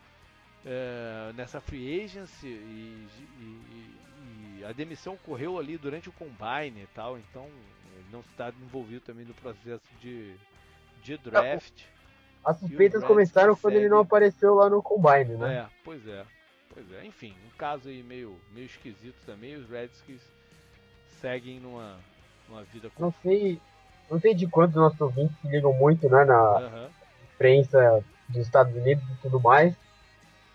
é, 0.65 1.33
nessa 1.35 1.61
free 1.61 2.05
agency 2.05 2.47
e, 2.47 3.09
e, 3.41 4.61
e, 4.61 4.65
a 4.65 4.73
demissão 4.73 5.15
ocorreu 5.15 5.59
ali 5.59 5.79
durante 5.79 6.09
o 6.09 6.13
combine 6.13 6.83
e 6.83 6.89
tal, 6.95 7.17
então 7.17 7.45
ele 7.95 8.07
não 8.13 8.21
está 8.21 8.53
envolvido 8.61 9.01
também 9.01 9.25
no 9.25 9.33
processo 9.33 9.87
de, 10.01 10.35
de 11.03 11.17
draft. 11.17 11.85
As 12.47 12.57
suspeitas 12.61 13.03
começaram 13.03 13.57
quando 13.57 13.75
ele 13.75 13.89
não 13.89 13.99
apareceu 13.99 14.55
lá 14.55 14.71
no 14.71 14.81
Combine, 14.81 15.37
né? 15.37 15.57
É, 15.57 15.67
pois 15.85 16.07
é. 16.07 16.23
Pois 16.73 16.87
é. 16.93 17.05
Enfim, 17.05 17.35
um 17.45 17.57
caso 17.59 17.89
aí 17.89 18.05
meio, 18.05 18.39
meio 18.55 18.67
esquisito 18.67 19.17
também. 19.27 19.57
Os 19.57 19.69
Redskins 19.69 20.21
seguem 21.21 21.59
numa, 21.59 21.97
numa 22.49 22.63
vida... 22.63 22.89
Não 23.01 23.13
sei, 23.21 23.61
não 24.09 24.21
sei 24.21 24.33
de 24.33 24.47
quantos 24.47 24.77
nossos 24.77 25.01
ouvintes 25.01 25.37
se 25.41 25.49
ligam 25.49 25.73
muito, 25.73 26.09
né, 26.09 26.25
na 26.25 26.59
uhum. 26.59 26.89
imprensa 27.35 28.05
dos 28.29 28.43
Estados 28.43 28.73
Unidos 28.77 29.03
e 29.11 29.23
tudo 29.23 29.41
mais. 29.41 29.75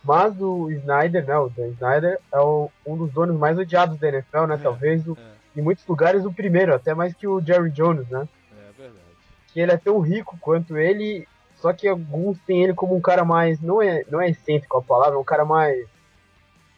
Mas 0.02 0.40
o 0.40 0.72
Snyder, 0.72 1.26
né, 1.26 1.38
o 1.38 1.50
Dan 1.50 1.68
Snyder, 1.70 2.20
é 2.32 2.40
o, 2.40 2.72
um 2.86 2.96
dos 2.96 3.12
donos 3.12 3.38
mais 3.38 3.58
odiados 3.58 4.00
da 4.00 4.08
NFL, 4.08 4.46
né? 4.46 4.56
É, 4.56 4.58
Talvez 4.58 5.06
o, 5.06 5.18
é. 5.20 5.60
em 5.60 5.62
muitos 5.62 5.86
lugares 5.86 6.24
o 6.24 6.32
primeiro, 6.32 6.74
até 6.74 6.94
mais 6.94 7.14
que 7.14 7.28
o 7.28 7.42
Jerry 7.42 7.70
Jones, 7.72 8.08
né? 8.08 8.28
É 8.54 8.72
verdade. 8.82 9.06
Que 9.52 9.60
ele 9.60 9.72
é 9.74 9.78
tão 9.78 10.00
rico 10.00 10.38
quanto 10.40 10.78
ele 10.78 11.28
só 11.62 11.72
que 11.72 11.88
alguns 11.88 12.40
têm 12.42 12.64
ele 12.64 12.74
como 12.74 12.96
um 12.96 13.02
cara 13.02 13.24
mais. 13.24 13.62
Não 13.62 13.82
é, 13.82 14.04
não 14.10 14.20
é 14.20 14.30
excêntrico 14.30 14.78
a 14.78 14.82
palavra, 14.82 15.16
é 15.16 15.20
um 15.20 15.24
cara 15.24 15.46
mais. 15.46 15.88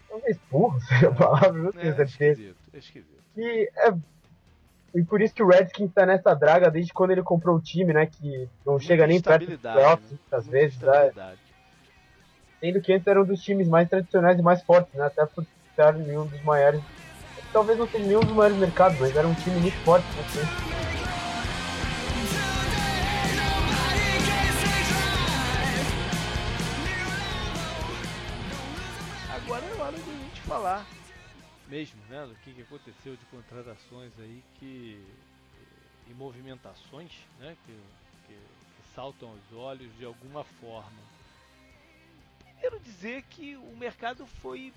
Talvez 0.09 0.37
burro 0.51 0.79
seja 0.87 1.07
a 1.09 1.13
palavra, 1.13 1.53
não 1.53 1.71
tenho 1.71 1.93
é, 1.93 1.95
certeza. 1.95 2.41
Esquisito, 2.41 2.57
é 2.73 2.77
esquisito. 2.77 3.23
Que 3.33 3.71
é, 3.77 3.93
e 4.95 5.03
por 5.03 5.21
isso 5.21 5.33
que 5.33 5.41
o 5.41 5.47
Redskins 5.47 5.91
tá 5.91 6.05
nessa 6.05 6.35
draga 6.35 6.69
desde 6.69 6.93
quando 6.93 7.11
ele 7.11 7.23
comprou 7.23 7.55
o 7.55 7.61
time, 7.61 7.93
né? 7.93 8.05
Que 8.05 8.47
não 8.65 8.77
chega 8.77 9.07
nem 9.07 9.21
perto 9.21 9.47
dos 9.47 9.59
playoffs, 9.59 10.11
né? 10.11 10.17
muitas 10.21 10.47
vezes. 10.47 10.79
Né? 10.79 11.35
Sendo 12.59 12.81
que 12.81 12.93
antes 12.93 13.07
era 13.07 13.21
um 13.21 13.25
dos 13.25 13.41
times 13.41 13.67
mais 13.67 13.89
tradicionais 13.89 14.37
e 14.37 14.41
mais 14.41 14.61
fortes, 14.61 14.93
né? 14.93 15.05
Até 15.05 15.25
por 15.25 15.45
em 16.07 16.17
um 16.17 16.27
dos 16.27 16.43
maiores. 16.43 16.81
Talvez 17.51 17.79
não 17.79 17.87
seja 17.87 18.05
nenhum 18.05 18.19
dos 18.19 18.33
maiores 18.33 18.57
mercados, 18.57 18.99
mas 18.99 19.15
era 19.15 19.27
um 19.27 19.33
time 19.33 19.59
muito 19.59 19.77
forte, 19.77 20.05
né? 20.15 20.82
Falar 30.43 30.85
mesmo, 31.67 31.99
né, 32.09 32.25
do 32.25 32.35
que, 32.35 32.53
que 32.53 32.61
aconteceu 32.61 33.15
de 33.15 33.25
contratações 33.25 34.11
aí 34.19 34.43
que 34.55 35.03
e 36.05 36.13
movimentações, 36.13 37.11
né, 37.39 37.55
que, 37.65 37.71
que, 38.27 38.33
que 38.33 38.93
saltam 38.93 39.29
aos 39.29 39.57
olhos 39.57 39.95
de 39.97 40.05
alguma 40.05 40.43
forma. 40.43 40.99
Primeiro 42.43 42.79
dizer 42.81 43.23
que 43.23 43.55
o 43.55 43.75
mercado 43.77 44.25
foi 44.25 44.73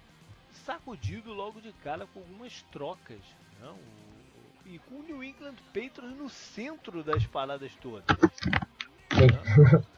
sacudido 0.64 1.33
logo 1.33 1.61
de 1.61 1.73
cara 1.73 2.07
com 2.07 2.21
algumas 2.21 2.62
trocas, 2.71 3.21
né, 3.61 3.69
o, 3.69 4.69
e 4.69 4.79
com 4.79 4.97
o 4.97 5.03
New 5.03 5.23
England 5.23 5.57
Patriots 5.75 6.17
no 6.17 6.29
centro 6.29 7.03
das 7.03 7.27
paradas 7.27 7.73
todas. 7.81 8.05
Né? 8.09 9.85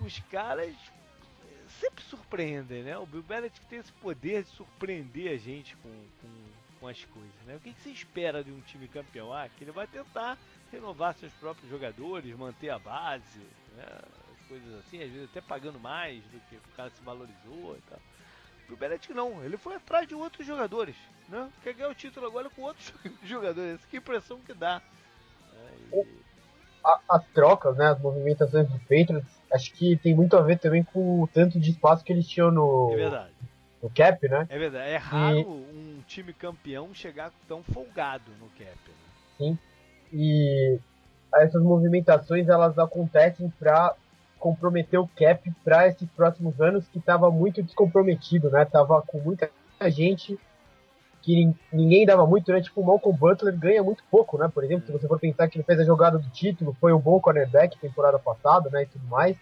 Os, 0.00 0.06
os 0.06 0.18
caras 0.30 0.72
sempre 1.82 2.04
surpreendem, 2.04 2.84
né? 2.84 2.96
O 2.96 3.04
Bill 3.04 3.24
Belichick 3.24 3.66
tem 3.66 3.80
esse 3.80 3.92
poder 3.94 4.44
de 4.44 4.50
surpreender 4.50 5.32
a 5.32 5.36
gente 5.36 5.76
com, 5.78 5.90
com, 6.20 6.28
com 6.78 6.88
as 6.88 7.04
coisas, 7.06 7.42
né? 7.44 7.56
O 7.56 7.60
que, 7.60 7.72
que 7.72 7.80
você 7.80 7.90
espera 7.90 8.44
de 8.44 8.52
um 8.52 8.60
time 8.60 8.86
campeão? 8.86 9.32
Ah, 9.32 9.48
que 9.48 9.64
ele 9.64 9.72
vai 9.72 9.88
tentar 9.88 10.38
renovar 10.70 11.14
seus 11.14 11.32
próprios 11.34 11.68
jogadores, 11.68 12.36
manter 12.36 12.70
a 12.70 12.78
base, 12.78 13.40
né? 13.76 13.86
coisas 14.48 14.74
assim, 14.80 15.02
às 15.02 15.10
vezes 15.10 15.30
até 15.30 15.40
pagando 15.40 15.80
mais 15.80 16.22
do 16.24 16.38
que 16.48 16.56
o 16.56 16.76
cara 16.76 16.90
se 16.90 17.02
valorizou 17.02 17.76
e 17.76 17.80
tal. 17.90 17.98
O 18.70 18.76
Belichick 18.76 19.12
não, 19.12 19.44
ele 19.44 19.56
foi 19.56 19.74
atrás 19.74 20.06
de 20.06 20.14
outros 20.14 20.46
jogadores, 20.46 20.96
né? 21.28 21.50
Quer 21.62 21.74
ganhar 21.74 21.90
o 21.90 21.94
título 21.94 22.26
agora 22.26 22.48
com 22.48 22.62
outros 22.62 22.92
jogadores, 23.24 23.84
que 23.86 23.96
impressão 23.96 24.38
que 24.40 24.54
dá. 24.54 24.80
É, 25.92 25.98
e... 25.98 26.22
As 27.08 27.24
trocas, 27.28 27.76
né, 27.76 27.90
as 27.90 28.00
movimentações 28.00 28.68
do 28.68 28.78
Patriots 28.80 29.41
acho 29.52 29.72
que 29.72 29.96
tem 29.96 30.14
muito 30.14 30.36
a 30.36 30.40
ver 30.40 30.58
também 30.58 30.82
com 30.82 31.22
o 31.22 31.28
tanto 31.28 31.58
de 31.60 31.70
espaço 31.70 32.04
que 32.04 32.12
eles 32.12 32.26
tinham 32.26 32.50
no, 32.50 32.94
é 32.96 33.26
no 33.82 33.90
cap, 33.90 34.28
né? 34.28 34.46
É 34.48 34.58
verdade. 34.58 34.90
É 34.90 34.96
raro 34.96 35.38
e... 35.38 35.44
um 35.44 36.02
time 36.06 36.32
campeão 36.32 36.94
chegar 36.94 37.32
tão 37.48 37.62
folgado 37.62 38.30
no 38.40 38.46
cap. 38.50 38.78
Né? 38.88 38.94
Sim. 39.38 39.58
E 40.12 40.78
essas 41.34 41.62
movimentações 41.62 42.48
elas 42.48 42.78
acontecem 42.78 43.50
para 43.58 43.94
comprometer 44.38 44.98
o 44.98 45.08
cap 45.08 45.50
para 45.64 45.86
esses 45.86 46.08
próximos 46.10 46.60
anos 46.60 46.86
que 46.88 46.98
estava 46.98 47.30
muito 47.30 47.62
descomprometido, 47.62 48.50
né? 48.50 48.64
Tava 48.64 49.00
com 49.02 49.18
muita 49.18 49.50
gente 49.88 50.38
que 51.22 51.54
ninguém 51.72 52.04
dava 52.04 52.26
muito, 52.26 52.52
né? 52.52 52.60
Tipo, 52.60 52.80
o 52.80 52.84
Malcolm 52.84 53.16
Butler 53.16 53.56
ganha 53.56 53.82
muito 53.82 54.02
pouco, 54.10 54.36
né? 54.36 54.50
Por 54.52 54.64
exemplo, 54.64 54.84
se 54.86 54.92
você 54.92 55.06
for 55.06 55.18
pensar 55.18 55.48
que 55.48 55.56
ele 55.56 55.64
fez 55.64 55.78
a 55.78 55.84
jogada 55.84 56.18
do 56.18 56.28
título, 56.30 56.76
foi 56.80 56.92
um 56.92 56.98
bom 56.98 57.20
cornerback 57.20 57.78
temporada 57.78 58.18
passada, 58.18 58.68
né? 58.70 58.82
E 58.82 58.86
tudo 58.86 59.06
mais. 59.06 59.36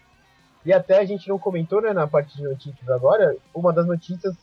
E 0.64 0.72
até 0.74 0.98
a 0.98 1.04
gente 1.06 1.26
não 1.26 1.38
comentou, 1.38 1.80
né, 1.80 1.94
na 1.94 2.06
parte 2.06 2.36
de 2.36 2.42
notícias 2.42 2.86
agora, 2.90 3.34
uma 3.54 3.72
das 3.72 3.86
notícias 3.86 4.36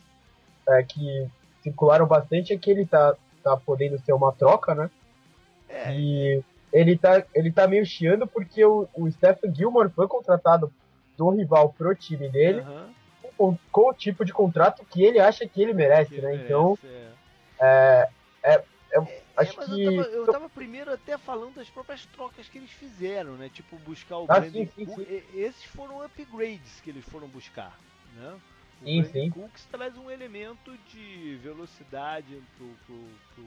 é, 0.67 0.81
que 0.81 1.27
circularam 1.61 2.07
bastante 2.07 2.51
é 2.51 2.57
que 2.57 2.71
ele 2.71 2.87
tá, 2.87 3.15
tá 3.43 3.55
podendo 3.55 3.99
ser 3.99 4.13
uma 4.13 4.31
troca, 4.31 4.73
né? 4.73 4.89
É. 5.69 5.93
E 5.93 6.43
ele 6.73 6.97
tá, 6.97 7.23
ele 7.35 7.51
tá 7.51 7.67
meio 7.67 7.85
chiando 7.85 8.25
porque 8.25 8.65
o, 8.65 8.87
o 8.95 9.11
Stephen 9.11 9.53
Gilmore 9.53 9.89
foi 9.89 10.07
contratado 10.07 10.73
do 11.15 11.29
rival 11.29 11.69
pro 11.77 11.93
time 11.93 12.29
dele 12.29 12.61
uhum. 12.61 12.89
com, 13.37 13.57
com, 13.71 13.89
o 13.89 13.93
tipo 13.93 14.25
de 14.25 14.33
contrato 14.33 14.83
que 14.85 15.03
ele 15.03 15.19
acha 15.19 15.47
que 15.47 15.61
ele 15.61 15.73
merece, 15.73 16.15
que 16.15 16.21
né? 16.21 16.29
Merece, 16.29 16.45
então, 16.45 16.77
é 16.83 17.07
é, 17.59 18.09
é, 18.43 18.63
é, 18.91 18.99
é, 18.99 19.23
acho 19.35 19.57
que. 19.57 19.83
Eu 19.83 19.95
tava, 19.95 20.09
eu 20.09 20.25
tava, 20.25 20.49
primeiro 20.49 20.91
até 20.91 21.17
falando 21.17 21.55
das 21.55 21.69
próprias 21.69 22.05
trocas 22.07 22.47
que 22.47 22.57
eles 22.57 22.71
fizeram, 22.71 23.35
né? 23.35 23.49
Tipo, 23.49 23.77
buscar 23.79 24.17
o 24.19 24.25
ah, 24.29 24.39
Brandon 24.39 24.65
sim, 24.65 24.71
sim, 24.75 24.85
Cook. 24.85 25.07
Sim. 25.07 25.21
Esses 25.33 25.63
foram 25.65 26.03
upgrades 26.03 26.81
que 26.81 26.89
eles 26.89 27.05
foram 27.05 27.27
buscar, 27.27 27.77
né? 28.15 28.39
O 28.81 28.85
sim, 28.85 29.03
sim. 29.05 29.29
Cooks 29.31 29.65
traz 29.65 29.97
um 29.97 30.09
elemento 30.09 30.77
de 30.89 31.35
velocidade 31.41 32.43
pro, 32.55 32.67
pro, 32.85 33.09
pro 33.33 33.45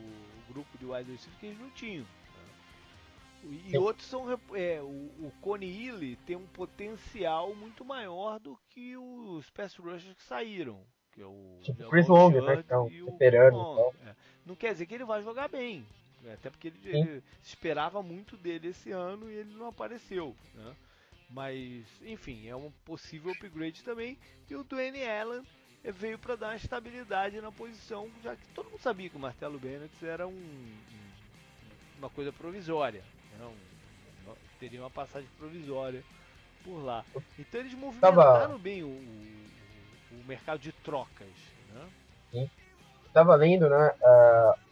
grupo 0.48 0.78
de 0.78 0.84
wide 0.84 1.12
receivers 1.12 1.38
que 1.38 1.46
eles 1.46 1.60
não 1.60 1.70
tinham. 1.70 2.04
Né? 2.04 3.58
E 3.66 3.70
sim. 3.70 3.78
outros 3.78 4.08
são. 4.08 4.26
É, 4.54 4.80
o, 4.82 4.86
o 4.86 5.32
Coney 5.40 5.88
Ely 5.88 6.16
tem 6.26 6.34
um 6.34 6.46
potencial 6.46 7.54
muito 7.54 7.84
maior 7.84 8.40
do 8.40 8.58
que 8.70 8.96
os 8.96 9.48
pass 9.50 9.76
rushers 9.76 10.14
que 10.14 10.22
saíram 10.22 10.84
que 11.12 11.22
é 11.22 11.26
o 11.26 11.58
tipo 11.62 11.88
Chris 11.88 12.08
Long, 12.08 12.30
né? 12.30 12.62
Que 12.62 12.72
é 12.72 12.78
um 12.78 12.88
veterano. 13.06 13.92
É. 14.06 14.14
Não 14.46 14.54
quer 14.54 14.72
dizer 14.72 14.86
que 14.86 14.94
ele 14.94 15.04
vai 15.04 15.22
jogar 15.22 15.48
bem. 15.48 15.86
Né? 16.22 16.34
Até 16.34 16.50
porque 16.50 16.68
ele, 16.68 16.80
ele, 16.84 17.22
esperava 17.42 18.02
muito 18.02 18.36
dele 18.36 18.68
esse 18.68 18.90
ano 18.90 19.30
e 19.30 19.34
ele 19.34 19.54
não 19.54 19.68
apareceu. 19.68 20.34
Né? 20.54 20.74
Mas, 21.30 21.86
enfim, 22.02 22.48
é 22.48 22.56
um 22.56 22.70
possível 22.84 23.32
upgrade 23.32 23.82
também. 23.82 24.18
E 24.48 24.54
o 24.54 24.64
Dwayne 24.64 25.04
Allen 25.04 25.42
veio 25.84 26.18
para 26.18 26.36
dar 26.36 26.56
estabilidade 26.56 27.40
na 27.40 27.52
posição, 27.52 28.10
já 28.22 28.36
que 28.36 28.46
todo 28.48 28.70
mundo 28.70 28.80
sabia 28.80 29.08
que 29.08 29.16
o 29.16 29.20
Martelo 29.20 29.58
Bennett 29.58 30.04
era 30.04 30.26
um, 30.26 30.76
uma 31.98 32.10
coisa 32.10 32.32
provisória. 32.32 33.02
Né? 33.38 33.46
Um, 33.46 33.70
teria 34.58 34.80
uma 34.80 34.90
passagem 34.90 35.28
provisória 35.38 36.04
por 36.62 36.84
lá. 36.84 37.04
Então 37.38 37.60
eles 37.60 37.74
movimentaram 37.74 38.14
Tava... 38.14 38.58
bem 38.58 38.82
o, 38.82 38.88
o 38.88 39.40
mercado 40.26 40.58
de 40.58 40.72
trocas. 40.72 41.28
Né? 41.72 41.88
Sim. 42.32 42.50
Estava 43.06 43.34
lendo, 43.34 43.68
né? 43.68 43.92
Uh, 44.00 44.70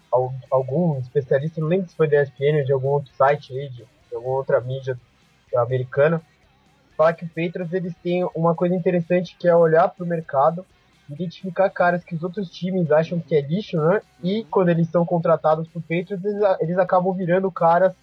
algum 0.51 0.99
especialista, 0.99 1.61
não 1.61 1.69
lembro 1.69 1.89
se 1.89 1.97
foi 1.97 2.09
da 2.09 2.23
ESPN 2.23 2.59
ou 2.59 2.65
de 2.65 2.73
algum 2.73 2.89
outro 2.89 3.13
site 3.15 3.53
aí, 3.53 3.69
de, 3.69 3.85
de 4.09 4.15
alguma 4.15 4.37
outra 4.37 4.61
mídia 4.61 4.99
americana, 5.57 6.23
fala 6.97 7.13
que 7.13 7.25
o 7.25 7.29
Patriots 7.29 7.73
eles 7.73 7.95
têm 8.03 8.29
uma 8.35 8.55
coisa 8.55 8.75
interessante 8.75 9.37
que 9.39 9.47
é 9.47 9.55
olhar 9.55 9.89
para 9.89 10.05
o 10.05 10.09
mercado, 10.09 10.65
identificar 11.09 11.71
caras 11.71 12.05
que 12.05 12.15
os 12.15 12.23
outros 12.23 12.51
times 12.51 12.91
acham 12.91 13.21
que 13.21 13.35
é 13.35 13.41
lixo, 13.41 13.77
né? 13.81 14.03
E 14.23 14.41
uhum. 14.41 14.47
quando 14.51 14.69
eles 14.71 14.89
são 14.89 15.05
contratados 15.05 15.69
por 15.69 15.81
Patriots, 15.83 16.25
eles, 16.25 16.43
eles 16.61 16.79
acabam 16.79 17.15
virando 17.15 17.51
caras 17.51 17.95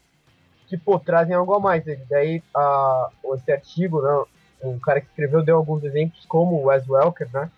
que, 0.67 0.77
pô, 0.77 0.97
trazem 0.99 1.35
algo 1.35 1.53
a 1.53 1.59
mais. 1.59 1.83
Daí, 2.09 2.41
a, 2.55 3.09
esse 3.35 3.51
artigo, 3.51 4.01
né, 4.01 4.23
um 4.69 4.79
cara 4.79 5.01
que 5.01 5.07
escreveu 5.07 5.43
deu 5.43 5.57
alguns 5.57 5.83
exemplos, 5.83 6.25
como 6.25 6.55
o 6.55 6.65
Wes 6.65 6.87
Welker, 6.87 7.29
né? 7.33 7.49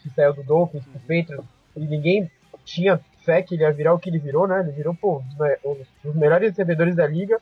Que 0.00 0.10
saiu 0.10 0.34
do 0.34 0.42
Dolphins 0.42 0.84
pro 0.84 1.00
Patriots, 1.00 1.46
e 1.76 1.80
ninguém 1.80 2.30
tinha 2.64 3.00
fé 3.24 3.42
que 3.42 3.54
ele 3.54 3.62
ia 3.62 3.72
virar 3.72 3.94
o 3.94 3.98
que 3.98 4.10
ele 4.10 4.18
virou, 4.18 4.46
né? 4.46 4.60
Ele 4.60 4.72
virou, 4.72 4.94
pô, 4.94 5.22
um 5.64 5.84
dos 6.02 6.14
melhores 6.14 6.50
recebedores 6.50 6.94
da 6.94 7.06
liga. 7.06 7.40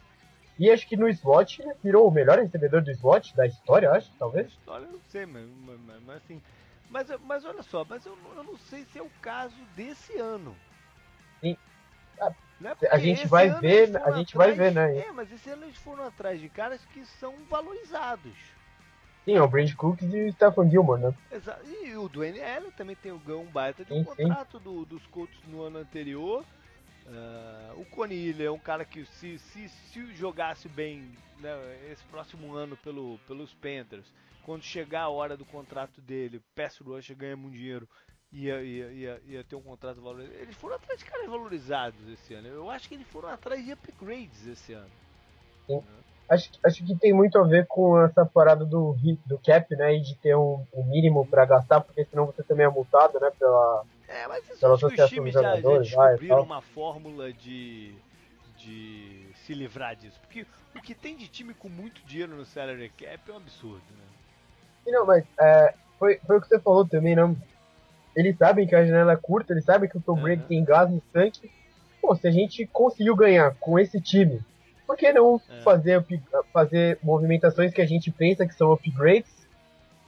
E 0.58 0.70
acho 0.70 0.86
que 0.86 0.96
no 0.96 1.08
slot 1.08 1.60
ele 1.60 1.72
virou 1.82 2.06
o 2.06 2.10
melhor 2.10 2.38
recebedor 2.38 2.82
do 2.82 2.90
slot 2.90 3.34
da 3.34 3.46
história, 3.46 3.90
acho, 3.90 4.10
talvez. 4.18 4.48
História 4.48 4.84
eu 4.84 4.92
não 4.92 5.00
sei, 5.08 5.26
mas, 5.26 5.48
mas, 5.64 6.02
mas 6.06 6.16
assim. 6.16 6.40
Mas, 6.88 7.08
mas 7.26 7.44
olha 7.44 7.62
só, 7.62 7.84
mas 7.88 8.04
eu, 8.04 8.16
eu 8.36 8.44
não 8.44 8.56
sei 8.58 8.84
se 8.84 8.98
é 8.98 9.02
o 9.02 9.10
caso 9.20 9.56
desse 9.74 10.16
ano. 10.18 10.54
Sim. 11.40 11.56
A, 12.20 12.32
né? 12.60 12.76
a 12.90 12.98
gente 12.98 13.26
vai 13.26 13.48
ver, 13.60 13.96
a 13.96 14.12
gente 14.12 14.34
atrás, 14.34 14.34
vai 14.34 14.52
ver, 14.52 14.72
né? 14.72 14.98
É, 14.98 15.10
mas 15.10 15.32
esse 15.32 15.48
ano 15.50 15.64
eles 15.64 15.78
foram 15.78 16.04
atrás 16.04 16.38
de 16.38 16.48
caras 16.50 16.84
que 16.92 17.04
são 17.18 17.34
valorizados. 17.48 18.36
Sim, 19.24 19.34
é 19.34 19.42
o 19.42 19.48
Brand 19.48 19.72
Cooks 19.74 20.12
e 20.12 20.28
o 20.28 20.32
Stephen 20.32 20.68
Gilmore, 20.68 21.00
né? 21.00 21.14
Exato. 21.30 21.64
E 21.66 21.96
o 21.96 22.08
Dwayne 22.08 22.42
Allen 22.42 22.70
também 22.72 22.96
tem 22.96 23.12
um 23.12 23.46
baita 23.46 23.84
de 23.84 23.92
um 23.92 24.02
contrato. 24.02 24.58
Do, 24.58 24.84
dos 24.84 25.06
Colts 25.06 25.38
no 25.46 25.62
ano 25.62 25.78
anterior. 25.78 26.44
Uh, 27.06 27.80
o 27.80 27.84
Conilha 27.86 28.44
é 28.44 28.50
um 28.50 28.58
cara 28.58 28.84
que 28.84 29.04
se, 29.04 29.38
se, 29.38 29.68
se 29.68 30.14
jogasse 30.14 30.68
bem 30.68 31.10
né, 31.40 31.50
esse 31.90 32.02
próximo 32.04 32.54
ano 32.54 32.76
pelo, 32.76 33.18
pelos 33.26 33.52
Panthers, 33.54 34.06
quando 34.44 34.62
chegar 34.62 35.02
a 35.02 35.08
hora 35.08 35.36
do 35.36 35.44
contrato 35.44 36.00
dele, 36.00 36.40
Pass 36.54 36.78
Rush 36.78 37.10
ganha 37.10 37.36
muito 37.36 37.56
dinheiro, 37.56 37.88
ia, 38.32 38.62
ia, 38.62 38.92
ia, 38.92 39.22
ia, 39.26 39.44
ter 39.44 39.56
um 39.56 39.62
contrato 39.62 40.00
valorizado. 40.00 40.38
Eles 40.38 40.56
foram 40.56 40.76
atrás 40.76 40.98
de 40.98 41.04
caras 41.04 41.28
valorizados 41.28 42.08
esse 42.08 42.34
ano. 42.34 42.48
Eu 42.48 42.70
acho 42.70 42.88
que 42.88 42.94
eles 42.94 43.06
foram 43.08 43.28
atrás 43.28 43.64
de 43.64 43.72
upgrades 43.72 44.46
esse 44.46 44.72
ano. 44.72 44.90
Sim. 45.66 45.78
Uh, 45.78 46.01
acho, 46.28 46.50
acho 46.64 46.84
que 46.84 46.94
tem 46.96 47.12
muito 47.12 47.38
a 47.38 47.42
ver 47.42 47.66
com 47.66 48.00
essa 48.00 48.24
parada 48.24 48.64
do, 48.64 48.96
do 49.26 49.38
cap, 49.38 49.74
né? 49.76 49.96
E 49.96 50.00
de 50.00 50.14
ter 50.16 50.36
um, 50.36 50.64
um 50.72 50.84
mínimo 50.84 51.26
para 51.26 51.44
gastar, 51.44 51.80
porque 51.80 52.04
senão 52.04 52.26
você 52.26 52.42
também 52.42 52.66
é 52.66 52.68
multado, 52.68 53.18
né? 53.20 53.30
Pela, 53.38 53.84
é, 54.08 54.26
mas 54.28 54.48
isso 54.48 54.60
pela 54.60 54.74
associação 54.74 55.04
os 55.06 55.10
times 55.10 55.34
já, 55.34 55.42
já 55.42 55.60
descobriram 55.60 56.42
uma 56.42 56.60
fórmula 56.60 57.32
de, 57.32 57.94
de 58.58 59.28
se 59.34 59.54
livrar 59.54 59.96
disso. 59.96 60.18
Porque 60.20 60.46
o 60.74 60.80
que 60.80 60.94
tem 60.94 61.16
de 61.16 61.28
time 61.28 61.54
com 61.54 61.68
muito 61.68 62.04
dinheiro 62.06 62.36
no 62.36 62.44
salary 62.44 62.90
cap 62.90 63.20
é 63.28 63.32
um 63.32 63.36
absurdo, 63.36 63.82
né? 63.90 64.92
Não, 64.92 65.06
mas 65.06 65.24
é, 65.40 65.74
foi, 65.98 66.18
foi 66.26 66.38
o 66.38 66.40
que 66.40 66.48
você 66.48 66.58
falou 66.58 66.86
também, 66.86 67.14
não? 67.14 67.36
Eles 68.14 68.36
sabem 68.36 68.66
que 68.66 68.74
a 68.74 68.84
janela 68.84 69.12
é 69.12 69.16
curta, 69.16 69.52
eles 69.52 69.64
sabem 69.64 69.88
que 69.88 69.96
o 69.96 70.00
Tom 70.00 70.20
Brady 70.20 70.42
uhum. 70.42 70.48
tem 70.48 70.64
gás 70.64 70.90
no 70.90 71.00
tanque. 71.12 71.50
Pô, 72.00 72.14
se 72.14 72.26
a 72.26 72.30
gente 72.30 72.66
conseguiu 72.66 73.16
ganhar 73.16 73.54
com 73.60 73.78
esse 73.78 74.00
time, 74.00 74.40
por 74.86 74.96
que 74.96 75.12
não 75.12 75.40
É. 75.48 75.60
fazer, 75.62 76.04
fazer 76.52 76.98
movimentações 77.02 77.72
que 77.72 77.80
a 77.80 77.86
gente 77.86 78.10
pensa 78.10 78.46
que 78.46 78.54
são 78.54 78.72
upgrades 78.72 79.30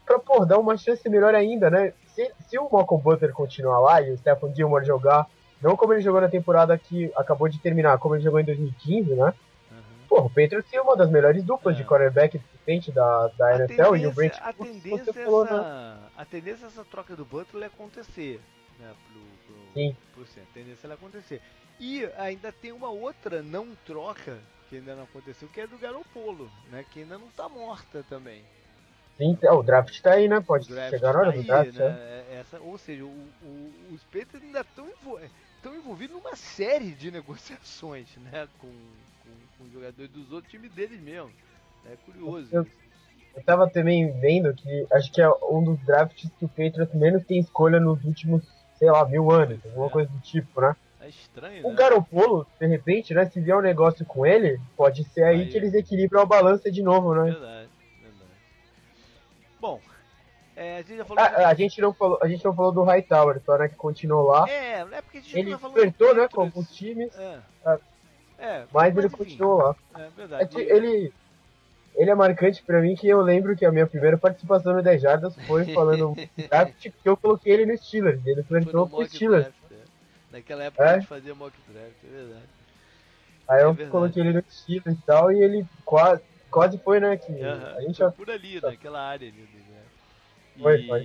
pra, 0.05 0.19
pô, 0.19 0.45
dar 0.45 0.59
uma 0.59 0.77
chance 0.77 1.09
melhor 1.09 1.35
ainda, 1.35 1.71
né? 1.71 1.93
Se, 2.15 2.31
se 2.49 2.59
o 2.59 2.69
Malcolm 2.71 3.03
Butler 3.03 3.33
continuar 3.33 3.81
lá 3.81 4.03
e 4.03 4.11
o 4.11 4.19
Stephen 4.19 4.55
Gilmore 4.55 4.85
jogar, 4.85 5.27
não 5.63 5.77
como 5.77 5.93
ele 5.95 6.03
jogou 6.03 6.21
na 6.21 6.29
temporada 6.29 6.77
que 6.77 7.11
acabou 7.17 7.49
de 7.49 7.59
terminar, 7.59 7.99
como 7.99 8.15
ele 8.15 8.23
jogou 8.23 8.39
em 8.41 8.45
2015, 8.45 9.15
né? 9.15 9.33
Uhum. 9.71 9.79
Pô, 10.09 10.21
o 10.21 10.29
Patriots 10.29 10.73
é 10.73 10.81
uma 10.81 10.97
das 10.97 11.11
melhores 11.11 11.43
duplas 11.43 11.75
É. 11.75 11.79
de 11.79 11.85
quarterback 11.89 12.37
existente 12.37 12.93
da, 12.93 13.29
da 13.37 13.47
A 13.49 13.55
NFL 13.57 13.97
e 13.97 14.07
o 14.07 14.13
Brent 14.13 14.35
a 14.41 14.53
tendência, 14.53 15.13
você 15.13 15.25
falou, 15.25 15.45
né? 15.45 15.51
essa, 15.51 15.99
a 16.19 16.25
tendência 16.25 16.67
essa 16.67 16.85
troca 16.85 17.17
do 17.17 17.25
Butler 17.25 17.65
é 17.65 17.67
acontecer, 17.67 18.41
né, 18.79 18.93
pro, 19.09 19.21
pro, 19.55 19.63
Sim. 19.75 19.97
pro. 20.15 20.23
A 20.23 20.55
tendência 20.55 20.87
é 20.87 20.93
acontecer. 20.93 21.41
E 21.81 22.09
ainda 22.19 22.53
tem 22.53 22.71
uma 22.71 22.91
outra 22.91 23.43
não 23.43 23.69
troca 23.87 24.39
que 24.75 24.79
ainda 24.79 24.97
não 24.97 25.05
aconteceu, 25.05 25.49
que 25.49 25.61
é 25.61 25.67
do 25.69 25.79
Garoppolo, 25.79 26.51
né, 26.71 26.85
que 26.91 27.01
ainda 27.01 27.17
não 27.17 27.29
tá 27.29 27.49
morta 27.49 28.05
também. 28.09 28.43
Sim, 29.17 29.39
é, 29.43 29.53
o 29.53 29.63
draft 29.63 30.01
tá 30.01 30.15
aí, 30.15 30.27
né? 30.27 30.41
Pode 30.41 30.67
chegar 30.67 31.13
na 31.13 31.21
hora 31.21 31.31
tá 31.33 31.37
do 31.37 31.45
draft, 31.45 31.73
né? 31.75 31.89
né? 31.89 32.25
É- 32.31 32.41
Essa, 32.41 32.59
ou 32.59 32.77
seja, 32.77 33.05
o, 33.05 33.09
o, 33.09 33.73
os 33.93 34.03
Patriots 34.05 34.43
ainda 34.43 34.61
estão 34.63 34.89
envol 34.89 35.21
envolvidos 35.67 36.17
numa 36.17 36.35
série 36.35 36.91
de 36.91 37.11
negociações, 37.13 38.09
né, 38.17 38.49
com, 38.59 38.67
com, 38.67 39.65
com 39.65 39.71
jogadores 39.73 40.11
dos 40.11 40.33
outros 40.33 40.51
times 40.51 40.73
deles 40.73 41.01
mesmo. 41.01 41.31
É 41.87 41.97
curioso. 42.05 42.49
Eu-. 42.53 42.67
Eu 43.37 43.43
tava 43.43 43.69
também 43.69 44.13
vendo 44.21 44.55
que 44.55 44.87
acho 44.93 45.13
que 45.13 45.21
é 45.21 45.29
um 45.29 45.63
dos 45.65 45.79
drafts 45.85 46.31
que 46.39 46.45
o 46.45 46.49
Patriots 46.49 46.95
menos 46.95 47.25
tem 47.25 47.41
escolha 47.41 47.81
nos 47.81 48.05
últimos, 48.05 48.45
sei 48.79 48.89
lá, 48.89 49.05
mil 49.09 49.29
anos, 49.31 49.59
alguma 49.65 49.87
É. 49.87 49.91
coisa 49.91 50.09
do 50.11 50.21
tipo, 50.21 50.61
né? 50.61 50.75
É 51.05 51.09
estranho, 51.09 51.67
O 51.67 51.71
né? 51.71 51.77
Garopolo, 51.77 52.47
de 52.59 52.67
repente, 52.67 53.13
né, 53.13 53.27
se 53.27 53.41
vier 53.41 53.57
um 53.57 53.61
negócio 53.61 54.05
com 54.07 54.25
ele, 54.25 54.59
pode 54.77 55.05
ser 55.05 55.23
aí 55.25 55.41
Aí. 55.41 55.49
que 55.49 55.57
eles 55.57 55.75
equilibram 55.75 56.23
a 56.23 56.27
balança 56.27 56.71
de 56.71 56.83
novo, 56.83 57.15
né? 57.15 57.25
Verdade, 57.25 57.69
verdade. 58.01 58.31
Bom, 59.61 59.81
é, 60.57 60.79
a 60.79 60.83
gente 60.83 60.97
já 60.97 61.05
falou. 61.05 61.23
Ah, 61.25 61.49
a 61.49 61.55
gente 61.55 61.81
não 61.81 61.93
falou, 61.93 62.19
a 62.23 62.29
gente 62.29 62.45
não 62.45 62.55
falou 62.55 62.73
do 62.73 62.83
Hightower, 62.85 63.41
só 63.45 63.59
né, 63.59 63.69
que 63.69 63.75
continuou 63.75 64.23
lá. 64.29 64.49
É, 64.49 64.81
é 64.81 65.03
porque 65.03 65.19
a 65.19 65.21
gente 65.21 65.39
Ele 65.39 65.51
não 65.51 65.59
falando 65.59 65.75
do 65.75 65.81
flertou, 65.81 66.15
né, 66.15 66.29
com 66.29 66.41
alguns 66.41 66.75
times, 66.75 67.15
É. 67.19 67.39
Ah. 67.67 67.79
É, 68.39 68.65
mas 68.73 68.97
ele 68.97 69.07
enfim, 69.07 69.17
continuou 69.17 69.59
lá. 69.59 69.77
É 69.97 70.03
É 70.03 70.09
verdade. 70.17 70.49
que 70.49 70.61
ele, 70.61 71.13
ele 71.95 72.11
é 72.11 72.15
marcante 72.15 72.63
pra 72.63 72.81
mim 72.81 72.95
que 72.97 73.09
eu 73.09 73.21
lembro 73.21 73.57
que 73.57 73.65
a 73.65 73.71
minha 73.73 73.87
primeira 73.87 74.19
participação 74.19 74.75
no 74.75 74.83
10 74.83 75.01
Jardas 75.03 75.35
foi 75.47 75.67
falando 75.73 76.11
um 76.13 76.15
draft 76.49 76.91
que 76.91 77.09
eu 77.09 77.17
coloquei 77.17 77.53
ele 77.53 77.67
no 77.67 77.77
Steelers. 77.79 78.21
Ele 78.27 78.43
flertou 78.43 78.89
com 78.89 79.03
o 79.03 79.07
Steelers. 79.07 79.45
draft, 79.45 79.59
é. 79.63 79.64
Naquela 80.35 80.65
época 80.65 80.85
É? 80.85 80.91
a 80.91 80.99
gente 80.99 81.07
fazia 81.07 81.33
mock 81.33 81.57
draft, 81.73 81.95
é 82.03 82.09
verdade. 82.09 82.49
Aí 83.49 83.61
É 83.61 83.63
eu 83.63 83.69
verdade. 83.69 83.93
coloquei 83.93 84.23
ele 84.23 84.33
no 84.33 84.45
Steelers 84.51 84.99
e 84.99 85.03
tal, 85.07 85.31
e 85.31 85.41
ele 85.41 85.65
quase, 85.85 86.23
quase 86.51 86.77
foi, 86.83 86.99
né? 86.99 87.17
Que 87.17 87.33
Aham, 87.41 87.77
a 87.77 87.81
gente 87.83 87.99
foi 87.99 88.11
por 88.11 88.31
ali, 88.31 88.61
naquela 88.61 89.01
área 89.01 89.29
ali 89.29 89.41
do 89.41 89.47
draft. 89.47 90.61
Foi, 90.61 90.83
e, 90.83 90.87
foi. 90.89 91.01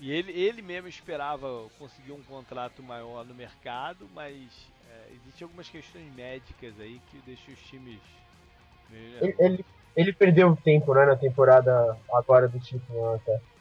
E 0.00 0.10
ele, 0.10 0.32
ele 0.32 0.62
mesmo 0.62 0.88
esperava 0.88 1.46
conseguir 1.78 2.12
um 2.12 2.22
contrato 2.22 2.82
maior 2.82 3.26
no 3.26 3.34
mercado, 3.34 4.08
mas 4.14 4.50
é, 4.90 5.14
existem 5.14 5.44
algumas 5.44 5.68
questões 5.68 6.10
médicas 6.14 6.80
aí 6.80 6.98
que 7.10 7.18
deixam 7.26 7.52
os 7.52 7.60
times 7.60 8.00
ele, 9.20 9.34
ele, 9.38 9.64
ele 9.96 10.12
perdeu 10.12 10.56
tempo, 10.56 10.94
né, 10.94 11.04
na 11.06 11.16
temporada 11.16 11.96
agora 12.12 12.48
do 12.48 12.58
título, 12.58 13.12
né, 13.12 13.16
até. 13.22 13.53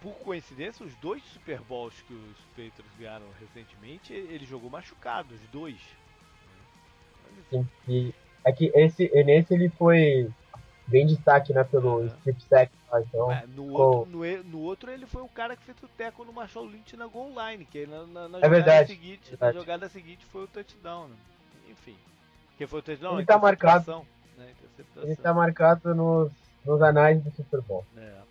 Por 0.00 0.14
coincidência, 0.18 0.86
os 0.86 0.94
dois 0.96 1.22
Super 1.24 1.60
Bowls 1.62 1.94
que 2.06 2.14
os 2.14 2.36
Patriots 2.50 2.96
ganharam 2.98 3.26
recentemente, 3.40 4.12
ele 4.12 4.46
jogou 4.46 4.70
machucado, 4.70 5.34
os 5.34 5.40
dois. 5.50 5.80
Assim, 7.46 7.66
e 7.88 8.14
é 8.44 8.52
que 8.52 8.70
esse, 8.74 9.10
nesse 9.24 9.54
ele 9.54 9.68
foi 9.70 10.30
bem 10.86 11.06
destaque, 11.06 11.52
né, 11.52 11.64
pelo 11.64 11.98
Aham. 11.98 12.06
strip 12.18 12.42
sack, 12.44 12.72
então... 13.08 13.30
É, 13.32 13.44
no, 13.48 13.66
ficou- 13.66 13.96
outro, 13.98 14.10
no, 14.10 14.42
no 14.44 14.60
outro 14.60 14.90
ele 14.90 15.04
foi 15.04 15.22
o 15.22 15.28
cara 15.28 15.56
que 15.56 15.64
fez 15.64 15.76
o 15.82 15.88
teco 15.88 16.24
no 16.24 16.32
Marshall 16.32 16.64
Lynch 16.66 16.96
na 16.96 17.06
goal 17.06 17.30
line, 17.30 17.64
que 17.66 17.86
na, 17.86 18.06
na, 18.06 18.28
na 18.28 18.38
É 18.38 18.42
jogada 18.42 18.48
verdade, 18.48 18.88
seguinte, 18.88 19.28
verdade. 19.30 19.54
na 19.54 19.60
jogada 19.60 19.88
seguinte 19.88 20.24
foi 20.26 20.44
o 20.44 20.48
touchdown, 20.48 21.08
né? 21.08 21.16
Enfim. 21.68 21.96
Que 22.56 22.66
foi 22.66 22.78
o 22.78 22.82
touchdown? 22.82 23.14
Ele 23.14 23.22
A 23.24 23.26
tá 23.26 23.38
marcado. 23.38 24.06
Né? 24.36 24.54
Ele 25.02 25.12
está 25.12 25.34
marcado 25.34 25.94
nos, 25.94 26.32
nos 26.64 26.80
anais 26.80 27.22
do 27.22 27.30
Super 27.32 27.60
Bowl. 27.62 27.84
É. 27.96 28.27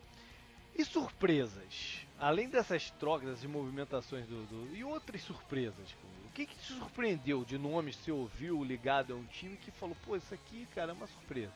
E 0.78 0.86
surpresas? 0.86 2.06
Além 2.20 2.50
dessas 2.50 2.90
trocas, 2.92 3.30
dessas 3.30 3.46
movimentações 3.50 4.26
do, 4.28 4.44
do- 4.46 4.76
E 4.76 4.84
outras 4.84 5.22
surpresas? 5.22 5.96
O 6.26 6.32
que, 6.34 6.46
que 6.46 6.56
te 6.56 6.74
surpreendeu 6.74 7.44
de 7.44 7.58
nomes 7.58 7.96
que 7.96 8.06
você 8.06 8.12
ouviu 8.12 8.64
ligado 8.64 9.14
a 9.14 9.16
um 9.16 9.24
time 9.26 9.56
que 9.58 9.72
falou, 9.72 9.96
pô, 10.06 10.16
isso 10.16 10.34
aqui, 10.34 10.68
cara, 10.76 10.92
é 10.92 10.94
uma 10.94 11.08
surpresa? 11.08 11.52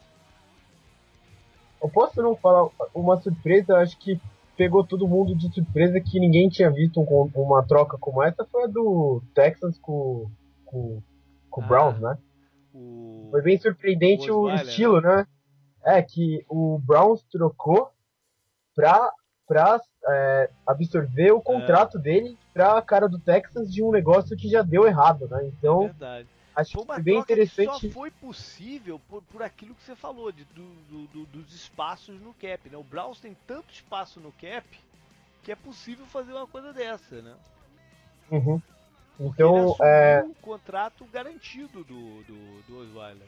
Eu 1.82 1.90
posso 1.90 2.22
não 2.22 2.36
falar 2.36 2.70
uma 2.94 3.20
surpresa, 3.22 3.78
acho 3.78 3.98
que 3.98 4.20
pegou 4.56 4.84
todo 4.86 5.08
mundo 5.08 5.36
de 5.36 5.52
surpresa 5.54 6.00
que 6.00 6.20
ninguém 6.20 6.50
tinha 6.50 6.70
visto 6.70 7.00
um- 7.00 7.32
uma 7.36 7.64
troca 7.66 7.98
como 7.98 8.22
essa, 8.24 8.46
foi 8.46 8.64
a 8.64 8.68
do 8.68 9.22
Texas 9.34 9.78
com, 9.80 10.30
com, 10.66 11.02
com 11.50 11.62
o 11.62 11.64
Ah, 11.64 11.68
Browns, 11.68 12.00
né? 12.00 12.18
O... 12.74 13.28
Foi 13.32 13.42
bem 13.42 13.58
surpreendente 13.60 14.30
o 14.32 14.42
Osweiler, 14.44 14.66
estilo, 14.68 15.02
né? 15.02 15.28
É 15.84 16.02
que 16.02 16.46
o 16.48 16.80
Browns 16.80 17.24
trocou 17.32 17.90
pra, 18.82 19.12
pra 19.48 19.82
é, 20.10 20.50
absorver 20.66 21.32
o 21.32 21.42
contrato 21.42 22.00
dele 22.00 22.38
pra 22.54 22.82
cara 22.82 23.08
do 23.08 23.20
Texas 23.20 23.72
de 23.72 23.84
um 23.84 23.92
negócio 23.92 24.36
que 24.36 24.50
já 24.50 24.62
deu 24.64 24.88
errado, 24.88 25.28
né? 25.28 25.46
Então, 25.46 25.82
Verdade. 25.82 26.28
acho 26.56 26.72
Foi 26.74 26.84
que 26.86 26.92
uma 26.92 27.00
bem 27.00 27.20
interessante. 27.20 27.88
só 27.88 27.94
foi 27.94 28.10
possível 28.12 29.00
por, 29.08 29.22
por 29.24 29.44
aquilo 29.44 29.76
que 29.76 29.84
você 29.84 29.96
falou, 29.96 30.32
de, 30.32 30.44
do, 30.46 30.64
do- 30.90 31.08
do- 31.08 31.26
dos 31.28 31.54
espaços 31.54 32.20
no 32.20 32.34
cap, 32.34 32.70
né? 32.70 32.78
O 32.78 32.84
Browns 32.84 33.20
tem 33.20 33.36
tanto 33.46 33.72
espaço 33.72 34.20
no 34.20 34.32
cap 34.32 34.68
que 35.44 35.52
é 35.52 35.56
possível 35.56 36.06
fazer 36.06 36.34
uma 36.34 36.48
coisa 36.48 36.74
dessa, 36.74 37.22
né? 37.22 37.36
Uhum. 38.32 38.62
Então, 39.20 39.76
é, 39.82 40.24
o 40.24 40.34
contrato 40.36 41.06
garantido 41.06 41.84
do, 41.84 42.24
do, 42.24 42.62
do 42.64 42.78
Osweiler. 42.80 43.28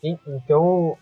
sim, 0.00 0.18
então 0.26 0.96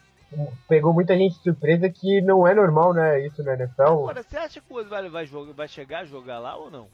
pegou 0.68 0.92
muita 0.92 1.16
gente 1.16 1.36
de 1.36 1.42
surpresa 1.42 1.88
que 1.90 2.20
não 2.22 2.46
é 2.46 2.54
normal, 2.54 2.92
né? 2.94 3.24
Isso 3.26 3.42
na 3.42 3.54
NFL. 3.54 3.82
Agora, 3.82 4.22
você 4.22 4.36
acha 4.36 4.60
que 4.60 4.72
o 4.72 4.76
Osweiler 4.76 5.10
vai, 5.10 5.26
jogar, 5.26 5.52
vai 5.52 5.68
chegar 5.68 6.00
a 6.00 6.04
jogar 6.04 6.38
lá 6.38 6.56
ou 6.56 6.70
não? 6.70 6.86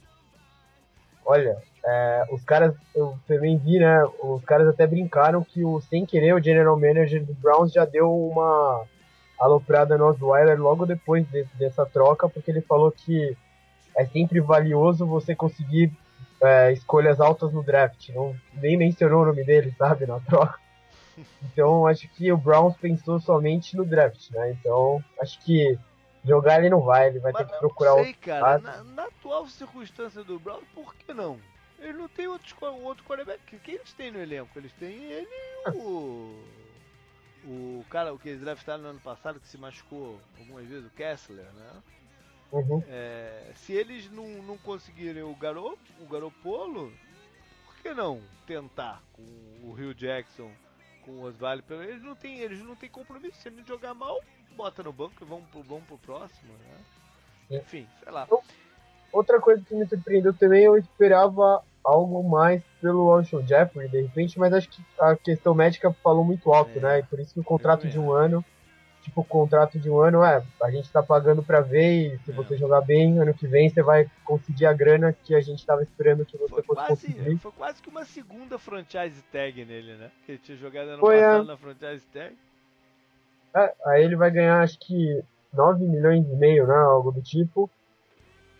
Olha, 1.24 1.57
é, 1.84 2.24
os 2.30 2.45
caras, 2.45 2.74
eu 2.95 3.18
também 3.26 3.59
vi, 3.59 3.78
né? 3.80 4.05
Os 4.22 4.45
caras 4.45 4.68
até 4.68 4.87
brincaram 4.87 5.43
que 5.43 5.64
o 5.64 5.80
sem 5.80 6.07
querer 6.07 6.34
o 6.34 6.43
general 6.43 6.78
manager 6.78 7.24
do 7.24 7.34
Browns 7.34 7.72
já 7.72 7.84
deu 7.84 8.11
uma 8.11 8.84
aloprada 9.39 9.99
no 9.99 10.07
Osweiler 10.07 10.59
logo 10.61 10.87
depois 10.87 11.28
de- 11.28 11.45
dessa 11.59 11.84
troca, 11.84 12.28
porque 12.28 12.51
ele 12.51 12.61
falou 12.61 12.91
que 12.93 13.37
é 13.97 14.07
sempre 14.07 14.41
valioso 14.41 15.05
você 15.07 15.34
conseguir 15.34 15.93
é, 16.43 16.70
escolhas 16.72 17.18
altas 17.20 17.51
no 17.53 17.62
draft. 17.62 18.11
Não, 18.11 18.34
nem 18.55 18.76
mencionou 18.76 19.22
o 19.22 19.26
nome 19.26 19.43
dele, 19.45 19.74
sabe, 19.76 20.07
na 20.07 20.20
troca. 20.20 20.59
Então 21.42 21.86
acho 21.86 22.08
que 22.08 22.30
o 22.30 22.36
Browns 22.36 22.76
pensou 22.76 23.18
somente 23.20 23.76
no 23.76 23.84
draft, 23.84 24.30
né? 24.30 24.50
Então 24.52 25.02
acho 25.20 25.38
que 25.40 25.78
jogar 26.24 26.58
ele 26.58 26.70
não 26.70 26.80
vai, 26.80 27.08
ele 27.08 27.20
vai 27.20 27.32
ter 27.32 27.44
Mas 27.44 27.48
que 27.48 27.54
eu 27.54 27.58
procurar 27.60 27.90
não 27.90 27.98
outro. 27.98 28.12
sei, 28.12 28.20
cara. 28.20 28.58
Na, 28.58 28.84
na 28.84 29.04
atual 29.04 29.46
circunstância 29.48 30.22
do 30.24 30.38
Browns, 30.38 30.64
por 30.74 30.94
que 30.94 31.14
não? 31.14 31.38
Ele 31.78 31.92
não 31.92 32.08
tem 32.08 32.26
outro, 32.26 32.56
outro 32.82 33.04
quarterback. 33.04 33.58
Quem 33.60 33.74
eles 33.74 33.92
têm 33.92 34.10
no 34.10 34.20
elenco? 34.20 34.58
Eles 34.58 34.72
têm 34.74 34.94
ele 34.94 35.28
e 35.30 35.70
o. 35.70 36.42
O 37.48 37.84
cara, 37.88 38.12
o 38.12 38.18
que 38.18 38.28
eles 38.30 38.40
draftaram 38.40 38.82
no 38.82 38.88
ano 38.88 39.00
passado, 39.00 39.38
que 39.38 39.46
se 39.46 39.56
machucou 39.56 40.20
algumas 40.36 40.66
vezes, 40.66 40.84
o 40.84 40.90
Kessler, 40.90 41.44
né? 41.54 41.82
Uhum. 42.50 42.82
É, 42.88 43.52
se 43.54 43.72
eles 43.72 44.10
não, 44.10 44.26
não 44.42 44.58
conseguirem 44.58 45.22
o, 45.22 45.34
Garo, 45.36 45.78
o 46.00 46.06
Garopolo, 46.06 46.92
por 47.64 47.76
que 47.76 47.94
não 47.94 48.20
tentar 48.46 49.00
com 49.12 49.22
o 49.62 49.72
Rio 49.72 49.94
Jackson, 49.94 50.50
com 51.07 51.12
o 51.12 51.22
Osvaldo? 51.22 51.62
Eles 51.82 52.02
não 52.02 52.14
têm, 52.14 52.40
eles 52.40 52.61
não 52.62 52.74
têm 52.76 52.90
compromisso. 52.90 53.40
Se 53.40 53.48
ele 53.48 53.62
jogar 53.66 53.94
mal, 53.94 54.20
bota 54.57 54.82
no 54.82 54.92
banco 54.92 55.14
e 55.22 55.24
vão 55.24 55.40
pro, 55.42 55.62
vão 55.62 55.80
pro 55.80 55.96
próximo, 55.98 56.52
né? 56.52 56.76
Sim. 57.48 57.57
Enfim, 57.57 57.88
sei 58.02 58.12
lá. 58.12 58.26
Outra 59.12 59.40
coisa 59.40 59.62
que 59.64 59.74
me 59.74 59.86
surpreendeu 59.86 60.34
também, 60.34 60.64
eu 60.64 60.76
esperava 60.76 61.62
algo 61.82 62.28
mais 62.28 62.61
pelo 62.82 63.11
Alshon 63.12 63.46
Jeffrey, 63.46 63.88
de 63.88 64.02
repente, 64.02 64.38
mas 64.38 64.52
acho 64.52 64.68
que 64.68 64.82
a 65.00 65.14
questão 65.14 65.54
médica 65.54 65.92
falou 66.02 66.24
muito 66.24 66.52
alto, 66.52 66.76
É. 66.78 66.80
né? 66.80 66.98
E 66.98 67.02
por 67.04 67.20
isso 67.20 67.32
que 67.32 67.40
o 67.40 67.44
contrato 67.44 67.86
de 67.88 67.98
um 67.98 68.11
ano, 68.11 68.44
tipo, 69.07 69.20
o 69.20 69.24
contrato 69.24 69.78
de 69.78 69.88
um 69.88 70.00
ano 70.00 70.22
é, 70.24 70.42
a 70.62 70.70
gente 70.70 70.90
tá 70.90 71.02
pagando 71.02 71.42
pra 71.42 71.61
ver 71.61 72.14
e 72.14 72.18
se 72.24 72.30
É. 72.32 72.34
você 72.34 72.57
jogar 72.59 72.80
bem, 72.80 73.18
ano 73.18 73.32
que 73.32 73.46
vem 73.46 73.68
você 73.70 73.82
vai 73.82 74.11
conseguir 74.24 74.66
a 74.66 74.72
grana 74.72 75.12
que 75.12 75.34
a 75.34 75.40
gente 75.40 75.64
tava 75.64 75.82
esperando 75.82 76.24
que 76.26 76.36
você 76.36 76.54
Foi 76.54 76.62
fosse 76.64 76.80
quase, 76.86 77.07
conseguir. 77.07 77.38
foi 77.38 77.52
quase 77.52 77.80
que 77.82 77.88
uma 77.88 78.04
segunda 78.04 78.59
franchise 78.59 79.22
tag 79.32 79.64
nele, 79.64 79.94
né? 79.94 80.11
Que 80.24 80.32
ele 80.32 80.38
tinha 80.38 80.57
jogado 80.59 80.88
ano 80.88 80.98
Foi, 81.00 81.20
passado 81.20 81.44
é. 81.44 81.46
na 81.46 81.57
franchise 81.57 82.07
tag. 82.12 82.36
É, 83.54 83.74
aí 83.86 84.04
ele 84.04 84.16
vai 84.16 84.30
ganhar, 84.30 84.61
acho 84.62 84.78
que 84.78 85.22
9 85.52 85.84
milhões 85.84 86.26
e 86.28 86.34
meio, 86.36 86.66
né? 86.66 86.74
Algo 86.74 87.11
do 87.12 87.22
tipo. 87.22 87.70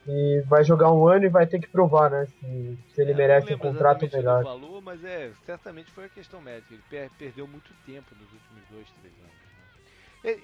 E 0.09 0.41
vai 0.47 0.63
jogar 0.63 0.93
um 0.93 1.09
ano 1.09 1.25
e 1.25 1.29
vai 1.29 1.47
ter 1.49 1.59
que 1.59 1.67
provar, 1.67 2.09
né? 2.09 2.27
Se, 2.27 2.79
se 2.95 3.01
ele 3.03 3.11
é, 3.11 3.15
merece 3.17 3.53
um 3.53 3.59
contrato 3.59 4.09
melhor. 4.11 4.45
valor, 4.45 4.81
mas 4.81 5.05
é, 5.05 5.33
certamente 5.45 5.91
foi 5.91 6.05
a 6.05 6.09
questão 6.09 6.41
médica. 6.41 6.73
Ele 6.75 6.83
per 6.89 7.11
perdeu 7.19 7.47
muito 7.49 7.73
tempo 7.85 8.15
nos 8.15 8.33
últimos 8.33 8.63
dois, 8.71 8.87
três 9.03 9.13
anos. 9.19 9.46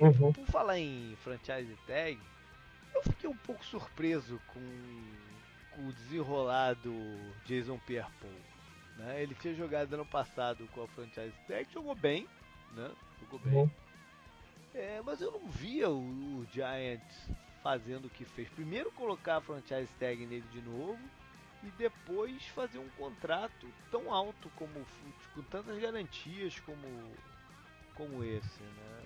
Uhum. 0.01 0.33
Por 0.33 0.47
falar 0.47 0.78
em 0.78 1.16
franchise 1.16 1.76
tag, 1.87 2.18
eu 2.95 3.03
fiquei 3.03 3.28
um 3.28 3.37
pouco 3.37 3.64
surpreso 3.64 4.41
com, 4.49 4.61
com 5.70 5.89
o 5.89 5.93
desenrolado 5.93 6.93
Jason 7.45 7.78
Pierre-Paul. 7.78 8.33
Né? 8.99 9.22
Ele 9.22 9.35
tinha 9.35 9.55
jogado 9.55 9.93
ano 9.95 10.07
passado 10.07 10.68
com 10.72 10.85
a 10.85 10.89
franchise 10.89 11.35
tag, 11.49 11.66
jogou 11.72 11.95
bem, 11.95 12.28
né? 12.74 12.91
Jogou 13.20 13.39
bem. 13.41 13.55
Uhum. 13.55 13.70
É, 14.74 15.03
mas 15.05 15.20
eu 15.20 15.33
não 15.33 15.47
via 15.49 15.91
o, 15.91 15.99
o 15.99 16.47
Giants 16.53 17.28
fazendo 17.62 18.07
o 18.07 18.11
que 18.11 18.24
fez. 18.24 18.49
Primeiro 18.51 18.91
colocar 18.93 19.37
a 19.37 19.41
franchise 19.41 19.93
tag 19.99 20.24
nele 20.26 20.47
de 20.53 20.61
novo 20.62 20.99
e 21.62 21.70
depois 21.72 22.47
fazer 22.49 22.78
um 22.78 22.89
contrato 22.91 23.66
tão 23.91 24.12
alto 24.12 24.51
como 24.57 24.85
com 25.35 25.43
tantas 25.43 25.78
garantias 25.78 26.59
como 26.61 26.87
como 27.95 28.24
esse, 28.24 28.62
né? 28.62 29.01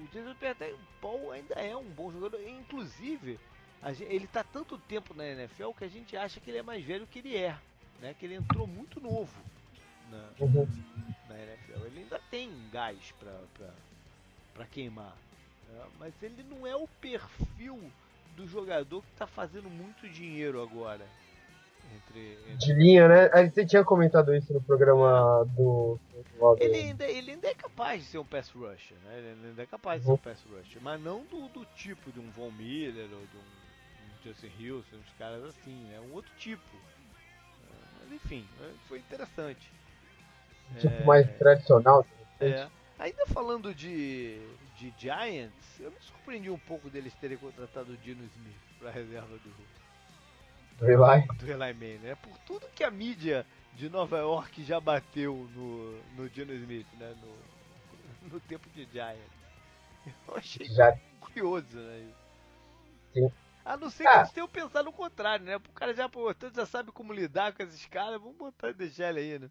O 0.00 0.08
Jason 0.12 0.34
Pierre-Paul 0.34 1.32
ainda 1.32 1.54
é 1.54 1.76
um 1.76 1.88
bom 1.90 2.10
jogador, 2.10 2.40
inclusive 2.46 3.38
gente, 3.92 4.12
ele 4.12 4.24
está 4.24 4.42
tanto 4.42 4.78
tempo 4.78 5.12
na 5.14 5.26
NFL 5.26 5.72
que 5.72 5.84
a 5.84 5.88
gente 5.88 6.16
acha 6.16 6.40
que 6.40 6.50
ele 6.50 6.58
é 6.58 6.62
mais 6.62 6.82
velho 6.84 7.06
que 7.06 7.18
ele 7.18 7.36
é, 7.36 7.58
né? 8.00 8.14
Que 8.14 8.24
ele 8.24 8.34
entrou 8.34 8.66
muito 8.66 9.00
novo 9.00 9.34
na, 10.10 10.30
na 11.28 11.38
NFL. 11.38 11.86
Ele 11.86 12.00
ainda 12.00 12.20
tem 12.30 12.50
gás 12.70 13.12
para 14.54 14.66
queimar. 14.66 15.14
É, 15.70 15.84
mas 15.98 16.14
ele 16.22 16.42
não 16.44 16.66
é 16.66 16.74
o 16.76 16.86
perfil 17.00 17.90
do 18.36 18.46
jogador 18.46 19.02
que 19.02 19.12
está 19.12 19.26
fazendo 19.26 19.68
muito 19.68 20.08
dinheiro 20.08 20.62
agora. 20.62 21.06
Entre, 21.94 22.32
entre... 22.32 22.56
De 22.56 22.72
linha, 22.72 23.08
né? 23.08 23.48
Você 23.48 23.64
tinha 23.64 23.84
comentado 23.84 24.34
isso 24.34 24.52
no 24.52 24.60
programa 24.60 25.44
do. 25.56 25.98
Ele 26.58 26.76
ainda, 26.76 27.06
ele 27.06 27.32
ainda 27.32 27.48
é 27.48 27.54
capaz 27.54 28.02
de 28.02 28.08
ser 28.08 28.18
um 28.18 28.24
pass 28.24 28.50
rusher, 28.50 28.96
né? 29.04 29.18
Ele 29.18 29.48
ainda 29.48 29.62
é 29.62 29.66
capaz 29.66 30.00
de 30.00 30.06
ser 30.06 30.12
um 30.12 30.16
pass 30.16 30.42
rusher, 30.42 30.82
mas 30.82 31.00
não 31.00 31.24
do, 31.24 31.48
do 31.48 31.64
tipo 31.76 32.10
de 32.10 32.20
um 32.20 32.30
Von 32.30 32.50
Miller 32.50 33.08
ou 33.12 33.26
de 33.26 33.36
um, 33.36 33.40
um 33.40 34.22
Justin 34.24 34.50
Hilson, 34.58 34.96
uns 34.96 35.12
caras 35.18 35.44
assim, 35.44 35.86
é 35.88 35.92
né? 35.92 36.00
um 36.00 36.12
outro 36.12 36.30
tipo. 36.36 36.76
É, 36.76 37.76
mas 38.00 38.12
enfim, 38.12 38.46
é, 38.60 38.70
foi 38.88 38.98
interessante. 38.98 39.72
Tipo 40.80 41.02
é, 41.02 41.04
mais 41.04 41.38
tradicional. 41.38 42.06
É. 42.40 42.68
Ainda 42.98 43.26
falando 43.26 43.74
de, 43.74 44.38
de 44.76 44.92
Giants, 44.98 45.80
eu 45.80 45.90
me 45.90 46.00
surpreendi 46.00 46.50
um 46.50 46.58
pouco 46.58 46.88
deles 46.88 47.14
terem 47.14 47.36
contratado 47.36 47.92
o 47.92 47.96
Dino 47.96 48.24
Smith 48.24 48.56
para 48.78 48.90
reserva 48.90 49.36
do, 49.38 49.83
do 50.78 50.86
Eli. 50.86 51.26
Do 51.38 51.46
Eli 51.46 51.74
Manning, 51.74 51.98
né? 51.98 52.14
Por 52.16 52.36
tudo 52.46 52.66
que 52.74 52.84
a 52.84 52.90
mídia 52.90 53.46
de 53.74 53.88
Nova 53.88 54.18
York 54.18 54.62
já 54.64 54.80
bateu 54.80 55.48
no, 55.54 56.00
no 56.16 56.28
Dino 56.30 56.52
Smith, 56.52 56.86
né? 56.98 57.14
No, 57.20 58.28
no 58.32 58.40
tempo 58.40 58.68
de 58.70 58.84
Giants. 58.86 59.44
Eu 60.28 60.36
achei 60.36 60.66
já... 60.66 60.96
curioso, 61.20 61.76
né? 61.76 62.12
Sim. 63.12 63.32
A 63.64 63.76
não 63.76 63.88
ser 63.88 64.02
que 64.02 64.08
ah. 64.10 64.18
eles 64.18 64.32
tenham 64.32 64.48
pensado 64.48 64.84
no 64.84 64.92
contrário, 64.92 65.46
né? 65.46 65.56
O 65.56 65.72
cara 65.72 65.94
já, 65.94 66.08
pô, 66.08 66.34
tanto 66.34 66.56
já 66.56 66.66
sabe 66.66 66.92
como 66.92 67.14
lidar 67.14 67.54
com 67.54 67.62
esses 67.62 67.86
caras, 67.86 68.20
vamos 68.20 68.36
botar 68.36 68.68
e 68.70 68.74
deixar 68.74 69.08
ele 69.10 69.20
aí, 69.20 69.38
né? 69.38 69.50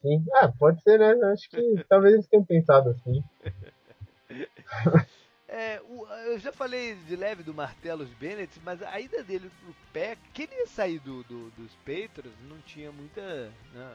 Sim. 0.00 0.24
Ah, 0.34 0.48
pode 0.58 0.82
ser, 0.82 0.98
né? 0.98 1.14
Acho 1.32 1.48
que 1.48 1.84
talvez 1.88 2.14
eles 2.14 2.26
tenham 2.26 2.44
pensado 2.44 2.90
assim. 2.90 3.22
É, 5.54 5.82
o, 5.86 6.06
eu 6.06 6.38
já 6.38 6.50
falei 6.50 6.94
de 6.94 7.14
leve 7.14 7.42
do 7.42 7.52
Martellus 7.52 8.08
Bennett, 8.14 8.58
mas 8.64 8.82
a 8.82 8.98
ida 8.98 9.22
dele 9.22 9.50
pro 9.60 9.74
pé, 9.92 10.16
que 10.32 10.44
ele 10.44 10.54
ia 10.54 10.66
sair 10.66 10.98
do, 11.00 11.22
do, 11.24 11.50
dos 11.50 11.74
Patriots, 11.84 12.32
não 12.48 12.58
tinha 12.62 12.90
muita. 12.90 13.52
Não, 13.74 13.90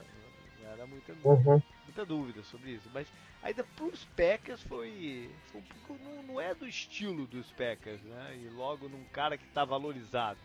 não 0.62 0.72
era 0.72 0.86
muita, 0.86 1.14
uhum. 1.24 1.60
muita 1.84 2.06
dúvida 2.06 2.44
sobre 2.44 2.74
isso. 2.74 2.88
Mas 2.94 3.08
a 3.42 3.50
ida 3.50 3.64
pros 3.76 4.06
Packers 4.16 4.62
foi, 4.62 5.32
foi 5.48 5.62
um 5.62 5.64
pouco. 5.64 6.04
Não, 6.04 6.22
não, 6.22 6.40
é 6.40 6.54
do 6.54 6.68
estilo 6.68 7.26
dos 7.26 7.52
Packers, 7.54 8.04
né? 8.04 8.38
E 8.40 8.50
logo 8.50 8.88
num 8.88 9.06
cara 9.06 9.36
que 9.36 9.46
está 9.46 9.66
valorizado. 9.66 10.38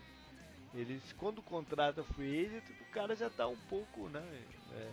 Eles, 0.73 1.13
quando 1.19 1.43
contrata 1.43 2.03
free 2.03 2.47
agent, 2.47 2.63
o 2.81 2.91
cara 2.91 3.15
já 3.15 3.27
está 3.27 3.47
um 3.47 3.57
pouco, 3.69 4.09
né? 4.09 4.23
É, 4.71 4.91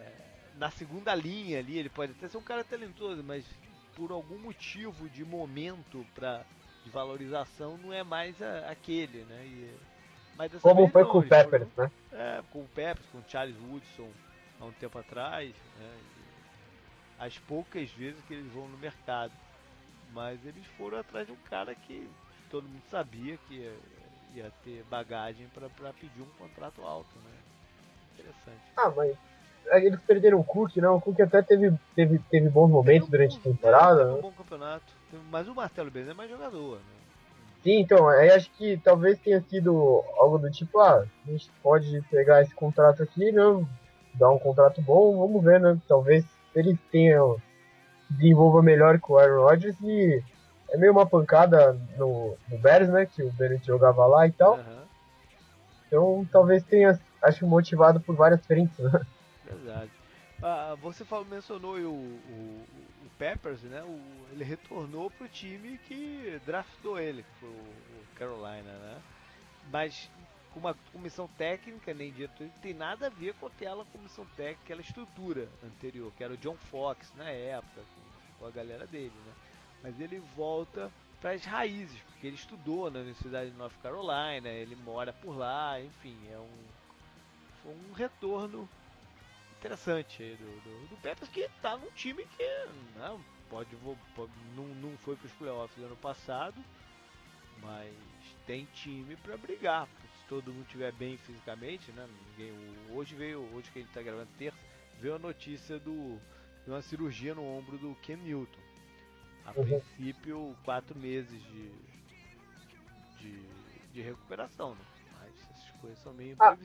é, 0.00 0.12
na 0.56 0.72
segunda 0.72 1.14
linha 1.14 1.60
ali, 1.60 1.78
ele 1.78 1.88
pode 1.88 2.10
até 2.10 2.26
ser 2.26 2.38
um 2.38 2.42
cara 2.42 2.64
talentoso, 2.64 3.22
mas 3.22 3.44
por 3.94 4.10
algum 4.10 4.38
motivo 4.38 5.08
de 5.08 5.24
momento 5.24 6.06
para 6.14 6.44
de 6.84 6.90
valorização 6.90 7.76
não 7.78 7.92
é 7.92 8.02
mais 8.02 8.40
a, 8.42 8.70
aquele, 8.70 9.24
né? 9.24 9.46
E, 9.46 9.70
mas 10.36 10.50
Como 10.60 10.88
foi 10.88 11.02
não, 11.02 11.10
com 11.10 11.18
o 11.18 11.22
Peppers, 11.22 11.68
foram, 11.68 11.72
né? 11.76 11.92
É, 12.12 12.42
com 12.50 12.60
o 12.60 12.68
Peppers, 12.68 13.06
com 13.10 13.18
o 13.18 13.24
Charles 13.28 13.56
Woodson 13.58 14.10
há 14.60 14.64
um 14.64 14.72
tempo 14.72 14.98
atrás, 14.98 15.54
né? 15.78 15.98
as 17.18 17.38
poucas 17.38 17.90
vezes 17.92 18.20
que 18.26 18.34
eles 18.34 18.50
vão 18.52 18.68
no 18.68 18.76
mercado. 18.78 19.32
Mas 20.12 20.44
eles 20.44 20.66
foram 20.76 20.98
atrás 20.98 21.26
de 21.26 21.32
um 21.32 21.36
cara 21.48 21.74
que 21.74 22.08
todo 22.50 22.68
mundo 22.68 22.82
sabia 22.90 23.38
que 23.48 23.54
ia, 23.54 23.72
ia 24.34 24.52
ter 24.64 24.82
bagagem 24.84 25.48
para 25.48 25.92
pedir 25.94 26.20
um 26.20 26.30
contrato 26.38 26.82
alto, 26.82 27.08
né? 27.20 27.38
Interessante. 28.14 28.60
Ah, 28.76 28.90
mas 28.90 29.16
eles 29.72 30.00
perderam 30.00 30.40
o 30.40 30.44
Cook, 30.44 30.76
não. 30.76 30.96
O 30.96 31.00
Cook 31.00 31.20
até 31.20 31.42
teve, 31.42 31.72
teve, 31.94 32.18
teve 32.30 32.48
bons 32.48 32.70
momentos 32.70 33.08
durante 33.08 33.38
a 33.38 33.40
temporada. 33.40 34.04
Teve 34.04 34.18
um 34.18 34.22
bom 34.22 34.32
campeonato. 34.32 34.84
Mas 35.30 35.48
o 35.48 35.54
Marcelo 35.54 35.90
Benz 35.90 36.08
é 36.08 36.14
mais 36.14 36.30
jogador, 36.30 36.76
né? 36.76 36.82
Sim, 37.62 37.78
então, 37.78 38.08
aí 38.08 38.30
acho 38.30 38.50
que 38.52 38.76
talvez 38.78 39.18
tenha 39.20 39.40
sido 39.42 40.02
algo 40.18 40.36
do 40.36 40.50
tipo, 40.50 40.80
ah, 40.80 41.04
a 41.26 41.30
gente 41.30 41.48
pode 41.62 42.02
pegar 42.10 42.42
esse 42.42 42.52
contrato 42.54 43.02
aqui, 43.02 43.30
né? 43.30 43.42
Dar 44.14 44.30
um 44.30 44.38
contrato 44.38 44.82
bom, 44.82 45.16
vamos 45.16 45.42
ver, 45.44 45.60
né? 45.60 45.78
Talvez 45.86 46.24
eles 46.54 46.76
tenham 46.90 47.36
desenvolva 48.10 48.62
melhor 48.62 48.98
com 48.98 49.14
o 49.14 49.18
Aaron 49.18 49.42
Rodgers 49.42 49.76
e 49.80 50.22
é 50.70 50.76
meio 50.76 50.92
uma 50.92 51.06
pancada 51.06 51.78
no, 51.96 52.36
no 52.50 52.58
Bears, 52.58 52.88
né? 52.88 53.06
Que 53.06 53.22
o 53.22 53.32
Bennett 53.32 53.66
jogava 53.66 54.06
lá 54.06 54.26
e 54.26 54.32
tal. 54.32 54.56
Uhum. 54.56 54.82
Então 55.86 56.28
talvez 56.32 56.64
tenha, 56.64 56.98
acho, 57.22 57.46
motivado 57.46 58.00
por 58.00 58.16
várias 58.16 58.44
frentes, 58.44 58.76
né? 58.78 59.00
Verdade. 59.54 59.90
Ah, 60.42 60.76
você 60.80 61.04
falou, 61.04 61.24
mencionou 61.24 61.76
o, 61.76 61.94
o, 61.94 62.66
o 63.04 63.10
Peppers, 63.18 63.62
né? 63.62 63.82
O, 63.82 64.00
ele 64.32 64.42
retornou 64.42 65.10
pro 65.10 65.28
time 65.28 65.78
que 65.86 66.40
draftou 66.44 66.98
ele, 66.98 67.22
que 67.22 67.40
foi 67.40 67.48
o, 67.48 67.92
Carolina, 68.16 68.72
né? 68.78 69.02
Mas 69.70 70.10
com 70.52 70.60
uma 70.60 70.74
comissão 70.92 71.26
técnica, 71.38 71.94
nem 71.94 72.12
dito, 72.12 72.50
tem 72.60 72.74
nada 72.74 73.06
a 73.06 73.10
ver 73.10 73.34
com 73.34 73.46
aquela 73.46 73.84
comissão 73.86 74.26
técnica, 74.36 74.60
aquela 74.64 74.80
estrutura 74.80 75.48
anterior, 75.64 76.12
que 76.16 76.22
era 76.22 76.34
o 76.34 76.36
John 76.36 76.56
Fox 76.56 77.12
na 77.16 77.30
época, 77.30 77.82
com 78.38 78.46
a 78.46 78.50
galera 78.50 78.86
dele, 78.86 79.14
né? 79.26 79.32
Mas 79.82 79.98
ele 79.98 80.18
volta 80.36 80.90
para 81.20 81.32
as 81.32 81.44
raízes, 81.44 81.98
porque 82.02 82.26
ele 82.26 82.36
estudou 82.36 82.90
na 82.90 82.98
Universidade 82.98 83.50
de 83.50 83.56
North 83.56 83.74
Carolina, 83.82 84.48
ele 84.48 84.76
mora 84.76 85.12
por 85.12 85.36
lá, 85.36 85.80
enfim, 85.80 86.16
é 86.30 86.38
um, 86.38 87.70
um 87.70 87.92
retorno 87.92 88.68
interessante 89.62 90.22
aí 90.22 90.36
do, 90.36 90.60
do, 90.60 91.14
do 91.14 91.26
que 91.28 91.48
tá 91.62 91.76
num 91.76 91.90
time 91.92 92.26
que 92.36 92.66
não, 92.96 93.18
né, 93.18 93.24
pode, 93.48 93.76
pode 94.16 94.32
não, 94.56 94.66
não 94.66 94.96
foi 94.98 95.14
para 95.14 95.26
os 95.26 95.32
playoffs 95.32 95.84
ano 95.84 95.96
passado, 95.96 96.60
mas 97.60 97.94
tem 98.44 98.66
time 98.74 99.14
para 99.16 99.36
brigar. 99.36 99.86
Se 99.86 100.28
todo 100.28 100.52
mundo 100.52 100.64
estiver 100.64 100.92
bem 100.92 101.16
fisicamente, 101.18 101.92
né? 101.92 102.08
Ninguém, 102.30 102.52
hoje 102.90 103.14
veio, 103.14 103.40
hoje 103.54 103.70
que 103.70 103.78
a 103.78 103.82
gente 103.82 103.90
está 103.90 104.02
gravando 104.02 104.28
terça, 104.36 104.58
veio 104.98 105.14
a 105.14 105.18
notícia 105.18 105.78
do, 105.78 106.18
de 106.64 106.70
uma 106.70 106.82
cirurgia 106.82 107.34
no 107.34 107.44
ombro 107.44 107.78
do 107.78 107.94
Ken 108.02 108.16
Newton. 108.16 108.60
A 109.44 109.50
uhum. 109.50 109.64
princípio, 109.64 110.56
quatro 110.64 110.98
meses 110.98 111.40
de, 111.42 111.72
de, 113.18 113.42
de 113.92 114.00
recuperação, 114.00 114.74
né? 114.74 114.84
mas 115.20 115.50
essas 115.50 115.70
coisas 115.80 115.98
são 116.00 116.14
meio 116.14 116.36
ah. 116.40 116.56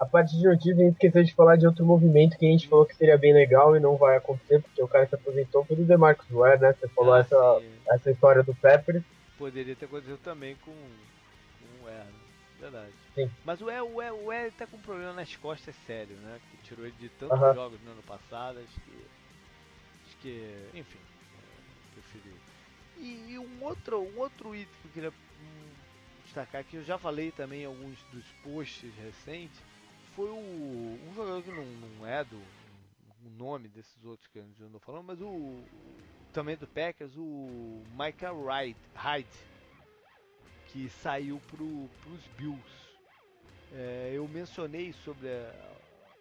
A 0.00 0.06
parte 0.06 0.34
de 0.34 0.42
notícia, 0.42 0.72
a 0.72 0.78
gente 0.78 0.94
esqueceu 0.94 1.22
de 1.22 1.34
falar 1.34 1.56
de 1.56 1.66
outro 1.66 1.84
movimento 1.84 2.38
que 2.38 2.46
a 2.46 2.48
gente 2.48 2.66
falou 2.66 2.86
que 2.86 2.96
seria 2.96 3.18
bem 3.18 3.34
legal 3.34 3.76
e 3.76 3.80
não 3.80 3.98
vai 3.98 4.16
acontecer, 4.16 4.62
porque 4.62 4.82
o 4.82 4.88
cara 4.88 5.06
se 5.06 5.14
aposentou, 5.14 5.62
foi 5.66 5.76
do 5.76 5.84
DeMarcus 5.84 6.26
Ware, 6.30 6.58
né? 6.58 6.72
Você 6.72 6.88
falou 6.88 7.12
ah, 7.12 7.20
essa, 7.20 7.62
essa 7.90 8.10
história 8.10 8.42
do 8.42 8.54
Pepper. 8.54 9.04
Poderia 9.36 9.76
ter 9.76 9.84
acontecido 9.84 10.16
também 10.24 10.56
com, 10.64 10.72
com 10.72 11.82
o 11.82 11.84
Ware, 11.84 12.06
né? 12.06 12.12
verdade. 12.58 12.92
Sim. 13.14 13.30
Mas 13.44 13.60
o 13.60 13.66
Ware, 13.66 13.82
o, 13.82 13.96
Ware, 13.96 14.12
o 14.12 14.24
Ware 14.24 14.50
tá 14.52 14.66
com 14.66 14.78
um 14.78 14.80
problema 14.80 15.12
nas 15.12 15.36
costas 15.36 15.74
sério, 15.86 16.16
né? 16.16 16.40
Que 16.50 16.56
tirou 16.68 16.86
ele 16.86 16.94
de 16.98 17.10
tantos 17.10 17.38
uh 17.38 17.42
-huh. 17.42 17.54
jogos 17.54 17.78
no 17.82 17.90
ano 17.90 18.02
passado, 18.02 18.58
acho 18.58 18.80
que... 18.80 19.06
Acho 20.06 20.16
que... 20.16 20.68
Enfim, 20.72 20.98
é, 20.98 21.92
preferi. 21.92 22.34
E, 22.96 23.32
e, 23.32 23.38
um, 23.38 23.64
outro, 23.64 24.00
um 24.00 24.18
outro 24.18 24.54
item 24.54 24.74
que 24.80 24.88
eu 24.88 24.92
queria 24.92 25.10
hum, 25.10 25.68
destacar, 26.24 26.64
que 26.64 26.76
eu 26.76 26.84
já 26.84 26.96
falei 26.96 27.30
também 27.30 27.62
em 27.62 27.66
alguns 27.66 27.98
dos 28.12 28.24
posts 28.42 28.90
recentes, 28.96 29.69
foi 30.20 30.28
o, 30.28 30.36
um 30.36 31.14
jogador 31.14 31.42
que 31.42 31.50
não, 31.50 31.64
não 31.64 32.06
é 32.06 32.22
do 32.24 32.36
o 32.36 33.30
nome 33.38 33.68
desses 33.68 34.04
outros 34.04 34.28
que 34.28 34.38
a 34.38 34.42
gente 34.42 34.62
andou 34.62 34.80
falando, 34.80 35.04
mas 35.04 35.20
o 35.20 35.62
também 36.30 36.56
do 36.56 36.66
Packers, 36.66 37.16
o 37.16 37.82
Michael 37.92 38.44
Wright, 38.44 38.78
Hyde, 38.94 39.28
que 40.68 40.88
saiu 40.88 41.40
para 41.48 41.62
os 41.62 42.26
Bills. 42.36 42.62
É, 43.72 44.12
eu 44.14 44.28
mencionei 44.28 44.92
sobre 44.92 45.28
a, 45.28 45.72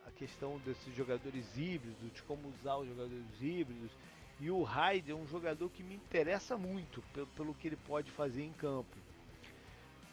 a, 0.07 0.11
questão 0.11 0.57
desses 0.59 0.95
jogadores 0.95 1.45
híbridos, 1.57 2.13
de 2.13 2.21
como 2.23 2.49
usar 2.49 2.77
os 2.77 2.87
jogadores 2.87 3.41
híbridos, 3.41 3.91
e 4.39 4.49
o 4.49 4.63
Hyde 4.63 5.11
é 5.11 5.15
um 5.15 5.27
jogador 5.27 5.69
que 5.69 5.83
me 5.83 5.95
interessa 5.95 6.57
muito 6.57 7.01
pelo, 7.13 7.27
pelo 7.27 7.53
que 7.53 7.67
ele 7.67 7.77
pode 7.85 8.09
fazer 8.11 8.43
em 8.43 8.53
campo. 8.53 8.95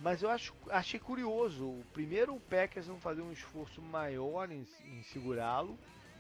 Mas 0.01 0.23
eu 0.23 0.31
acho, 0.31 0.55
achei 0.69 1.01
curioso, 1.01 1.65
o 1.65 1.85
primeiro 1.93 2.35
o 2.35 2.41
Packers 2.41 2.87
não 2.87 3.01
fazer 3.01 3.23
um 3.23 3.33
esforço 3.33 3.81
maior 3.81 4.51
em, 4.51 4.67
em 4.85 5.03
segurá-lo, 5.05 5.79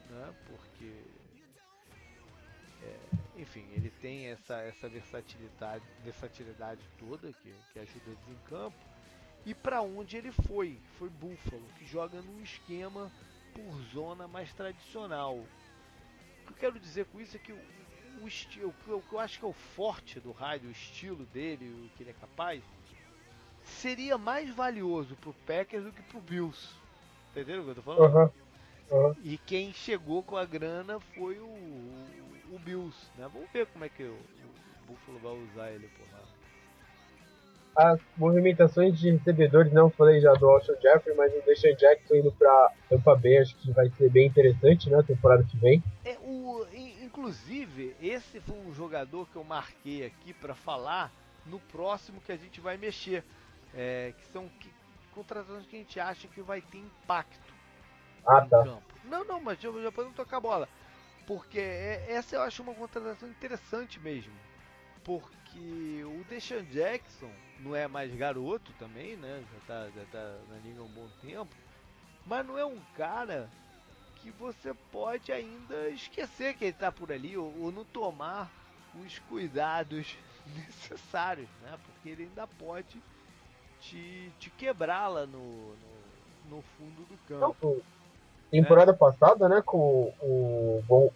né, 0.09 0.35
porque 0.47 1.05
é, 2.83 3.41
enfim, 3.41 3.67
ele 3.73 3.91
tem 4.01 4.29
essa, 4.29 4.55
essa 4.63 4.89
versatilidade, 4.89 5.85
versatilidade 6.03 6.81
toda 6.99 7.33
que, 7.33 7.55
que 7.73 7.79
ajuda 7.79 8.05
eles 8.07 8.29
em 8.29 8.49
campo. 8.49 8.77
E 9.45 9.55
para 9.55 9.83
onde 9.83 10.17
ele 10.17 10.33
foi? 10.33 10.81
Foi 10.99 11.09
Buffalo, 11.09 11.63
que 11.79 11.87
joga 11.87 12.21
num 12.21 12.43
esquema 12.43 13.13
por 13.55 13.81
zona 13.93 14.27
mais 14.27 14.53
tradicional. 14.53 15.37
O 15.37 16.47
que 16.47 16.53
eu 16.53 16.57
quero 16.57 16.81
dizer 16.81 17.07
com 17.07 17.21
isso 17.21 17.37
é 17.37 17.39
que 17.39 17.53
o, 17.53 17.59
o 18.23 18.27
estilo, 18.27 18.75
o 18.87 19.03
que 19.03 19.13
eu 19.13 19.21
acho 19.21 19.39
que 19.39 19.45
é 19.45 19.49
o 19.49 19.53
forte 19.53 20.19
do 20.19 20.33
Hyde, 20.33 20.67
o 20.67 20.71
estilo 20.71 21.25
dele, 21.27 21.87
o 21.87 21.97
que 21.97 22.03
ele 22.03 22.11
é 22.11 22.15
capaz, 22.15 22.63
seria 23.67 24.17
mais 24.17 24.51
valioso 24.51 25.15
pro 25.17 25.35
Packers 25.47 25.85
do 25.85 25.93
que 25.93 26.03
pro 26.03 26.21
Bills. 26.21 26.75
Entendeu 27.31 27.61
o 27.61 27.65
que 27.65 27.71
eu 27.71 27.75
tô 27.75 27.83
falando? 27.83 28.15
Uhum. 28.15 28.31
Uhum. 28.91 29.15
E 29.25 29.37
quem 29.39 29.73
chegou 29.73 30.23
com 30.23 30.37
a 30.37 30.45
grana 30.45 31.01
foi 31.15 31.39
o, 31.39 31.49
o 32.53 32.59
Bills, 32.65 32.97
né? 33.19 33.29
Vamos 33.33 33.51
ver 33.53 33.67
como 33.67 33.85
é 33.85 33.89
que 33.89 34.05
o, 34.05 34.15
o 34.15 34.87
Buffalo 34.87 35.19
vai 35.19 35.33
usar 35.33 35.71
ele 35.71 35.89
por 35.89 36.07
lá. 36.13 36.23
As 37.77 38.01
movimentações 38.17 38.99
de 38.99 39.11
recebedores, 39.11 39.71
não 39.71 39.91
falei 39.91 40.19
já 40.21 40.33
do 40.33 40.49
Alshon 40.49 40.81
Jeffrey, 40.81 41.15
mas 41.15 41.31
o 41.35 41.43
Deshaun 41.45 41.75
Jackson 41.75 42.15
indo 42.15 42.33
pra 42.33 42.73
Tampa 42.89 43.15
Bay, 43.15 43.39
acho 43.39 43.55
que 43.57 43.71
vai 43.71 43.91
ser 43.91 44.09
bem 44.09 44.29
interessante, 44.29 44.89
né, 44.89 45.03
temporada 45.03 45.45
que 45.45 45.59
vem. 45.59 45.83
É, 46.03 46.17
o, 46.23 46.67
inclusive, 47.03 47.95
esse 48.01 48.41
foi 48.41 48.57
um 48.57 48.73
jogador 48.73 49.29
que 49.29 49.37
eu 49.37 49.45
marquei 49.45 50.07
aqui 50.07 50.33
para 50.33 50.55
falar 50.55 51.13
no 51.45 51.59
próximo 51.59 52.21
que 52.25 52.33
a 52.33 52.37
gente 52.37 52.61
vai 52.61 52.79
mexer, 52.79 53.23
é, 53.77 54.15
que 54.17 54.27
são 54.29 54.49
que, 54.49 54.73
contratações 55.13 55.67
que 55.67 55.77
a 55.77 55.79
gente 55.79 56.01
acha 56.01 56.27
que 56.29 56.41
vai 56.41 56.61
ter 56.63 56.79
impacto 56.79 57.55
ah, 58.27 58.41
no 58.41 58.49
tá. 58.49 58.65
campo. 58.65 58.95
Não, 59.05 59.25
não, 59.25 59.41
mas 59.41 59.61
já, 59.61 59.71
já 59.71 59.93
podemos 59.93 60.17
tocar 60.17 60.39
a 60.39 60.41
bola. 60.41 60.69
Porque 61.27 61.61
é, 61.61 62.07
essa 62.09 62.37
eu 62.37 62.43
acho 62.43 62.63
uma 62.63 62.75
contratação 62.75 63.29
interessante 63.29 64.01
mesmo. 64.01 64.33
Porque 65.05 66.03
o 66.05 66.25
Deshaun 66.29 66.65
Jackson 66.65 67.31
não 67.61 67.77
é 67.77 67.87
mais 67.87 68.13
garoto 68.15 68.73
também, 68.79 69.17
né? 69.17 69.45
Já 69.53 69.61
tá, 69.67 69.91
já 69.91 70.05
tá 70.07 70.39
na 70.49 70.57
liga 70.59 70.81
há 70.81 70.85
um 70.85 70.89
bom 70.89 71.09
tempo. 71.21 71.55
Mas 72.25 72.45
não 72.45 72.59
é 72.59 72.65
um 72.65 72.81
cara 72.97 73.49
que 74.17 74.31
você 74.33 74.75
pode 74.91 75.31
ainda 75.31 75.89
esquecer 75.91 76.55
que 76.55 76.65
ele 76.65 76.73
tá 76.73 76.91
por 76.91 77.13
ali 77.13 77.37
ou, 77.37 77.55
ou 77.61 77.71
não 77.71 77.85
tomar 77.85 78.51
os 79.05 79.19
cuidados 79.21 80.17
necessários, 80.57 81.49
né? 81.63 81.79
Porque 81.85 82.09
ele 82.09 82.25
ainda 82.25 82.47
pode 82.47 83.01
te, 83.81 84.33
te 84.39 84.51
quebrar 84.51 85.09
lá 85.09 85.27
no, 85.27 85.39
no, 85.39 86.57
no 86.57 86.63
fundo 86.77 87.07
do 87.09 87.17
campo. 87.29 87.77
Não, 87.77 87.97
temporada 88.51 88.93
é. 88.93 88.95
passada, 88.95 89.49
né, 89.49 89.63
com 89.65 90.13
o 90.21 90.83
bom, 90.87 91.11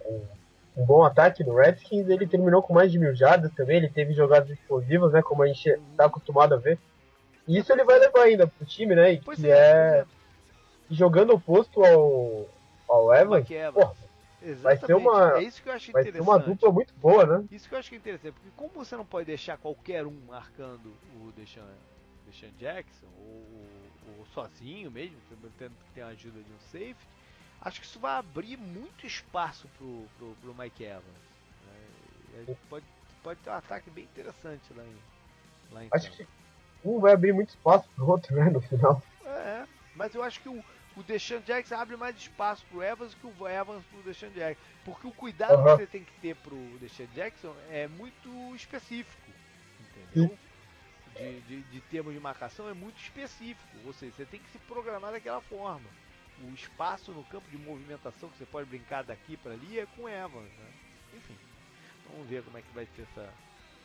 um 0.77 0.85
bom 0.85 1.05
ataque 1.05 1.45
do 1.45 1.55
Redskins, 1.55 2.09
ele 2.09 2.27
terminou 2.27 2.63
com 2.63 2.75
mais 2.75 2.91
de 2.91 2.99
mil 2.99 3.15
jardas 3.15 3.53
também, 3.55 3.79
ele 3.79 3.89
teve 3.89 4.13
jogadas 4.13 4.51
explosivas, 4.51 5.13
né, 5.13 5.23
como 5.23 5.43
a 5.43 5.47
gente 5.47 5.69
está 5.69 6.07
acostumado 6.07 6.55
a 6.55 6.59
ver. 6.59 6.79
E 7.47 7.59
isso 7.59 7.73
ele 7.73 7.85
vai 7.85 7.99
levar 7.99 8.23
ainda 8.23 8.47
pro 8.47 8.67
time, 8.67 8.95
né, 8.95 9.21
pois 9.25 9.39
que 9.39 9.51
é, 9.51 9.55
é, 9.55 10.05
jogando 10.91 11.35
oposto 11.35 11.85
ao, 11.85 12.47
ao 12.89 13.15
Evans, 13.15 13.47
porra, 13.73 13.95
vai 14.63 14.77
ser 14.77 14.95
uma, 14.95 15.39
é 15.39 15.43
isso 15.43 15.63
que 15.63 15.69
eu 15.69 15.73
acho 15.73 15.93
vai 15.93 16.05
ser 16.05 16.21
uma 16.21 16.39
dupla 16.39 16.71
muito 16.73 16.95
boa, 16.95 17.27
né? 17.27 17.45
Isso 17.51 17.69
que 17.69 17.75
eu 17.75 17.79
acho 17.79 17.89
que 17.91 17.97
é 17.97 17.99
interessante, 17.99 18.33
porque 18.33 18.51
como 18.57 18.85
você 18.85 18.97
não 18.97 19.05
pode 19.05 19.27
deixar 19.27 19.59
qualquer 19.59 20.07
um 20.07 20.17
marcando 20.27 20.93
o 21.21 21.33
Deshaun, 21.37 21.65
Deshaun 22.31 22.51
Jackson, 22.59 23.07
ou, 23.19 23.47
ou 24.19 24.27
sozinho 24.35 24.91
mesmo, 24.91 25.17
tendo 25.31 25.51
que 25.51 25.95
ter 25.95 26.03
a 26.03 26.09
ajuda 26.09 26.41
de 26.43 26.53
um 26.53 26.59
safety, 26.73 27.07
acho 27.61 27.81
que 27.81 27.87
isso 27.87 27.99
vai 28.01 28.17
abrir 28.19 28.57
muito 28.57 29.07
espaço 29.07 29.69
pro, 29.77 30.07
pro, 30.19 30.37
pro 30.41 30.55
Mike 30.55 30.85
Evans. 30.85 31.05
Né? 32.33 32.47
Pode, 32.69 32.85
pode 33.23 33.41
ter 33.41 33.51
um 33.51 33.55
ataque 33.55 33.91
bem 33.91 34.05
interessante 34.05 34.73
lá 34.75 34.85
em, 34.85 34.97
lá 35.75 35.85
em 35.85 35.89
Acho 35.93 36.11
campo. 36.11 36.17
que 36.17 36.27
um 36.89 36.99
vai 37.01 37.13
abrir 37.13 37.33
muito 37.33 37.51
espaço 37.51 37.89
pro 37.95 38.09
outro, 38.09 38.35
né, 38.35 38.49
no 38.51 38.61
final. 38.61 39.03
É, 39.25 39.67
mas 39.95 40.15
eu 40.15 40.23
acho 40.23 40.41
que 40.41 40.49
o, 40.49 40.65
o 40.97 41.03
Deshaun 41.03 41.41
Jackson 41.43 41.75
abre 41.75 41.97
mais 41.97 42.17
espaço 42.17 42.65
pro 42.71 42.83
Evans 42.83 43.15
que 43.15 43.27
o 43.27 43.49
Evans 43.49 43.85
pro 43.87 44.03
Deshaun 44.03 44.31
Jackson. 44.31 44.63
Porque 44.85 45.07
o 45.07 45.13
cuidado 45.13 45.59
Uhum. 45.59 45.65
que 45.65 45.71
você 45.83 45.87
tem 45.87 46.05
que 46.05 46.13
ter 46.21 46.35
pro 46.37 46.57
Deshaun 46.79 47.07
Jackson 47.15 47.55
é 47.71 47.87
muito 47.89 48.29
específico. 48.57 49.31
Entendeu? 49.81 50.39
De, 51.17 51.41
de, 51.41 51.63
de 51.63 51.81
termos 51.83 52.15
de 52.15 52.21
marcação 52.21 52.69
é 52.69 52.75
muito 52.75 52.99
específico. 53.01 53.77
Ou 53.85 53.93
seja, 53.93 54.13
você 54.17 54.25
tem 54.25 54.41
que 54.41 54.51
se 54.51 54.59
programar 54.59 55.13
daquela 55.13 55.41
forma 55.41 55.89
o 56.45 56.55
espaço 56.55 57.13
no 57.13 57.23
campo 57.25 57.49
de 57.51 57.59
movimentação 57.59 58.29
que 58.29 58.39
você 58.39 58.47
pode 58.47 58.69
brincar 58.69 59.05
daqui 59.05 59.37
para 59.37 59.53
ali 59.53 59.79
é 59.79 59.87
com 59.97 60.09
Evans, 60.09 60.51
né? 60.59 60.71
Enfim, 61.15 61.37
vamos 62.11 62.27
ver 62.29 62.43
como 62.43 62.57
é 62.59 62.63
que 62.63 62.75
vai 62.75 62.87
ser 62.97 63.03
essa, 63.03 63.29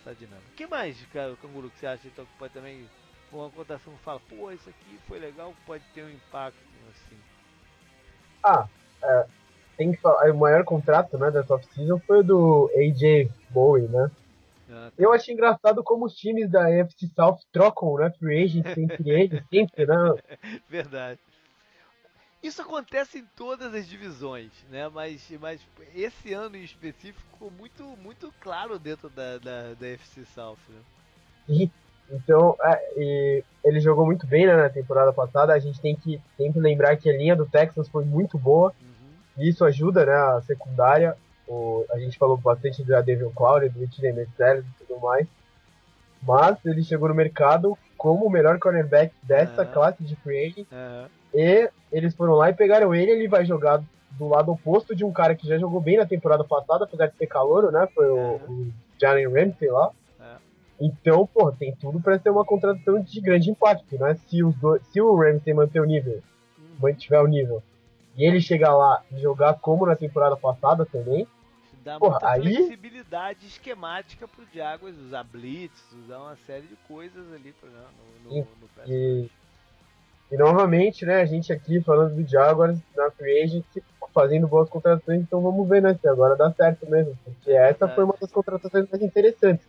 essa 0.01 0.15
dinâmica. 0.15 0.47
O 0.51 0.55
que 0.55 0.67
mais, 0.67 0.97
cara, 1.07 1.35
Canguru, 1.41 1.69
que 1.69 1.79
você 1.79 1.87
acha 1.87 2.07
então 2.07 2.25
que 2.25 2.37
pode 2.37 2.53
também, 2.53 2.89
uma 3.31 3.49
cotação 3.49 3.93
fala, 4.03 4.21
pô, 4.29 4.51
isso 4.51 4.69
aqui 4.69 4.99
foi 5.07 5.19
legal, 5.19 5.53
pode 5.65 5.83
ter 5.93 6.03
um 6.03 6.09
impacto 6.09 6.57
assim? 6.89 7.17
Ah, 8.43 8.67
é, 9.03 9.25
tem 9.77 9.91
que 9.91 9.97
falar, 9.97 10.31
o 10.31 10.37
maior 10.37 10.63
contrato, 10.63 11.17
né, 11.17 11.31
dessa 11.31 11.55
off-season 11.55 11.99
foi 11.99 12.19
o 12.19 12.23
do 12.23 12.71
AJ 12.75 13.29
Bowie, 13.49 13.87
né? 13.87 14.09
Ah, 14.69 14.89
tá. 14.89 14.93
Eu 14.97 15.13
achei 15.13 15.33
engraçado 15.33 15.83
como 15.83 16.05
os 16.05 16.15
times 16.15 16.49
da 16.49 16.65
AFC 16.65 17.07
South 17.15 17.39
trocam, 17.51 17.95
né, 17.97 18.11
free 18.17 18.43
agents 18.43 18.77
entre 18.77 19.09
eles, 19.09 19.43
sempre, 19.49 19.85
né? 19.85 19.95
Verdade. 20.67 21.19
Isso 22.45 22.61
acontece 22.61 23.17
em 23.17 23.25
todas 23.35 23.73
as 23.73 23.87
divisões, 23.87 24.51
né? 24.69 24.87
Mas, 24.87 25.31
mas 25.41 25.59
esse 25.95 26.31
ano 26.31 26.55
em 26.55 26.63
específico 26.63 27.19
ficou 27.31 27.49
muito, 27.49 27.83
muito 27.97 28.31
claro 28.39 28.77
dentro 28.77 29.09
da, 29.09 29.39
da, 29.39 29.73
da 29.73 29.87
FC 29.87 30.23
South. 30.25 30.59
Né? 30.69 30.79
E, 31.49 31.71
então, 32.11 32.55
é, 32.61 33.43
ele 33.63 33.79
jogou 33.79 34.05
muito 34.05 34.27
bem 34.27 34.45
né, 34.45 34.55
na 34.55 34.69
temporada 34.69 35.11
passada. 35.11 35.53
A 35.53 35.59
gente 35.59 35.81
tem 35.81 35.95
que, 35.95 36.21
tem 36.37 36.53
que 36.53 36.59
lembrar 36.59 36.95
que 36.97 37.09
a 37.09 37.17
linha 37.17 37.35
do 37.35 37.47
Texas 37.47 37.89
foi 37.89 38.05
muito 38.05 38.37
boa. 38.37 38.71
Uhum. 38.79 39.43
E 39.43 39.49
isso 39.49 39.65
ajuda, 39.65 40.05
né, 40.05 40.13
a 40.13 40.41
secundária. 40.41 41.17
O, 41.47 41.85
a 41.91 41.99
gente 41.99 42.17
falou 42.17 42.37
bastante 42.37 42.83
do 42.83 43.03
Devil 43.03 43.31
Cloud, 43.35 43.69
do 43.69 43.79
Whitney 43.79 44.13
Mercedes 44.13 44.65
e 44.65 44.85
tudo 44.85 44.99
mais. 44.99 45.27
Mas 46.21 46.57
ele 46.65 46.83
chegou 46.83 47.07
no 47.07 47.15
mercado 47.15 47.77
como 47.97 48.25
o 48.25 48.29
melhor 48.29 48.57
cornerback 48.59 49.13
dessa 49.23 49.61
Aham. 49.61 49.71
classe 49.71 50.03
de 50.03 50.15
free 50.17 50.45
agent. 50.47 50.67
Aham. 50.71 51.09
E 51.33 51.69
eles 51.91 52.15
foram 52.15 52.33
lá 52.33 52.49
e 52.49 52.53
pegaram 52.53 52.93
ele. 52.93 53.11
Ele 53.11 53.27
vai 53.27 53.45
jogar 53.45 53.83
do 54.11 54.27
lado 54.27 54.51
oposto 54.51 54.95
de 54.95 55.03
um 55.03 55.11
cara 55.11 55.35
que 55.35 55.47
já 55.47 55.57
jogou 55.57 55.81
bem 55.81 55.97
na 55.97 56.05
temporada 56.05 56.43
passada, 56.43 56.85
apesar 56.85 57.07
de 57.07 57.17
ser 57.17 57.27
calouro, 57.27 57.71
né? 57.71 57.87
Foi 57.93 58.09
o, 58.09 58.15
Aham. 58.15 58.51
o 58.51 58.73
Jalen 58.99 59.27
Ramsey 59.27 59.69
lá. 59.69 59.91
É. 60.19 60.35
Então, 60.79 61.27
pô, 61.27 61.51
tem 61.51 61.75
tudo 61.75 62.01
pra 62.01 62.19
ser 62.19 62.29
uma 62.29 62.43
contratação 62.45 63.01
de 63.01 63.21
grande 63.21 63.49
impacto, 63.49 63.97
né? 63.97 64.15
Se, 64.27 64.43
os 64.43 64.55
dois, 64.55 64.81
se 64.87 64.99
o 64.99 65.15
Ramsey 65.15 65.53
manter 65.53 65.79
o 65.79 65.85
nível, 65.85 66.21
Uhum. 66.57 66.77
mantiver 66.79 67.21
o 67.21 67.27
nível, 67.27 67.61
e 68.17 68.25
ele 68.25 68.39
chegar 68.41 68.75
lá 68.75 69.01
e 69.11 69.19
jogar 69.19 69.55
como 69.55 69.85
na 69.85 69.95
temporada 69.95 70.37
passada 70.37 70.85
também, 70.85 71.27
Dá 71.85 71.99
Porra, 71.99 72.13
muita 72.13 72.29
aí- 72.31 72.41
flexibilidade 72.55 73.45
esquemática 73.45 74.27
pro 74.27 74.43
Jaguars 74.51 74.97
usar 74.97 75.23
blitz, 75.23 75.79
usar 76.03 76.17
uma 76.17 76.35
série 76.47 76.65
de 76.65 76.75
coisas 76.87 77.31
ali 77.31 77.53
pra, 77.53 77.69
né, 77.69 77.85
no, 78.23 78.31
no, 78.31 78.37
E- 78.37 78.41
no 78.41 78.91
e, 78.91 79.29
e 80.31 80.37
novamente, 80.37 81.05
né, 81.05 81.21
a 81.21 81.25
gente 81.25 81.53
aqui 81.53 81.79
falando 81.81 82.15
do 82.15 82.27
Jaguars 82.27 82.79
na 82.97 83.11
Free 83.11 83.43
Agency, 83.43 83.83
fazendo 84.11 84.47
boas 84.47 84.67
contratações, 84.67 85.21
então 85.21 85.41
vamos 85.41 85.69
ver, 85.69 85.81
né, 85.83 85.93
se 85.93 86.07
agora 86.07 86.35
dá 86.35 86.51
certo 86.53 86.89
mesmo, 86.89 87.15
porque 87.23 87.51
essa 87.51 87.87
foi 87.87 88.03
uma 88.03 88.15
das 88.19 88.31
contratações 88.31 88.89
mais 88.89 89.03
interessantes. 89.03 89.67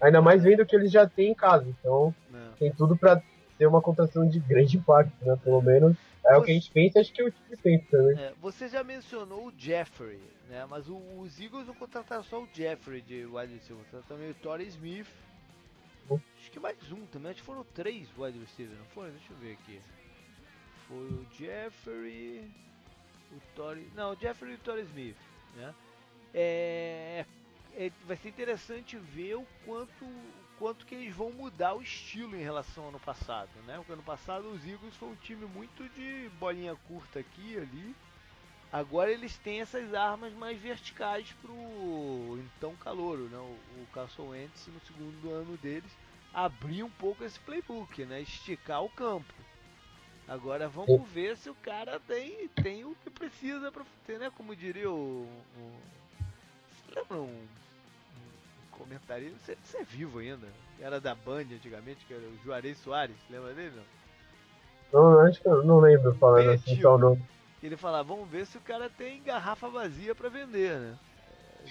Ainda 0.00 0.22
mais 0.22 0.42
vendo 0.42 0.64
que 0.64 0.74
eles 0.74 0.90
já 0.90 1.06
têm 1.06 1.32
em 1.32 1.34
casa, 1.34 1.66
então 1.68 2.14
Não. 2.30 2.52
tem 2.58 2.72
tudo 2.72 2.96
pra 2.96 3.20
ser 3.58 3.66
uma 3.66 3.82
contratação 3.82 4.26
de 4.26 4.38
grande 4.40 4.78
impacto, 4.78 5.12
né, 5.20 5.36
pelo 5.44 5.60
menos 5.60 5.94
é 6.28 6.36
o 6.36 6.42
que 6.42 6.50
a 6.50 6.54
gente 6.54 6.70
pensa, 6.70 7.00
acho 7.00 7.12
que 7.12 7.22
o 7.22 7.30
time 7.30 7.56
pensa 7.56 7.86
também. 7.90 8.18
É, 8.18 8.32
você 8.40 8.68
já 8.68 8.82
mencionou 8.84 9.46
o 9.48 9.52
Jeffrey, 9.56 10.20
né? 10.48 10.66
Mas 10.68 10.88
o- 10.88 11.20
os 11.20 11.40
Eagles 11.40 11.66
não 11.66 11.74
contrataram 11.74 12.22
só 12.24 12.42
o 12.42 12.48
Jeffrey 12.52 13.00
de 13.00 13.24
wide 13.26 13.54
receiver, 13.54 13.84
contrataram 13.84 14.04
também 14.08 14.30
o 14.30 14.34
Torrey 14.34 14.66
Smith. 14.68 15.08
Acho 16.10 16.50
que 16.50 16.60
mais 16.60 16.90
um 16.90 17.04
também, 17.06 17.30
acho 17.32 17.40
que 17.40 17.46
foram 17.46 17.64
três 17.74 18.08
wide 18.16 18.38
receivers, 18.38 18.78
não 18.78 18.86
foram? 18.86 19.10
Deixa 19.10 19.32
eu 19.32 19.36
ver 19.38 19.52
aqui. 19.52 19.80
Foi 20.86 21.06
o 21.06 21.26
Jeffrey, 21.38 22.50
o 23.30 23.40
Torrey... 23.54 23.86
Não, 23.94 24.12
o 24.12 24.16
Jeffrey 24.16 24.52
e 24.52 24.54
o 24.54 24.58
Torrey 24.58 24.84
Smith, 24.84 25.16
né? 25.54 25.74
É, 26.32 27.24
é, 27.76 27.90
vai 28.06 28.16
ser 28.16 28.28
interessante 28.30 28.96
ver 28.96 29.34
o 29.36 29.46
quanto, 29.66 30.06
quanto 30.58 30.84
que 30.84 30.94
eles 30.94 31.14
vão 31.14 31.30
mudar 31.30 31.74
o 31.74 31.82
estilo 31.82 32.36
em 32.36 32.42
relação 32.42 32.84
ao 32.84 32.88
ano 32.90 33.00
passado, 33.00 33.50
né? 33.66 33.76
Porque 33.76 33.92
ano 33.92 34.02
passado 34.02 34.48
os 34.48 34.66
Eagles 34.66 34.96
foi 34.96 35.08
um 35.08 35.16
time 35.16 35.46
muito 35.46 35.88
de 35.90 36.28
bolinha 36.38 36.76
curta 36.88 37.20
aqui 37.20 37.52
e 37.52 37.58
ali. 37.58 37.96
Agora 38.70 39.10
eles 39.10 39.36
têm 39.38 39.60
essas 39.60 39.94
armas 39.94 40.32
mais 40.34 40.60
verticais 40.60 41.32
pro 41.40 42.38
então 42.38 42.74
calouro, 42.76 43.28
né? 43.28 43.38
O, 43.38 43.82
o 43.82 43.86
Carson 43.94 44.28
Wentz 44.28 44.66
no 44.66 44.80
segundo 44.80 45.30
ano 45.30 45.56
deles 45.56 45.90
abrir 46.34 46.82
um 46.82 46.90
pouco 46.90 47.24
esse 47.24 47.38
playbook, 47.40 48.04
né? 48.04 48.20
Esticar 48.20 48.82
o 48.84 48.90
campo. 48.90 49.32
Agora 50.26 50.68
vamos 50.68 51.08
ver 51.08 51.36
se 51.38 51.48
o 51.48 51.54
cara 51.54 51.98
tem, 52.00 52.48
tem 52.48 52.84
o 52.84 52.94
que 53.02 53.08
precisa 53.08 53.72
para 53.72 53.84
ter, 54.06 54.18
né? 54.18 54.30
Como 54.36 54.54
diria 54.54 54.90
o, 54.90 55.22
o 55.56 55.80
lembra 56.94 57.18
um 57.18 57.46
comentarista? 58.78 59.36
Você, 59.38 59.58
você 59.62 59.78
é 59.78 59.84
vivo 59.84 60.20
ainda? 60.20 60.46
Era 60.80 61.00
da 61.00 61.14
Band 61.14 61.46
antigamente, 61.52 62.04
que 62.06 62.14
era 62.14 62.22
o 62.22 62.38
Juarez 62.44 62.78
Soares, 62.78 63.16
lembra 63.28 63.52
dele 63.52 63.74
não? 63.76 63.98
Não, 64.90 65.20
acho 65.20 65.40
que 65.40 65.48
eu 65.48 65.62
não 65.64 65.80
lembro 65.80 66.14
falando 66.14 66.46
Bem 66.46 66.54
assim 66.54 66.80
só 66.80 66.94
o 66.94 66.98
nome. 66.98 67.22
Ele 67.62 67.76
falava, 67.76 68.04
vamos 68.04 68.28
ver 68.28 68.46
se 68.46 68.56
o 68.56 68.60
cara 68.60 68.88
tem 68.88 69.22
garrafa 69.22 69.68
vazia 69.68 70.14
para 70.14 70.28
vender, 70.28 70.78
né? 70.78 70.98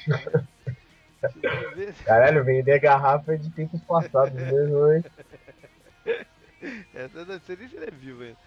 Caralho, 2.05 2.43
vender 2.43 2.79
garrafa 2.79 3.37
de 3.37 3.49
tempos 3.49 3.81
passados 3.81 4.33
mesmo, 4.33 4.91
hein? 4.91 5.03
É, 6.95 7.07
não 7.13 7.39
sei 7.41 7.55
nem 7.55 7.69
se 7.69 7.75
ele 7.75 7.85
é 7.85 7.91
vivo 7.91 8.23
ainda. 8.23 8.37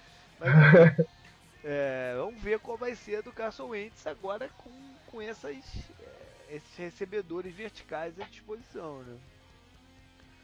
Mas, 0.40 1.06
é, 1.62 2.14
vamos 2.16 2.42
ver 2.42 2.58
qual 2.58 2.76
vai 2.76 2.94
ser 2.96 3.16
a 3.16 3.20
do 3.20 3.30
Carson 3.30 3.68
Wentz 3.68 4.04
agora 4.06 4.48
com, 4.58 4.70
com 5.06 5.22
essas, 5.22 5.56
é, 5.99 5.99
esses 6.50 6.76
recebedores 6.76 7.54
verticais 7.54 8.18
à 8.20 8.24
disposição, 8.24 9.02
né? 9.02 9.16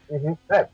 Uhum. 0.09 0.37
É, 0.51 0.67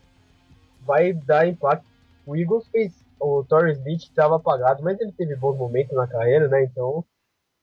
vai 0.81 1.13
dar 1.13 1.47
impacto. 1.47 1.85
O 2.25 2.35
Eagles 2.35 2.67
fez. 2.67 3.03
O 3.19 3.43
Torres 3.43 3.77
Smith 3.77 4.03
estava 4.03 4.35
apagado, 4.35 4.83
mas 4.83 4.99
ele 4.99 5.11
teve 5.13 5.35
bons 5.35 5.57
momentos 5.57 5.95
na 5.95 6.07
carreira, 6.07 6.47
né? 6.47 6.63
Então. 6.63 7.03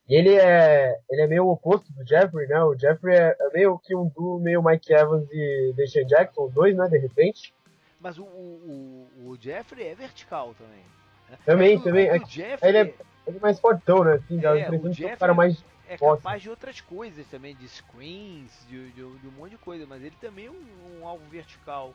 E 0.09 0.15
ele 0.15 0.35
é, 0.35 0.99
ele 1.09 1.21
é 1.21 1.27
meio 1.27 1.47
oposto 1.47 1.91
do 1.93 2.05
Jeffrey, 2.05 2.47
né? 2.47 2.61
O 2.63 2.75
Jeffrey 2.77 3.15
é, 3.15 3.35
é 3.39 3.49
meio 3.53 3.77
que 3.79 3.95
um 3.95 4.07
duo, 4.09 4.39
meio 4.39 4.63
Mike 4.63 4.91
Evans 4.91 5.27
e 5.31 5.73
Deshaun 5.75 6.05
Jackson, 6.05 6.49
dois, 6.49 6.75
né? 6.75 6.87
De 6.89 6.97
repente. 6.97 7.53
Mas 7.99 8.17
o, 8.17 8.23
o, 8.23 9.07
o 9.25 9.37
Jeffrey 9.39 9.87
é 9.87 9.95
vertical 9.95 10.55
também. 10.55 10.83
Né? 11.29 11.37
Também, 11.45 11.77
o, 11.77 11.83
também. 11.83 12.09
O, 12.09 12.15
é, 12.15 12.19
Jeffrey... 12.25 12.69
ele, 12.69 12.77
é, 12.77 12.93
ele 13.27 13.37
é 13.37 13.39
mais 13.39 13.59
fortão, 13.59 14.03
né? 14.03 14.15
Assim, 14.15 14.43
é, 14.43 14.49
o 14.49 14.91
Jeffrey 14.91 15.11
é 15.11 15.13
um 15.13 15.17
cara 15.17 15.33
mais 15.33 15.63
é 15.93 15.97
capaz 15.97 16.41
de 16.41 16.49
outras 16.49 16.79
coisas 16.79 17.25
também, 17.27 17.53
de 17.55 17.67
screens, 17.67 18.49
de, 18.69 18.91
de, 18.91 19.19
de, 19.19 19.27
um 19.27 19.31
monte 19.31 19.51
de 19.51 19.57
coisa, 19.57 19.85
mas 19.85 20.01
ele 20.01 20.15
também 20.21 20.45
é 20.45 20.49
um, 20.51 21.01
um 21.01 21.07
alvo 21.07 21.25
vertical 21.29 21.93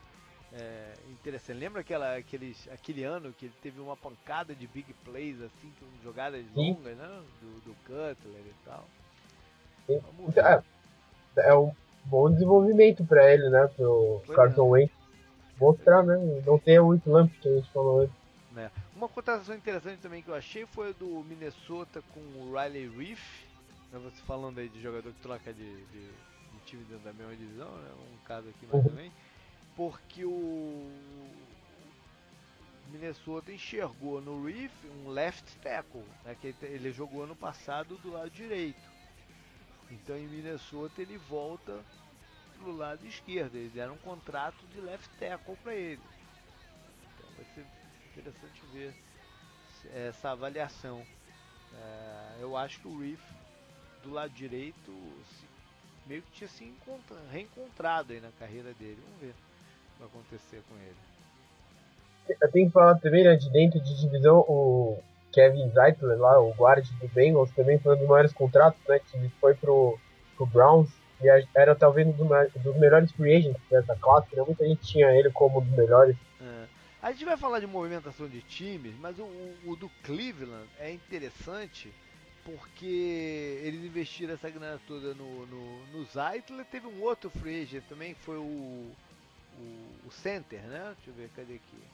é, 0.52 0.92
interessante. 1.10 1.58
Lembra 1.58 1.80
aquela, 1.80 2.16
aqueles, 2.16 2.68
aquele 2.68 3.04
ano 3.04 3.32
que 3.32 3.46
ele 3.46 3.54
teve 3.62 3.80
uma 3.80 3.96
pancada 3.96 4.54
de 4.54 4.66
big 4.66 4.92
plays, 5.04 5.40
assim, 5.40 5.72
com 5.80 5.86
jogadas 6.04 6.44
Sim. 6.54 6.74
longas, 6.74 6.96
né? 6.96 7.22
Do, 7.40 7.60
do 7.60 7.76
Cutler 7.86 8.42
e 8.44 8.54
tal. 8.64 8.84
É, 10.36 11.48
é 11.48 11.54
um 11.54 11.72
bom 12.04 12.30
desenvolvimento 12.30 13.04
para 13.04 13.32
ele, 13.32 13.48
né? 13.48 13.66
Pro 13.76 14.20
pois 14.26 14.36
Carson 14.36 14.66
é. 14.66 14.70
Wentz 14.80 14.94
mostrar, 15.58 16.02
né? 16.02 16.42
Não 16.44 16.58
ter 16.58 16.80
o 16.80 17.00
lamp 17.06 17.32
que 17.40 17.48
a 17.48 17.52
gente 17.52 17.70
falou 17.70 18.02
antes. 18.02 18.16
É. 18.58 18.70
Uma 18.94 19.08
contratação 19.08 19.54
interessante 19.54 20.00
também 20.00 20.22
que 20.22 20.28
eu 20.28 20.34
achei 20.34 20.64
foi 20.66 20.94
do 20.94 21.24
Minnesota 21.24 22.02
com 22.12 22.20
o 22.20 22.54
Riley 22.54 22.88
Reef. 22.88 23.45
Né, 23.96 24.10
você 24.10 24.22
falando 24.22 24.58
aí 24.58 24.68
de 24.68 24.80
jogador 24.80 25.12
que 25.12 25.20
troca 25.20 25.52
de, 25.52 25.84
de, 25.86 26.08
de 26.08 26.60
time 26.66 26.84
dentro 26.84 27.04
da 27.04 27.12
mesma 27.12 27.34
divisão, 27.34 27.70
né? 27.78 27.90
Um 28.12 28.24
caso 28.26 28.48
aqui 28.48 28.66
mais 28.66 28.84
uhum. 28.84 28.90
também. 28.90 29.12
Porque 29.74 30.24
o 30.24 30.90
Minnesota 32.90 33.52
enxergou 33.52 34.20
no 34.20 34.44
Reef 34.44 34.72
um 34.84 35.08
left 35.08 35.56
tackle, 35.58 36.04
né? 36.24 36.36
Que 36.40 36.54
ele 36.62 36.92
jogou 36.92 37.24
ano 37.24 37.36
passado 37.36 37.96
do 37.98 38.12
lado 38.12 38.30
direito. 38.30 38.80
Então 39.90 40.16
em 40.16 40.26
Minnesota 40.26 41.00
ele 41.00 41.16
volta 41.16 41.82
pro 42.58 42.76
lado 42.76 43.06
esquerdo. 43.06 43.56
Eles 43.56 43.72
deram 43.72 43.94
um 43.94 43.98
contrato 43.98 44.66
de 44.68 44.80
left 44.80 45.08
tackle 45.18 45.56
para 45.56 45.74
ele. 45.74 46.02
Então 47.14 47.30
vai 47.34 47.44
ser 47.54 47.66
interessante 48.12 48.62
ver 48.72 48.94
essa 49.94 50.30
avaliação. 50.30 51.06
É, 51.72 52.38
eu 52.40 52.56
acho 52.56 52.80
que 52.80 52.88
o 52.88 52.98
Reef 52.98 53.20
do 54.06 54.14
lado 54.14 54.32
direito 54.32 54.92
meio 56.06 56.22
que 56.22 56.30
tinha 56.32 56.48
se 56.48 56.72
reencontrado 57.32 58.12
aí 58.12 58.20
na 58.20 58.30
carreira 58.38 58.72
dele. 58.74 58.98
Vamos 59.02 59.20
ver 59.20 59.30
o 59.30 59.32
que 59.32 59.98
vai 59.98 60.08
acontecer 60.08 60.62
com 60.68 60.76
ele. 60.76 62.36
Eu 62.40 62.50
tenho 62.50 62.66
que 62.66 62.72
falar 62.72 62.96
também, 62.96 63.24
né, 63.24 63.36
de 63.36 63.50
dentro 63.50 63.80
de 63.80 64.00
divisão, 64.00 64.38
o 64.40 64.98
Kevin 65.32 65.68
Zeitler 65.70 66.18
lá, 66.18 66.40
o 66.40 66.52
guarda 66.54 66.82
do 67.00 67.08
Bengals, 67.08 67.50
também 67.52 67.78
foi 67.78 67.94
um 67.94 67.98
dos 67.98 68.08
maiores 68.08 68.32
contratos, 68.32 68.80
né, 68.88 68.98
que 68.98 69.28
foi 69.40 69.54
pro, 69.54 69.98
pro 70.36 70.46
Browns 70.46 70.90
e 71.20 71.46
era 71.54 71.74
talvez 71.74 72.06
um 72.06 72.12
dos 72.12 72.76
melhores 72.76 73.10
free 73.12 73.36
agents 73.36 73.60
dessa 73.70 73.96
classe, 73.96 74.36
né? 74.36 74.42
Muita 74.46 74.66
gente 74.66 74.82
tinha 74.82 75.08
ele 75.14 75.30
como 75.30 75.60
um 75.60 75.64
dos 75.64 75.76
melhores. 75.76 76.16
É. 76.40 76.66
A 77.00 77.12
gente 77.12 77.24
vai 77.24 77.36
falar 77.36 77.60
de 77.60 77.66
movimentação 77.66 78.28
de 78.28 78.42
times, 78.42 78.94
mas 79.00 79.18
o, 79.18 79.24
o, 79.64 79.76
do 79.76 79.88
Cleveland 80.02 80.68
é 80.78 80.90
interessante 80.92 81.90
porque 82.46 83.60
eles 83.64 83.84
investiram 83.84 84.34
essa 84.34 84.48
grana 84.48 84.80
toda 84.86 85.12
no, 85.14 85.46
no, 85.46 85.86
no 85.88 86.04
Zeitler. 86.04 86.64
Teve 86.66 86.86
um 86.86 87.02
outro 87.02 87.28
free 87.28 87.66
também, 87.88 88.14
que 88.14 88.20
foi 88.20 88.36
o, 88.36 88.40
o, 89.58 90.00
o 90.06 90.10
Center, 90.12 90.60
né? 90.62 90.94
Deixa 90.96 91.10
eu 91.10 91.14
ver, 91.14 91.30
cadê 91.34 91.54
aqui? 91.56 91.84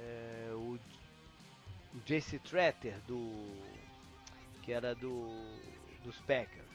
É, 0.00 0.50
o, 0.54 0.78
o 1.94 2.00
JC 2.06 2.38
Tretter, 2.38 2.98
do, 3.06 3.54
que 4.62 4.72
era 4.72 4.94
do, 4.94 5.28
dos 6.02 6.16
Packers. 6.20 6.66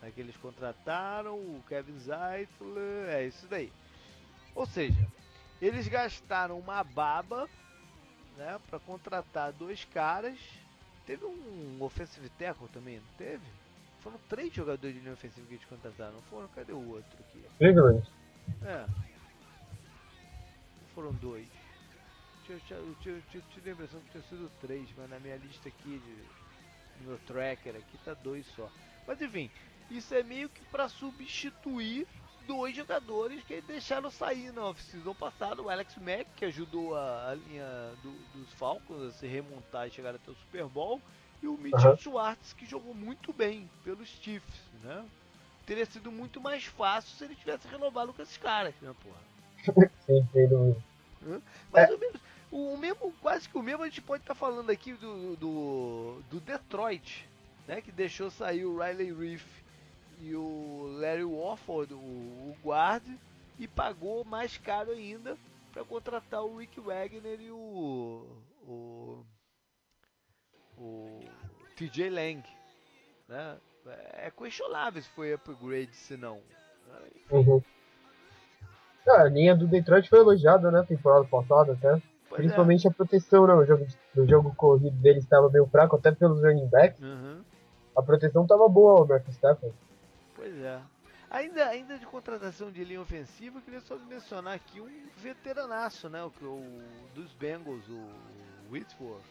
Né, 0.00 0.10
que 0.14 0.20
eles 0.22 0.36
contrataram 0.38 1.34
o 1.34 1.62
Kevin 1.68 1.98
Zeitler, 1.98 3.08
é 3.10 3.26
isso 3.26 3.46
daí. 3.46 3.70
Ou 4.54 4.64
seja, 4.64 5.06
eles 5.60 5.86
gastaram 5.86 6.58
uma 6.58 6.82
baba 6.82 7.46
né, 8.38 8.58
para 8.70 8.78
contratar 8.78 9.52
dois 9.52 9.84
caras. 9.84 10.38
Teve 11.08 11.24
um 11.24 11.78
offensive 11.80 12.28
tackle 12.38 12.68
também, 12.68 12.96
não 12.96 13.16
teve? 13.16 13.42
Foram 14.00 14.20
três 14.28 14.52
jogadores 14.52 14.94
de 14.94 15.00
linha 15.00 15.14
ofensiva 15.14 15.46
que 15.46 15.54
eles 15.54 15.64
contrataram, 15.64 16.12
não 16.12 16.22
foram? 16.24 16.46
Cadê 16.48 16.72
o 16.72 16.86
outro 16.86 17.18
aqui? 17.18 17.42
Cleveland. 17.56 18.06
É. 18.62 18.86
Foram 20.94 21.14
dois. 21.14 21.48
Eu 22.46 22.60
tive 23.00 23.70
a 23.70 23.72
impressão 23.72 24.00
que 24.00 24.10
tinha 24.10 24.22
sido 24.24 24.50
três, 24.60 24.86
mas 24.98 25.08
na 25.08 25.18
minha 25.18 25.36
lista 25.36 25.70
aqui, 25.70 25.98
de, 25.98 27.02
no 27.02 27.08
meu 27.08 27.18
tracker 27.20 27.74
aqui, 27.74 27.98
tá 28.04 28.12
dois 28.12 28.44
só. 28.54 28.70
Mas 29.06 29.18
enfim, 29.22 29.50
isso 29.90 30.14
é 30.14 30.22
meio 30.22 30.50
que 30.50 30.62
para 30.66 30.90
substituir 30.90 32.06
dois 32.48 32.74
jogadores 32.74 33.44
que 33.44 33.60
deixaram 33.60 34.10
sair 34.10 34.50
na 34.52 34.64
off-season 34.64 35.14
passada. 35.14 35.60
O 35.60 35.68
Alex 35.68 35.94
Mack, 35.98 36.26
que 36.34 36.46
ajudou 36.46 36.96
a, 36.96 37.30
a 37.30 37.34
linha 37.34 37.92
do, 38.02 38.10
dos 38.32 38.50
Falcons 38.54 39.02
a 39.02 39.10
se 39.12 39.26
remontar 39.26 39.86
e 39.86 39.90
chegar 39.90 40.14
até 40.14 40.30
o 40.30 40.34
Super 40.34 40.64
Bowl. 40.64 41.00
E 41.42 41.46
o 41.46 41.58
Mitchell 41.58 41.90
uhum. 41.90 41.96
Schwartz, 41.98 42.54
que 42.54 42.66
jogou 42.66 42.94
muito 42.94 43.32
bem 43.32 43.70
pelos 43.84 44.08
Chiefs, 44.08 44.60
né? 44.82 45.04
Teria 45.66 45.84
sido 45.84 46.10
muito 46.10 46.40
mais 46.40 46.64
fácil 46.64 47.14
se 47.14 47.24
ele 47.24 47.36
tivesse 47.36 47.68
renovado 47.68 48.12
com 48.14 48.22
esses 48.22 48.38
caras, 48.38 48.74
né, 48.80 48.92
porra? 49.04 49.88
Sim, 50.06 50.26
sem 50.32 50.48
dúvida. 50.48 50.82
Mas 51.70 51.90
é. 51.90 51.94
o, 51.94 51.98
mesmo, 51.98 52.20
o 52.50 52.76
mesmo, 52.76 53.14
quase 53.20 53.48
que 53.48 53.58
o 53.58 53.62
mesmo 53.62 53.82
a 53.82 53.88
gente 53.88 54.00
pode 54.00 54.22
estar 54.22 54.34
tá 54.34 54.40
falando 54.40 54.70
aqui 54.70 54.94
do, 54.94 55.36
do, 55.36 56.22
do 56.30 56.40
Detroit, 56.40 57.28
né? 57.68 57.82
Que 57.82 57.92
deixou 57.92 58.30
sair 58.30 58.64
o 58.64 58.78
Riley 58.78 59.12
Reef 59.12 59.44
e 60.20 60.34
o 60.34 60.96
Larry 61.00 61.24
Warford, 61.24 61.94
o, 61.94 61.96
o 61.96 62.56
guard, 62.64 63.04
e 63.58 63.66
pagou 63.66 64.24
mais 64.24 64.56
caro 64.56 64.90
ainda 64.90 65.36
para 65.72 65.84
contratar 65.84 66.42
o 66.42 66.58
Rick 66.58 66.80
Wagner 66.80 67.40
e 67.40 67.50
o, 67.50 68.26
o, 68.66 69.24
o 70.76 71.20
TJ 71.76 72.10
Lang. 72.10 72.42
Né? 73.28 73.56
É 74.14 74.30
questionável 74.30 75.00
se 75.00 75.08
foi 75.10 75.32
upgrade, 75.32 75.94
se 75.94 76.16
não. 76.16 76.40
Uhum. 77.30 77.62
Ah, 79.08 79.22
a 79.22 79.28
linha 79.28 79.56
do 79.56 79.66
Detroit 79.66 80.08
foi 80.08 80.18
elogiada, 80.18 80.70
né? 80.70 80.84
Temporada 80.86 81.24
passada 81.24 81.72
até. 81.72 82.02
Pois 82.28 82.40
Principalmente 82.40 82.86
é. 82.86 82.90
a 82.90 82.92
proteção, 82.92 83.46
né? 83.46 83.54
O 83.54 83.64
jogo, 83.64 83.86
o 84.16 84.26
jogo 84.26 84.54
corrido 84.54 84.96
dele 84.96 85.18
estava 85.18 85.48
meio 85.48 85.66
fraco, 85.66 85.96
até 85.96 86.12
pelos 86.12 86.42
running 86.42 86.68
backs. 86.68 87.00
Uhum. 87.00 87.42
A 87.96 88.02
proteção 88.02 88.42
estava 88.42 88.68
boa, 88.68 89.02
o 89.02 89.06
Marcus 89.06 89.34
Stafford. 89.34 89.74
Pois 90.38 90.56
é. 90.56 90.80
Ainda, 91.28 91.66
ainda 91.66 91.98
de 91.98 92.06
contratação 92.06 92.70
de 92.70 92.84
linha 92.84 93.00
ofensiva, 93.00 93.58
eu 93.58 93.62
queria 93.62 93.80
só 93.80 93.98
mencionar 93.98 94.54
aqui 94.54 94.80
um 94.80 95.08
veteranaço, 95.16 96.08
né? 96.08 96.22
O, 96.22 96.28
o 96.28 96.82
dos 97.12 97.32
Bengals, 97.34 97.84
o 97.88 98.08
Whitworth, 98.70 99.24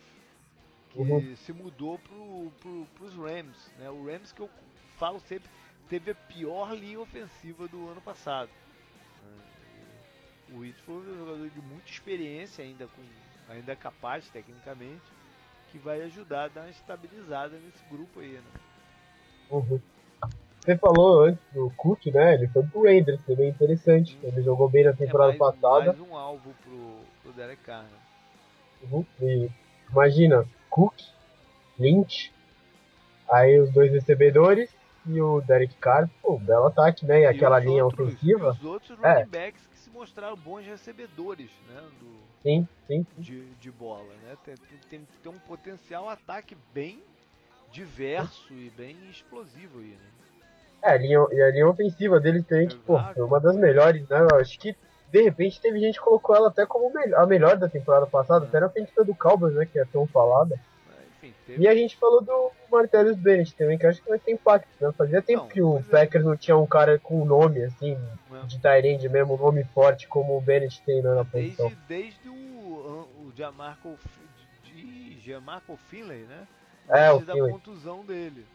que 0.91 0.99
uhum. 0.99 1.35
se 1.37 1.53
mudou 1.53 1.97
pro, 1.97 2.51
pro, 2.59 2.85
pros 2.93 3.15
Rams, 3.15 3.71
né? 3.79 3.89
O 3.89 4.05
Rams 4.05 4.33
que 4.33 4.41
eu 4.41 4.49
falo 4.97 5.21
sempre 5.21 5.49
teve 5.87 6.11
a 6.11 6.15
pior 6.15 6.75
linha 6.75 6.99
ofensiva 6.99 7.69
do 7.69 7.87
ano 7.87 8.01
passado. 8.01 8.49
O 10.49 10.59
Whitford 10.59 11.09
é 11.09 11.13
um 11.13 11.17
jogador 11.17 11.49
de 11.49 11.61
muita 11.61 11.89
experiência, 11.89 12.63
ainda 12.63 12.85
com 12.87 13.01
ainda 13.49 13.75
capaz 13.77 14.29
tecnicamente, 14.29 15.05
que 15.71 15.77
vai 15.77 16.01
ajudar 16.01 16.45
a 16.45 16.47
dar 16.49 16.61
uma 16.61 16.69
estabilizada 16.69 17.57
nesse 17.57 17.83
grupo 17.85 18.19
aí, 18.19 18.33
né? 18.33 18.51
Uhum. 19.49 19.81
Você 20.67 20.75
falou 20.75 21.21
antes 21.21 21.41
do 21.53 21.71
Cook, 21.77 22.07
né? 22.07 22.33
Ele 22.33 22.49
foi 22.49 22.61
pro 22.61 22.83
Raiders, 22.83 23.21
foi 23.21 23.37
bem 23.37 23.47
interessante. 23.47 24.19
Ele 24.21 24.41
jogou 24.41 24.67
bem 24.67 24.83
na 24.83 24.91
temporada 24.91 25.33
é 25.33 25.37
mais, 25.37 25.55
passada. 25.55 25.93
Mais 25.93 25.99
um 26.01 26.13
alvo 26.13 26.53
pro, 26.61 26.99
pro 27.23 27.31
Derek 27.31 27.63
Carr, 27.63 27.83
né? 27.83 27.97
Uhum. 28.91 29.05
E 29.21 29.49
imagina, 29.89 30.45
Cook, 30.69 30.93
Lynch, 31.79 32.33
aí 33.31 33.57
os 33.61 33.71
dois 33.71 33.93
recebedores 33.93 34.69
e 35.05 35.21
o 35.21 35.39
Derek 35.39 35.73
Carr, 35.75 36.09
pô, 36.21 36.37
belo 36.37 36.65
ataque, 36.65 37.05
né? 37.05 37.19
E, 37.19 37.21
e 37.21 37.25
aquela 37.27 37.59
linha 37.59 37.85
outros, 37.85 38.09
ofensiva. 38.09 38.47
E 38.47 38.49
os 38.49 38.63
outros 38.65 38.89
running 38.99 39.21
é. 39.21 39.25
backs 39.25 39.65
que 39.67 39.77
se 39.77 39.89
mostraram 39.89 40.35
bons 40.35 40.65
recebedores, 40.65 41.49
né? 41.69 41.81
Do, 41.97 42.13
sim, 42.43 42.67
sim. 42.87 43.05
De, 43.17 43.45
de 43.55 43.71
bola, 43.71 44.13
né? 44.21 44.35
Tem, 44.43 44.55
tem, 44.89 45.07
tem 45.23 45.31
um 45.31 45.39
potencial 45.39 46.09
ataque 46.09 46.57
bem 46.73 47.01
diverso 47.71 48.51
e 48.51 48.69
bem 48.71 48.97
explosivo 49.09 49.79
aí, 49.79 49.91
né? 49.91 50.26
É, 50.81 50.91
a 50.91 50.97
linha, 50.97 51.25
e 51.31 51.41
a 51.41 51.51
linha 51.51 51.67
ofensiva 51.67 52.19
deles 52.19 52.45
também, 52.45 52.67
que, 52.67 52.77
pô, 52.77 52.99
foi 53.13 53.23
uma 53.23 53.39
das 53.39 53.55
melhores, 53.55 54.07
né? 54.07 54.27
Eu 54.31 54.37
acho 54.39 54.59
que 54.59 54.75
de 55.11 55.21
repente 55.21 55.61
teve 55.61 55.79
gente 55.79 55.97
que 55.97 56.03
colocou 56.03 56.35
ela 56.35 56.49
até 56.49 56.65
como 56.65 56.91
a 57.15 57.25
melhor 57.25 57.57
da 57.57 57.69
temporada 57.69 58.05
passada, 58.05 58.45
até 58.45 58.59
na 58.59 58.69
frente 58.69 58.91
do 58.95 59.15
Cowboys, 59.15 59.55
né? 59.55 59.65
Que 59.65 59.79
é 59.79 59.85
tão 59.85 60.05
falada. 60.05 60.59
É. 61.23 61.55
E 61.57 61.67
a 61.67 61.73
gente 61.73 61.97
falou 61.97 62.21
do 62.21 62.51
Martellus 62.71 63.17
Bennett 63.17 63.55
também, 63.55 63.77
que 63.77 63.85
acho 63.85 64.01
que 64.01 64.09
vai 64.09 64.19
ter 64.19 64.31
impacto, 64.31 64.67
né? 64.79 64.91
Fazia 64.91 65.21
tempo 65.21 65.43
não, 65.43 65.49
que 65.49 65.61
o 65.61 65.77
é. 65.77 65.81
Packers 65.83 66.25
é... 66.25 66.27
não 66.27 66.37
tinha 66.37 66.57
um 66.57 66.65
cara 66.65 66.99
com 66.99 67.25
nome, 67.25 67.63
assim, 67.63 67.97
é. 68.31 68.45
de 68.45 68.59
Tyrande 68.59 69.09
mesmo, 69.09 69.35
um 69.35 69.37
nome 69.37 69.63
forte 69.73 70.07
como 70.07 70.37
o 70.37 70.41
Bennett 70.41 70.81
tem 70.85 71.01
né, 71.01 71.15
na 71.15 71.25
posição. 71.25 71.71
Desde, 71.87 72.19
desde 72.23 72.29
o, 72.29 72.33
o 72.33 73.33
Gianmarco, 73.35 73.97
de 74.63 75.19
Gianmarco 75.21 75.77
Finlay, 75.89 76.23
né? 76.23 76.47
É, 76.89 77.11
o 77.11 77.19
da 77.19 77.33
Finlay. 77.33 77.51
contusão 77.51 78.05
dele. 78.05 78.45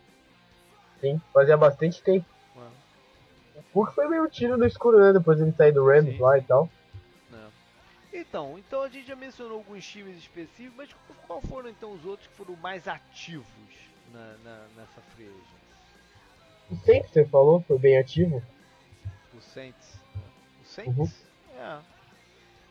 Sim, 1.02 1.20
fazia 1.34 1.56
bastante 1.56 2.00
tempo. 2.00 2.24
O 3.56 3.62
Cook 3.72 3.92
foi 3.92 4.08
meio 4.08 4.28
tiro 4.28 4.56
no 4.56 4.64
escuro, 4.64 5.00
né? 5.00 5.12
Depois 5.12 5.40
ele 5.40 5.50
sair 5.52 5.72
do 5.72 5.84
Rams 5.84 6.16
lá 6.20 6.38
e 6.38 6.42
tal. 6.42 6.70
É. 7.32 8.20
Então, 8.20 8.56
então 8.56 8.82
a 8.82 8.88
gente 8.88 9.08
já 9.08 9.16
mencionou 9.16 9.58
alguns 9.58 9.84
times 9.84 10.16
específicos, 10.16 10.76
mas 10.76 10.90
qual 11.26 11.40
foram 11.42 11.68
então 11.68 11.92
os 11.92 12.04
outros 12.04 12.28
que 12.28 12.34
foram 12.34 12.54
mais 12.56 12.86
ativos 12.86 13.44
na, 14.12 14.36
na, 14.44 14.58
nessa 14.76 15.00
free 15.14 15.26
agent? 15.26 15.62
O 16.70 16.76
Saints, 16.76 17.10
você 17.10 17.24
falou, 17.24 17.60
foi 17.62 17.78
bem 17.78 17.98
ativo. 17.98 18.40
O 19.36 19.40
Saints? 19.40 19.98
O 20.62 20.64
Saints? 20.64 20.96
Uhum. 20.96 21.10
É. 21.58 21.78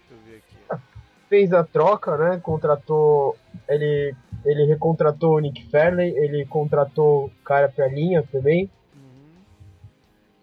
Deixa 0.10 0.12
eu 0.12 0.18
ver 0.26 0.38
aqui. 0.38 0.84
Fez 1.28 1.52
a 1.52 1.66
troca, 1.66 2.18
né? 2.18 2.40
Contratou. 2.40 3.38
Ele 3.68 4.16
ele 4.46 4.66
recontratou 4.66 5.36
o 5.36 5.40
Nick 5.40 5.70
Fairley, 5.70 6.16
ele 6.18 6.46
contratou 6.46 7.26
o 7.26 7.32
cara 7.44 7.70
pra 7.70 7.88
linha 7.88 8.24
também. 8.32 8.70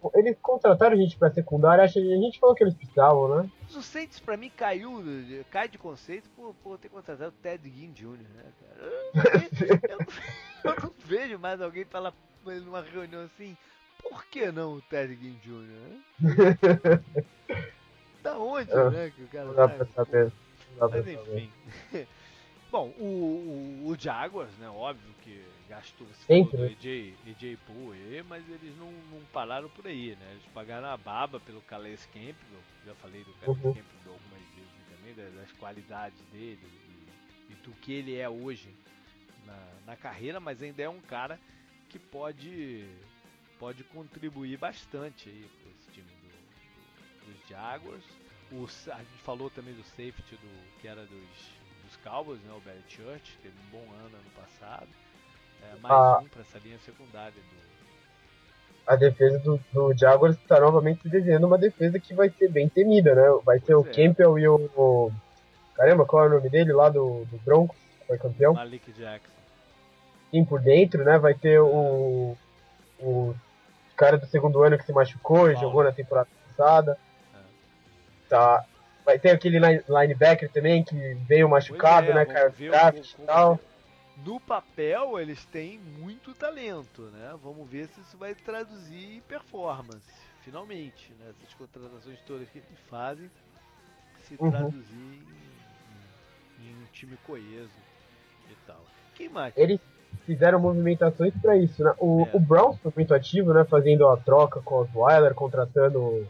Uhum. 0.02 0.10
Eles 0.14 0.36
contrataram 0.40 0.96
gente 0.96 1.16
pra 1.16 1.30
secundária, 1.30 1.84
acho 1.84 1.98
a 1.98 2.02
gente 2.02 2.38
falou 2.38 2.54
que 2.54 2.62
eles 2.62 2.74
precisavam, 2.74 3.36
né? 3.36 3.50
O 3.74 3.82
Saints 3.82 4.20
pra 4.20 4.36
mim 4.36 4.50
caiu, 4.50 5.02
cai 5.50 5.68
de 5.68 5.78
conceito 5.78 6.28
por, 6.36 6.54
por 6.62 6.78
ter 6.78 6.88
contratado 6.88 7.30
o 7.30 7.42
Ted 7.42 7.68
Ginn 7.68 7.92
Jr., 7.92 8.18
né, 8.34 8.44
cara? 8.60 8.80
Eu, 8.84 9.98
eu, 10.64 10.72
eu, 10.72 10.82
não 10.82 10.92
vejo 11.04 11.38
mais 11.38 11.60
alguém 11.60 11.84
falar 11.84 12.12
numa 12.44 12.80
reunião 12.80 13.22
assim, 13.22 13.56
por 14.02 14.24
que 14.26 14.50
não 14.52 14.74
o 14.74 14.80
Ted 14.82 15.14
Ginn 15.16 15.36
Jr., 15.42 15.62
né? 15.62 17.02
da 18.22 18.38
onde, 18.38 18.70
é, 18.70 18.90
né, 18.90 19.12
que 19.14 19.22
o 19.22 19.28
cara 19.28 19.44
Não 19.46 19.54
dá 19.54 19.68
pra 19.68 19.86
saber. 19.86 20.32
Mas 20.78 21.06
enfim. 21.06 21.50
Bom, 22.70 22.92
o, 22.98 23.04
o, 23.04 23.88
o, 23.88 23.98
Jaguars, 23.98 24.52
né? 24.58 24.68
Óbvio 24.68 25.14
que 25.22 25.42
gastou 25.68 26.06
do 26.06 26.64
EJ, 26.64 27.14
EJ 27.26 27.56
Poole, 27.66 28.22
mas 28.28 28.46
eles 28.48 28.76
não, 28.76 28.92
não 29.10 29.24
pararam 29.32 29.70
por 29.70 29.86
aí, 29.86 30.14
né? 30.16 30.32
Eles 30.32 30.44
pagaram 30.52 30.88
a 30.88 30.96
baba 30.96 31.40
pelo 31.40 31.62
Calais 31.62 32.04
Campbell, 32.06 32.60
já 32.84 32.94
falei 32.96 33.24
do 33.24 33.32
Calais 33.34 33.64
uhum. 33.64 33.72
Campbell 33.72 34.12
algumas 34.12 34.42
vezes 34.54 34.70
também, 34.90 35.14
das, 35.14 35.52
qualidades 35.52 36.20
dele 36.30 36.60
e, 36.62 37.52
e, 37.52 37.54
do 37.64 37.72
que 37.72 37.92
ele 37.92 38.16
é 38.16 38.28
hoje 38.28 38.68
na, 39.46 39.66
na 39.86 39.96
carreira, 39.96 40.38
mas 40.38 40.62
ainda 40.62 40.82
é 40.82 40.88
um 40.90 41.00
cara 41.00 41.40
que 41.88 41.98
pode, 41.98 42.86
pode 43.58 43.82
contribuir 43.84 44.58
bastante 44.58 45.30
aí 45.30 45.48
para 45.62 45.70
esse 45.70 45.90
time 45.90 46.10
do, 46.20 47.30
do, 47.30 47.32
dos 47.32 47.48
Jaguars. 47.48 48.04
O, 48.52 48.64
a 48.92 48.98
gente 48.98 49.22
falou 49.22 49.48
também 49.48 49.72
do 49.72 49.84
safety 49.84 50.36
do, 50.36 50.80
que 50.80 50.86
era 50.86 51.06
dos 51.06 51.57
Cowboys, 52.04 52.40
né, 52.42 52.52
o 52.56 52.60
Barry 52.60 52.82
Church, 52.88 53.38
teve 53.42 53.54
um 53.66 53.70
bom 53.70 53.84
ano 53.94 54.16
ano 54.16 54.30
passado. 54.36 54.88
É, 55.62 55.76
mais 55.80 55.94
ah, 55.94 56.20
um 56.22 56.28
para 56.28 56.42
essa 56.42 56.58
linha 56.58 56.78
secundária 56.78 57.32
do. 57.32 57.68
A 58.86 58.96
defesa 58.96 59.38
do, 59.40 59.60
do 59.72 59.92
Jaguars 59.94 60.36
está 60.36 60.58
novamente 60.58 61.02
se 61.02 61.08
desenhando 61.10 61.46
uma 61.46 61.58
defesa 61.58 62.00
que 62.00 62.14
vai 62.14 62.30
ser 62.30 62.48
bem 62.50 62.68
temida, 62.68 63.14
né? 63.14 63.22
Vai 63.44 63.60
ter 63.60 63.74
o 63.74 63.86
é. 63.86 63.92
Campbell 63.92 64.38
e 64.38 64.48
o, 64.48 64.56
o, 64.74 65.12
Caramba, 65.78 66.04
qual 66.04 66.24
é 66.24 66.26
o 66.26 66.30
nome 66.30 66.48
dele 66.48 66.72
lá 66.72 66.88
do, 66.88 67.24
do 67.26 67.38
Broncos? 67.44 67.78
Foi 68.06 68.18
campeão? 68.18 68.54
Malik 68.54 68.90
Jackson. 68.92 69.32
Sim, 70.30 70.44
por 70.44 70.60
dentro, 70.60 71.04
né? 71.04 71.18
Vai 71.18 71.34
ter 71.34 71.60
o. 71.60 72.36
O 73.00 73.34
cara 73.96 74.18
do 74.18 74.26
segundo 74.26 74.62
ano 74.62 74.76
que 74.76 74.84
se 74.84 74.92
machucou 74.92 75.50
e 75.50 75.54
jogou 75.56 75.84
na 75.84 75.92
temporada 75.92 76.28
passada. 76.48 76.98
É. 77.32 77.38
Tá 78.28 78.64
Vai 79.08 79.18
ter 79.18 79.30
aquele 79.30 79.58
linebacker 79.58 80.50
também 80.50 80.84
que 80.84 80.94
veio 81.26 81.48
machucado, 81.48 82.10
é, 82.10 82.14
né, 82.14 82.26
cara? 82.26 82.50
Draft 82.50 83.14
e 83.14 83.22
tal. 83.22 83.58
No 84.22 84.38
papel, 84.38 85.18
eles 85.18 85.46
têm 85.46 85.78
muito 85.78 86.34
talento, 86.34 87.04
né? 87.04 87.34
Vamos 87.42 87.66
ver 87.70 87.88
se 87.88 88.02
isso 88.02 88.18
vai 88.18 88.34
traduzir 88.34 89.16
em 89.16 89.20
performance, 89.22 90.12
finalmente, 90.42 91.10
né? 91.18 91.30
Essas 91.30 91.54
contratações 91.54 92.20
todas 92.26 92.50
que 92.50 92.58
eles 92.58 92.68
fazem 92.90 93.30
se 94.24 94.36
uhum. 94.38 94.50
traduzir 94.50 95.24
em, 96.60 96.66
em, 96.66 96.74
um 96.74 96.86
time 96.92 97.16
coeso 97.26 97.80
e 98.50 98.54
tal. 98.66 98.84
Quem 99.14 99.30
mais? 99.30 99.56
Eles 99.56 99.80
fizeram 100.26 100.60
movimentações 100.60 101.32
para 101.40 101.56
isso, 101.56 101.82
né? 101.82 101.94
O, 101.96 102.26
é. 102.30 102.36
o 102.36 102.38
Browns 102.38 102.78
foi 102.80 102.92
muito 102.94 103.14
ativo, 103.14 103.54
né? 103.54 103.64
Fazendo 103.64 104.06
a 104.06 104.18
troca 104.18 104.60
com 104.60 104.82
os 104.82 104.94
Weiler, 104.94 105.32
contratando 105.32 106.28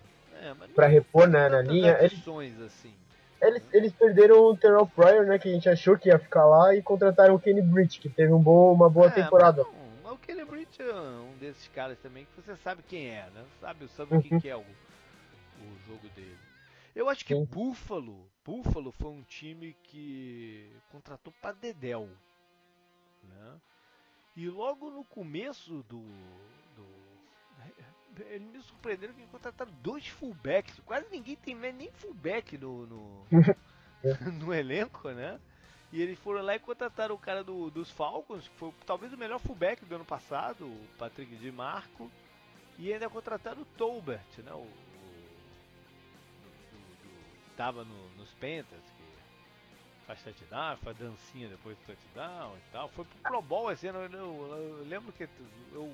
para 0.75 0.87
repor 0.87 1.29
né, 1.29 1.49
na 1.49 1.63
linha. 1.63 1.97
Eles, 2.01 2.27
assim. 2.65 2.95
eles, 3.41 3.63
eles 3.73 3.93
perderam 3.93 4.41
o 4.45 4.57
Terrell 4.57 4.87
Pryor, 4.87 5.27
né, 5.27 5.39
que 5.39 5.49
a 5.49 5.53
gente 5.53 5.69
achou 5.69 5.99
que 5.99 6.09
ia 6.09 6.19
ficar 6.19 6.45
lá, 6.45 6.75
e 6.75 6.83
contrataram 6.83 7.35
o 7.35 7.41
Kenny 7.41 7.63
Britt, 7.63 8.01
que 8.01 8.09
teve 8.09 8.33
um 8.33 8.41
bom, 8.41 8.73
uma 8.73 8.89
boa 8.89 9.09
é, 9.09 9.11
temporada. 9.11 9.65
Mas, 9.65 9.73
não, 9.73 10.03
mas 10.05 10.13
o 10.13 10.19
Kenny 10.19 10.45
Britt 10.45 10.83
é 10.83 10.95
um 10.95 11.37
desses 11.39 11.69
caras 11.69 11.99
também 11.99 12.25
que 12.25 12.43
você 12.43 12.57
sabe 12.57 12.83
quem 12.83 13.09
é, 13.09 13.29
né? 13.35 13.45
Sabe, 13.61 13.89
sabe 13.89 14.15
uhum. 14.15 14.23
quem 14.23 14.41
que 14.41 14.49
é 14.49 14.57
o, 14.57 14.61
o 14.61 15.79
jogo 15.87 16.09
dele. 16.15 16.37
Eu 16.95 17.09
acho 17.09 17.25
que 17.25 17.35
Sim. 17.35 17.45
Buffalo, 17.45 18.29
Buffalo 18.45 18.91
foi 18.91 19.11
um 19.11 19.23
time 19.23 19.77
que 19.85 20.73
contratou 20.91 21.33
para 21.41 21.55
Dedel, 21.55 22.09
né? 23.23 23.61
E 24.37 24.49
logo 24.49 24.91
no 24.91 25.05
começo 25.05 25.85
do 25.89 26.03
eles 28.31 28.49
me 28.49 28.63
surpreenderam 28.63 29.15
que 29.15 29.27
contrataram 29.27 29.73
dois 29.83 30.07
fullbacks. 30.07 30.79
Quase 30.85 31.07
ninguém 31.11 31.37
tem 31.37 31.55
nem 31.55 31.91
fullback 31.93 32.57
no, 32.59 32.87
no, 32.87 33.27
no 34.39 34.55
elenco, 34.55 35.09
né? 35.11 35.39
E 35.93 36.03
eles 36.03 36.19
foram 36.19 36.43
lá 36.43 36.55
e 36.55 36.59
contrataram 36.59 37.15
o 37.15 37.19
cara 37.19 37.43
do, 37.43 37.71
dos 37.71 37.91
Falcons, 37.91 38.47
que 38.47 38.55
foi 38.57 38.73
talvez 38.85 39.13
o 39.13 39.17
melhor 39.17 39.39
fullback 39.39 39.85
do 39.85 39.95
ano 39.95 40.05
passado, 40.05 40.67
o 40.67 40.89
Patrick 40.99 41.35
de 41.37 41.51
Marco. 41.51 42.11
E 42.79 42.93
ainda 42.93 43.09
contrataram 43.09 43.63
o 43.63 43.65
Tolbert, 43.65 44.39
né? 44.45 44.53
O, 44.53 44.67
tava 47.57 47.85
no, 47.85 48.09
nos 48.11 48.31
Panthers, 48.35 48.85
que 48.97 49.09
faz 50.07 50.23
touchdown, 50.23 50.77
faz 50.77 50.97
dancinha 50.97 51.49
depois 51.49 51.77
do 51.79 51.87
touchdown 51.87 52.57
e 52.57 52.73
tal. 52.73 52.89
Foi 52.91 53.05
pro 53.05 53.19
Pro 53.31 53.43
Bowl 53.43 53.73
esse 53.73 53.89
ano, 53.89 53.99
eu, 53.99 54.13
eu, 54.13 54.79
eu 54.79 54.85
lembro 54.85 55.13
que 55.13 55.29
eu 55.73 55.93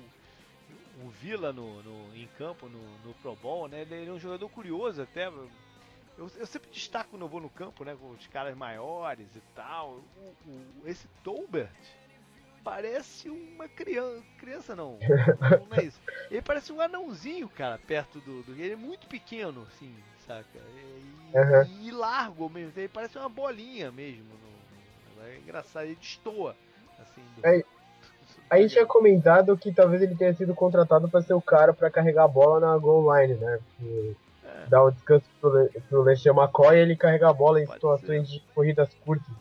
o 1.03 1.09
Vila 1.09 1.51
no, 1.51 1.83
no, 1.83 2.15
em 2.15 2.27
campo 2.37 2.67
no, 2.69 2.81
no 2.99 3.13
Pro 3.15 3.35
Bowl, 3.35 3.67
né? 3.67 3.81
Ele 3.81 4.09
é 4.09 4.11
um 4.11 4.19
jogador 4.19 4.47
curioso 4.49 5.01
até. 5.01 5.27
Eu, 5.27 6.31
eu, 6.37 6.45
sempre 6.45 6.69
destaco 6.71 7.11
quando 7.11 7.23
eu 7.23 7.27
vou 7.27 7.41
no 7.41 7.49
campo, 7.49 7.83
né? 7.83 7.95
Com 7.99 8.11
os 8.11 8.27
caras 8.27 8.55
maiores 8.55 9.27
e 9.35 9.41
tal. 9.53 10.01
O, 10.17 10.33
o, 10.47 10.81
esse 10.85 11.07
Tolbert 11.23 11.69
parece 12.63 13.29
uma 13.29 13.67
criança. 13.67 14.23
Criança 14.37 14.75
não, 14.75 14.97
não 15.69 15.77
é 15.77 15.83
isso. 15.83 15.99
Ele 16.31 16.41
parece 16.41 16.71
um 16.71 16.79
anãozinho, 16.79 17.49
cara, 17.49 17.77
perto 17.77 18.19
do. 18.19 18.43
do 18.43 18.53
ele 18.53 18.73
é 18.73 18.77
muito 18.77 19.07
pequeno, 19.07 19.67
assim, 19.69 19.93
saca? 20.25 20.47
E, 20.57 21.37
uhum. 21.37 21.81
e 21.83 21.91
largo 21.91 22.49
mesmo. 22.49 22.73
Ele 22.75 22.87
parece 22.87 23.17
uma 23.17 23.29
bolinha 23.29 23.91
mesmo. 23.91 24.23
No, 24.23 25.21
no, 25.21 25.27
é 25.27 25.37
engraçado, 25.37 25.85
ele 25.85 25.95
destoa. 25.95 26.55
Assim, 26.99 27.21
do, 27.35 27.45
é, 27.45 27.63
A 28.55 28.61
gente 28.61 28.71
tinha 28.71 28.85
comentado 28.85 29.57
que 29.57 29.73
talvez 29.73 30.01
ele 30.01 30.15
tenha 30.15 30.33
sido 30.33 30.55
contratado 30.55 31.09
para 31.09 31.21
ser 31.21 31.33
o 31.33 31.41
cara 31.41 31.73
para 31.73 31.91
carregar 31.91 32.23
a 32.23 32.27
bola 32.27 32.59
na 32.59 32.77
goal 32.77 33.15
line, 33.15 33.35
né? 33.35 33.59
Que 33.77 34.15
é. 34.43 34.67
Dá 34.67 34.83
o 34.83 34.87
um 34.87 34.91
descanso 34.91 35.25
pro, 35.41 35.69
pro 35.89 36.01
LeSean 36.03 36.33
McCoy 36.33 36.77
e 36.77 36.79
ele 36.79 36.95
carrega 36.95 37.29
a 37.29 37.33
bola 37.33 37.61
em 37.61 37.65
Pode 37.65 37.75
situações 37.75 38.29
ser. 38.29 38.39
de 38.39 38.45
corridas 38.53 38.93
curtas. 39.05 39.35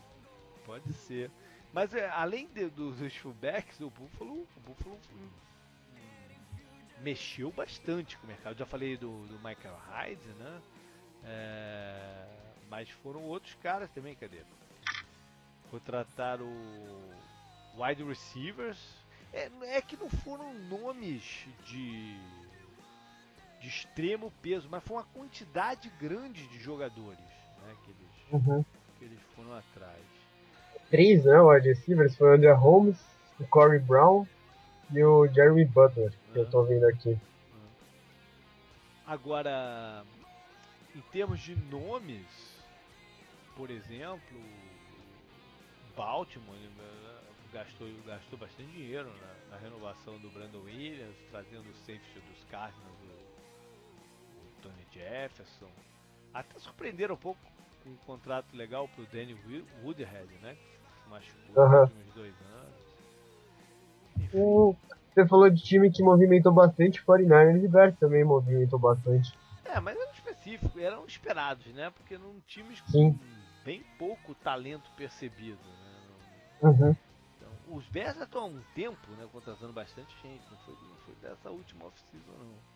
Pode 0.66 0.92
ser. 0.92 1.30
Mas 1.72 1.94
é, 1.94 2.08
além 2.10 2.48
de, 2.54 2.68
dos 2.68 3.16
fullbacks, 3.16 3.80
o 3.80 3.90
Buffalo, 3.90 4.46
o 4.56 4.60
Buffalo 4.60 4.98
hum, 5.12 5.28
mexeu 7.02 7.50
bastante 7.50 8.16
com 8.18 8.24
o 8.24 8.28
mercado. 8.28 8.56
Já 8.56 8.66
falei 8.66 8.96
do, 8.96 9.26
do 9.26 9.34
Michael 9.36 9.76
Hyde, 9.90 10.28
né? 10.38 10.60
É, 11.24 12.26
mas 12.68 12.90
foram 12.90 13.22
outros 13.22 13.54
caras 13.54 13.90
também, 13.90 14.14
cadê? 14.14 14.38
Contrataram 15.70 16.52
wide 17.76 18.04
receivers. 18.04 18.78
É, 19.34 19.50
é 19.76 19.82
que 19.82 19.96
não 19.96 20.08
foram 20.08 20.54
nomes 20.54 21.44
de, 21.66 22.16
de 23.60 23.66
extremo 23.66 24.32
peso, 24.40 24.68
mas 24.70 24.82
foi 24.84 24.96
uma 24.96 25.06
quantidade 25.12 25.90
grande 26.00 26.46
de 26.46 26.58
jogadores 26.60 27.18
né, 27.18 27.74
que, 27.82 27.90
eles, 27.90 28.46
uhum. 28.46 28.64
que 28.96 29.04
eles 29.04 29.18
foram 29.34 29.52
atrás. 29.54 30.04
Três, 30.88 31.24
né? 31.24 31.40
Wide 31.40 31.68
receivers 31.68 32.16
foi 32.16 32.30
o 32.30 32.34
André 32.34 32.52
Holmes, 32.52 32.96
o 33.40 33.46
Corey 33.48 33.80
Brown 33.80 34.24
e 34.92 35.02
o 35.02 35.26
Jeremy 35.26 35.64
Butler, 35.64 36.12
que 36.32 36.38
uhum. 36.38 36.44
eu 36.44 36.50
tô 36.50 36.62
vendo 36.62 36.86
aqui. 36.86 37.08
Uhum. 37.08 37.68
Agora, 39.04 40.04
em 40.94 41.00
termos 41.10 41.40
de 41.40 41.56
nomes, 41.56 42.24
por 43.56 43.68
exemplo, 43.68 44.38
Baltimore 45.96 46.56
né, 46.56 47.03
gastou, 47.54 47.86
gastou 48.04 48.38
bastante 48.38 48.70
dinheiro 48.72 49.08
na, 49.08 49.54
na 49.54 49.62
renovação 49.62 50.18
do 50.18 50.28
Brandon 50.30 50.58
Williams, 50.64 51.16
trazendo 51.30 51.70
o 51.70 51.74
safety 51.76 52.20
dos 52.28 52.44
Cardinals, 52.50 52.98
o, 53.00 54.42
o 54.42 54.62
Tony 54.62 54.84
Jefferson. 54.92 55.70
Até 56.34 56.58
surpreenderam 56.58 57.14
um 57.14 57.18
pouco 57.18 57.40
com 57.82 57.90
um 57.90 57.96
contrato 58.04 58.56
legal 58.56 58.88
pro 58.88 59.06
Danny 59.06 59.36
Woodhead, 59.84 60.34
né? 60.42 60.56
Que 60.56 61.10
machucou 61.10 61.64
uhum. 61.64 61.70
nos 61.70 61.90
últimos 61.90 62.14
dois 62.14 62.34
anos. 62.42 62.74
O, 64.34 64.76
você 65.14 65.26
falou 65.28 65.48
de 65.48 65.62
time 65.62 65.92
que 65.92 66.02
movimentou 66.02 66.52
bastante, 66.52 67.00
o 67.00 67.04
49ers 67.04 67.64
e 67.64 67.68
Bears 67.68 67.96
também 67.98 68.24
movimentou 68.24 68.80
bastante. 68.80 69.32
É, 69.64 69.78
mas 69.78 69.96
eram 69.96 70.12
específicos, 70.12 70.82
eram 70.82 71.06
esperados, 71.06 71.66
né? 71.66 71.90
Porque 71.90 72.14
eram 72.14 72.34
times 72.48 72.80
com 72.80 72.90
Sim. 72.90 73.18
bem 73.64 73.84
pouco 73.96 74.34
talento 74.34 74.90
percebido, 74.96 75.62
né? 75.62 75.84
Uhum. 76.62 76.96
Os 77.74 77.86
Bears 77.88 78.16
já 78.16 78.24
estão 78.24 78.42
há 78.42 78.46
um 78.46 78.60
tempo, 78.74 79.10
né, 79.18 79.26
contratando 79.32 79.72
bastante 79.72 80.14
gente, 80.22 80.44
não 80.48 80.58
foi, 80.58 80.74
não 80.74 80.96
foi 81.04 81.14
dessa 81.20 81.50
última 81.50 81.86
off-season, 81.86 82.32
não. 82.38 82.74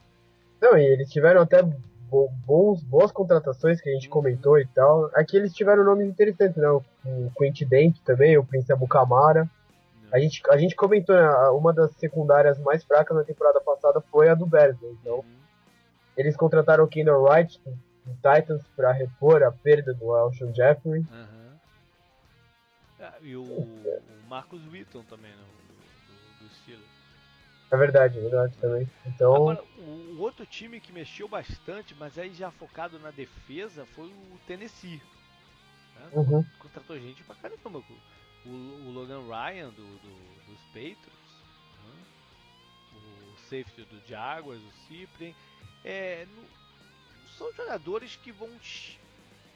Não, 0.61 0.77
e 0.77 0.85
eles 0.85 1.09
tiveram 1.09 1.41
até 1.41 1.62
bons, 2.11 2.83
boas 2.83 3.12
contratações 3.12 3.81
que 3.81 3.89
a 3.89 3.93
gente 3.93 4.09
uhum. 4.09 4.12
comentou 4.12 4.59
e 4.59 4.66
tal. 4.66 5.09
Aqui 5.15 5.37
eles 5.37 5.55
tiveram 5.55 5.85
nomes 5.85 6.09
interessantes, 6.09 6.57
né? 6.57 6.69
O, 6.69 6.83
Quentin 7.39 7.66
Dent 7.66 7.99
também, 8.05 8.37
o 8.37 8.45
Prince 8.45 8.73
Abucamara. 8.73 9.49
A 10.11 10.19
gente, 10.19 10.43
a 10.51 10.57
gente 10.57 10.75
comentou, 10.75 11.15
né, 11.15 11.29
uma 11.51 11.73
das 11.73 11.93
secundárias 11.93 12.59
mais 12.59 12.83
fracas 12.83 13.16
na 13.16 13.23
temporada 13.23 13.61
passada 13.61 14.01
foi 14.11 14.29
a 14.29 14.35
do 14.35 14.47
Bears, 14.47 14.81
né? 14.81 14.89
Então, 15.01 15.19
uhum. 15.19 15.37
eles 16.16 16.37
contrataram 16.37 16.83
o 16.83 16.89
Kendall 16.89 17.23
Wright 17.23 17.61
do, 17.65 17.70
do 17.70 18.15
Titans 18.15 18.62
para 18.75 18.91
repor 18.91 19.45
a 19.45 19.53
perda 19.53 19.95
do 19.95 20.12
Alshon 20.12 20.53
Jeffrey. 20.53 21.01
Uhum. 21.01 21.49
Ah, 23.01 23.15
e 23.23 23.37
o, 23.37 23.43
o, 23.43 24.18
Marcus 24.29 24.65
Wheaton 24.67 25.03
também, 25.05 25.31
né? 25.31 25.45
Do, 26.07 26.45
do 26.45 26.55
Steelers. 26.55 26.99
É 27.71 27.77
verdade, 27.77 28.19
é 28.19 28.23
verdade 28.23 28.57
também. 28.59 28.89
Então... 29.07 29.35
Agora, 29.35 29.65
o, 29.79 30.21
outro 30.21 30.47
time 30.47 30.81
que 30.81 30.93
mexeu 30.93 31.29
bastante, 31.29 31.95
mas 31.95 32.19
aí 32.19 32.33
já 32.33 32.51
focado 32.51 32.99
na 32.99 33.11
defesa, 33.11 33.85
foi 33.87 34.07
o 34.07 34.41
Tennessee. 34.47 35.03
Né? 35.95 36.09
Uhum. 36.13 36.45
Contratou 36.59 36.99
gente 36.99 37.23
pra 37.25 37.35
caramba 37.35 37.83
o, 38.47 38.49
o 38.49 38.91
Logan 38.91 39.23
Ryan 39.27 39.71
do, 39.71 39.85
do 39.99 40.39
dos 40.49 40.61
Patriots, 40.69 41.45
né? 41.85 42.05
o 42.95 43.39
safety 43.51 43.85
do 43.85 44.01
Jaguars, 44.07 44.61
o 44.61 44.73
Cyprien, 44.87 45.35
é, 45.85 46.27
no, 46.35 46.45
são 47.37 47.53
jogadores 47.53 48.17
que 48.17 48.33
vão 48.33 48.51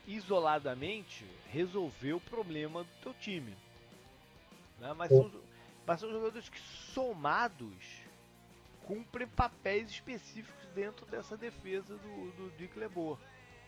isoladamente 0.07 1.27
resolver 1.51 2.13
o 2.13 2.21
problema 2.21 2.85
do 2.85 2.91
teu 3.03 3.15
time. 3.15 3.57
Né? 4.83 4.93
Mas, 4.99 5.11
são, 5.11 5.31
mas 5.87 6.01
são 6.01 6.11
jogadores 6.11 6.49
que 6.49 6.61
somados 6.61 8.03
cumprem 8.85 9.29
papéis 9.29 9.89
específicos 9.89 10.69
dentro 10.75 11.07
dessa 11.07 11.37
defesa 11.37 11.95
do, 11.95 12.33
do 12.33 12.57
Dick 12.59 12.77
LeBeau. 12.77 13.17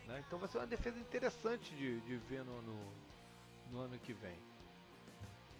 Né? 0.07 0.21
Então 0.27 0.37
vai 0.37 0.49
ser 0.49 0.57
uma 0.57 0.67
defesa 0.67 0.99
interessante 0.99 1.73
de, 1.73 2.01
de 2.01 2.17
ver 2.17 2.43
no, 2.43 2.61
no, 2.61 2.75
no 3.71 3.79
ano 3.79 3.97
que 3.99 4.11
vem. 4.11 4.35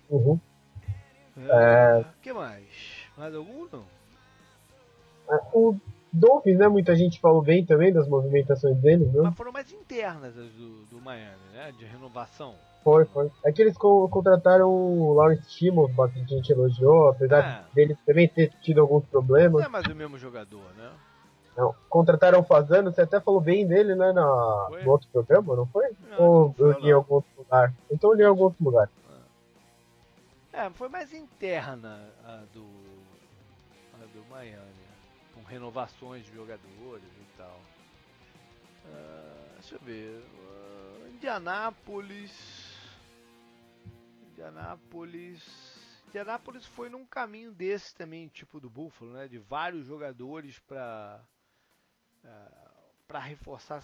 Uhum. 0.10 0.40
É... 1.38 2.02
é. 2.02 2.06
que 2.22 2.34
mais? 2.34 3.08
Mais 3.18 3.34
algum 3.34 3.66
não? 3.72 3.86
É, 5.32 5.36
o 5.54 5.80
Dolphins, 6.12 6.58
né? 6.58 6.68
Muita 6.68 6.96
gente 6.98 7.20
falou 7.20 7.42
bem 7.42 7.66
também 7.66 7.94
das 7.94 8.08
movimentações 8.10 8.78
deles, 8.78 9.12
né? 9.12 9.22
Mas 9.24 9.36
foram 9.36 9.54
mais 9.54 9.72
internas 9.72 10.38
as 10.38 10.52
do, 10.52 10.86
do 10.86 11.02
Miami, 11.02 11.44
né? 11.54 11.72
De 11.72 11.86
renovação. 11.86 12.56
Foi, 12.86 13.04
foi. 13.06 13.32
É 13.44 13.52
que 13.52 13.64
eles 13.64 13.76
co 13.76 14.08
contrataram 14.10 14.70
o 14.70 15.14
Lawrence 15.16 15.50
Timo, 15.50 15.88
bastante 15.88 16.36
gente 16.36 16.52
elogiou, 16.52 17.10
apesar 17.10 17.40
é. 17.44 17.74
dele 17.74 17.98
também 18.06 18.28
ter 18.28 18.52
tido 18.62 18.80
alguns 18.80 19.04
problemas. 19.06 19.54
Não 19.54 19.64
é 19.64 19.68
mais 19.68 19.88
o 19.88 19.96
mesmo 19.96 20.20
jogador, 20.20 20.72
né? 20.78 20.92
Não, 21.58 21.74
contrataram 21.90 22.42
o 22.42 22.44
Fazano, 22.44 22.94
você 22.94 23.02
até 23.02 23.20
falou 23.20 23.42
bem 23.42 23.66
dele, 23.66 23.96
né, 23.96 24.12
na, 24.12 24.22
no 24.84 24.92
outro 24.92 25.08
programa, 25.12 25.56
não 25.56 25.66
foi? 25.66 25.90
Não, 26.12 26.20
Ou 26.20 26.56
não 26.60 26.68
eu 26.68 26.80
li 26.80 26.90
em 26.90 26.92
algum 26.92 27.16
outro 27.16 27.32
lugar? 27.36 27.74
Então 27.90 28.12
eu 28.12 28.16
li 28.18 28.22
em 28.22 28.28
algum 28.28 28.44
outro 28.44 28.64
lugar. 28.64 28.88
É, 30.54 30.70
foi 30.70 30.88
mais 30.88 31.12
interna 31.12 32.08
a 32.24 32.44
do, 32.54 32.66
a 33.96 34.06
do 34.14 34.24
Miami, 34.30 34.86
com 35.34 35.42
renovações 35.42 36.24
de 36.24 36.36
jogadores 36.36 37.10
e 37.20 37.38
tal. 37.38 37.60
Uh, 38.86 39.54
deixa 39.56 39.76
eu 39.76 39.80
ver. 39.80 40.22
Uh, 40.22 41.08
Indianápolis. 41.16 42.55
Indianápolis. 44.36 45.42
Indianápolis 46.10 46.66
foi 46.66 46.90
num 46.90 47.06
caminho 47.06 47.54
desse 47.54 47.96
também, 47.96 48.28
tipo 48.28 48.60
do 48.60 48.70
Buffalo, 48.70 49.14
né? 49.14 49.28
De 49.30 49.38
vários 49.40 49.88
jogadores 49.88 50.60
para 50.60 51.24
uh, 52.24 52.28
ah, 52.28 52.76
para 53.08 53.20
reforçar 53.20 53.84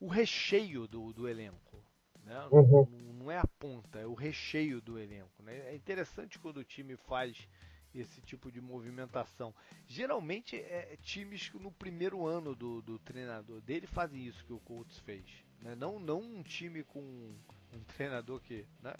o 0.00 0.08
recheio 0.08 0.88
do, 0.88 1.12
do 1.12 1.28
elenco. 1.28 1.82
Né? 2.24 2.36
Uhum. 2.50 2.86
Não, 2.90 3.12
não, 3.14 3.30
é 3.30 3.38
a 3.38 3.46
ponta, 3.58 3.98
é 3.98 4.06
o 4.06 4.14
recheio 4.14 4.80
do 4.80 4.98
elenco. 4.98 5.42
Né? 5.42 5.70
É 5.70 5.74
interessante 5.74 6.38
quando 6.38 6.56
o 6.58 6.64
time 6.64 6.96
faz 6.96 7.48
esse 7.94 8.20
tipo 8.22 8.50
de 8.50 8.60
movimentação. 8.60 9.54
Geralmente 9.86 10.56
é 10.56 10.96
times 11.02 11.48
que 11.48 11.58
no 11.58 11.70
primeiro 11.70 12.26
ano 12.26 12.54
do, 12.54 12.80
do 12.82 12.98
treinador 12.98 13.60
dele 13.60 13.86
fazem 13.86 14.26
isso 14.26 14.44
que 14.44 14.52
o 14.52 14.60
Colts 14.60 14.98
fez. 15.00 15.24
Né? 15.60 15.74
Não, 15.74 15.98
não 15.98 16.20
um 16.20 16.42
time 16.42 16.82
com 16.82 17.34
um 17.72 17.80
treinador 17.84 18.40
que 18.40 18.66
né? 18.82 18.94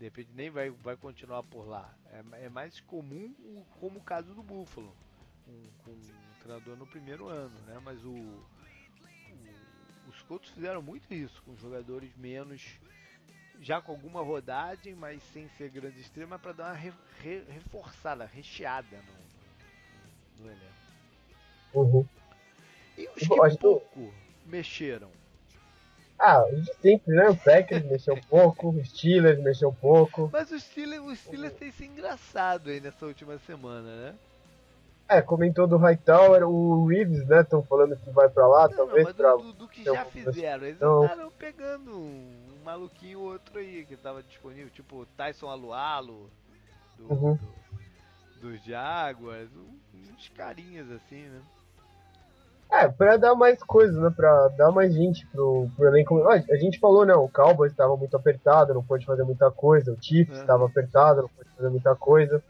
de 0.00 0.04
repente 0.04 0.30
nem 0.34 0.48
vai, 0.48 0.70
vai 0.70 0.96
continuar 0.96 1.42
por 1.42 1.68
lá. 1.68 1.94
É, 2.06 2.46
é 2.46 2.48
mais 2.48 2.80
comum 2.80 3.34
como 3.78 3.98
o 3.98 4.02
caso 4.02 4.34
do 4.34 4.42
Buffalo. 4.42 4.96
Um, 5.46 5.62
com 5.84 5.90
um 5.90 6.40
treinador 6.42 6.76
no 6.76 6.86
primeiro 6.86 7.28
ano, 7.28 7.58
né? 7.66 7.78
Mas 7.84 8.02
o, 8.02 8.42
os 10.08 10.22
Colts 10.22 10.50
fizeram 10.50 10.80
muito 10.80 11.12
isso, 11.12 11.42
com 11.42 11.54
jogadores 11.56 12.16
menos. 12.16 12.80
Já 13.60 13.82
com 13.82 13.92
alguma 13.92 14.22
rodagem, 14.22 14.94
mas 14.94 15.22
sem 15.22 15.46
ser 15.50 15.68
grande 15.68 16.00
extrema, 16.00 16.38
para 16.38 16.52
dar 16.52 16.64
uma 16.68 16.74
re, 16.74 16.94
re, 17.18 17.40
reforçada, 17.50 18.24
recheada 18.24 19.02
no, 20.38 20.44
no 20.44 20.50
elenco. 20.50 20.80
Uhum. 21.74 22.08
E 22.96 23.06
os 23.08 23.28
que 23.28 23.58
pouco 23.58 24.14
mexeram? 24.46 25.10
Ah, 26.22 26.44
de 26.52 26.74
sempre, 26.82 27.14
né? 27.14 27.30
O 27.30 27.36
Packers 27.36 27.82
mexeu 27.86 28.14
um 28.14 28.20
pouco, 28.20 28.68
o 28.68 28.84
Steelers 28.84 29.42
mexeu 29.42 29.70
um 29.70 29.74
pouco. 29.74 30.28
Mas 30.30 30.50
o 30.50 30.60
Steelers, 30.60 31.02
o 31.02 31.16
Steelers 31.16 31.54
tem 31.54 31.72
sido 31.72 31.92
engraçado 31.92 32.68
aí 32.68 32.78
nessa 32.78 33.06
última 33.06 33.38
semana, 33.38 33.96
né? 33.96 34.14
É, 35.08 35.22
comentou 35.22 35.66
do 35.66 35.78
Hightower, 35.78 36.46
o 36.46 36.86
Reeves, 36.86 37.26
né? 37.26 37.40
Estão 37.40 37.62
falando 37.62 37.96
que 37.96 38.10
vai 38.10 38.28
pra 38.28 38.46
lá, 38.46 38.68
não, 38.68 38.76
talvez 38.76 39.06
não, 39.06 39.14
pra. 39.14 39.34
Do, 39.34 39.52
do 39.54 39.68
que 39.68 39.82
já 39.82 40.04
fizeram, 40.04 40.64
eles 40.64 40.76
então... 40.76 41.04
andaram 41.04 41.30
pegando 41.32 41.98
um, 41.98 42.50
maluquinho 42.62 43.20
outro 43.20 43.58
aí 43.58 43.86
que 43.86 43.96
tava 43.96 44.22
disponível, 44.22 44.68
tipo 44.70 45.06
Tyson 45.16 45.48
Alualo, 45.48 46.30
do, 46.98 47.12
uhum. 47.12 47.38
do, 48.40 48.50
dos 48.50 48.62
Jaguars, 48.62 49.48
uns 49.94 50.28
carinhas 50.28 50.90
assim, 50.90 51.22
né? 51.22 51.40
É, 52.72 52.88
pra 52.88 53.16
dar 53.16 53.34
mais 53.34 53.60
coisas, 53.62 53.96
né? 53.96 54.12
Pra 54.14 54.48
dar 54.48 54.70
mais 54.70 54.94
gente 54.94 55.26
pro, 55.26 55.68
pro 55.76 55.88
elenco. 55.88 56.22
Ah, 56.28 56.42
a 56.50 56.56
gente 56.56 56.78
falou, 56.78 57.04
né? 57.04 57.14
O 57.14 57.28
Cowboys 57.28 57.72
estava 57.72 57.96
muito 57.96 58.16
apertado, 58.16 58.72
não 58.72 58.82
pôde 58.82 59.04
fazer 59.04 59.24
muita 59.24 59.50
coisa. 59.50 59.92
O 59.92 59.98
Chiefs 60.00 60.38
estava 60.38 60.66
apertado, 60.66 61.22
não 61.22 61.28
pôde 61.28 61.50
fazer 61.56 61.68
muita 61.68 61.96
coisa. 61.96 62.42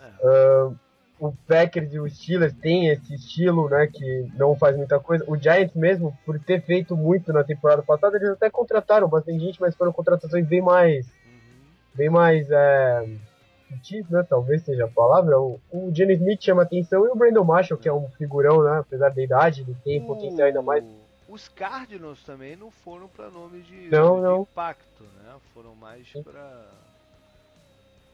É. 0.00 0.66
Uh, 0.66 0.76
o 1.20 1.32
Packers 1.46 1.94
e 1.94 2.00
o 2.00 2.10
Steelers 2.10 2.52
têm 2.54 2.88
esse 2.88 3.14
estilo, 3.14 3.68
né? 3.68 3.86
Que 3.86 4.28
não 4.34 4.56
faz 4.56 4.76
muita 4.76 4.98
coisa. 4.98 5.24
O 5.28 5.36
Giants 5.36 5.74
mesmo, 5.76 6.18
por 6.26 6.36
ter 6.40 6.60
feito 6.60 6.96
muito 6.96 7.32
na 7.32 7.44
temporada 7.44 7.80
passada, 7.80 8.16
eles 8.16 8.30
até 8.30 8.50
contrataram 8.50 9.08
bastante 9.08 9.38
gente, 9.38 9.60
mas 9.60 9.76
foram 9.76 9.92
contratações 9.92 10.44
bem 10.44 10.60
mais. 10.60 11.06
Uhum. 11.06 11.12
Bem 11.94 12.10
mais. 12.10 12.50
É, 12.50 13.04
né? 14.10 14.22
Talvez 14.28 14.62
seja 14.62 14.84
a 14.84 14.88
palavra. 14.88 15.38
O, 15.40 15.60
o 15.70 15.90
Smith 15.90 16.42
chama 16.42 16.62
atenção 16.62 17.04
e 17.06 17.08
o 17.08 17.16
Brandon 17.16 17.44
Marshall, 17.44 17.78
que 17.78 17.88
é 17.88 17.92
um 17.92 18.08
figurão, 18.10 18.62
né? 18.62 18.78
Apesar 18.80 19.10
da 19.10 19.22
idade, 19.22 19.62
ele 19.62 19.76
tem 19.84 20.04
potencial 20.04 20.46
ainda 20.46 20.62
mais. 20.62 20.84
Os 21.28 21.48
Cardinals 21.48 22.22
também 22.24 22.56
não 22.56 22.70
foram 22.70 23.08
para 23.08 23.30
nome 23.30 23.62
de, 23.62 23.88
não, 23.88 24.16
de 24.16 24.22
não. 24.22 24.42
impacto, 24.42 25.02
né? 25.02 25.34
Foram 25.54 25.74
mais 25.74 26.06
para 26.12 26.64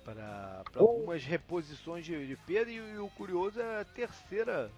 para 0.05 0.63
algumas 0.77 1.23
reposições 1.23 2.03
de, 2.03 2.27
de 2.27 2.35
perda 2.35 2.71
e, 2.71 2.77
e, 2.77 2.99
o 2.99 3.11
curioso 3.11 3.61
é 3.61 3.83
a 3.83 3.85
terceira 3.85 4.71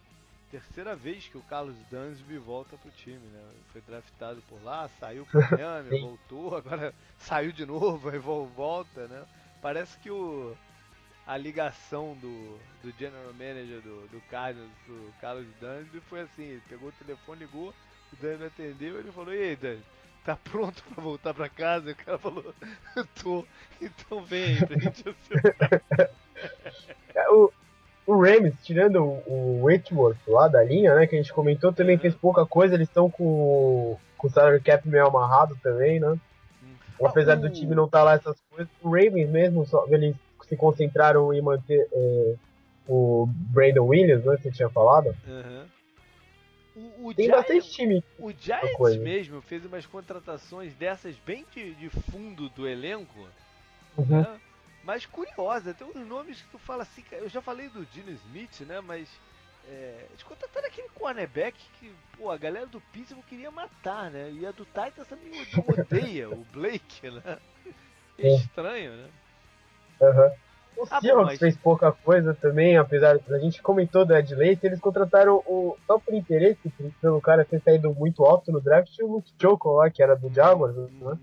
terceira 0.51 0.97
vez 0.97 1.29
que 1.29 1.39
o 1.39 1.43
Carlos 1.43 1.77
Dansby 1.89 2.37
volta 2.39 2.77
pro 2.77 2.91
time, 2.91 3.25
né? 3.33 3.41
Foi 3.73 3.81
draftado 3.83 4.43
por 4.49 4.61
lá, 4.65 4.91
saiu 4.99 5.25
pro 5.27 5.41
Miami, 5.53 6.01
voltou, 6.01 6.57
agora 6.57 6.93
saiu 7.19 7.53
de 7.53 7.65
novo, 7.65 8.09
aí 8.09 8.19
volta, 8.19 9.07
né? 9.07 9.25
Parece 9.63 9.97
que 9.99 10.11
o 10.11 10.57
a 11.27 11.37
ligação 11.37 12.17
do, 12.21 12.59
do 12.83 12.93
general 12.99 13.33
manager 13.33 13.81
do, 13.83 14.09
do 14.09 14.21
Cardinals 14.31 14.71
pro 14.85 15.13
Carlos 15.21 15.47
Dunn 15.61 15.85
foi 16.09 16.23
assim, 16.23 16.43
ele 16.43 16.63
pegou 16.69 16.89
o 16.89 17.05
telefone, 17.05 17.41
ligou, 17.41 17.69
o 17.69 18.17
Dunn 18.21 18.47
atendeu 18.47 18.99
ele 18.99 19.13
falou, 19.13 19.33
e 19.33 19.43
aí 19.43 19.57
Dunn, 19.57 19.79
tá 20.25 20.37
pronto 20.37 20.83
pra 20.85 21.03
voltar 21.03 21.35
pra 21.35 21.49
casa? 21.49 21.91
E 21.91 21.93
o 21.93 21.97
cara 21.97 22.19
falou, 22.19 22.55
tô, 23.23 23.45
então 23.81 24.25
vem 24.25 24.45
aí 24.45 24.67
pra 24.67 24.79
gente 24.79 25.05
o, 27.31 27.53
o 28.07 28.21
Rams, 28.21 28.55
tirando 28.63 28.97
o, 28.97 29.23
o 29.27 29.65
Whitworth 29.65 30.19
lá 30.27 30.49
da 30.49 30.63
linha, 30.65 30.95
né, 30.95 31.07
que 31.07 31.15
a 31.15 31.19
gente 31.19 31.33
comentou, 31.33 31.73
também 31.73 31.97
uhum. 31.97 32.03
fez 32.03 32.15
pouca 32.15 32.45
coisa, 32.45 32.75
eles 32.75 32.89
estão 32.89 33.11
com, 33.11 33.97
com 34.17 34.27
o 34.27 34.31
salary 34.31 34.61
cap 34.61 34.87
meio 34.89 35.07
amarrado 35.07 35.57
também, 35.63 36.01
né? 36.01 36.19
Hum. 36.63 37.07
Apesar 37.07 37.37
do 37.37 37.51
time 37.51 37.75
não 37.75 37.85
estar 37.85 37.99
tá 37.99 38.05
lá 38.05 38.15
essas 38.15 38.37
coisas, 38.51 38.69
o 38.83 38.91
Ravens 38.91 39.31
mesmo, 39.31 39.67
só, 39.67 39.87
eles 39.89 40.17
se 40.51 40.57
concentraram 40.57 41.33
em 41.33 41.41
manter 41.41 41.89
é, 41.93 42.35
o 42.89 43.27
Brandon 43.29 43.87
Williams, 43.87 44.25
né? 44.25 44.37
Você 44.37 44.51
tinha 44.51 44.69
falado. 44.69 45.17
Uhum. 45.27 45.67
O, 46.75 47.09
o 47.09 47.15
Tem 47.15 47.27
Giants, 47.27 47.47
bastante 47.47 47.71
time. 47.71 48.05
O 48.19 48.33
Giants 48.33 48.97
mesmo 48.97 49.41
fez 49.41 49.65
umas 49.65 49.87
contratações 49.87 50.75
dessas 50.75 51.15
bem 51.25 51.47
de, 51.55 51.75
de 51.75 51.89
fundo 51.89 52.49
do 52.49 52.67
elenco. 52.67 53.29
Uhum. 53.97 54.23
Né? 54.23 54.41
Mas 54.83 55.07
curiosa, 55.07 55.73
tem 55.73 55.87
uns 55.87 56.07
nomes 56.07 56.43
que 56.43 56.51
tu 56.51 56.59
fala 56.59 56.83
assim, 56.83 57.05
eu 57.13 57.29
já 57.29 57.41
falei 57.41 57.69
do 57.69 57.87
Dino 57.87 58.11
Smith, 58.11 58.61
né? 58.63 58.81
Mas 58.81 59.09
é, 59.69 60.07
eles 60.11 60.23
contrataram 60.25 60.67
aquele 60.67 60.89
cornerback 60.89 61.57
que, 61.79 61.93
pô, 62.17 62.29
a 62.31 62.37
galera 62.37 62.67
do 62.67 62.81
Pittsburgh 62.81 63.25
queria 63.29 63.53
matar, 63.53 64.11
né? 64.11 64.33
E 64.33 64.45
a 64.45 64.51
do 64.51 64.65
Titans 64.65 65.07
também 65.07 65.31
odeia, 65.69 66.29
o 66.29 66.45
Blake, 66.53 67.09
né? 67.09 67.39
É 68.19 68.35
estranho, 68.35 68.97
né? 68.97 69.09
Uhum. 70.01 70.31
O 70.77 70.87
ah, 70.91 71.01
Seahawks 71.01 71.39
fez 71.39 71.57
pouca 71.59 71.93
coisa 71.93 72.33
também, 72.33 72.79
apesar 72.79 73.19
da 73.19 73.39
gente 73.39 73.61
comentou 73.61 74.07
do 74.07 74.17
Ed 74.17 74.35
Lace, 74.35 74.61
eles 74.63 74.81
contrataram 74.81 75.37
o 75.47 75.77
só 75.87 75.99
por 75.99 76.15
interesse, 76.15 76.73
pelo 77.01 77.21
cara 77.21 77.45
ter 77.45 77.61
saído 77.61 77.93
muito 77.93 78.25
alto 78.25 78.51
no 78.51 78.63
draft, 78.63 78.99
o 79.01 79.07
Luke 79.07 79.31
Choco 79.41 79.73
lá, 79.73 79.91
que 79.91 80.03
era 80.03 80.17
do 80.17 80.33
Jaguars, 80.33 80.75
né? 80.75 80.89
Uhum. 81.03 81.19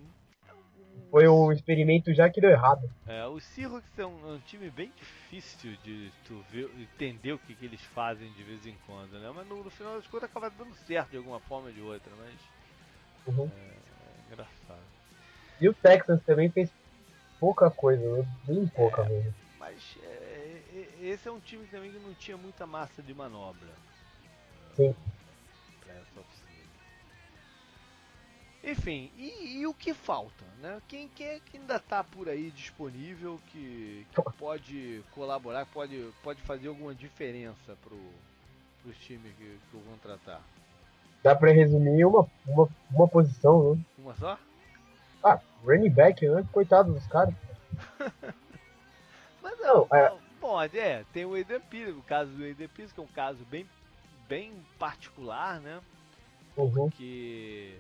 Foi 1.09 1.27
um 1.27 1.51
experimento 1.51 2.13
já 2.13 2.29
que 2.29 2.41
deu 2.41 2.51
errado. 2.51 2.87
É, 3.07 3.25
o 3.25 3.39
Seahawks 3.39 3.97
é 3.97 4.05
um, 4.05 4.35
um 4.35 4.39
time 4.39 4.69
bem 4.69 4.91
difícil 4.95 5.75
de 5.83 6.11
tu 6.25 6.43
ver, 6.51 6.69
entender 6.77 7.31
o 7.31 7.39
que, 7.39 7.55
que 7.55 7.65
eles 7.65 7.81
fazem 7.81 8.29
de 8.33 8.43
vez 8.43 8.67
em 8.67 8.75
quando, 8.85 9.13
né? 9.13 9.31
Mas 9.33 9.47
no, 9.47 9.63
no 9.63 9.69
final 9.71 9.95
das 9.95 10.05
contas 10.05 10.29
acaba 10.29 10.51
dando 10.51 10.75
certo 10.85 11.11
de 11.11 11.17
alguma 11.17 11.39
forma 11.39 11.69
ou 11.69 11.73
de 11.73 11.81
outra, 11.81 12.11
mas. 12.19 13.35
Uhum. 13.35 13.49
É, 13.55 13.59
é 13.59 14.31
engraçado. 14.31 14.97
E 15.59 15.67
o 15.67 15.73
Texans 15.73 16.21
também 16.23 16.51
fez 16.51 16.69
pouca 17.39 17.69
coisa, 17.69 18.17
né? 18.17 18.27
bem 18.45 18.67
pouca 18.67 19.03
é, 19.03 19.09
mesmo. 19.09 19.33
Mas 19.59 19.97
é, 20.03 20.61
é, 20.73 20.87
esse 21.01 21.27
é 21.27 21.31
um 21.31 21.39
time 21.39 21.65
também 21.67 21.91
que 21.91 21.99
não 21.99 22.13
tinha 22.13 22.37
muita 22.37 22.65
massa 22.65 23.01
de 23.01 23.13
manobra. 23.13 23.69
Sim. 24.75 24.95
Enfim, 28.67 29.09
e, 29.17 29.59
e, 29.59 29.67
o 29.67 29.73
que 29.73 29.93
falta? 29.93 30.43
Né? 30.61 30.81
Quem, 30.89 31.07
quem 31.07 31.25
é 31.25 31.39
que 31.39 31.57
ainda 31.57 31.77
está 31.77 32.03
por 32.03 32.27
aí 32.27 32.51
disponível 32.51 33.39
que, 33.47 34.05
que 34.11 34.21
pode 34.37 35.01
colaborar, 35.11 35.65
pode, 35.67 36.09
pode 36.21 36.41
fazer 36.41 36.67
alguma 36.67 36.93
diferença 36.93 37.77
para 37.81 37.93
os 38.89 38.97
times 38.97 39.31
que, 39.37 39.43
que 39.45 39.73
eu 39.73 39.79
vou 39.79 39.93
contratar? 39.93 40.41
Dá 41.23 41.33
para 41.33 41.53
resumir 41.53 42.03
uma, 42.03 42.27
uma, 42.45 42.67
uma 42.91 43.07
posição, 43.07 43.75
né? 43.75 43.81
Uma 43.97 44.13
só? 44.15 44.37
Running 45.67 45.89
back, 45.89 46.25
né? 46.25 46.47
Coitado 46.53 46.93
dos 46.93 47.05
caras. 47.07 47.33
Mas 49.43 49.59
não, 49.59 49.85
é... 49.93 50.15
bom, 50.39 50.61
é, 50.61 51.03
tem 51.11 51.25
o 51.25 51.35
Eden 51.35 51.59
Pires, 51.59 51.95
o 51.95 52.01
caso 52.01 52.31
do 52.31 52.45
Eden 52.45 52.69
Pires, 52.69 52.93
que 52.93 52.99
é 52.99 53.03
um 53.03 53.07
caso 53.07 53.43
bem, 53.45 53.67
bem 54.29 54.53
particular, 54.79 55.59
né? 55.59 55.81
Uhum. 56.55 56.71
Porque 56.71 57.77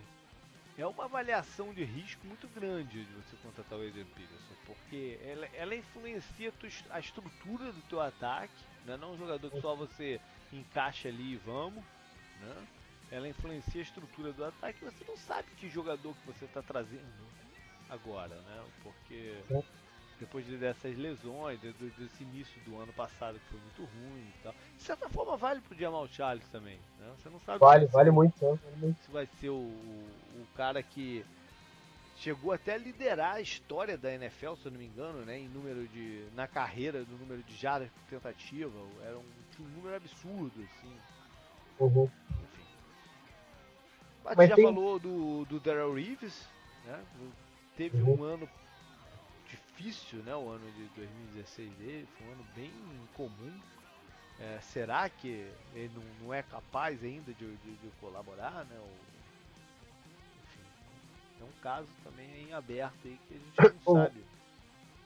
é 0.77 0.85
uma 0.85 1.05
avaliação 1.05 1.73
de 1.73 1.85
risco 1.85 2.27
muito 2.27 2.47
grande 2.49 3.05
de 3.05 3.13
você 3.13 3.37
contratar 3.41 3.79
o 3.79 3.83
Eden 3.83 4.05
Peterson, 4.05 4.53
porque 4.65 5.17
ela, 5.25 5.47
ela 5.55 5.75
influencia 5.75 6.51
a 6.91 6.99
estrutura 6.99 7.71
do 7.71 7.81
teu 7.89 8.01
ataque, 8.01 8.53
não 8.85 8.93
é 8.93 8.97
não 8.97 9.13
um 9.13 9.17
jogador 9.17 9.49
que 9.49 9.61
só 9.61 9.75
você 9.75 10.19
encaixa 10.51 11.07
ali 11.07 11.33
e 11.33 11.37
vamos, 11.37 11.83
né? 12.41 12.67
ela 13.11 13.27
influencia 13.27 13.81
a 13.81 13.83
estrutura 13.83 14.33
do 14.33 14.43
ataque. 14.43 14.83
Você 14.83 15.03
não 15.07 15.17
sabe 15.17 15.47
que 15.57 15.69
jogador 15.69 16.13
que 16.13 16.27
você 16.27 16.45
está 16.45 16.61
trazendo 16.61 17.27
agora, 17.89 18.35
né? 18.35 18.63
Porque 18.83 19.35
depois 20.19 20.45
dessas 20.45 20.97
lesões, 20.97 21.59
desse 21.59 22.23
início 22.23 22.59
do 22.63 22.77
ano 22.77 22.91
passado 22.93 23.39
que 23.39 23.45
foi 23.49 23.59
muito 23.59 23.81
ruim 23.83 24.21
e 24.21 24.43
tal. 24.43 24.53
De 24.75 24.83
certa 24.83 25.09
forma 25.09 25.37
vale 25.37 25.61
pro 25.61 25.77
Jamal 25.77 26.07
Charles 26.07 26.47
também, 26.49 26.79
né? 26.99 27.11
Você 27.17 27.29
não 27.29 27.39
sabe 27.41 27.59
vale, 27.59 27.85
vale 27.87 28.11
muito, 28.11 28.39
vale 28.39 28.75
muito. 28.77 28.99
Se 29.03 29.11
vai 29.11 29.27
ser 29.39 29.49
o, 29.49 29.55
o, 29.55 30.47
cara 30.55 30.81
que 30.81 31.23
chegou 32.15 32.51
até 32.51 32.73
a 32.73 32.77
liderar 32.77 33.35
a 33.35 33.41
história 33.41 33.97
da 33.97 34.11
NFL, 34.11 34.55
se 34.55 34.65
eu 34.65 34.71
não 34.71 34.79
me 34.79 34.87
engano, 34.87 35.23
né? 35.23 35.37
Em 35.37 35.47
número 35.47 35.87
de 35.87 36.25
na 36.35 36.47
carreira 36.47 37.03
do 37.03 37.17
número 37.17 37.43
de 37.43 37.55
jardas 37.55 37.89
por 37.89 38.03
tentativa, 38.09 38.73
era 39.03 39.17
um, 39.17 39.25
um 39.59 39.67
número 39.75 39.95
absurdo, 39.95 40.53
assim. 40.63 40.97
Uhum. 41.79 42.09
A 44.25 44.33
gente 44.35 44.49
já 44.49 44.55
tem... 44.55 44.65
falou 44.65 44.99
do, 44.99 45.45
do 45.45 45.59
Daryl 45.59 45.93
Reeves, 45.93 46.47
né? 46.85 47.01
Teve 47.77 48.01
um 48.01 48.23
ano 48.23 48.49
difícil, 49.47 50.19
né? 50.23 50.35
O 50.35 50.49
ano 50.49 50.65
de 50.71 50.83
2016 50.95 51.71
dele, 51.73 52.07
foi 52.17 52.27
um 52.27 52.31
ano 52.31 52.45
bem 52.55 52.71
incomum. 53.03 53.53
É, 54.39 54.59
será 54.61 55.07
que 55.09 55.47
ele 55.75 55.91
não, 55.95 56.03
não, 56.21 56.33
é 56.33 56.41
capaz 56.41 57.03
ainda 57.03 57.31
de, 57.33 57.45
de, 57.45 57.71
de 57.71 57.89
colaborar, 58.01 58.65
né? 58.65 58.75
Ou, 58.79 58.91
enfim, 60.43 60.61
é 61.41 61.43
um 61.43 61.61
caso 61.61 61.87
também 62.03 62.47
em 62.47 62.53
aberto 62.53 62.97
aí 63.05 63.19
que 63.27 63.35
a 63.35 63.63
gente 63.67 63.75
não 63.85 63.93
sabe. 64.01 64.23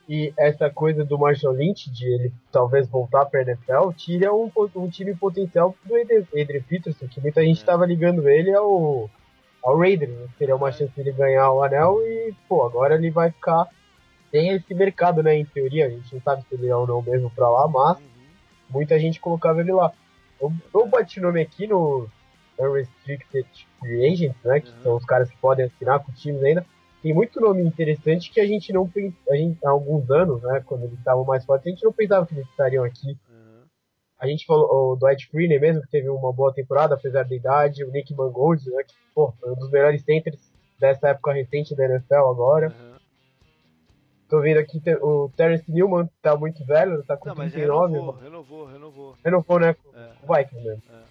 E 0.10 0.34
essa 0.38 0.70
coisa 0.70 1.06
do 1.06 1.18
Marshall 1.18 1.54
Lynch, 1.54 1.90
de 1.90 2.06
ele 2.06 2.34
talvez 2.52 2.88
voltar 2.90 3.26
para 3.26 3.42
a 3.42 3.44
NFL, 3.44 3.92
tira 3.96 4.34
um, 4.34 4.52
um 4.76 4.90
time 4.90 5.16
potencial 5.16 5.76
do 5.86 5.96
Adrian 5.96 6.64
Peterson, 6.64 7.08
que 7.08 7.22
muita 7.22 7.44
gente 7.44 7.58
estava 7.58 7.86
é. 7.86 7.88
ligando 7.88 8.28
ele 8.28 8.54
ao, 8.54 9.10
ao 9.64 9.78
Raiders, 9.78 10.12
né? 10.12 10.28
Seria 10.38 10.56
uma 10.56 10.70
é. 10.70 10.72
chance 10.72 10.94
de 10.94 11.02
ele 11.02 11.12
ganhar 11.12 11.52
o 11.52 11.64
anel 11.64 12.02
e, 12.02 12.34
pô, 12.48 12.66
agora 12.66 12.96
ele 12.96 13.10
vai 13.10 13.32
ficar. 13.32 13.68
Tem 14.32 14.50
esse 14.50 14.74
mercado, 14.74 15.22
né? 15.22 15.36
Em 15.36 15.46
teoria, 15.46 15.88
a 15.88 15.90
gente 15.90 16.14
não 16.14 16.22
sabe 16.22 16.44
se 16.48 16.56
ele 16.56 16.68
é 16.68 16.76
ou 16.76 16.88
não 16.88 17.02
mesmo 17.02 17.30
para 17.30 17.50
lá, 17.50 17.68
mas 17.68 17.98
uhum. 17.98 18.04
muita 18.70 18.98
gente 19.00 19.20
colocava 19.20 19.60
ele 19.60 19.74
lá. 19.74 19.92
Eu, 20.40 20.52
eu 20.74 20.88
bati 20.88 21.20
nome 21.20 21.42
aqui 21.42 21.68
no 21.68 22.08
Unrestricted 22.58 23.48
Free 23.80 24.06
Agents, 24.06 24.44
né? 24.44 24.60
Que 24.62 24.70
uhum. 24.70 24.84
são 24.84 24.96
os 24.96 25.06
caras 25.06 25.30
que 25.30 25.38
podem 25.38 25.66
assinar 25.66 26.00
com 26.00 26.12
times 26.12 26.44
ainda 26.44 26.66
tem 27.02 27.14
muito 27.14 27.42
nome 27.42 27.64
interessante 27.64 28.30
que 28.32 28.40
a 28.40 28.46
gente 28.46 28.72
não 28.72 28.90
a 29.30 29.36
gente, 29.36 29.58
há 29.66 29.70
alguns 29.70 30.10
anos, 30.12 30.42
né, 30.44 30.62
quando 30.66 30.84
eles 30.84 30.98
estavam 30.98 31.26
mais 31.26 31.44
fortes, 31.44 31.66
a 31.66 31.70
gente 31.72 31.84
não 31.84 31.92
pensava 31.92 32.26
que 32.26 32.34
eles 32.34 32.48
estariam 32.48 32.84
aqui. 32.84 33.18
A 34.22 34.28
gente 34.28 34.46
falou 34.46 34.94
o 34.94 34.96
Dwight 34.96 35.28
Freeney 35.32 35.60
mesmo, 35.60 35.82
que 35.82 35.90
teve 35.90 36.08
uma 36.08 36.32
boa 36.32 36.54
temporada, 36.54 36.94
apesar 36.94 37.24
da 37.24 37.36
idade, 37.36 37.84
o 37.84 37.90
Nick 37.90 38.14
Mangold, 38.14 38.70
né, 38.70 38.84
que 38.84 38.94
pô, 39.16 39.32
foi 39.40 39.52
um 39.52 39.56
dos 39.56 39.72
melhores 39.72 40.04
centers 40.04 40.40
dessa 40.80 41.10
época 41.10 41.34
recente 41.34 41.76
da 41.76 41.86
NFL 41.86 42.30
agora. 42.30 42.68
Uhum. 42.68 42.92
Tô 44.30 44.40
vendo 44.40 44.60
aqui 44.60 44.80
o 45.02 45.28
Terence 45.36 45.70
Newman 45.70 46.08
tá 46.22 46.38
muito 46.38 46.64
velho, 46.64 47.04
tá 47.04 47.18
com 47.18 47.30
não, 47.30 47.36
39. 47.36 47.94
Renovou, 47.94 48.16
renovou, 48.22 48.66
renovou. 48.66 49.18
Renovou, 49.26 49.60
né? 49.60 49.76
É. 49.96 50.12
O 50.22 50.36
Vikings 50.36 50.68
mesmo. 50.68 50.84
É. 50.94 51.04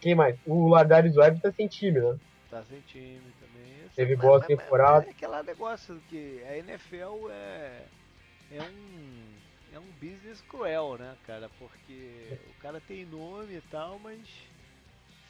quem 0.00 0.14
mais? 0.14 0.38
O 0.46 0.68
Lardarius 0.68 1.18
Webb 1.18 1.38
tá 1.40 1.52
sem 1.52 1.68
time, 1.68 2.00
né? 2.00 2.16
Tá 2.50 2.62
sem 2.64 2.80
time 2.80 3.20
também. 3.38 3.88
Teve 3.94 4.16
boa 4.16 4.40
temporada. 4.40 5.06
é 5.06 5.10
aquele 5.10 5.42
negócio 5.42 6.00
que 6.08 6.42
a 6.48 6.56
NFL 6.56 7.30
é, 7.30 7.82
é 8.52 8.62
um 8.62 9.34
é 9.74 9.78
um 9.78 9.90
business 10.00 10.40
cruel, 10.42 10.96
né, 10.96 11.16
cara? 11.26 11.50
Porque 11.58 12.38
o 12.48 12.62
cara 12.62 12.80
tem 12.80 13.04
nome 13.04 13.56
e 13.56 13.60
tal, 13.62 13.98
mas 13.98 14.20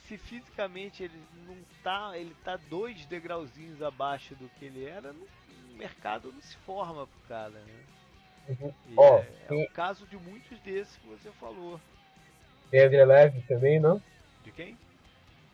se 0.07 0.19
fisicamente 0.19 1.03
ele 1.03 1.19
não 1.47 1.57
tá, 1.83 2.13
ele 2.15 2.35
tá 2.45 2.59
dois 2.69 3.07
degrauzinhos 3.07 3.83
abaixo 3.83 4.35
do 4.35 4.49
que 4.51 4.67
ele 4.67 4.85
era, 4.85 5.13
o 5.13 5.77
mercado 5.77 6.31
não 6.31 6.43
se 6.43 6.57
forma 6.59 7.07
pro 7.07 7.29
cara, 7.29 7.51
né? 7.51 7.85
Uhum. 8.49 8.75
Oh, 8.97 9.03
é, 9.03 9.47
é 9.49 9.55
o 9.55 9.71
caso 9.71 10.07
de 10.07 10.19
muitos 10.19 10.61
desses 10.61 10.95
que 10.99 11.09
você 11.09 11.31
falou. 11.33 11.81
Tem 12.71 12.81
André 12.81 13.05
Leve 13.07 13.41
também, 13.49 13.81
não? 13.81 14.03
De 14.45 14.53
quem? 14.53 14.77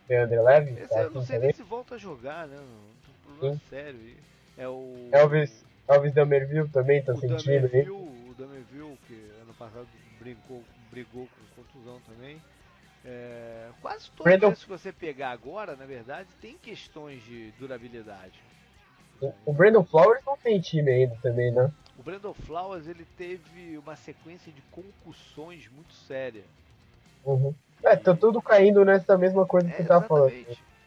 Tem 0.09 0.17
André 0.17 0.43
Leve? 0.43 0.73
Esse, 0.73 0.89
tá 0.89 1.03
eu 1.03 1.11
não 1.11 1.23
sei 1.23 1.37
também? 1.37 1.51
nem 1.51 1.55
se 1.55 1.63
volta 1.63 1.95
a 1.95 1.99
jogar, 1.99 2.49
né? 2.49 2.59
Um 2.59 3.23
problema 3.23 3.55
Sim. 3.55 3.61
sério 3.71 4.01
aí. 4.01 4.17
É 4.59 4.69
o. 4.69 5.11
Elvis, 5.13 5.65
Elvis 5.89 6.13
Damerville 6.13 6.69
também 6.71 7.05
tá 7.05 7.15
sentindo, 7.15 7.67
hein? 7.73 7.87
Brincou, 10.21 10.63
brigou 10.91 11.27
com 11.27 11.63
contusão 11.63 12.01
também. 12.07 12.41
É, 13.05 13.71
quase 13.81 14.11
todos 14.11 14.25
Brandon... 14.25 14.53
esses 14.53 14.65
que 14.65 14.71
você 14.71 14.93
pegar 14.93 15.31
agora, 15.31 15.75
na 15.75 15.87
verdade, 15.87 16.29
tem 16.41 16.57
questões 16.59 17.25
de 17.25 17.51
durabilidade. 17.59 18.39
O, 19.21 19.33
o 19.47 19.53
Brandon 19.53 19.85
Flowers 19.85 20.23
não 20.25 20.37
tem 20.37 20.61
time 20.61 20.91
ainda 20.91 21.17
também, 21.23 21.51
né? 21.51 21.73
O 21.99 22.03
Brandon 22.03 22.35
Flowers 22.35 22.87
ele 22.87 23.07
teve 23.17 23.77
uma 23.79 23.97
sequência 23.97 24.53
de 24.53 24.63
concussões 24.71 25.69
muito 25.69 25.93
séria. 25.93 26.45
Uhum. 27.25 27.55
É, 27.83 27.97
tá 27.97 28.15
tudo 28.15 28.41
caindo 28.41 28.85
nessa 28.85 29.17
mesma 29.17 29.47
coisa 29.47 29.69
que 29.69 29.75
é, 29.75 29.77
você 29.79 29.85
tá 29.85 30.03
falando. 30.03 30.35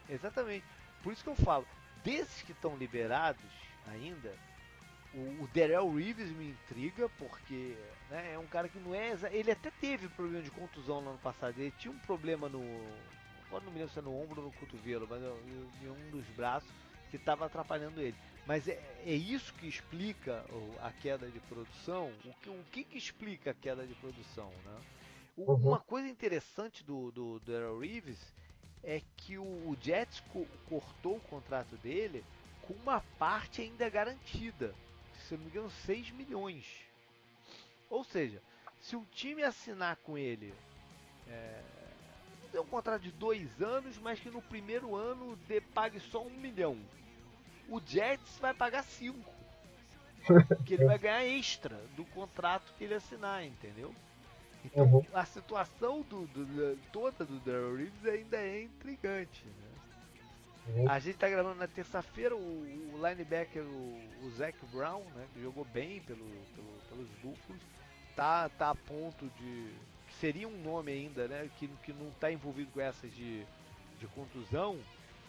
Exatamente. 0.09 0.65
Por 1.03 1.11
isso 1.11 1.23
que 1.23 1.29
eu 1.29 1.35
falo, 1.35 1.65
desses 2.03 2.41
que 2.43 2.51
estão 2.51 2.75
liberados 2.77 3.43
ainda, 3.91 4.31
o, 5.13 5.43
o 5.43 5.47
Darrell 5.53 5.89
Reeves 5.93 6.31
me 6.31 6.49
intriga, 6.49 7.09
porque 7.17 7.75
né, 8.09 8.33
é 8.33 8.39
um 8.39 8.47
cara 8.47 8.67
que 8.67 8.79
não 8.79 8.93
é. 8.93 9.15
Ele 9.31 9.51
até 9.51 9.71
teve 9.71 10.07
problema 10.09 10.43
de 10.43 10.51
contusão 10.51 11.01
no 11.01 11.11
ano 11.11 11.19
passado. 11.19 11.57
Ele 11.59 11.73
tinha 11.77 11.91
um 11.91 11.99
problema 11.99 12.49
no. 12.49 12.61
Agora 13.47 13.63
não 13.63 13.71
me 13.71 13.79
lembro 13.79 13.93
se 13.93 13.99
é 13.99 14.01
no 14.01 14.19
ombro 14.19 14.41
ou 14.41 14.47
no 14.47 14.53
cotovelo, 14.53 15.07
mas 15.07 15.21
em 15.21 15.89
um 15.89 16.11
dos 16.11 16.25
braços 16.35 16.71
que 17.11 17.17
estava 17.17 17.45
atrapalhando 17.45 18.01
ele. 18.01 18.15
Mas 18.47 18.67
é, 18.67 18.81
é 19.05 19.13
isso 19.13 19.53
que 19.53 19.67
explica 19.67 20.43
a 20.81 20.91
queda 20.91 21.27
de 21.27 21.39
produção? 21.41 22.11
O 22.25 22.33
que, 22.41 22.49
o 22.49 22.63
que, 22.71 22.83
que 22.83 22.97
explica 22.97 23.51
a 23.51 23.53
queda 23.53 23.85
de 23.85 23.93
produção? 23.95 24.51
Né? 24.65 24.81
Uhum. 25.37 25.55
Uma 25.55 25.79
coisa 25.79 26.07
interessante 26.07 26.83
do, 26.83 27.11
do, 27.11 27.39
do 27.39 27.51
Darrell 27.51 27.79
Reeves 27.79 28.33
é 28.83 29.01
que 29.17 29.37
o 29.37 29.77
Jets 29.79 30.19
co 30.21 30.45
cortou 30.67 31.17
o 31.17 31.21
contrato 31.21 31.77
dele 31.77 32.23
com 32.63 32.73
uma 32.73 33.01
parte 33.17 33.61
ainda 33.61 33.89
garantida. 33.89 34.73
Se 35.33 35.37
não 35.37 35.45
me 35.45 35.49
engano, 35.49 35.71
6 35.85 36.11
milhões. 36.11 36.65
Ou 37.89 38.03
seja, 38.03 38.39
se 38.79 38.95
o 38.95 39.03
time 39.11 39.41
assinar 39.41 39.95
com 39.97 40.15
ele 40.15 40.53
é, 41.27 41.59
um 42.59 42.65
contrato 42.65 43.01
de 43.01 43.11
dois 43.11 43.59
anos, 43.59 43.97
mas 43.97 44.19
que 44.19 44.29
no 44.29 44.43
primeiro 44.43 44.95
ano 44.95 45.35
de, 45.47 45.59
pague 45.59 45.99
só 45.99 46.21
um 46.21 46.29
milhão 46.29 46.77
o 47.67 47.81
Jets 47.83 48.37
vai 48.39 48.53
pagar 48.53 48.83
5. 48.83 49.17
que 50.65 50.75
ele 50.75 50.85
vai 50.85 50.99
ganhar 50.99 51.25
extra 51.25 51.75
do 51.95 52.05
contrato 52.05 52.71
que 52.77 52.83
ele 52.83 52.93
assinar, 52.93 53.43
entendeu? 53.43 53.93
Então 54.63 54.85
uhum. 54.85 55.05
a 55.13 55.25
situação 55.25 56.01
do, 56.03 56.27
do, 56.27 56.45
do, 56.45 56.79
toda 56.91 57.25
do 57.25 57.39
Daryl 57.39 57.75
Reeves 57.75 58.05
ainda 58.05 58.37
é 58.37 58.61
intrigante. 58.61 59.45
Né? 59.45 59.72
Uhum. 60.67 60.89
A 60.89 60.99
gente 60.99 61.17
tá 61.17 61.27
gravando 61.27 61.55
na 61.55 61.67
terça-feira 61.67 62.35
o, 62.35 62.39
o, 62.39 63.07
linebacker, 63.07 63.63
o, 63.63 63.99
o 64.25 64.29
Zach 64.31 64.57
Brown, 64.71 65.03
né, 65.15 65.25
que 65.33 65.41
jogou 65.41 65.65
bem 65.65 65.99
pelo, 66.01 66.25
pelo, 66.55 66.67
pelos 66.89 67.09
Buffalo, 67.21 67.59
tá, 68.15 68.49
tá 68.49 68.69
a 68.69 68.75
ponto 68.75 69.29
de. 69.39 69.73
Seria 70.19 70.47
um 70.47 70.61
nome 70.61 70.91
ainda, 70.91 71.27
né? 71.27 71.49
Que, 71.57 71.67
que 71.83 71.91
não 71.91 72.07
está 72.09 72.31
envolvido 72.31 72.71
com 72.71 72.79
essas 72.79 73.13
de, 73.13 73.43
de 73.99 74.07
contusão, 74.15 74.77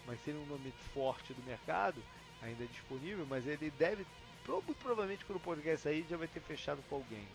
mas 0.07 0.23
seria 0.25 0.41
um 0.41 0.47
nome 0.47 0.73
forte 0.93 1.33
do 1.33 1.43
mercado 1.43 2.01
ainda 2.45 2.65
disponível, 2.67 3.27
mas 3.29 3.47
ele 3.47 3.73
deve, 3.79 4.07
provavelmente 4.83 5.25
quando 5.25 5.39
o 5.39 5.41
podcast 5.41 5.83
sair, 5.83 6.05
já 6.09 6.17
vai 6.17 6.29
ter 6.29 6.41
fechado 6.41 6.81
com 6.89 6.97
alguém. 6.97 7.27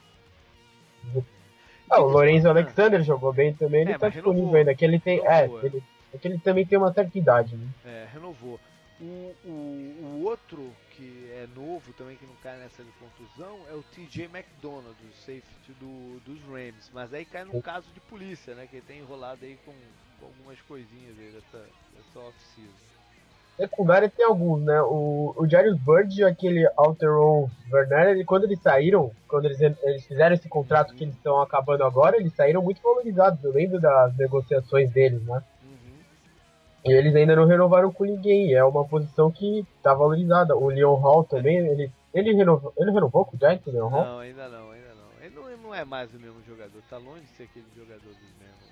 Ah, 1.89 2.01
o 2.01 2.09
Lorenzo 2.09 2.47
Alexander 2.47 3.01
jogou 3.03 3.33
bem 3.33 3.53
também, 3.53 3.81
ele 3.81 3.93
é, 3.93 3.97
tá 3.97 4.09
disponível 4.09 4.55
ainda. 4.55 4.75
Que 4.75 4.85
ele 4.85 4.99
tem, 4.99 5.19
é, 5.25 5.45
é, 5.45 5.49
ele, 5.63 5.83
é 6.13 6.17
que 6.17 6.27
ele 6.27 6.39
também 6.39 6.65
tem 6.65 6.77
uma 6.77 6.93
certa 6.93 7.17
idade, 7.17 7.55
né? 7.55 7.67
É, 7.85 8.07
renovou. 8.11 8.59
O, 9.01 9.33
o, 9.45 9.49
o, 9.49 10.23
outro 10.25 10.73
que 10.91 11.29
é 11.31 11.47
novo 11.55 11.93
também, 11.93 12.17
que 12.17 12.25
não 12.25 12.35
cai 12.43 12.57
nessa 12.57 12.83
de 12.83 12.91
contusão, 12.91 13.57
é 13.69 13.73
o 13.73 13.81
TJ 13.81 14.25
McDonald, 14.25 14.97
o 15.01 15.15
safety 15.15 15.71
do, 15.79 16.19
dos 16.25 16.41
Rams. 16.43 16.91
Mas 16.93 17.13
aí 17.13 17.23
cai 17.23 17.45
num 17.45 17.61
caso 17.61 17.87
de 17.93 17.99
polícia, 18.01 18.53
né? 18.55 18.67
Que 18.67 18.77
ele 18.77 18.85
tem 18.85 18.99
enrolado 18.99 19.45
aí 19.45 19.57
com, 19.63 19.73
com 20.19 20.25
algumas 20.25 20.59
coisinhas 20.61 21.17
aí 21.17 21.31
dessa, 21.31 21.65
dessa 21.95 22.19
off-season 22.19 22.89
secundária 23.59 24.09
tem 24.09 24.25
alguns, 24.25 24.63
né? 24.63 24.81
O, 24.83 25.33
o 25.35 25.45
Jarius 25.45 25.77
Bird 25.77 26.17
e 26.17 26.23
aquele 26.23 26.65
Alteron 26.77 27.49
Werner, 27.71 28.11
ele, 28.11 28.23
quando 28.23 28.45
eles 28.45 28.59
saíram, 28.61 29.11
quando 29.27 29.45
eles, 29.45 29.59
eles 29.59 30.05
fizeram 30.05 30.33
esse 30.33 30.47
contrato 30.47 30.95
que 30.95 31.03
eles 31.03 31.15
estão 31.15 31.41
acabando 31.41 31.83
agora, 31.83 32.15
eles 32.15 32.33
saíram 32.33 32.61
muito 32.61 32.81
valorizados. 32.81 33.43
Eu 33.43 33.51
lembro 33.51 33.79
das 33.79 34.15
negociações 34.15 34.89
deles, 34.91 35.21
né? 35.23 35.43
E 36.85 36.91
eles 36.93 37.15
ainda 37.15 37.35
não 37.35 37.45
renovaram 37.45 37.91
com 37.91 38.05
ninguém. 38.05 38.53
É 38.53 38.63
uma 38.63 38.85
posição 38.85 39.31
que 39.31 39.65
tá 39.83 39.93
valorizada. 39.93 40.55
O 40.55 40.69
Leon 40.69 40.95
Hall 40.95 41.23
também, 41.23 41.57
ele, 41.57 41.91
ele, 42.13 42.33
renovou, 42.33 42.73
ele 42.77 42.91
renovou 42.91 43.25
com 43.25 43.35
o 43.35 43.39
Giants, 43.39 43.67
o 43.67 43.71
Leon 43.71 43.87
Hall? 43.87 44.05
Não, 44.05 44.19
ainda 44.19 44.47
não, 44.47 44.71
ainda 44.71 44.93
não. 44.95 45.23
Ele 45.25 45.35
não, 45.35 45.49
ele 45.49 45.61
não 45.61 45.75
é 45.75 45.83
mais 45.83 46.13
o 46.13 46.19
mesmo 46.19 46.41
jogador. 46.47 46.81
Tá 46.89 46.97
longe 46.97 47.21
de 47.21 47.29
ser 47.29 47.43
aquele 47.43 47.65
jogador 47.75 47.99
dos 47.99 48.37
mesmos 48.39 48.69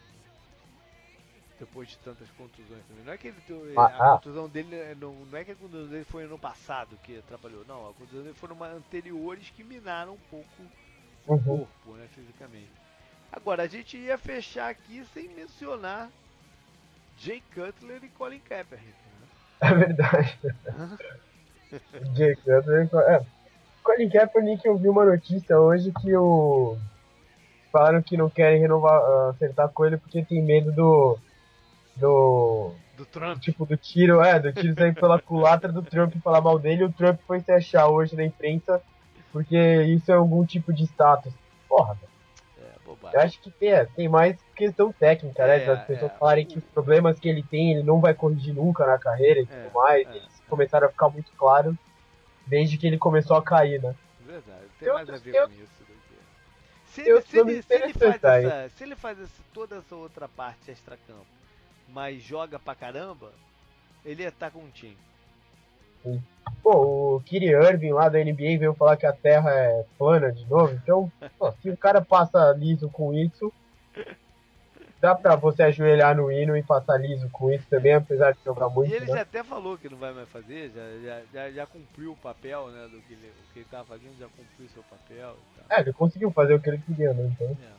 depois 1.59 1.89
de 1.89 1.97
tantas 1.99 2.29
contusões 2.31 2.83
também. 2.87 3.03
Não 3.03 3.13
é 3.13 3.17
que 3.17 3.27
ele, 3.29 3.37
ah, 3.75 3.81
a 3.81 3.85
ah. 3.85 4.17
contusão 4.17 4.47
dele 4.47 4.75
é, 4.75 4.95
não, 4.95 5.13
não 5.13 5.37
é 5.37 5.43
que 5.43 5.51
a 5.51 5.55
contusão 5.55 5.87
dele 5.87 6.05
foi 6.05 6.25
ano 6.25 6.37
passado 6.37 6.97
que 7.03 7.17
atrapalhou, 7.17 7.65
não, 7.67 7.89
a 7.89 7.93
contusão 7.93 8.21
dele 8.21 8.35
foram 8.35 8.63
anteriores 8.63 9.49
que 9.49 9.63
minaram 9.63 10.13
um 10.13 10.19
pouco 10.29 10.47
uhum. 11.27 11.35
o 11.35 11.57
corpo, 11.59 11.97
né, 11.97 12.07
fisicamente. 12.13 12.71
Agora, 13.31 13.63
a 13.63 13.67
gente 13.67 13.97
ia 13.97 14.17
fechar 14.17 14.69
aqui 14.69 15.03
sem 15.13 15.27
mencionar 15.29 16.09
Jay 17.17 17.41
Cutler 17.53 18.03
e 18.03 18.09
Colin 18.09 18.39
Kaepernick. 18.39 18.87
Né? 18.89 19.27
É 19.61 19.73
verdade. 19.73 20.39
Jay 22.15 22.35
Cutler 22.35 22.89
e 22.91 22.97
é. 23.11 23.25
Colin 23.83 24.09
Kaepernick, 24.09 24.65
eu 24.65 24.77
vi 24.77 24.89
uma 24.89 25.05
notícia 25.05 25.59
hoje 25.59 25.91
que 26.01 26.15
o 26.15 26.77
falaram 27.71 28.01
que 28.01 28.17
não 28.17 28.29
querem 28.29 28.59
renovar, 28.59 29.01
acertar 29.29 29.69
com 29.69 29.85
ele 29.85 29.97
porque 29.97 30.23
tem 30.23 30.41
medo 30.41 30.71
do 30.71 31.17
do. 31.95 32.71
Do 32.95 33.05
Trump. 33.05 33.39
Tipo, 33.39 33.65
do 33.65 33.77
tiro, 33.77 34.21
é, 34.23 34.39
do 34.39 34.51
tiro 34.51 34.73
sair 34.73 34.95
pela 34.95 35.19
culatra 35.21 35.71
do 35.71 35.83
Trump 35.83 36.15
e 36.15 36.19
falar 36.19 36.41
mal 36.41 36.57
dele. 36.57 36.83
O 36.83 36.91
Trump 36.91 37.19
foi 37.27 37.39
se 37.41 37.51
achar 37.51 37.87
hoje 37.87 38.15
na 38.15 38.23
imprensa 38.23 38.81
porque 39.31 39.83
isso 39.83 40.11
é 40.11 40.15
algum 40.15 40.43
tipo 40.45 40.73
de 40.73 40.85
status. 40.85 41.33
Porra, 41.69 41.95
É, 41.95 42.16
Eu 43.13 43.19
acho 43.21 43.39
que 43.39 43.51
tem, 43.51 43.71
é, 43.71 43.85
tem 43.85 44.07
mais 44.07 44.37
questão 44.55 44.91
técnica, 44.91 45.45
né? 45.45 45.63
é, 45.63 45.65
né? 45.65 45.73
As 45.73 45.85
pessoas 45.85 46.11
é, 46.11 46.17
falarem 46.17 46.45
que 46.45 46.57
os 46.57 46.63
problemas 46.65 47.19
que 47.19 47.29
ele 47.29 47.43
tem, 47.43 47.73
ele 47.73 47.83
não 47.83 47.99
vai 47.99 48.13
corrigir 48.13 48.53
nunca 48.53 48.85
na 48.85 48.97
carreira 48.97 49.39
e 49.39 49.43
é, 49.43 49.45
tudo 49.45 49.73
mais. 49.73 50.07
É. 50.07 50.11
Eles 50.11 50.43
começaram 50.49 50.87
a 50.87 50.91
ficar 50.91 51.09
muito 51.09 51.31
claros 51.33 51.75
desde 52.45 52.77
que 52.77 52.87
ele 52.87 52.97
começou 52.97 53.37
a 53.37 53.43
cair, 53.43 53.81
né? 53.81 53.95
Verdade, 54.25 54.65
tem, 54.79 54.87
tem 54.87 54.93
mais 54.93 55.09
a 55.09 55.17
ver 55.17 55.47
com 55.47 55.53
isso. 55.53 55.77
Se 56.85 57.01
ele, 57.01 57.21
se, 57.21 57.37
ele, 57.37 57.61
se, 57.61 57.73
ele 57.75 57.93
faz 57.93 58.23
essa, 58.23 58.69
se 58.69 58.83
ele 58.83 58.95
faz 58.95 59.19
essa, 59.19 59.43
toda 59.53 59.77
essa 59.77 59.95
outra 59.95 60.27
parte 60.27 60.71
extra-campo 60.71 61.37
mas 61.87 62.21
joga 62.21 62.59
pra 62.59 62.75
caramba, 62.75 63.31
ele 64.03 64.23
ia 64.23 64.29
estar 64.29 64.47
tá 64.47 64.51
com 64.51 64.63
um 64.65 64.69
time. 64.69 64.97
Pô, 66.63 67.15
o 67.15 67.21
Kyrie 67.21 67.53
Irving 67.53 67.93
lá 67.93 68.09
da 68.09 68.19
NBA 68.19 68.57
veio 68.59 68.73
falar 68.73 68.97
que 68.97 69.05
a 69.05 69.13
Terra 69.13 69.51
é 69.51 69.85
plana 69.97 70.31
de 70.31 70.45
novo, 70.49 70.73
então, 70.73 71.11
pô, 71.37 71.51
se 71.61 71.69
o 71.69 71.77
cara 71.77 72.01
passa 72.01 72.51
liso 72.53 72.89
com 72.89 73.13
isso, 73.13 73.53
dá 74.99 75.15
pra 75.15 75.35
você 75.35 75.63
ajoelhar 75.63 76.15
no 76.15 76.31
hino 76.31 76.57
e 76.57 76.63
passar 76.63 76.97
liso 76.97 77.29
com 77.29 77.51
isso 77.51 77.65
também, 77.69 77.93
apesar 77.93 78.33
de 78.33 78.39
jogar 78.43 78.69
muito. 78.69 78.91
E 78.91 78.95
ele 78.95 79.05
né? 79.05 79.13
já 79.13 79.21
até 79.21 79.43
falou 79.43 79.77
que 79.77 79.89
não 79.89 79.97
vai 79.97 80.13
mais 80.13 80.27
fazer, 80.29 80.71
já, 80.71 80.99
já, 80.99 81.21
já, 81.33 81.51
já 81.51 81.65
cumpriu 81.65 82.11
o 82.11 82.17
papel, 82.17 82.67
né, 82.69 82.87
do 82.91 82.99
que 83.01 83.13
ele, 83.13 83.27
o 83.27 83.53
que 83.53 83.59
ele 83.59 83.67
tava 83.69 83.85
fazendo, 83.85 84.17
já 84.19 84.27
cumpriu 84.27 84.67
seu 84.73 84.83
papel. 84.83 85.35
É, 85.69 85.81
ele 85.81 85.93
conseguiu 85.93 86.31
fazer 86.31 86.55
o 86.55 86.59
que 86.59 86.69
ele 86.69 86.79
queria, 86.79 87.13
né, 87.13 87.31
então. 87.33 87.47
É. 87.47 87.77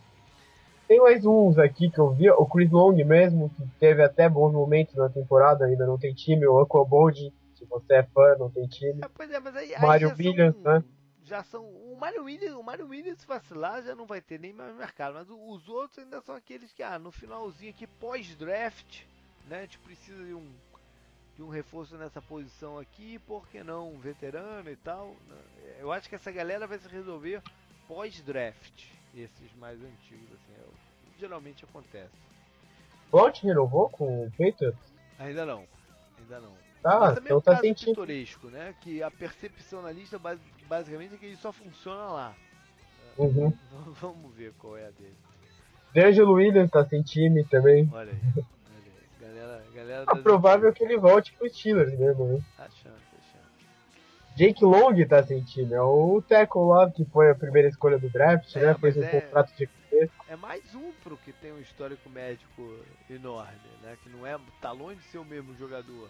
Tem 0.86 1.00
mais 1.00 1.26
uns 1.26 1.58
aqui 1.58 1.90
que 1.90 1.98
eu 1.98 2.10
vi, 2.12 2.30
o 2.30 2.46
Chris 2.46 2.70
Long 2.70 2.94
mesmo, 3.04 3.50
que 3.50 3.62
teve 3.78 4.02
até 4.02 4.26
bons 4.26 4.52
momentos 4.52 4.94
na 4.94 5.10
temporada, 5.10 5.66
ainda 5.66 5.86
não 5.86 5.98
tem 5.98 6.14
time, 6.14 6.46
o 6.46 6.62
Uncle 6.62 6.86
Bold, 6.86 7.30
se 7.58 7.64
você 7.64 7.96
é 7.96 8.02
fã, 8.04 8.36
não 8.38 8.50
tem 8.50 8.66
time. 8.68 9.00
É, 9.02 9.08
pois 9.08 9.30
é, 9.30 9.40
mas 9.40 9.56
aí, 9.56 9.74
Mario 9.80 10.14
Williams, 10.16 10.54
são, 10.62 10.72
né? 10.74 10.84
já 11.24 11.42
são. 11.42 11.64
O 11.64 11.96
Mario 11.98 12.24
Williams, 12.24 12.54
o 12.54 12.62
Mario 12.62 12.88
Williams, 12.88 13.20
se 13.20 13.26
vacilar, 13.26 13.82
já 13.82 13.94
não 13.94 14.06
vai 14.06 14.20
ter 14.20 14.38
nem 14.38 14.52
mais 14.52 14.74
mercado. 14.76 15.14
Mas 15.14 15.28
os 15.28 15.68
outros 15.68 15.98
ainda 15.98 16.20
são 16.20 16.34
aqueles 16.34 16.72
que, 16.72 16.82
ah, 16.82 16.98
no 16.98 17.10
finalzinho 17.10 17.70
aqui, 17.70 17.86
pós-draft, 17.86 19.02
né? 19.48 19.58
A 19.58 19.60
gente 19.62 19.78
precisa 19.80 20.24
de 20.24 20.34
um, 20.34 20.48
de 21.36 21.42
um 21.42 21.48
reforço 21.48 21.96
nessa 21.96 22.22
posição 22.22 22.78
aqui, 22.78 23.18
por 23.20 23.48
que 23.48 23.62
não 23.62 23.92
um 23.92 23.98
veterano 23.98 24.70
e 24.70 24.76
tal. 24.76 25.16
Né? 25.28 25.76
Eu 25.80 25.90
acho 25.90 26.08
que 26.08 26.14
essa 26.14 26.30
galera 26.30 26.66
vai 26.66 26.78
se 26.78 26.88
resolver 26.88 27.42
pós-draft. 27.88 28.86
Esses 29.14 29.52
mais 29.56 29.78
antigos, 29.82 30.28
assim, 30.32 30.52
é, 30.60 31.18
geralmente 31.18 31.64
acontece. 31.64 32.14
Bot 33.10 33.42
renovou 33.42 33.88
com 33.88 34.26
o 34.26 34.30
Patriots? 34.30 34.78
Ainda 35.18 35.44
não, 35.46 35.66
ainda 36.18 36.40
não. 36.40 36.67
Tá, 36.82 37.00
Mas 37.00 37.14
também 37.14 37.24
então 37.26 37.36
é 37.36 37.38
um 37.38 37.40
tá 37.40 37.50
caso 37.52 37.62
sentindo. 37.62 37.88
pitoresco, 37.90 38.46
né? 38.48 38.74
Que 38.80 39.02
a 39.02 39.10
percepção 39.10 39.82
na 39.82 39.90
lista 39.90 40.18
bas- 40.18 40.38
basicamente 40.68 41.14
é 41.14 41.16
que 41.18 41.26
ele 41.26 41.36
só 41.36 41.52
funciona 41.52 42.04
lá. 42.04 42.34
Uhum. 43.16 43.52
Vamos 44.00 44.34
ver 44.34 44.52
qual 44.58 44.76
é 44.76 44.86
a 44.86 44.90
dele. 44.90 45.16
D'Angelo 45.94 46.34
Williams 46.34 46.70
tá 46.70 46.84
sem 46.84 47.02
time 47.02 47.42
também. 47.44 47.88
Olha 47.92 48.12
aí. 48.12 48.18
Olha 48.36 48.44
aí. 48.76 49.20
Galera, 49.20 49.64
galera 49.74 50.06
tá 50.06 50.18
É 50.18 50.22
provável 50.22 50.72
que 50.72 50.84
ele 50.84 50.96
volte 50.98 51.32
pro 51.32 51.48
Steelers 51.48 51.98
mesmo, 51.98 52.26
né? 52.26 52.40
Tá 52.56 52.64
achando, 52.64 52.92
tá 52.94 53.16
achando. 53.18 53.48
Jake 54.36 54.64
Long 54.64 55.06
tá 55.08 55.22
sem 55.24 55.42
time. 55.42 55.74
É 55.74 55.80
o 55.82 56.22
tackle 56.22 56.66
lá 56.68 56.88
que 56.90 57.04
foi 57.06 57.30
a 57.30 57.34
primeira 57.34 57.68
escolha 57.68 57.98
do 57.98 58.08
draft, 58.08 58.54
É, 58.54 58.60
né? 58.66 58.74
Fez 58.74 58.96
um 58.96 59.02
é- 59.02 59.20
contrato 59.20 59.56
de 59.56 59.68
É 60.28 60.36
mais 60.36 60.74
um 60.76 60.92
pro 61.02 61.16
que 61.16 61.32
tem 61.32 61.52
um 61.52 61.58
histórico 61.58 62.08
médico 62.08 62.78
enorme, 63.10 63.58
né? 63.82 63.96
Que 64.02 64.08
não 64.10 64.24
é. 64.24 64.38
tá 64.60 64.70
longe 64.70 65.00
de 65.00 65.04
ser 65.06 65.18
o 65.18 65.24
mesmo 65.24 65.56
jogador. 65.56 66.08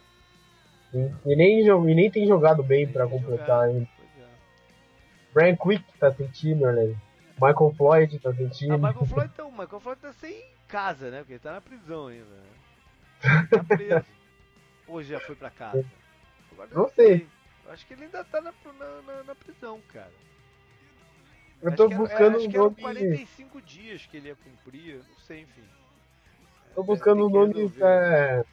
E 0.94 1.36
nem, 1.36 1.60
e 1.66 1.94
nem 1.94 2.10
tem 2.10 2.27
jogado 2.27 2.62
bem 2.62 2.86
que 2.86 2.93
completar 2.93 3.65
ainda. 3.65 3.89
É. 4.19 4.24
Brian 5.35 5.56
Quick 5.56 5.85
tá 5.98 6.12
sem 6.12 6.27
time, 6.28 6.65
olha 6.65 6.82
aí. 6.82 6.97
Michael 7.40 7.74
Floyd 7.77 8.19
tá 8.19 8.32
sem 8.35 8.48
time. 8.48 8.73
Ah, 8.74 8.78
Michael 8.78 9.06
Floyd 9.06 9.32
tá, 9.35 9.44
o 9.44 9.51
Michael 9.52 9.81
Floyd 9.81 10.01
tá 10.01 10.12
sem 10.15 10.43
casa, 10.66 11.10
né? 11.10 11.19
Porque 11.19 11.35
ele 11.35 11.40
tá 11.40 11.52
na 11.52 11.60
prisão 11.60 12.06
ainda. 12.09 12.24
Né? 12.24 13.48
Tá 13.51 13.65
preso. 13.65 14.05
Ou 14.89 15.02
já 15.02 15.20
foi 15.20 15.36
pra 15.36 15.51
casa? 15.51 15.85
Agora 16.52 16.69
Não 16.73 16.89
sei. 16.89 17.27
Eu 17.66 17.73
acho 17.73 17.86
que 17.86 17.93
ele 17.94 18.05
ainda 18.05 18.24
tá 18.24 18.40
na, 18.40 18.52
na, 18.78 19.23
na- 19.24 19.35
prisão, 19.35 19.78
cara. 19.93 20.10
Eu 21.60 21.69
Acho 21.69 21.77
tô 21.77 21.89
que 21.89 21.94
era- 21.94 22.02
buscando 22.02 22.36
acho 22.39 22.47
um 22.47 22.51
que 22.51 22.56
eram 22.56 22.65
nome. 22.70 22.81
45 22.81 23.62
dias 23.62 24.06
que 24.06 24.16
ele 24.16 24.28
ia 24.28 24.36
cumprir, 24.36 24.94
não 24.97 25.19
sei, 25.27 25.43
enfim. 25.43 25.62
Tô 26.74 26.82
É, 26.82 26.85
buscando 26.86 27.27
um 27.27 27.31
nome. 27.31 27.73
É, 27.81 28.44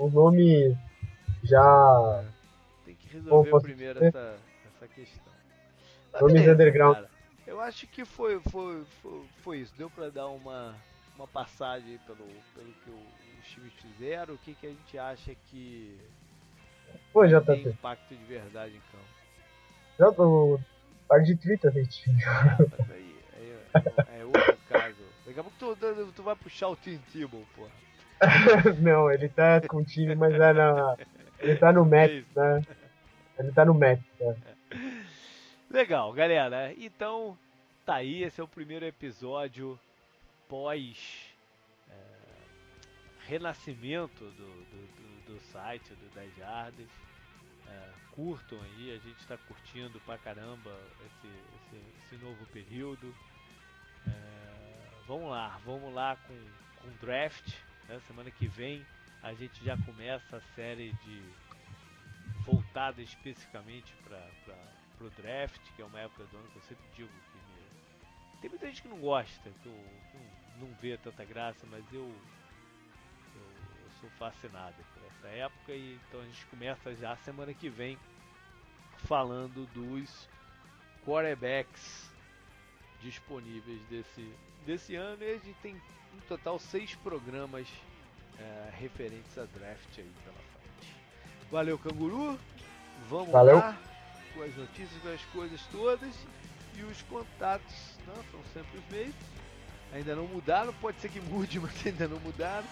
um 0.00 0.08
nome 0.10 0.76
já. 1.44 2.24
Tem 2.84 2.94
que 2.94 3.08
resolver 3.08 3.50
posso 3.50 3.64
primeiro 3.64 3.94
dizer? 3.94 4.08
essa, 4.08 4.36
essa 4.66 4.88
questão. 4.88 5.32
Nomes 6.20 6.46
underground. 6.48 6.94
cara. 6.96 7.10
Eu 7.46 7.60
acho 7.60 7.86
que 7.86 8.04
foi, 8.04 8.40
foi, 8.40 8.84
foi, 9.02 9.24
foi 9.42 9.58
isso. 9.58 9.74
Deu 9.76 9.90
pra 9.90 10.08
dar 10.08 10.28
uma, 10.28 10.74
uma 11.16 11.26
passagem 11.26 11.98
pelo, 12.06 12.26
pelo 12.54 12.72
que 12.84 12.90
os 12.90 13.46
times 13.48 13.72
fizeram. 13.74 14.34
O 14.34 14.38
que, 14.38 14.54
que 14.54 14.66
a 14.66 14.70
gente 14.70 14.98
acha 14.98 15.34
que 15.50 15.98
Pô, 17.12 17.26
já 17.26 17.40
tá 17.40 17.52
tem 17.52 17.64
sem. 17.64 17.72
impacto 17.72 18.14
de 18.14 18.24
verdade 18.24 18.74
em 18.74 18.80
campo. 18.92 19.04
Já 19.98 20.12
tô. 20.12 20.58
Par 21.06 21.22
de 21.22 21.36
Twitter 21.36 21.70
time. 21.88 22.18
Mas 22.24 22.90
aí, 22.90 23.16
aí 23.36 23.58
é, 24.16 24.20
é 24.20 24.24
outro 24.24 24.56
caso. 24.68 24.96
Daqui 25.26 25.38
a 25.38 25.44
pouco 25.44 25.58
tu, 25.58 26.12
tu 26.12 26.22
vai 26.22 26.34
puxar 26.34 26.68
o 26.68 26.76
Tim 26.76 26.98
Tebow, 27.12 27.44
porra. 27.54 27.70
Não, 28.80 29.10
ele 29.10 29.28
tá 29.28 29.60
com 29.68 29.78
o 29.78 29.84
time, 29.84 30.14
mas 30.14 30.32
é 30.34 30.52
na. 30.52 30.96
Ele 31.38 31.56
tá 31.56 31.72
no 31.72 31.84
Mets, 31.84 32.24
né? 32.34 32.62
Ele 33.38 33.52
tá 33.52 33.64
no 33.64 33.74
Mets, 33.74 34.04
né? 34.20 34.36
Legal, 35.70 36.12
galera. 36.12 36.72
Então, 36.78 37.36
tá 37.84 37.96
aí. 37.96 38.22
Esse 38.22 38.40
é 38.40 38.44
o 38.44 38.48
primeiro 38.48 38.84
episódio 38.84 39.78
pós 40.48 41.34
é, 41.90 41.94
renascimento 43.26 44.24
do, 44.24 44.30
do, 44.30 45.26
do, 45.26 45.34
do 45.34 45.40
site 45.52 45.94
do 45.94 46.14
10 46.14 46.36
Jardas. 46.36 46.88
É, 47.68 47.88
curtam 48.12 48.60
aí, 48.62 48.92
a 48.92 48.98
gente 48.98 49.18
está 49.18 49.36
curtindo 49.36 49.98
pra 50.00 50.16
caramba 50.18 50.70
esse, 51.06 51.26
esse, 51.26 51.82
esse 52.14 52.24
novo 52.24 52.46
período. 52.46 53.14
É, 54.06 54.90
vamos 55.06 55.30
lá, 55.30 55.58
vamos 55.64 55.92
lá 55.92 56.16
com, 56.16 56.34
com 56.80 56.96
draft. 57.04 57.52
né? 57.88 58.00
Semana 58.06 58.30
que 58.30 58.46
vem 58.46 58.84
a 59.24 59.32
gente 59.32 59.64
já 59.64 59.74
começa 59.78 60.36
a 60.36 60.40
série 60.54 60.92
de 61.02 61.22
voltada 62.44 63.00
especificamente 63.00 63.94
para 64.04 65.06
o 65.06 65.10
draft, 65.10 65.60
que 65.74 65.80
é 65.80 65.84
uma 65.84 65.98
época 65.98 66.24
do 66.24 66.36
ano 66.36 66.48
que 66.50 66.56
eu 66.56 66.62
sempre 66.62 66.84
digo 66.94 67.08
que 67.08 67.38
me... 67.38 68.40
tem 68.42 68.50
muita 68.50 68.66
gente 68.66 68.82
que 68.82 68.88
não 68.88 68.98
gosta, 68.98 69.50
que, 69.62 69.66
eu, 69.66 69.84
não, 70.58 70.68
não 70.68 70.74
vê 70.74 70.98
tanta 70.98 71.24
graça, 71.24 71.66
mas 71.70 71.82
eu, 71.90 72.02
eu, 72.02 73.42
eu 73.82 73.90
sou 73.98 74.10
fascinado 74.10 74.76
por 74.92 75.02
essa 75.06 75.28
época 75.28 75.72
e 75.72 75.98
então 76.06 76.20
a 76.20 76.24
gente 76.26 76.44
começa 76.46 76.94
já 76.94 77.16
semana 77.16 77.54
que 77.54 77.70
vem 77.70 77.98
falando 78.98 79.66
dos 79.72 80.28
quarterbacks 81.06 82.12
disponíveis 83.00 83.80
desse, 83.86 84.34
desse 84.66 84.94
ano. 84.96 85.22
E 85.22 85.30
a 85.30 85.38
gente 85.38 85.54
tem 85.62 85.80
no 86.12 86.20
total 86.28 86.58
seis 86.58 86.94
programas 86.96 87.66
eh, 88.38 88.70
referentes 88.78 89.38
a 89.38 89.44
draft 89.44 89.98
aí 89.98 90.12
pela 90.24 90.36
frente. 90.36 90.94
Valeu, 91.50 91.78
canguru. 91.78 92.38
Vamos 93.08 93.30
Valeu. 93.30 93.56
lá 93.56 93.78
com 94.34 94.42
as 94.42 94.54
notícias, 94.56 95.02
com 95.02 95.08
as 95.08 95.24
coisas 95.26 95.60
todas 95.70 96.14
e 96.76 96.82
os 96.82 97.00
contatos 97.02 97.94
não, 98.06 98.16
são 98.30 98.40
sempre 98.52 98.78
os 98.78 98.84
mesmos. 98.90 99.14
Ainda 99.92 100.16
não 100.16 100.26
mudaram, 100.26 100.72
pode 100.74 101.00
ser 101.00 101.08
que 101.08 101.20
mude, 101.20 101.58
mas 101.60 101.86
ainda 101.86 102.08
não 102.08 102.18
mudaram. 102.20 102.66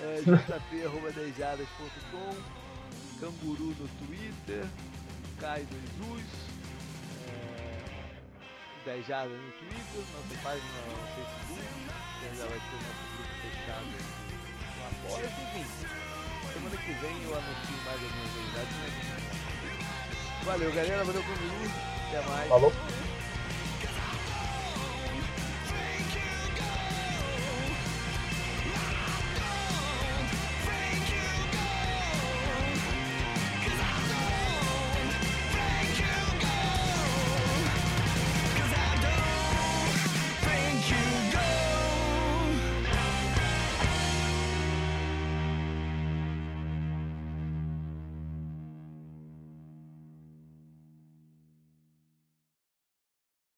É, 0.00 0.22
jp.dejadas.com 0.24 2.34
Canguru 3.20 3.74
no 3.78 3.88
Twitter, 4.06 4.64
Caio 5.38 5.66
do 5.66 5.80
Jesus, 5.80 6.24
é, 7.28 7.82
Dejadas 8.84 9.32
no 9.32 9.52
Twitter, 9.52 10.02
nossa 10.12 10.34
página 10.42 10.66
no 10.88 10.96
Facebook, 11.14 11.62
que 12.18 12.26
ainda 12.26 12.46
vai 12.46 12.58
ter 12.58 12.78
nosso 12.82 13.04
grupo 13.14 13.34
fechado 13.42 13.94
Apoia, 15.06 15.26
enfim. 15.26 15.66
Semana 16.52 16.76
que 16.76 16.92
vem 16.92 17.22
eu 17.24 17.34
anuncio 17.34 17.76
mais 17.84 18.02
algumas 18.02 18.34
novidades. 18.34 18.76
né? 18.76 18.86
Valeu 20.44 20.72
galera, 20.72 21.04
valeu 21.04 21.22
comigo, 21.22 21.70
até 22.08 22.28
mais. 22.28 22.48
Falou. 22.48 22.72